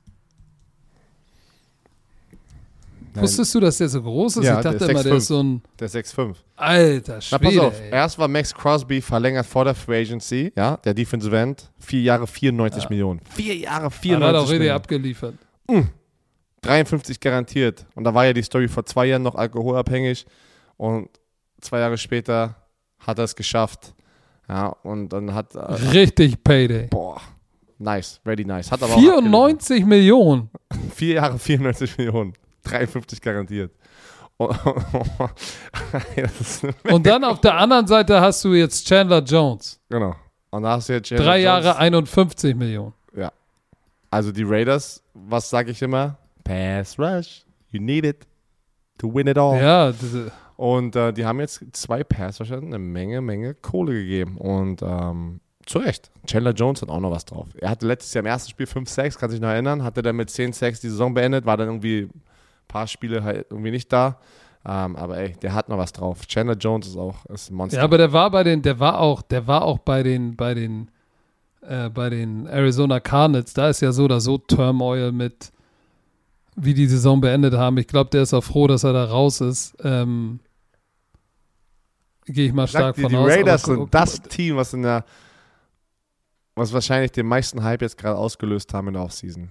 [3.22, 4.44] Wusstest du, dass der so groß ist?
[4.44, 5.16] Ja, ich der dachte ist immer, der 6'5".
[5.16, 6.34] ist so ein Der ist 6'5.
[6.56, 7.62] alter Na, pass Schwede.
[7.66, 7.80] auf.
[7.80, 7.90] ey.
[7.90, 11.70] Erst war Max Crosby verlängert vor der Free Agency, ja, der Defensive End.
[11.78, 13.20] Vier Jahre 94 Millionen.
[13.34, 14.70] Vier Jahre Er 94 hat auch Millionen.
[14.76, 15.34] abgeliefert.
[16.62, 17.86] 53 garantiert.
[17.94, 20.26] Und da war ja die Story vor zwei Jahren noch alkoholabhängig.
[20.76, 21.08] Und
[21.60, 22.56] zwei Jahre später
[22.98, 23.94] hat er es geschafft.
[24.48, 25.58] Ja, und dann hat, äh,
[25.92, 26.88] Richtig Payday.
[26.88, 27.20] boah,
[27.78, 28.70] nice, very nice.
[28.70, 30.50] Hat aber auch 94 Millionen.
[30.94, 32.34] Vier Jahre 94 Millionen.
[32.64, 33.72] 53 garantiert.
[36.90, 39.80] Und, dann auf der anderen Seite hast du jetzt Chandler Jones.
[39.88, 40.16] genau.
[40.50, 41.64] Und da hast du jetzt Chandler Drei Jones.
[41.64, 42.92] Jahre 51 Millionen.
[43.16, 43.32] Ja.
[44.10, 46.18] Also die Raiders, was sage ich immer?
[46.44, 47.44] Pass Rush.
[47.70, 48.26] You need it
[48.98, 49.60] to win it all.
[49.60, 49.92] Ja,
[50.56, 54.36] Und äh, die haben jetzt zwei Pass Rusher eine Menge, Menge Kohle gegeben.
[54.38, 56.10] Und ähm, zu Recht.
[56.26, 57.48] Chandler Jones hat auch noch was drauf.
[57.58, 59.82] Er hatte letztes Jahr im ersten Spiel 5 Sacks, kann sich noch erinnern.
[59.82, 62.08] Hatte dann mit 10 Sacks die Saison beendet, war dann irgendwie
[62.74, 64.18] paar Spiele halt irgendwie nicht da.
[64.66, 66.26] Ähm, aber ey, der hat noch was drauf.
[66.26, 67.78] Chandler Jones ist auch ist ein Monster.
[67.78, 70.54] Ja, aber der war bei den, der war auch, der war auch bei den, bei
[70.54, 70.90] den,
[71.60, 73.52] äh, bei den Arizona Cardinals.
[73.54, 75.52] Da ist ja so oder so Turmoil mit,
[76.56, 77.76] wie die Saison beendet haben.
[77.78, 79.76] Ich glaube, der ist auch froh, dass er da raus ist.
[79.84, 80.40] Ähm,
[82.26, 83.30] Gehe ich mal stark dir, von die aus.
[83.30, 85.04] Raiders aber sind das Team, was in der
[86.56, 89.50] was wahrscheinlich den meisten Hype jetzt gerade ausgelöst haben in der Offseason.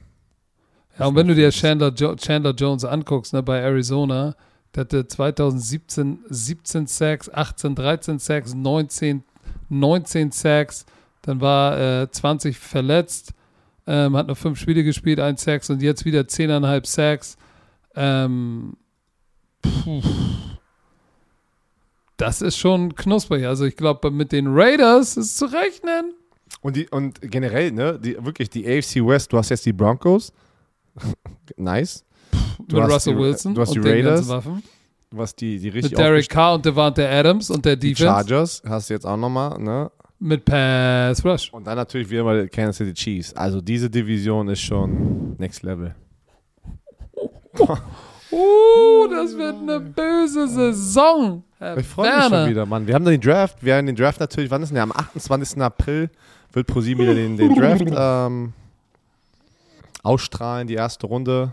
[1.00, 4.36] Ja, und wenn du dir Chandler, jo Chandler Jones anguckst, ne, bei Arizona,
[4.76, 9.24] der hatte 2017 17 Sacks, 18, 13 Sacks, 19,
[9.70, 10.86] 19 Sacks,
[11.24, 13.34] dann war äh, 20 verletzt,
[13.88, 17.38] ähm, hat nur fünf Spiele gespielt, ein Sacks und jetzt wieder 10,5 Sacks.
[17.96, 18.78] Ähm,
[19.62, 20.02] puh.
[22.18, 23.46] Das ist schon knusprig.
[23.48, 26.14] Also ich glaube, mit den Raiders ist zu rechnen.
[26.62, 30.32] Und, die, und generell, ne, die, wirklich die AFC West, du hast jetzt die Broncos.
[31.58, 32.06] nice.
[32.68, 34.30] Du mit hast Russell die- Wilson du hast die Raiders,
[35.18, 38.12] hast die, die Mit richtig Derek Carr und Devante Adams und der Die Defense.
[38.12, 39.92] Chargers hast du jetzt auch nochmal, ne?
[40.20, 41.52] Mit Pass Rush.
[41.52, 43.34] Und dann natürlich wieder mal Kansas City Chiefs.
[43.34, 45.94] Also diese Division ist schon next level.
[48.34, 51.44] Uh, das wird eine böse Saison.
[51.60, 52.88] Herr Ich freue mich schon wieder, Mann.
[52.88, 54.84] Wir haben den Draft, wir haben den Draft natürlich, wann ist denn der?
[54.84, 55.62] Am 28.
[55.62, 56.10] April
[56.52, 58.54] wird ProSieben wieder den, den Draft ähm,
[60.04, 61.52] ausstrahlen, die erste Runde.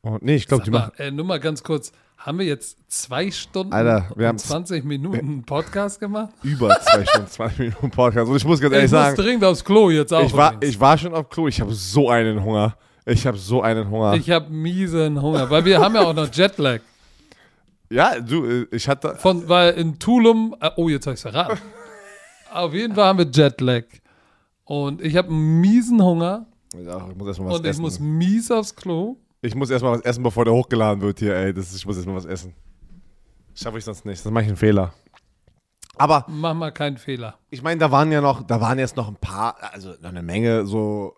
[0.00, 0.92] Und nee, ich glaube, die machen.
[0.96, 1.92] äh, nur mal ganz kurz.
[2.16, 6.32] Haben wir jetzt zwei Stunden Alter, wir haben 20 Minuten Podcast gemacht?
[6.44, 8.30] über zwei Stunden, 20 Minuten Podcast.
[8.30, 10.24] Und ich muss ganz Ich ehrlich muss sagen, dringend aufs Klo jetzt auch.
[10.24, 10.74] ich war, übrigens.
[10.74, 12.76] ich war schon auf Klo, ich habe so einen Hunger.
[13.04, 14.14] Ich habe so einen Hunger.
[14.14, 16.78] ich habe miesen Hunger, weil wir haben ja auch noch Jetlag.
[17.90, 19.16] ja, du, äh, ich hatte.
[19.16, 21.58] Von, weil in Tulum, äh, oh, jetzt habe ich es verraten.
[22.52, 23.82] Auf jeden Fall haben wir Jetlag.
[24.64, 27.82] Und ich habe einen miesen Hunger Ja, ich muss erstmal was und ich essen.
[27.82, 29.16] muss mies aufs Klo.
[29.40, 31.52] Ich muss erstmal was essen, bevor der hochgeladen wird hier, ey.
[31.52, 32.54] Das ist, ich muss erstmal was essen.
[33.54, 34.24] Schaffe ich sonst nicht.
[34.24, 34.92] Das mache ich einen Fehler.
[35.96, 37.38] Aber Mach mal keinen Fehler.
[37.50, 40.22] ich meine, da waren ja noch, da waren jetzt noch ein paar, also noch eine
[40.22, 41.14] Menge so.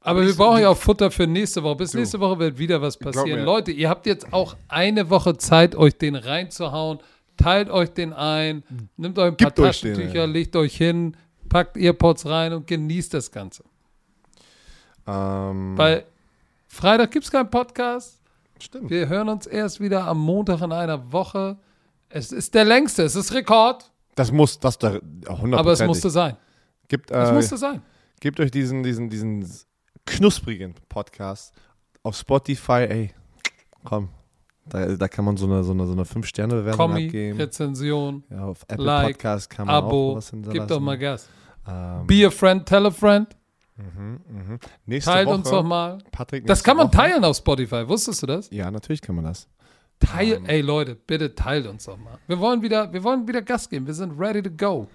[0.00, 1.76] Aber wir ich- brauchen ja auch Futter für nächste Woche.
[1.76, 3.44] Bis nächste Woche wird wieder was passieren.
[3.44, 7.00] Leute, ihr habt jetzt auch eine Woche Zeit, euch den reinzuhauen.
[7.36, 8.62] Teilt euch den ein,
[8.96, 10.26] nehmt euch ein paar Gebt euch den, Taschentücher, ey.
[10.30, 11.16] legt euch hin,
[11.48, 13.64] packt Earpods rein und genießt das Ganze.
[15.08, 16.04] Ähm, Weil
[16.66, 18.20] Freitag gibt es keinen Podcast.
[18.60, 18.90] stimmt.
[18.90, 21.56] Wir hören uns erst wieder am Montag in einer Woche.
[22.10, 26.10] Es ist der längste, es ist Rekord, Das muss, das da 100 aber es musste
[26.10, 26.36] sein.
[26.88, 27.82] Gibt, Es äh, musste sein.
[28.20, 29.46] gebt euch diesen, diesen, diesen
[30.06, 31.54] knusprigen Podcast
[32.02, 33.10] auf Spotify, ey.
[33.84, 34.08] Komm.
[34.66, 37.38] Da, da kann man so eine, so eine, so eine 5-Sterne-Bewertung Kommi, abgeben.
[37.38, 40.58] Rezension, Ja, auf Apple Like, Podcast kann man auch Abo, was hinterlassen.
[40.60, 41.26] gib doch mal Gas.
[41.66, 43.28] Ähm, Be a friend, tell a friend.
[44.86, 45.98] Nächste Teilt Woche, uns doch mal.
[46.10, 47.88] Patrick, Das kann man Woche- teilen auf Spotify.
[47.88, 48.50] Wusstest du das?
[48.50, 49.48] Ja, natürlich kann man das.
[50.00, 52.18] Teil, ey Leute, bitte teilt uns doch mal.
[52.28, 53.86] Wir wollen wieder, wir wollen wieder Gas geben.
[53.86, 54.86] Wir sind ready to go.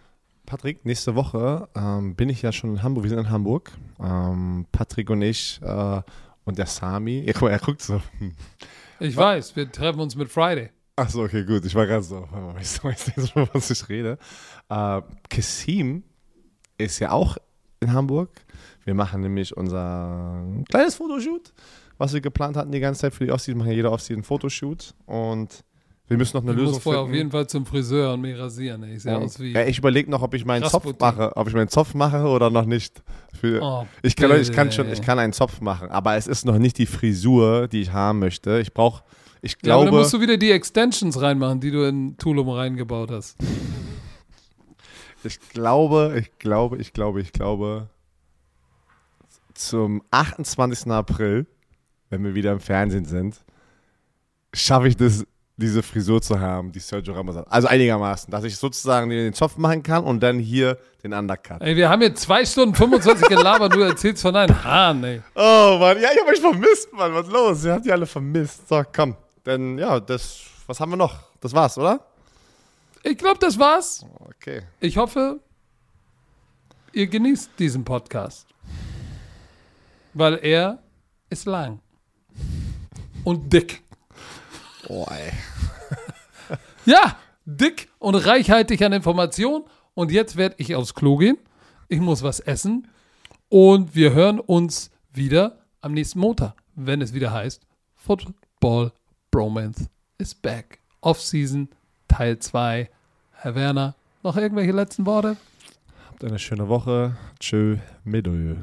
[0.46, 3.04] Patrick, nächste Woche ähm, bin ich ja schon in Hamburg.
[3.04, 3.72] Wir sind in Hamburg.
[4.00, 6.02] Ähm, Patrick und ich äh,
[6.46, 7.20] und der Sami.
[7.26, 8.02] Ja, guck mal, er guckt so.
[9.00, 10.70] Ich weiß, wir treffen uns mit Friday.
[10.96, 11.66] Achso, okay, gut.
[11.66, 12.28] Ich war gerade so,
[12.62, 14.18] ich weiß nicht, was ich rede.
[14.70, 16.04] Äh, Kassim
[16.78, 17.38] ist ja auch
[17.82, 18.30] in Hamburg.
[18.86, 21.54] Wir machen nämlich unser kleines Fotoshoot,
[21.98, 23.56] was wir geplant hatten die ganze Zeit für die Offseason.
[23.56, 25.64] Wir machen ja jeder Offseason ein Fotoshoot und
[26.10, 27.12] wir müssen noch eine Ich Lösung muss vorher finden.
[27.14, 28.84] auf jeden Fall zum Friseur und mich rasieren.
[28.84, 28.96] ey.
[28.96, 29.54] Ich sehe aus wie.
[29.54, 32.50] Ja, ich überlege noch, ob ich meinen Zopf mache, ob ich meinen Zopf mache oder
[32.50, 33.02] noch nicht.
[33.40, 36.46] Für, Oh, ich, kann, ich kann schon, ich kann einen Zopf machen, aber es ist
[36.46, 38.60] noch nicht die Frisur, die ich haben möchte.
[38.60, 39.02] Ich brauche,
[39.42, 42.50] ich Ja, aber dann glaube, musst du wieder die Extensions reinmachen, die du in Tulum
[42.50, 43.38] reingebaut hast.
[45.24, 47.88] ich glaube, ich glaube, ich glaube, ich glaube,
[49.54, 50.92] zum 28.
[50.92, 51.46] April,
[52.10, 53.38] wenn wir wieder im Fernsehen sind,
[54.54, 55.26] schaffe ich das,
[55.58, 57.52] diese Frisur zu haben, die Sergio Ramos hat.
[57.52, 61.62] Also einigermaßen, dass ich sozusagen den Zopf machen kann und dann hier den Undercut.
[61.62, 65.22] Ey, wir haben jetzt zwei Stunden 25 gelabert, du erzählst von deinen Haaren, ey.
[65.36, 67.14] Oh Mann, ja, ich habe euch vermisst, Mann.
[67.14, 67.66] Was ist los?
[67.66, 68.68] Ihr habt die alle vermisst.
[68.68, 69.16] So, komm.
[69.44, 71.20] Dann, ja, das, was haben wir noch?
[71.42, 72.00] Das war's, oder?
[73.04, 74.06] Ich glaube, das war's.
[74.38, 74.62] Okay.
[74.80, 75.40] Ich hoffe,
[76.94, 78.48] ihr genießt diesen Podcast.
[80.14, 80.80] Weil er
[81.30, 81.80] ist lang.
[83.24, 83.82] Und dick.
[84.88, 85.32] Oh, ey.
[86.86, 89.64] Ja, dick und reichhaltig an Informationen.
[89.94, 91.38] Und jetzt werde ich aufs Klo gehen.
[91.88, 92.90] Ich muss was essen.
[93.48, 98.92] Und wir hören uns wieder am nächsten Montag, wenn es wieder heißt Football
[99.32, 100.80] Bromance is back.
[101.02, 101.70] Off-Season
[102.08, 102.90] Teil 2.
[103.32, 105.38] Herr Werner, noch irgendwelche letzten Worte?
[106.10, 107.16] Habt eine schöne Woche.
[107.40, 108.56] Tschö, Medö.